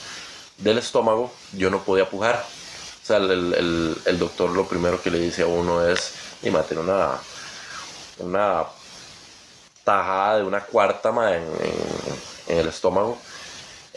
del 0.58 0.78
estómago, 0.80 1.32
yo 1.54 1.70
no 1.70 1.84
podía 1.84 2.10
pujar. 2.10 2.36
O 3.04 3.06
sea, 3.06 3.18
el, 3.18 3.54
el- 4.06 4.18
doctor 4.20 4.50
lo 4.50 4.68
primero 4.68 5.02
que 5.02 5.12
le 5.12 5.20
dice 5.20 5.44
a 5.44 5.48
uno 5.48 5.86
es, 5.88 6.14
y 6.42 6.50
madre, 6.50 6.70
tiene 6.70 6.84
una, 6.84 7.20
una 8.20 8.64
tajada 9.84 10.38
de 10.38 10.44
una 10.44 10.62
cuarta 10.62 11.12
ma, 11.12 11.36
en- 11.36 11.44
en 12.48 12.58
el 12.58 12.68
estómago. 12.68 13.18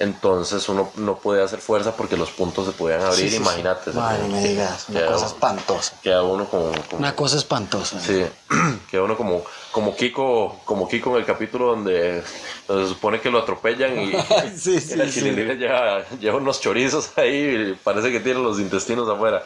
Entonces 0.01 0.69
uno 0.69 0.91
no 0.97 1.17
podía 1.19 1.43
hacer 1.43 1.59
fuerza 1.61 1.97
porque 1.97 2.17
los 2.17 2.31
puntos 2.31 2.67
se 2.67 2.73
podían 2.73 3.01
abrir, 3.01 3.17
Sí, 3.17 3.31
sí, 3.31 3.37
sí. 3.37 3.43
imagínate. 3.43 3.91
Madre, 3.91 4.29
me 4.29 4.41
digas, 4.47 4.89
una 4.89 5.01
Queda- 5.01 5.13
cosa 5.13 5.27
espantosa. 5.27 5.93
Queda 6.03 6.23
uno 6.23 6.45
como... 6.47 6.71
como- 6.71 6.99
Una 6.99 7.17
cosa 7.17 7.37
espantosa. 7.37 7.99
Sí, 8.01 8.25
queda 8.91 9.03
uno 9.03 9.17
como, 9.17 9.43
como 9.73 9.97
Kiko, 9.97 10.61
como 10.65 10.89
Kiko 10.89 11.11
en 11.11 11.17
el 11.17 11.25
capítulo 11.25 11.67
donde, 11.71 12.23
donde 12.69 12.85
se 12.85 12.89
supone 12.91 13.21
que 13.21 13.29
lo 13.29 13.41
atropellan 13.41 13.99
y, 13.99 14.11
y 14.11 14.95
la 14.97 15.11
chilindrina 15.11 15.55
lleva, 15.55 16.05
lleva 16.21 16.37
unos 16.37 16.61
chorizos 16.61 17.11
ahí 17.19 17.73
y 17.73 17.75
parece 17.83 18.13
que 18.13 18.21
tiene 18.21 18.39
los 18.41 18.61
intestinos 18.61 19.09
afuera. 19.09 19.43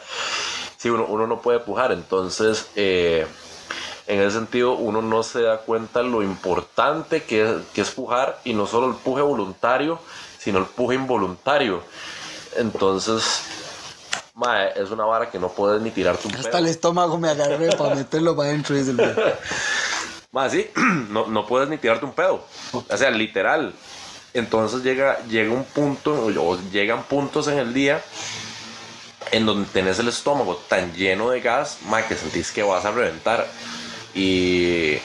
Sí, 0.77 0.87
uno, 0.89 1.05
uno 1.07 1.25
no 1.25 1.41
puede 1.41 1.61
pujar, 1.61 1.91
entonces 1.93 2.67
eh, 2.75 3.25
En 4.05 4.19
ese 4.19 4.31
sentido, 4.37 4.73
uno 4.73 5.01
no 5.01 5.23
se 5.23 5.41
da 5.41 5.59
cuenta 5.59 6.03
lo 6.03 6.21
importante 6.21 7.23
que 7.23 7.41
es, 7.43 7.49
que 7.73 7.81
es 7.81 7.89
pujar 7.89 8.39
y 8.43 8.53
no 8.53 8.67
solo 8.67 8.87
el 8.89 8.95
puje 8.95 9.21
voluntario, 9.21 9.97
sino 10.43 10.59
el 10.59 10.65
puje 10.65 10.95
involuntario. 10.95 11.81
Entonces, 12.57 13.41
mae, 14.35 14.71
es 14.75 14.91
una 14.91 15.05
vara 15.05 15.29
que 15.29 15.39
no 15.39 15.49
puedes 15.49 15.81
ni 15.81 15.91
tirarte 15.91 16.27
un 16.27 16.35
Hasta 16.35 16.49
pedo. 16.49 16.57
el 16.59 16.67
estómago 16.67 17.17
me 17.17 17.29
agarré 17.29 17.69
para 17.75 17.95
meterlo 17.95 18.35
para 18.35 18.49
adentro. 18.49 18.75
dice 18.75 18.91
el 18.91 18.97
mae. 20.31 20.49
Sí, 20.49 20.67
no, 21.09 21.27
no 21.27 21.45
puedes 21.45 21.69
ni 21.69 21.77
tirarte 21.77 22.05
un 22.05 22.13
pedo. 22.13 22.45
O 22.71 22.97
sea, 22.97 23.09
literal. 23.11 23.73
Entonces 24.33 24.81
llega, 24.83 25.19
llega 25.27 25.53
un 25.53 25.63
punto, 25.63 26.25
o 26.25 26.57
llegan 26.71 27.03
puntos 27.03 27.47
en 27.47 27.59
el 27.59 27.73
día 27.73 28.01
en 29.31 29.45
donde 29.45 29.67
tenés 29.69 29.99
el 29.99 30.07
estómago 30.07 30.55
tan 30.67 30.93
lleno 30.93 31.29
de 31.29 31.39
gas, 31.39 31.77
ma, 31.87 32.01
que 32.07 32.15
sentís 32.15 32.51
que 32.51 32.63
vas 32.63 32.83
a 32.85 32.91
reventar. 32.91 33.47
Y, 34.15 34.97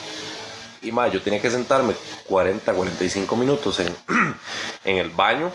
y 0.81 0.91
ma, 0.91 1.07
yo 1.07 1.21
tenía 1.21 1.41
que 1.41 1.49
sentarme 1.49 1.93
40, 2.29 2.71
45 2.73 3.35
minutos 3.35 3.79
en, 3.79 3.95
en 4.85 4.97
el 4.97 5.09
baño 5.09 5.51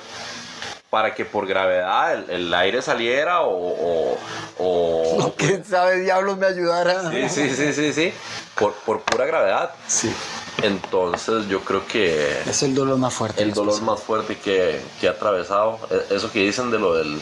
para 0.91 1.15
que 1.15 1.25
por 1.25 1.47
gravedad 1.47 2.15
el, 2.15 2.31
el 2.31 2.55
aire 2.55 2.83
saliera 2.83 3.43
o... 3.43 4.17
o, 4.59 5.35
¿Quién 5.37 5.65
sabe, 5.65 6.01
diablos, 6.01 6.37
me 6.39 6.47
ayudara? 6.47 7.11
Sí, 7.11 7.29
sí, 7.29 7.51
sí, 7.55 7.73
sí, 7.73 7.93
sí. 7.93 8.13
Por, 8.55 8.75
por 8.75 9.01
pura 9.01 9.27
gravedad. 9.27 9.73
Sí. 9.87 10.15
Entonces 10.63 11.49
yo 11.49 11.61
creo 11.61 11.87
que 11.87 12.41
Es 12.49 12.63
el 12.63 12.75
dolor 12.75 12.97
más 12.99 13.13
fuerte. 13.13 13.43
el 13.43 13.53
dolor 13.53 13.81
más 13.83 14.01
fuerte 14.01 14.37
que, 14.39 14.81
que 15.01 15.07
he 15.07 15.11
atravesado, 15.11 15.79
e- 15.91 16.15
eso 16.15 16.31
que 16.31 16.41
dicen 16.41 16.71
de 16.71 16.79
lo 16.79 16.95
del, 16.95 17.21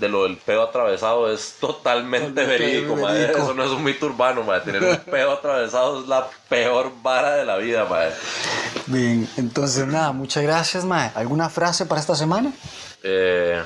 de 0.00 0.08
lo 0.08 0.24
del 0.24 0.36
pedo 0.36 0.62
atravesado 0.62 1.32
es 1.32 1.54
totalmente 1.60 2.44
verídico, 2.44 2.96
madre. 2.96 3.30
Eso 3.32 3.54
no 3.54 3.64
es 3.64 3.70
un 3.70 3.84
mito 3.84 4.06
urbano, 4.06 4.42
madre. 4.42 4.62
Tener 4.72 4.82
un 4.84 4.96
pedo 5.10 5.32
atravesado 5.32 6.00
es 6.02 6.08
la 6.08 6.28
peor 6.48 6.92
vara 7.02 7.36
de 7.36 7.44
la 7.44 7.56
vida, 7.56 7.84
madre. 7.84 8.12
Bien, 8.86 9.28
entonces 9.36 9.86
nada, 9.86 10.12
muchas 10.12 10.42
gracias, 10.42 10.84
mae. 10.84 11.10
¿Alguna 11.14 11.48
frase 11.48 11.86
para 11.86 12.00
esta 12.00 12.16
semana? 12.16 12.52
Eh, 13.04 13.62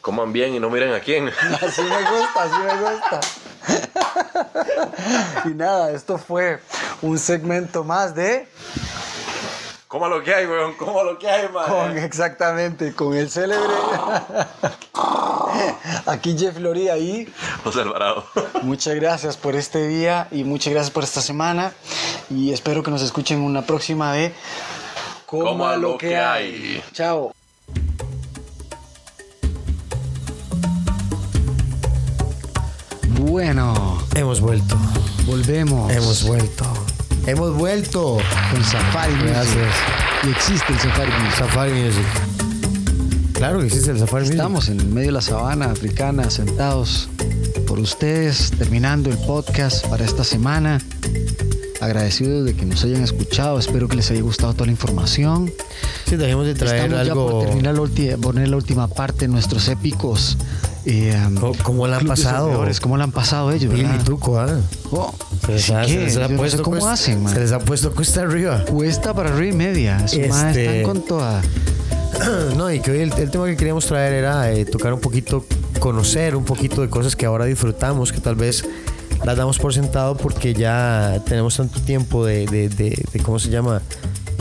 coman 0.00 0.32
bien 0.32 0.54
y 0.54 0.60
no 0.60 0.70
miren 0.70 0.92
a 0.92 1.00
quién. 1.00 1.28
Así 1.62 1.82
me 1.82 1.98
gusta, 2.10 2.42
así 2.44 2.58
me 2.62 2.76
gusta. 2.90 3.20
Y 5.44 5.48
nada, 5.50 5.90
esto 5.92 6.18
fue 6.18 6.60
un 7.02 7.18
segmento 7.18 7.84
más 7.84 8.14
de 8.14 8.48
Coma 9.88 10.08
lo 10.08 10.22
que 10.22 10.34
hay, 10.34 10.46
weón. 10.46 10.74
Coma 10.74 11.02
lo 11.02 11.18
que 11.18 11.28
hay, 11.28 11.48
con 11.48 11.96
exactamente 11.96 12.92
con 12.92 13.14
el 13.14 13.30
célebre 13.30 13.72
aquí 16.06 16.36
Jeff 16.38 16.58
Loría 16.58 16.98
y 16.98 17.26
José 17.64 17.82
Alvarado. 17.82 18.24
muchas 18.62 18.94
gracias 18.94 19.36
por 19.36 19.54
este 19.54 19.86
día 19.86 20.28
y 20.30 20.44
muchas 20.44 20.72
gracias 20.72 20.90
por 20.90 21.04
esta 21.04 21.20
semana 21.20 21.72
y 22.30 22.52
espero 22.52 22.82
que 22.82 22.90
nos 22.90 23.02
escuchen 23.02 23.40
una 23.40 23.62
próxima 23.62 24.12
de 24.12 24.32
Coma 25.26 25.76
lo 25.76 25.98
que 25.98 26.16
hay. 26.16 26.82
Chao. 26.92 27.37
Bueno, 33.28 34.02
Hemos 34.14 34.40
vuelto. 34.40 34.76
volvemos. 35.26 35.92
Hemos 35.92 36.24
vuelto. 36.24 36.64
Hemos 37.26 37.54
vuelto. 37.56 38.18
con 38.50 38.64
Safari 38.64 39.12
Music. 39.16 39.28
Gracias. 39.28 39.74
Y 40.24 40.30
existe 40.30 40.72
el 40.72 40.78
Safari 40.78 41.10
Music. 41.22 41.38
Safari 41.38 41.72
Music. 41.72 42.06
Claro 43.34 43.60
que 43.60 43.66
existe 43.66 43.90
el 43.90 43.98
Safari 43.98 44.22
Music. 44.24 44.36
Estamos 44.36 44.68
en 44.70 44.94
medio 44.94 45.08
de 45.08 45.12
la 45.12 45.20
sabana 45.20 45.66
africana, 45.66 46.30
sentados 46.30 47.10
por 47.66 47.78
ustedes, 47.78 48.50
terminando 48.58 49.10
el 49.10 49.18
podcast 49.18 49.86
para 49.88 50.04
esta 50.06 50.24
semana. 50.24 50.80
Agradecidos 51.80 52.44
de 52.44 52.54
que 52.54 52.66
nos 52.66 52.82
hayan 52.84 53.02
escuchado. 53.04 53.58
Espero 53.58 53.86
que 53.88 53.96
les 53.96 54.10
haya 54.10 54.20
gustado 54.22 54.52
toda 54.52 54.66
la 54.66 54.72
información. 54.72 55.52
Sí, 56.08 56.16
dejemos 56.16 56.44
de 56.46 56.54
traer 56.54 56.84
Estamos 56.86 57.06
ya 57.06 57.12
algo. 57.12 57.30
por 57.30 57.44
terminar 57.46 57.74
la, 57.74 57.80
ulti- 57.82 58.16
poner 58.20 58.48
la 58.48 58.56
última 58.56 58.88
parte 58.88 59.20
de 59.26 59.28
nuestros 59.28 59.68
épicos. 59.68 60.36
eh, 60.86 61.14
¿Cómo- 61.38 61.52
cómo 61.62 61.86
la 61.86 61.98
han 61.98 62.06
pasado? 62.06 62.64
¿Cómo 62.80 62.96
la 62.96 63.04
han 63.04 63.12
pasado 63.12 63.52
ellos? 63.52 63.72
Y 63.76 64.04
tuco, 64.04 64.38
¿ah? 64.40 64.58
Oh, 64.90 65.12
Se 65.46 65.52
les, 65.52 65.62
¿sí 65.64 65.72
ha, 65.72 65.84
se 65.84 65.96
les 65.98 66.16
ha 66.16 66.20
Yo 66.22 66.22
no 66.22 66.28
sé 66.28 66.34
puesto 66.36 66.62
cómo 66.62 66.76
cuesta- 66.76 66.92
hacen, 66.92 67.22
man. 67.22 67.34
Se 67.34 67.40
les 67.40 67.52
ha 67.52 67.58
puesto 67.58 67.92
cuesta 67.94 68.22
arriba. 68.22 68.64
Cuesta 68.64 69.14
para 69.14 69.28
arriba 69.30 69.52
y 69.52 69.56
media. 69.56 69.98
Maes 69.98 70.14
Este- 70.14 70.78
están 70.78 70.82
con 70.82 71.04
toda. 71.04 71.42
No, 72.56 72.72
y 72.72 72.80
que 72.80 72.90
hoy 72.90 73.00
el, 73.00 73.12
el 73.12 73.30
tema 73.30 73.46
que 73.46 73.56
queríamos 73.56 73.86
traer 73.86 74.14
era 74.14 74.50
eh, 74.50 74.64
tocar 74.64 74.92
un 74.92 75.00
poquito, 75.00 75.44
conocer 75.78 76.34
un 76.34 76.44
poquito 76.44 76.80
de 76.80 76.88
cosas 76.88 77.14
que 77.14 77.26
ahora 77.26 77.44
disfrutamos, 77.44 78.10
que 78.12 78.20
tal 78.20 78.34
vez 78.34 78.64
las 79.24 79.36
damos 79.36 79.58
por 79.58 79.74
sentado 79.74 80.16
porque 80.16 80.54
ya 80.54 81.20
tenemos 81.26 81.56
tanto 81.56 81.80
tiempo 81.80 82.24
de, 82.24 82.46
de- 82.46 82.68
de- 82.68 83.04
de- 83.12 83.20
¿cómo 83.20 83.38
se 83.38 83.50
llama? 83.50 83.82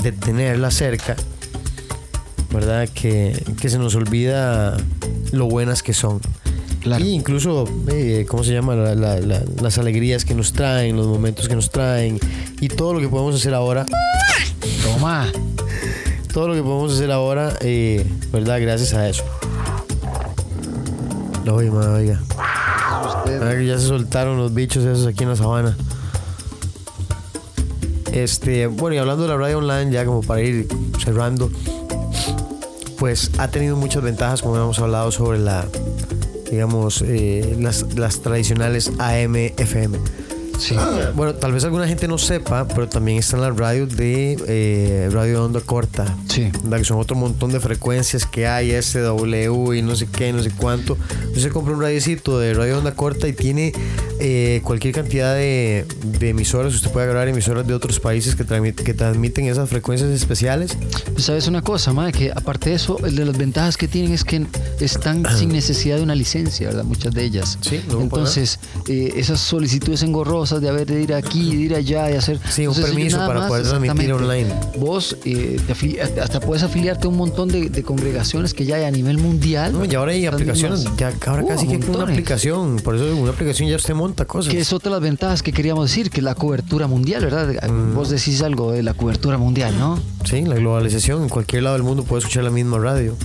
De 0.03 0.11
tenerla 0.11 0.71
cerca, 0.71 1.15
¿verdad? 2.51 2.87
Que, 2.93 3.43
que 3.59 3.69
se 3.69 3.77
nos 3.79 3.95
olvida 3.95 4.77
lo 5.31 5.47
buenas 5.47 5.83
que 5.83 5.93
son. 5.93 6.19
Claro. 6.81 7.03
Y 7.03 7.09
incluso, 7.09 7.65
eh, 7.89 8.25
¿cómo 8.29 8.43
se 8.45 8.53
llama? 8.53 8.75
La- 8.75 8.95
la- 8.95 9.19
la- 9.19 9.43
las 9.61 9.77
alegrías 9.77 10.23
que 10.23 10.33
nos 10.35 10.53
traen, 10.53 10.95
los 10.95 11.07
momentos 11.07 11.49
que 11.49 11.55
nos 11.55 11.69
traen 11.69 12.19
y 12.61 12.69
todo 12.69 12.93
lo 12.93 12.99
que 13.01 13.09
podemos 13.09 13.35
hacer 13.35 13.53
ahora 13.53 13.85
Toma. 14.83 15.27
todo 16.33 16.47
lo 16.47 16.53
que 16.53 16.61
podemos 16.61 16.93
hacer 16.93 17.11
ahora, 17.11 17.51
eh, 17.61 18.05
¿verdad? 18.31 18.61
Gracias 18.61 18.93
a 18.93 19.09
eso. 19.09 19.23
Oye, 21.51 21.71
ma, 21.71 21.89
oiga. 21.93 22.21
Ya 23.65 23.77
se 23.77 23.87
soltaron 23.87 24.37
los 24.37 24.53
bichos 24.53 24.85
esos 24.85 25.05
aquí 25.05 25.23
en 25.23 25.29
la 25.29 25.35
sabana. 25.35 25.75
Este, 28.13 28.67
bueno, 28.67 28.95
y 28.95 28.97
hablando 28.99 29.23
de 29.23 29.29
la 29.29 29.37
radio 29.37 29.59
online, 29.59 29.91
ya 29.91 30.05
como 30.05 30.21
para 30.21 30.41
ir 30.41 30.67
cerrando, 31.03 31.51
pues 32.97 33.31
ha 33.37 33.49
tenido 33.49 33.75
muchas 33.75 34.01
ventajas, 34.01 34.41
como 34.41 34.55
hemos 34.55 34.79
hablado 34.79 35.11
sobre 35.11 35.39
la, 35.39 35.67
digamos, 36.49 37.03
eh, 37.05 37.55
las, 37.59 37.93
las 37.95 38.21
tradicionales 38.21 38.91
AM, 38.97 39.35
FM. 39.35 39.99
Sí. 40.57 40.75
Bueno, 41.15 41.35
tal 41.35 41.51
vez 41.51 41.63
alguna 41.63 41.87
gente 41.87 42.07
no 42.07 42.17
sepa, 42.17 42.67
pero 42.67 42.87
también 42.87 43.19
están 43.19 43.41
las 43.41 43.55
radios 43.55 43.95
de 43.95 44.37
eh, 44.47 45.09
radio 45.11 45.33
de 45.33 45.45
onda 45.45 45.61
corta. 45.61 46.05
Sí. 46.27 46.51
Que 46.51 46.83
son 46.83 46.99
otro 46.99 47.15
montón 47.15 47.51
de 47.51 47.59
frecuencias 47.59 48.25
que 48.25 48.47
hay, 48.47 48.71
SW 48.81 49.73
y 49.73 49.81
no 49.81 49.95
sé 49.95 50.07
qué, 50.07 50.31
no 50.33 50.43
sé 50.43 50.51
cuánto. 50.51 50.97
Usted 51.27 51.41
se 51.41 51.49
compra 51.49 51.73
un 51.73 51.81
radiocito 51.81 52.39
de 52.39 52.53
radio 52.53 52.73
de 52.73 52.79
onda 52.79 52.95
corta 52.95 53.27
y 53.27 53.33
tiene 53.33 53.73
eh, 54.19 54.61
cualquier 54.63 54.93
cantidad 54.93 55.33
de, 55.35 55.85
de 56.19 56.29
emisoras. 56.29 56.73
Usted 56.73 56.91
puede 56.91 57.07
grabar 57.07 57.27
emisoras 57.27 57.65
de 57.67 57.73
otros 57.73 57.99
países 57.99 58.35
que, 58.35 58.45
transmit- 58.45 58.75
que 58.83 58.93
transmiten 58.93 59.45
esas 59.45 59.69
frecuencias 59.69 60.09
especiales. 60.11 60.77
Pues 61.13 61.25
sabes 61.25 61.47
una 61.47 61.61
cosa, 61.61 61.93
madre, 61.93 62.11
que 62.11 62.31
aparte 62.31 62.69
de 62.71 62.75
eso, 62.75 62.97
de 62.97 63.11
las 63.25 63.37
ventajas 63.37 63.77
que 63.77 63.87
tienen 63.87 64.13
es 64.13 64.23
que 64.23 64.45
están 64.79 65.23
sin 65.37 65.49
necesidad 65.49 65.97
de 65.97 66.03
una 66.03 66.15
licencia, 66.15 66.67
¿verdad? 66.67 66.83
Muchas 66.83 67.13
de 67.13 67.23
ellas. 67.23 67.57
Sí, 67.61 67.81
no, 67.89 68.01
Entonces, 68.01 68.59
eh, 68.87 69.13
esas 69.15 69.39
solicitudes 69.39 70.03
engorrosas 70.03 70.61
de 70.61 70.69
haber 70.69 70.87
de 70.87 71.01
ir 71.01 71.13
aquí, 71.13 71.55
de 71.55 71.61
ir 71.63 71.75
allá, 71.75 72.05
de 72.05 72.17
hacer. 72.17 72.39
Sí, 72.49 72.67
un 72.67 72.73
Entonces, 72.73 72.83
ellos 72.85 72.95
permiso 72.95 73.17
para 73.27 73.47
poder 73.47 73.63
transmitir 73.63 74.13
online. 74.13 74.53
Vos 74.77 75.17
eh, 75.25 75.57
hasta 76.21 76.39
puedes 76.39 76.63
afiliarte 76.63 77.07
a 77.07 77.09
un 77.09 77.17
montón 77.17 77.49
de, 77.49 77.69
de 77.69 77.83
congregaciones 77.83 78.53
que 78.53 78.65
ya 78.65 78.75
hay 78.77 78.83
a 78.83 78.91
nivel 78.91 79.17
mundial. 79.17 79.73
No, 79.73 79.85
y 79.85 79.93
ahora 79.95 80.11
hay 80.11 80.25
aplicaciones, 80.25 80.85
ya 80.97 81.13
ahora 81.25 81.43
Uh, 81.43 81.47
casi 81.47 81.67
que 81.67 81.75
una 81.77 82.03
aplicación. 82.03 82.77
Por 82.77 82.95
eso 82.95 83.15
una 83.15 83.31
aplicación 83.31 83.69
ya 83.69 83.75
usted 83.75 83.93
monta 83.93 84.06
cosas. 84.13 84.53
Que 84.53 84.59
es 84.59 84.73
otra 84.73 84.89
de 84.89 84.95
las 84.95 85.01
ventajas 85.01 85.43
que 85.43 85.51
queríamos 85.51 85.89
decir, 85.89 86.09
que 86.09 86.17
es 86.17 86.23
la 86.23 86.35
cobertura 86.35 86.87
mundial, 86.87 87.23
¿verdad? 87.23 87.69
Mm. 87.69 87.95
Vos 87.95 88.09
decís 88.09 88.41
algo 88.41 88.71
de 88.71 88.83
la 88.83 88.93
cobertura 88.93 89.37
mundial, 89.37 89.77
¿no? 89.77 89.99
Sí, 90.25 90.41
la 90.43 90.55
globalización. 90.55 91.23
En 91.23 91.29
cualquier 91.29 91.63
lado 91.63 91.75
del 91.75 91.83
mundo 91.83 92.03
puede 92.03 92.19
escuchar 92.19 92.43
la 92.43 92.51
misma 92.51 92.79
radio. 92.79 93.15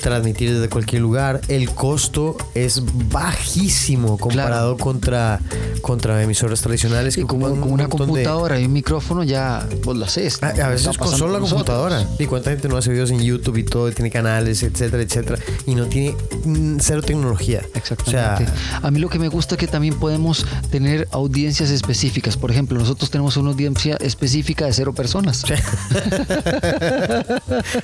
Transmitir 0.00 0.54
desde 0.54 0.68
cualquier 0.68 1.02
lugar. 1.02 1.40
El 1.48 1.70
costo 1.70 2.36
es 2.54 2.82
bajísimo 3.10 4.16
comparado 4.18 4.76
contra, 4.76 5.40
contra 5.82 6.22
emisoras 6.22 6.60
tradicionales. 6.60 7.16
Que 7.16 7.22
como 7.24 7.48
con 7.50 7.62
una 7.72 7.84
de- 7.84 7.88
computadora 7.88 8.58
y 8.60 8.66
un 8.66 8.72
micrófono 8.72 9.24
ya 9.24 9.66
vos 9.84 9.96
lo 9.96 10.04
haces. 10.04 10.42
A, 10.42 10.52
¿no? 10.52 10.64
a 10.64 10.68
veces 10.68 10.96
con 10.96 11.16
solo 11.16 11.38
la 11.38 11.40
computadora. 11.40 12.06
Y 12.18 12.26
cuánta 12.26 12.50
gente 12.50 12.68
no 12.68 12.76
hace 12.76 12.90
videos 12.90 13.10
en 13.10 13.20
YouTube 13.20 13.56
y 13.58 13.64
todo, 13.64 13.88
y 13.88 13.92
tiene 13.92 14.10
canales, 14.10 14.62
etcétera, 14.62 15.02
etcétera. 15.02 15.38
Y 15.66 15.74
no 15.74 15.86
tiene 15.86 16.14
mm, 16.44 16.78
cero 16.80 17.02
tecnología. 17.02 17.62
Exactamente. 17.74 18.44
O 18.44 18.46
sea, 18.46 18.80
a 18.82 18.90
mí 18.90 18.98
lo 19.00 19.08
que 19.08 19.18
me 19.18 19.28
gusta 19.28 19.54
es 19.56 19.58
que 19.58 19.66
también 19.66 19.98
podemos 19.98 20.46
tener 20.70 21.08
audiencias 21.10 21.70
específicas. 21.70 22.36
Por 22.36 22.50
ejemplo, 22.50 22.78
nosotros 22.78 23.10
tenemos 23.10 23.36
una 23.36 23.50
audiencia 23.50 23.96
específica 24.00 24.66
de 24.66 24.72
cero 24.72 24.92
personas. 24.94 25.44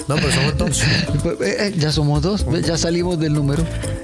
no, 0.08 0.14
pero 0.16 0.32
somos 0.32 0.58
dos. 0.58 0.82
Eh, 1.44 1.56
eh, 1.58 1.74
ya 1.78 1.90
somos 1.90 2.03
dos, 2.20 2.46
¿ves? 2.46 2.66
ya 2.66 2.76
salimos 2.76 3.18
del 3.18 3.32
número. 3.32 3.62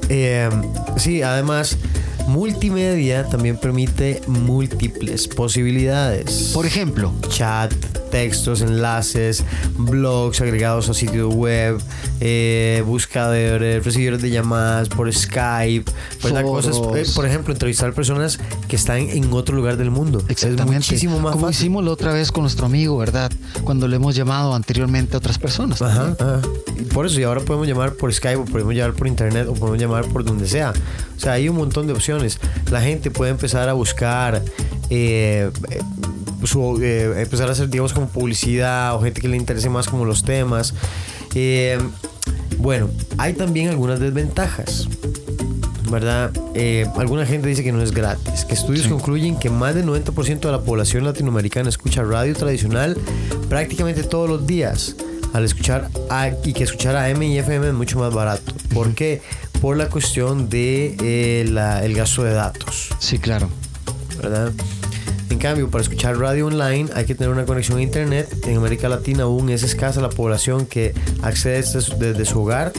Eh, 0.09 0.49
sí, 0.97 1.23
además, 1.23 1.77
multimedia 2.27 3.25
también 3.25 3.57
permite 3.57 4.21
múltiples 4.27 5.29
posibilidades. 5.29 6.51
Por 6.55 6.67
ejemplo, 6.67 7.13
chat, 7.29 7.73
textos, 8.11 8.61
enlaces, 8.63 9.45
blogs 9.77 10.41
agregados 10.41 10.89
a 10.89 10.95
sitio 10.95 11.29
web, 11.29 11.79
eh, 12.21 12.83
buscadores, 12.87 13.85
recibidores 13.85 14.21
de 14.23 14.31
llamadas 14.31 14.89
por 14.89 15.13
Skype, 15.13 15.91
¿verdad? 16.23 16.43
Cosas, 16.43 16.77
Foros. 16.77 17.09
eh, 17.09 17.13
por 17.15 17.27
ejemplo, 17.27 17.53
entrevistar 17.53 17.93
personas 17.93 18.39
que 18.69 18.77
están 18.77 18.99
en 18.99 19.33
otro 19.33 19.55
lugar 19.57 19.77
del 19.77 19.91
mundo. 19.91 20.19
Es 20.25 20.31
Exactamente. 20.31 20.75
muchísimo 20.77 21.21
más 21.21 21.33
Como 21.33 21.47
fácil. 21.47 21.61
hicimos 21.63 21.85
la 21.85 21.91
otra 21.93 22.13
vez 22.13 22.33
con 22.33 22.43
nuestro 22.43 22.67
amigo, 22.67 22.97
¿verdad? 22.99 23.31
Cuando 23.65 23.87
le 23.89 23.97
hemos 23.97 24.15
llamado 24.17 24.55
anteriormente 24.55 25.15
a 25.15 25.19
otras 25.19 25.39
personas. 25.39 25.81
Ajá, 25.83 26.17
ajá. 26.19 26.41
Y 26.79 26.83
Por 26.85 27.07
eso, 27.07 27.21
y 27.21 27.23
ahora 27.25 27.41
podemos 27.43 27.69
llamar 27.69 27.93
por 27.95 28.13
Skype, 28.13 28.37
o 28.41 28.45
podemos 28.45 28.75
llamar 28.75 28.95
por 28.95 29.07
internet, 29.07 29.47
o 29.49 29.55
podemos 29.55 29.79
llamar 29.81 30.05
por 30.07 30.25
donde 30.25 30.49
sea. 30.49 30.73
O 31.17 31.21
sea, 31.21 31.33
hay 31.33 31.49
un 31.49 31.57
montón 31.57 31.87
de 31.87 31.93
opciones. 31.93 32.10
La 32.71 32.81
gente 32.81 33.11
puede 33.11 33.31
empezar 33.31 33.69
a 33.69 33.73
buscar, 33.73 34.43
eh, 34.91 35.51
eh, 35.71 35.81
su- 36.45 36.79
eh, 36.83 37.23
empezar 37.23 37.49
a 37.49 37.53
hacer, 37.53 37.69
digamos, 37.69 37.93
como 37.93 38.09
publicidad, 38.09 38.95
o 38.95 39.01
gente 39.03 39.21
que 39.21 39.29
le 39.29 39.37
interese 39.37 39.69
más 39.69 39.87
como 39.89 40.05
los 40.05 40.23
temas. 40.25 40.75
Eh, 41.35 41.79
bueno, 42.59 42.89
hay 43.19 43.33
también 43.35 43.69
algunas 43.69 44.01
desventajas. 44.01 44.89
¿verdad? 45.91 46.31
Eh, 46.55 46.87
alguna 46.99 47.27
gente 47.27 47.49
dice 47.49 47.65
que 47.65 47.73
no 47.73 47.83
es 47.83 47.91
gratis, 47.91 48.45
que 48.45 48.55
estudios 48.55 48.87
concluyen 48.87 49.37
que 49.37 49.51
más 49.51 49.75
del 49.75 49.87
90% 49.87 50.47
de 50.49 50.53
la 50.53 50.61
población 50.61 51.03
latinoamericana 51.05 51.69
escucha 51.69 52.05
radio 52.05 52.33
tradicional 52.37 52.97
prácticamente 53.49 54.05
todos 54.05 54.29
los 54.31 54.47
días, 54.47 54.95
al 55.33 55.45
escuchar 55.45 55.89
a- 56.09 56.31
y 56.45 56.53
que 56.53 56.63
escuchar 56.63 56.95
AM 56.95 57.25
y 57.25 57.39
FM 57.39 57.67
es 57.67 57.75
mucho 57.75 57.99
más 57.99 58.15
barato. 58.15 58.53
¿Por 58.73 58.95
qué? 58.95 59.21
Por 59.61 59.77
la 59.77 59.89
cuestión 59.89 60.49
de 60.49 60.97
eh, 61.03 61.45
la- 61.49 61.85
el 61.85 61.95
gasto 61.95 62.23
de 62.25 62.33
datos. 62.33 62.89
Sí, 62.99 63.19
claro. 63.19 63.49
¿verdad? 64.23 64.53
En 65.31 65.39
cambio, 65.39 65.71
para 65.71 65.83
escuchar 65.83 66.19
radio 66.19 66.47
online 66.49 66.91
hay 66.95 67.05
que 67.07 67.15
tener 67.15 67.31
una 67.33 67.45
conexión 67.45 67.79
a 67.79 67.83
internet. 67.83 68.29
En 68.47 68.57
América 68.57 68.89
Latina 68.89 69.23
aún 69.25 69.49
es 69.51 69.63
escasa 69.63 70.01
la 70.01 70.09
población 70.11 70.67
que 70.67 70.93
accede 71.23 71.57
desde 71.59 71.81
su, 71.81 71.97
desde 71.99 72.25
su 72.25 72.41
hogar. 72.43 72.73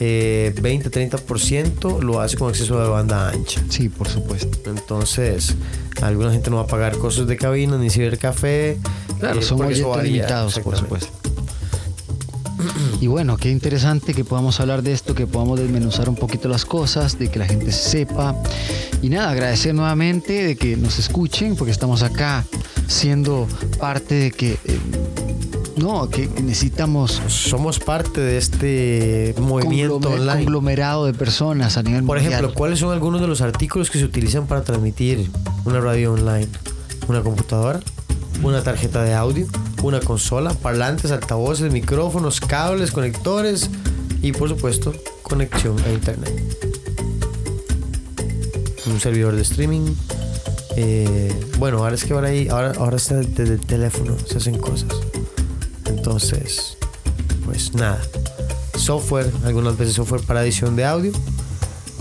Eh, 0.00 0.52
20-30% 0.60 2.00
lo 2.02 2.20
hace 2.20 2.36
con 2.36 2.48
acceso 2.50 2.80
a 2.80 2.88
banda 2.88 3.30
ancha. 3.30 3.60
Sí, 3.68 3.88
por 3.88 4.08
supuesto. 4.08 4.58
Entonces, 4.70 5.54
alguna 6.02 6.32
gente 6.32 6.50
no 6.50 6.56
va 6.56 6.62
a 6.62 6.66
pagar 6.66 6.96
costos 6.98 7.26
de 7.28 7.36
cabina 7.36 7.78
ni 7.78 7.90
cibercafé. 7.90 8.78
Claro, 9.20 9.38
eh, 9.40 9.42
son 9.42 9.60
oyentes 9.62 10.02
limitados, 10.02 10.58
por 10.60 10.76
supuesto. 10.76 11.12
Y 13.04 13.06
bueno, 13.06 13.36
qué 13.36 13.50
interesante 13.50 14.14
que 14.14 14.24
podamos 14.24 14.60
hablar 14.60 14.82
de 14.82 14.92
esto, 14.94 15.14
que 15.14 15.26
podamos 15.26 15.60
desmenuzar 15.60 16.08
un 16.08 16.14
poquito 16.16 16.48
las 16.48 16.64
cosas, 16.64 17.18
de 17.18 17.28
que 17.30 17.38
la 17.38 17.44
gente 17.44 17.70
sepa. 17.70 18.34
Y 19.02 19.10
nada, 19.10 19.28
agradecer 19.28 19.74
nuevamente 19.74 20.42
de 20.46 20.56
que 20.56 20.74
nos 20.78 20.98
escuchen, 20.98 21.54
porque 21.54 21.70
estamos 21.70 22.02
acá 22.02 22.46
siendo 22.86 23.46
parte 23.78 24.14
de 24.14 24.30
que, 24.30 24.52
eh, 24.52 24.78
no, 25.76 26.08
que 26.08 26.28
necesitamos 26.42 27.20
Somos 27.28 27.78
parte 27.78 28.22
de 28.22 28.38
este 28.38 29.34
movimiento 29.38 30.00
conglome- 30.00 30.20
online. 30.20 30.44
conglomerado 30.44 31.04
de 31.04 31.12
personas 31.12 31.76
a 31.76 31.82
nivel 31.82 32.04
Por 32.04 32.16
mundial. 32.16 32.32
ejemplo, 32.40 32.54
¿cuáles 32.54 32.78
son 32.78 32.90
algunos 32.94 33.20
de 33.20 33.26
los 33.26 33.42
artículos 33.42 33.90
que 33.90 33.98
se 33.98 34.06
utilizan 34.06 34.46
para 34.46 34.64
transmitir 34.64 35.30
una 35.66 35.78
radio 35.80 36.14
online? 36.14 36.48
Una 37.06 37.20
computadora, 37.20 37.80
una 38.42 38.62
tarjeta 38.62 39.02
de 39.02 39.14
audio, 39.14 39.46
una 39.82 40.00
consola, 40.00 40.52
parlantes, 40.54 41.10
altavoces, 41.10 41.72
micrófonos, 41.72 42.40
cables, 42.40 42.90
conectores 42.92 43.70
y 44.22 44.32
por 44.32 44.48
supuesto 44.48 44.92
conexión 45.22 45.76
a 45.86 45.92
internet. 45.92 46.32
Un 48.86 49.00
servidor 49.00 49.34
de 49.34 49.42
streaming. 49.42 49.94
eh, 50.76 51.32
bueno, 51.58 51.78
ahora 51.78 51.94
es 51.94 52.04
que 52.04 52.12
ahora, 52.14 52.28
hay, 52.28 52.48
ahora, 52.48 52.72
ahora 52.78 52.96
está 52.96 53.16
desde 53.16 53.54
el 53.54 53.60
teléfono, 53.60 54.16
se 54.26 54.38
hacen 54.38 54.58
cosas. 54.58 54.92
Entonces, 55.86 56.76
pues 57.44 57.74
nada. 57.74 58.00
Software, 58.76 59.30
algunas 59.44 59.78
veces 59.78 59.94
software 59.94 60.22
para 60.22 60.42
edición 60.42 60.76
de 60.76 60.84
audio 60.84 61.12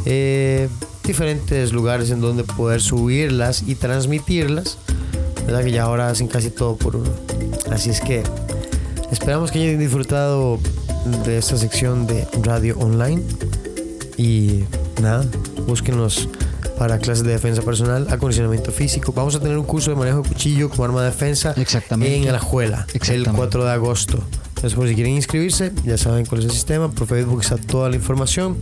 eh, 0.05 0.69
diferentes 1.03 1.71
lugares 1.73 2.09
en 2.11 2.21
donde 2.21 2.43
poder 2.43 2.81
subirlas 2.81 3.63
y 3.67 3.75
transmitirlas. 3.75 4.77
¿Verdad? 5.45 5.63
Que 5.63 5.71
ya 5.71 5.83
ahora 5.83 6.09
hacen 6.09 6.27
casi 6.27 6.49
todo 6.49 6.75
por 6.75 6.95
uno. 6.95 7.09
Así 7.71 7.89
es 7.89 7.99
que 8.01 8.23
esperamos 9.11 9.51
que 9.51 9.59
hayan 9.59 9.79
disfrutado 9.79 10.59
de 11.25 11.37
esta 11.37 11.57
sección 11.57 12.07
de 12.07 12.27
radio 12.41 12.77
online. 12.79 13.21
Y 14.17 14.63
nada, 15.01 15.25
búsquenos 15.67 16.29
para 16.77 16.97
clases 16.97 17.23
de 17.23 17.31
defensa 17.31 17.61
personal, 17.61 18.07
acondicionamiento 18.09 18.71
físico. 18.71 19.13
Vamos 19.13 19.35
a 19.35 19.39
tener 19.39 19.57
un 19.57 19.65
curso 19.65 19.89
de 19.91 19.95
manejo 19.95 20.21
de 20.21 20.29
cuchillo 20.29 20.69
como 20.69 20.85
arma 20.85 21.01
de 21.01 21.07
defensa 21.07 21.53
Exactamente. 21.57 22.17
en 22.17 22.27
Alajuela 22.29 22.85
el 22.89 22.95
Exactamente. 22.95 23.37
4 23.37 23.65
de 23.65 23.71
agosto. 23.71 24.19
Entonces, 24.49 24.73
por 24.75 24.87
si 24.87 24.95
quieren 24.95 25.13
inscribirse, 25.13 25.71
ya 25.83 25.97
saben 25.97 26.25
cuál 26.25 26.39
es 26.39 26.45
el 26.45 26.51
sistema. 26.51 26.89
Por 26.89 27.05
Facebook 27.07 27.41
está 27.41 27.57
toda 27.57 27.89
la 27.89 27.95
información. 27.97 28.55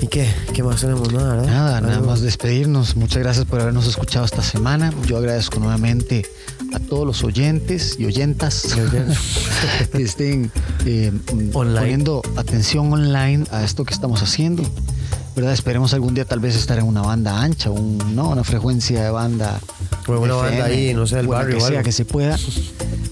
¿Y 0.00 0.08
qué? 0.08 0.28
¿Qué 0.52 0.62
más 0.62 0.80
tenemos? 0.80 1.12
Nada, 1.12 1.36
¿verdad? 1.36 1.46
Nada, 1.46 1.80
nada 1.80 2.00
más 2.00 2.20
despedirnos. 2.20 2.96
Muchas 2.96 3.22
gracias 3.22 3.46
por 3.46 3.60
habernos 3.60 3.86
escuchado 3.86 4.24
esta 4.24 4.42
semana. 4.42 4.92
Yo 5.06 5.16
agradezco 5.16 5.58
nuevamente 5.58 6.26
a 6.74 6.80
todos 6.80 7.06
los 7.06 7.24
oyentes 7.24 7.96
y 7.98 8.04
oyentas 8.04 8.76
que 9.92 10.02
estén 10.02 10.50
eh, 10.84 11.12
poniendo 11.52 12.22
atención 12.36 12.92
online 12.92 13.44
a 13.50 13.64
esto 13.64 13.84
que 13.84 13.94
estamos 13.94 14.22
haciendo. 14.22 14.62
¿Verdad? 15.34 15.52
Esperemos 15.52 15.92
algún 15.92 16.14
día 16.14 16.24
tal 16.24 16.40
vez 16.40 16.56
estar 16.56 16.78
en 16.78 16.86
una 16.86 17.02
banda 17.02 17.42
ancha, 17.42 17.70
un, 17.70 18.16
¿no? 18.16 18.30
una 18.30 18.44
frecuencia 18.44 19.02
de 19.02 19.10
banda. 19.10 19.60
O 20.06 20.18
una 20.18 20.34
banda 20.34 20.64
ahí, 20.64 20.94
no 20.94 21.06
sé, 21.06 21.16
del 21.16 21.26
la 21.26 21.32
barrio 21.32 21.58
Que 21.58 21.64
o 21.64 21.66
sea 21.66 21.82
que 21.82 21.92
se 21.92 22.04
pueda 22.04 22.38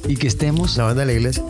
y 0.06 0.16
que 0.16 0.27
estemos 0.27 0.77
La 0.77 0.85
banda 0.85 1.01
de 1.01 1.06
la 1.06 1.12
iglesia. 1.12 1.44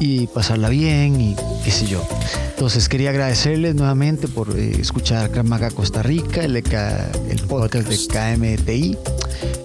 Y 0.00 0.26
pasarla 0.26 0.70
bien 0.70 1.20
y 1.20 1.36
qué 1.62 1.70
sé 1.70 1.86
yo. 1.86 2.02
Entonces 2.48 2.88
quería 2.88 3.10
agradecerles 3.10 3.74
nuevamente 3.74 4.26
por 4.26 4.58
eh, 4.58 4.72
escuchar 4.80 5.30
Cramaga 5.30 5.70
Costa 5.70 6.02
Rica, 6.02 6.42
el, 6.42 6.56
el 6.56 7.40
podcast 7.46 7.88
de 7.88 8.56
KMTI. 8.56 8.98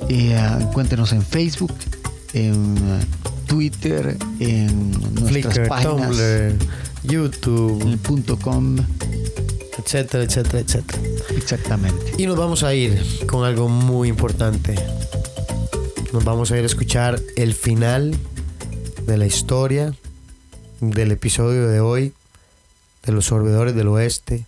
Eh, 0.09 0.39
encuéntrenos 0.59 1.13
en 1.13 1.23
Facebook, 1.23 1.73
en 2.33 2.77
eh, 2.77 3.05
Twitter, 3.47 4.17
en 4.39 4.91
nuestras 4.91 5.53
Flickr, 5.53 5.67
páginas, 5.67 6.09
Tumblr, 6.09 6.21
en 6.21 6.59
YouTube, 7.03 7.81
el 7.87 7.97
punto 7.97 8.37
.com, 8.37 8.75
etcétera, 9.77 10.23
etcétera, 10.23 10.59
etcétera. 10.59 11.01
exactamente. 11.35 12.13
Y 12.17 12.27
nos 12.27 12.37
vamos 12.37 12.63
a 12.63 12.73
ir 12.73 13.01
con 13.25 13.45
algo 13.45 13.69
muy 13.69 14.09
importante. 14.09 14.75
Nos 16.11 16.23
vamos 16.23 16.51
a 16.51 16.57
ir 16.57 16.63
a 16.63 16.65
escuchar 16.65 17.21
el 17.35 17.53
final 17.53 18.15
de 19.05 19.17
la 19.17 19.25
historia 19.25 19.93
del 20.79 21.11
episodio 21.11 21.67
de 21.67 21.79
hoy 21.79 22.13
de 23.05 23.11
los 23.11 23.25
sorbedores 23.25 23.75
del 23.75 23.87
oeste. 23.87 24.45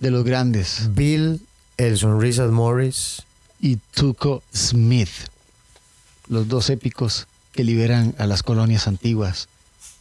De 0.00 0.10
los 0.10 0.24
grandes. 0.24 0.90
Bill, 0.94 1.40
el 1.76 1.98
sonrisas 1.98 2.50
Morris. 2.50 3.22
Y 3.60 3.76
Tuco 3.76 4.42
Smith, 4.54 5.08
los 6.28 6.46
dos 6.46 6.70
épicos 6.70 7.26
que 7.52 7.64
liberan 7.64 8.14
a 8.18 8.26
las 8.26 8.44
colonias 8.44 8.86
antiguas 8.86 9.48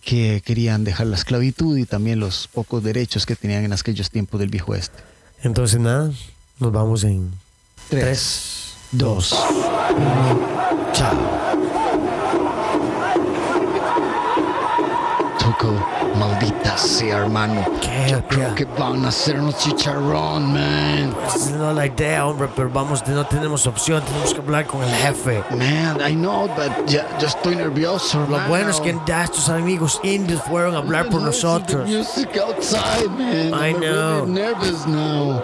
que 0.08 0.44
querían 0.46 0.84
dejar 0.84 1.08
la 1.08 1.18
esclavitud 1.18 1.76
y 1.76 1.86
también 1.86 2.20
los 2.20 2.48
pocos 2.48 2.84
derechos 2.84 3.26
que 3.26 3.36
tenían 3.36 3.66
en 3.66 3.74
aquellos 3.74 4.12
tiempos 4.12 4.40
del 4.40 4.50
viejo 4.50 4.74
oeste. 4.74 4.98
Entonces 5.42 5.80
nada, 5.80 6.12
nos 6.60 6.72
vamos 6.72 7.04
en 7.04 7.32
Tres. 7.90 8.74
3, 8.92 9.00
Dos. 9.00 9.30
chao. 10.94 11.37
Maldita 16.20 16.78
sea, 16.78 17.18
hermano. 17.20 17.64
¿Qué? 17.82 18.12
Yo 18.12 18.28
creo 18.28 18.56
que 18.56 18.66
van 18.66 19.06
a 19.06 19.10
hacernos 19.10 19.58
chicharrón, 19.58 20.54
man. 20.54 21.16
Esa 21.28 21.52
no 21.52 21.70
es 21.72 21.76
la 21.76 21.86
idea, 21.86 22.26
hombre, 22.26 22.50
pero 22.56 22.70
vamos, 22.70 23.06
no 23.08 23.26
tenemos 23.26 23.68
opción, 23.68 24.02
tenemos 24.04 24.34
que 24.34 24.40
hablar 24.42 24.66
con 24.66 24.82
el 24.84 24.90
jefe. 24.90 25.44
Man, 25.52 26.00
I 26.10 26.16
know, 26.16 26.48
but 26.48 26.88
ya, 26.88 27.06
yo 27.20 27.28
estoy 27.28 27.56
nervioso, 27.56 28.18
Lo 28.20 28.24
hermano. 28.26 28.50
bueno 28.50 28.70
es 28.72 28.82
que 28.82 28.98
ya 29.06 29.24
estos 29.26 29.50
amigos 29.50 30.00
indios 30.04 30.42
fueron 30.44 30.76
a 30.76 30.80
hablar 30.80 31.08
por 31.10 31.22
nosotros. 31.22 31.88
Music 31.88 32.30
outside, 32.42 33.10
man. 33.10 33.54
I 33.54 33.72
I'm 33.72 33.80
know. 33.80 34.26
really 34.26 34.32
nervous 34.32 34.86
now. 34.88 35.44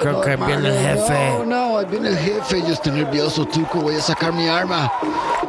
Creo 0.00 0.20
que 0.22 0.36
viene 0.36 0.68
el 0.68 0.78
jefe. 0.96 1.30
No, 1.38 1.44
no, 1.44 1.78
ahí 1.78 1.84
viene 1.86 2.08
el 2.08 2.18
jefe. 2.18 2.60
Yo 2.62 2.72
estoy 2.72 2.92
nervioso, 2.92 3.44
Tuco. 3.46 3.80
Voy 3.80 3.96
a 3.96 4.00
sacar 4.00 4.32
mi 4.32 4.48
arma. 4.48 4.90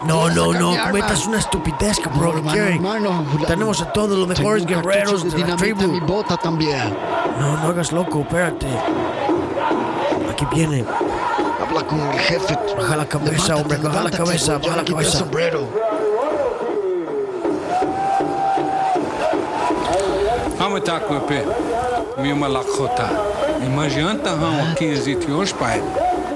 No, 0.03 0.25
a 0.25 0.31
no, 0.31 0.51
no, 0.53 0.75
cometas 0.83 1.25
una 1.27 1.39
estupidez, 1.39 1.97
No, 1.99 2.03
cabrón. 2.11 2.43
¿Qué 2.51 2.59
hermano, 2.59 2.95
hermano, 3.09 3.25
la- 3.39 3.47
Tenemos 3.47 3.81
a 3.81 3.93
todos 3.93 4.17
los 4.17 4.27
mejores 4.27 4.65
guerreros 4.65 5.23
de 5.23 5.29
la 5.29 5.35
dinamita 5.35 5.65
en 5.83 5.91
mi 5.91 5.99
tribu. 5.99 6.05
bota 6.13 6.37
también. 6.37 6.97
No, 7.39 7.57
no 7.57 7.67
hagas 7.69 7.91
loco, 7.91 8.21
espérate. 8.21 8.67
Aquí 10.31 10.45
viene. 10.53 10.83
Habla 11.61 11.83
con 11.87 11.99
el 11.99 12.19
jefe. 12.19 12.57
Baja 12.77 12.95
la 12.97 13.05
cabeza, 13.05 13.31
Levántate, 13.53 13.61
hombre, 13.61 13.77
baja 13.77 14.03
la 14.03 14.11
cabeza, 14.11 14.57
baja 14.57 14.75
la 14.77 14.83
cabeza. 14.85 15.19
sombrero. 15.19 15.67
Vamos 20.59 20.79
estar 20.79 21.01
com 21.07 21.19
pe 21.21 21.43
mi 22.17 22.33
malakota. 22.33 23.09
Imagina 23.65 24.19
hão 24.25 24.71
aqui 24.71 24.85
existe 24.85 25.31
hoje 25.31 25.53
pai. 25.53 25.81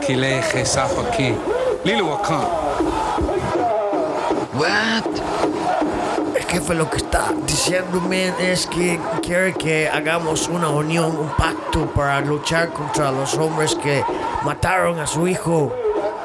Kile 0.05 0.41
Jesajoki. 0.43 1.35
Lilo 1.83 2.09
Wakan. 2.09 2.45
What? 4.53 5.07
El 6.35 6.43
jefe 6.43 6.73
lo 6.75 6.85
que 6.85 6.97
está 6.97 7.33
diciéndome 7.45 8.31
es 8.39 8.65
que 8.67 8.99
quiere 9.23 9.53
que 9.53 9.89
hagamos 9.89 10.47
una 10.47 10.69
unión, 10.69 11.17
un 11.17 11.29
pacto 11.29 11.87
para 11.95 12.21
luchar 12.21 12.71
contra 12.71 13.11
los 13.11 13.33
hombres 13.35 13.75
que 13.75 14.03
mataron 14.43 14.99
a 14.99 15.07
su 15.07 15.27
hijo. 15.27 15.73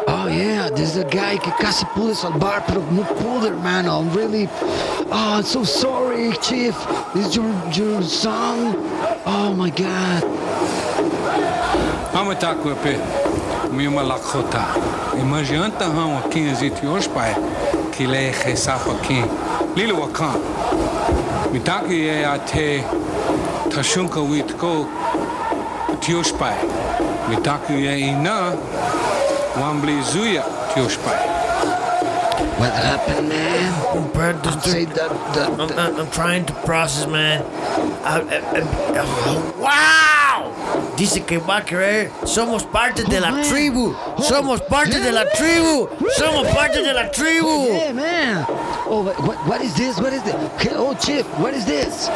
Oh 0.06 0.28
yeah, 0.28 0.68
this 0.68 0.90
is 0.90 0.94
the 0.94 1.05
guy 1.05 1.39
que 1.39 1.52
casi 1.59 1.85
pude 1.94 2.14
salvar, 2.14 2.64
pero 2.66 2.82
no 2.90 3.05
pude, 3.05 3.48
hermano. 3.48 4.01
I'm 4.01 4.12
really, 4.12 4.48
oh, 5.10 5.36
I'm 5.36 5.44
so 5.44 5.64
sorry, 5.64 6.32
chief. 6.43 6.74
This 7.14 7.28
is 7.28 7.36
your 7.36 7.52
your 7.72 8.02
son. 8.02 8.77
Oh 9.24 9.55
my 9.55 9.70
God. 9.70 10.89
Vamos 12.20 12.34
estar 12.34 12.55
com 12.56 12.68
o 12.68 13.72
Mima 13.72 14.02
Lakota. 14.02 14.60
Imagianta 15.18 15.86
rão 15.86 16.18
aqui 16.18 16.51
existe 16.51 16.86
hoje, 16.86 17.09
pai, 17.09 17.34
que 17.92 18.05
lhe 18.05 18.30
ressafa 18.30 18.90
aqui. 18.90 19.24
Lilo 19.74 19.98
Wakan. 20.01 20.34
Mitaki 21.51 22.10
é 22.10 22.26
até 22.26 22.84
Tashunka 23.74 24.20
Witko 24.20 24.86
Tios 26.02 26.30
pai. 26.30 26.59
Mitaki 27.26 27.86
é 27.86 27.98
Iná 27.98 28.52
Wamblizuya 29.59 30.44
Tios 30.74 30.97
pai. 30.98 31.16
What 32.59 32.74
happened, 32.74 33.30
man? 33.30 33.72
I'm, 33.94 34.42
to 34.42 34.68
say 34.68 34.84
that. 34.84 35.10
I'm, 35.59 35.59
I'm, 35.59 36.01
I'm 36.01 36.10
trying 36.10 36.44
to 36.44 36.52
process, 36.66 37.06
man. 37.06 37.42
I, 38.05 38.20
I, 38.20 38.59
I, 38.59 39.01
I, 39.01 39.59
wow! 39.59 40.09
Dice 41.01 41.22
que 41.22 41.39
va 41.39 41.56
a 41.56 41.64
creer. 41.64 42.10
Somos 42.27 42.62
parte 42.62 43.02
de 43.05 43.18
la 43.18 43.40
tribu. 43.40 43.94
Somos 44.18 44.60
parte 44.60 45.01
de 45.01 45.10
la 45.10 45.24
tribu. 45.31 45.89
Somos 46.14 46.47
parte 46.48 46.82
de 46.82 46.93
la 46.93 47.10
tribu. 47.10 47.68
Yeah, 47.68 47.94
man. 47.94 48.47
Oh, 48.86 49.05
what, 49.05 49.47
what- 49.47 49.62
is 49.62 49.72
this? 49.72 49.97
What 49.97 50.12
is 50.12 50.22
this? 50.24 50.35
Oh, 50.77 50.94
chief, 50.94 51.24
what 51.39 51.55
is 51.55 51.64
this? 51.64 52.10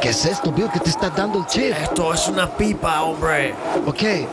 ¿Qué 0.00 0.08
es 0.08 0.24
esto, 0.24 0.50
Bill, 0.50 0.70
que 0.70 0.80
te 0.80 0.88
está 0.88 1.10
dando 1.10 1.40
el 1.40 1.46
chief? 1.48 1.76
Esto 1.82 2.14
es 2.14 2.26
una 2.28 2.48
pipa, 2.48 3.02
hombre. 3.02 3.54
Ok, 3.84 4.02
eh, 4.04 4.26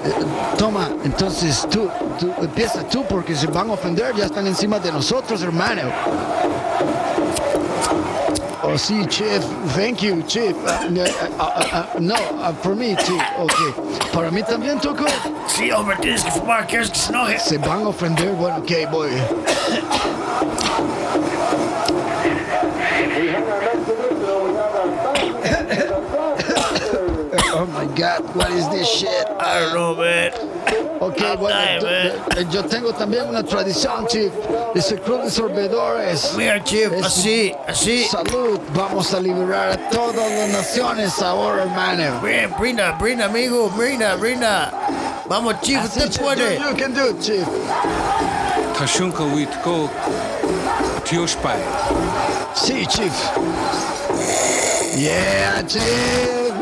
toma, 0.57 0.89
entonces 1.03 1.67
tú, 1.69 1.89
tú, 2.17 2.31
empieza 2.39 2.87
tú 2.87 3.03
porque 3.09 3.35
se 3.35 3.47
van 3.47 3.69
a 3.69 3.73
ofender, 3.73 4.15
ya 4.15 4.23
están 4.25 4.47
encima 4.47 4.79
de 4.79 4.89
nosotros, 4.89 5.41
hermano. 5.41 5.81
Oh, 8.65 8.77
sí, 8.77 9.05
chief, 9.09 9.43
thank 9.75 10.01
you, 10.01 10.23
chief. 10.23 10.55
Uh, 10.65 10.87
uh, 10.87 11.43
uh, 11.43 11.85
uh, 11.95 11.99
no, 11.99 12.15
uh, 12.15 12.53
for 12.53 12.73
me, 12.73 12.95
chief, 12.95 13.21
ok. 13.37 13.75
Para 14.13 14.31
mí 14.31 14.41
también, 14.41 14.79
Tuco. 14.79 15.05
Sí, 15.47 15.69
hombre, 15.69 15.97
tienes 15.99 16.23
que 16.23 16.31
fumar. 16.31 16.65
¿Quieres 16.65 16.89
que 16.89 16.97
se 16.97 17.11
enoje? 17.11 17.39
Se 17.39 17.57
van 17.57 17.83
a 17.83 17.89
ofender, 17.89 18.29
bueno, 18.29 18.57
ok, 18.59 18.71
voy. 18.89 19.11
Oh 27.55 27.67
my 27.67 27.85
God, 27.95 28.35
what 28.35 28.51
is 28.51 28.67
this 28.69 28.89
shit? 28.89 29.27
I 29.39 29.59
don't 29.59 29.73
know, 29.75 29.95
man. 29.95 30.52
Bueno, 31.37 32.51
yo 32.51 32.65
tengo 32.65 32.93
también 32.93 33.27
una 33.29 33.43
tradición, 33.43 34.05
chief. 34.07 34.31
Es 34.75 34.91
el 34.91 35.01
club 35.01 35.23
de 35.23 35.31
sorbedores. 35.31 36.33
Mira, 36.37 36.63
chief, 36.63 36.91
Es- 36.93 37.05
así, 37.05 37.53
así. 37.67 38.05
Salud, 38.05 38.59
vamos 38.73 39.13
a 39.13 39.19
liberar 39.19 39.71
a 39.71 39.89
todas 39.89 40.29
las 40.31 40.49
naciones 40.49 41.21
ahora, 41.21 41.63
hermano. 41.63 42.21
Bien, 42.21 42.53
brinda, 42.59 42.91
brinda, 42.93 43.25
amigo, 43.25 43.69
brinda, 43.69 44.15
brinda. 44.15 44.71
Vamos, 45.27 45.55
chief, 45.61 45.79
Así, 45.79 45.99
usted 45.99 46.09
chief, 46.11 46.21
puede. 46.21 46.59
You, 46.59 46.75
can 46.75 46.93
do 46.93 47.09
it, 47.09 47.19
chief. 47.21 47.47
Tashunka 48.77 49.23
Witko. 49.23 49.89
Tios, 51.05 51.35
pai. 51.35 51.59
Sí, 52.55 52.85
chief. 52.87 53.13
Yeah, 54.95 55.61
chief. 55.67 56.53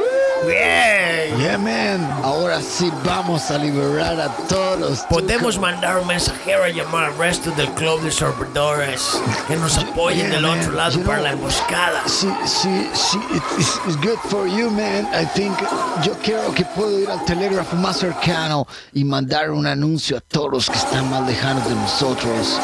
Woo. 0.43 1.10
Yeah, 1.39 1.57
man. 1.57 2.01
Ahora 2.23 2.59
sí 2.61 2.91
vamos 3.05 3.49
a 3.51 3.57
liberar 3.57 4.19
a 4.19 4.27
todos. 4.47 4.99
Podemos 5.09 5.57
mandar 5.57 5.97
un 5.99 6.07
mensajero 6.07 6.63
a 6.65 6.69
llamar 6.69 7.05
al 7.05 7.17
resto 7.17 7.51
del 7.51 7.69
club 7.71 8.01
de 8.01 8.11
sorbedores 8.11 9.17
que 9.47 9.55
nos 9.55 9.77
apoyen 9.77 10.27
Yeah, 10.27 10.35
del 10.35 10.41
man. 10.47 10.59
otro 10.59 10.71
lado 10.73 10.91
You 10.97 11.03
para 11.05 11.17
know- 11.19 11.23
la 11.23 11.31
emboscada. 11.31 12.01
Sí, 12.05 12.29
sí, 12.45 12.89
sí, 12.93 13.17
it- 13.33 13.43
it's, 13.57 13.79
it's 13.87 13.97
good 13.97 14.17
for 14.29 14.45
you, 14.47 14.69
man. 14.69 15.07
I 15.13 15.25
think 15.33 15.57
yo 16.03 16.13
creo 16.21 16.53
que 16.53 16.65
puedo 16.65 16.99
ir 16.99 17.09
al 17.09 17.23
telégrafo 17.25 17.75
más 17.77 17.97
cercano 17.97 18.67
y 18.93 19.03
mandar 19.05 19.51
un 19.51 19.65
anuncio 19.65 20.17
a 20.17 20.21
todos 20.21 20.69
que 20.69 20.77
están 20.77 21.09
más 21.09 21.25
lejanos 21.25 21.67
de 21.67 21.75
nosotros. 21.75 22.59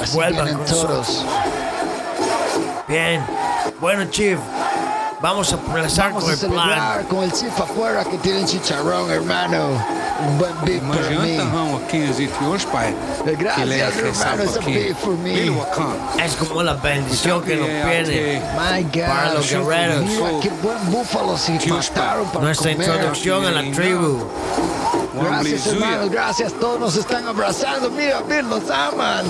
Así 0.00 0.14
Vuelvan 0.14 0.64
todos. 0.66 1.24
Bien. 2.88 3.24
Bueno, 3.80 4.04
chief, 4.10 4.38
vamos 5.20 5.52
a 5.52 5.56
empezar 5.56 6.12
Vamos 6.12 6.22
con 6.24 6.30
a 6.30 6.34
el 6.34 6.38
plan. 6.38 6.50
celebrar 6.68 7.04
con 7.06 7.24
el 7.24 7.32
chief 7.32 7.60
afuera 7.60 8.04
que 8.04 8.16
tiene 8.18 8.44
chicharrón, 8.44 9.10
hermano. 9.10 9.68
Un 10.26 10.38
buen 10.38 10.52
big 10.64 10.80
para 10.82 11.00
mí. 11.00 11.34
Imagianta 11.34 11.56
Hão 11.56 11.76
aqui 11.76 11.96
em 11.96 12.12
Zitios, 12.12 12.64
pai. 12.66 12.94
Gracias, 13.38 13.56
Kile 13.56 13.78
hermano, 13.80 14.42
a 14.42 14.64
big 14.66 14.94
for 14.96 15.16
me. 15.16 15.48
Es 16.24 16.36
como 16.36 16.62
la 16.62 16.74
bendición 16.74 17.42
que 17.42 17.56
nos 17.56 17.68
viene. 17.68 18.42
My 18.58 18.82
God. 18.82 19.06
Para 19.08 19.34
los 19.34 19.48
guerreros. 19.50 20.02
Mira 20.04 20.30
qué 20.42 20.50
buen 20.62 20.90
búfalo 20.90 21.36
se 21.38 21.52
mataron 21.66 22.28
para 22.28 22.44
Nuestra 22.44 22.72
comer. 22.72 22.88
introducción 22.88 23.44
a 23.46 23.50
la 23.50 23.62
tribu. 23.72 24.18
Gracias, 25.22 25.66
hermanos, 25.66 25.98
Zuya. 26.04 26.12
gracias. 26.12 26.52
Todos 26.54 26.80
nos 26.80 26.96
están 26.96 27.26
abrazando. 27.26 27.90
Mira, 27.90 28.20
mira, 28.28 28.42
nos 28.42 28.70
aman. 28.70 29.24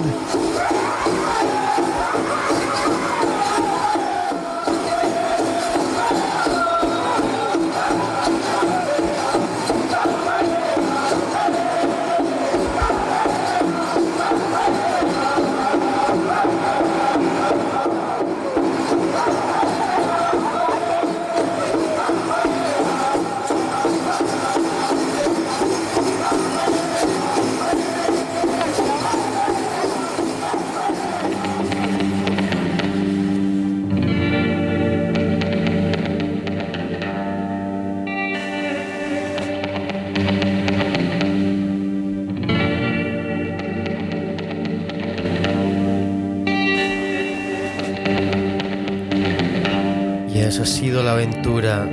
Ha 50.61 50.67
sido 50.67 51.03
la 51.03 51.13
aventura 51.13 51.87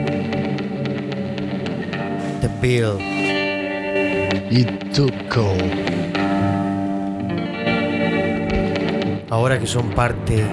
de 2.41 2.49
Bill. 2.61 2.97
Y 4.51 4.65
Tuco. 4.93 5.53
Ahora 9.29 9.57
que 9.57 9.67
son 9.67 9.91
parte 9.91 10.45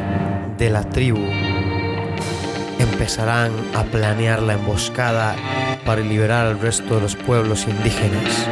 de 0.57 0.71
la 0.71 0.89
tribu, 0.89 1.27
empezarán 2.79 3.51
a 3.75 3.83
planear 3.83 4.43
la 4.43 4.53
emboscada 4.55 5.35
para 5.85 6.01
liberar 6.01 6.47
al 6.47 6.61
resto 6.61 6.95
de 6.95 7.01
los 7.01 7.17
pueblos 7.17 7.67
indígenas. 7.67 8.49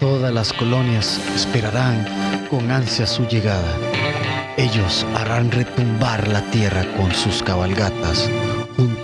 Todas 0.00 0.34
las 0.34 0.52
colonias 0.52 1.20
esperarán 1.36 2.48
con 2.50 2.72
ansia 2.72 3.06
su 3.06 3.24
llegada. 3.28 3.76
Ellos 4.56 5.06
harán 5.14 5.52
retumbar 5.52 6.26
la 6.26 6.42
tierra 6.50 6.84
con 6.96 7.14
sus 7.14 7.44
cabalgatas, 7.44 8.28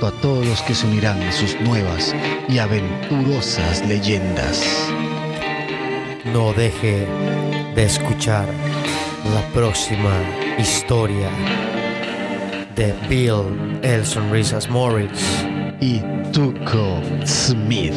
a 0.06 0.12
todos 0.20 0.47
los 0.47 0.60
que 0.62 0.74
se 0.74 0.86
unirán 0.86 1.22
a 1.22 1.32
sus 1.32 1.59
nuevas 1.60 2.14
y 2.48 2.59
aventurosas 2.59 3.86
leyendas. 3.86 4.64
No 6.32 6.52
deje 6.52 7.06
de 7.74 7.85
escuchar 7.85 8.47
la 9.32 9.40
próxima 9.52 10.12
historia 10.59 11.31
de 12.74 12.94
Bill 13.09 13.81
el 13.82 14.05
Sonrisas 14.05 14.68
Morris. 14.68 15.44
Y 15.81 16.01
Tuco 16.32 17.01
Smith. 17.26 17.94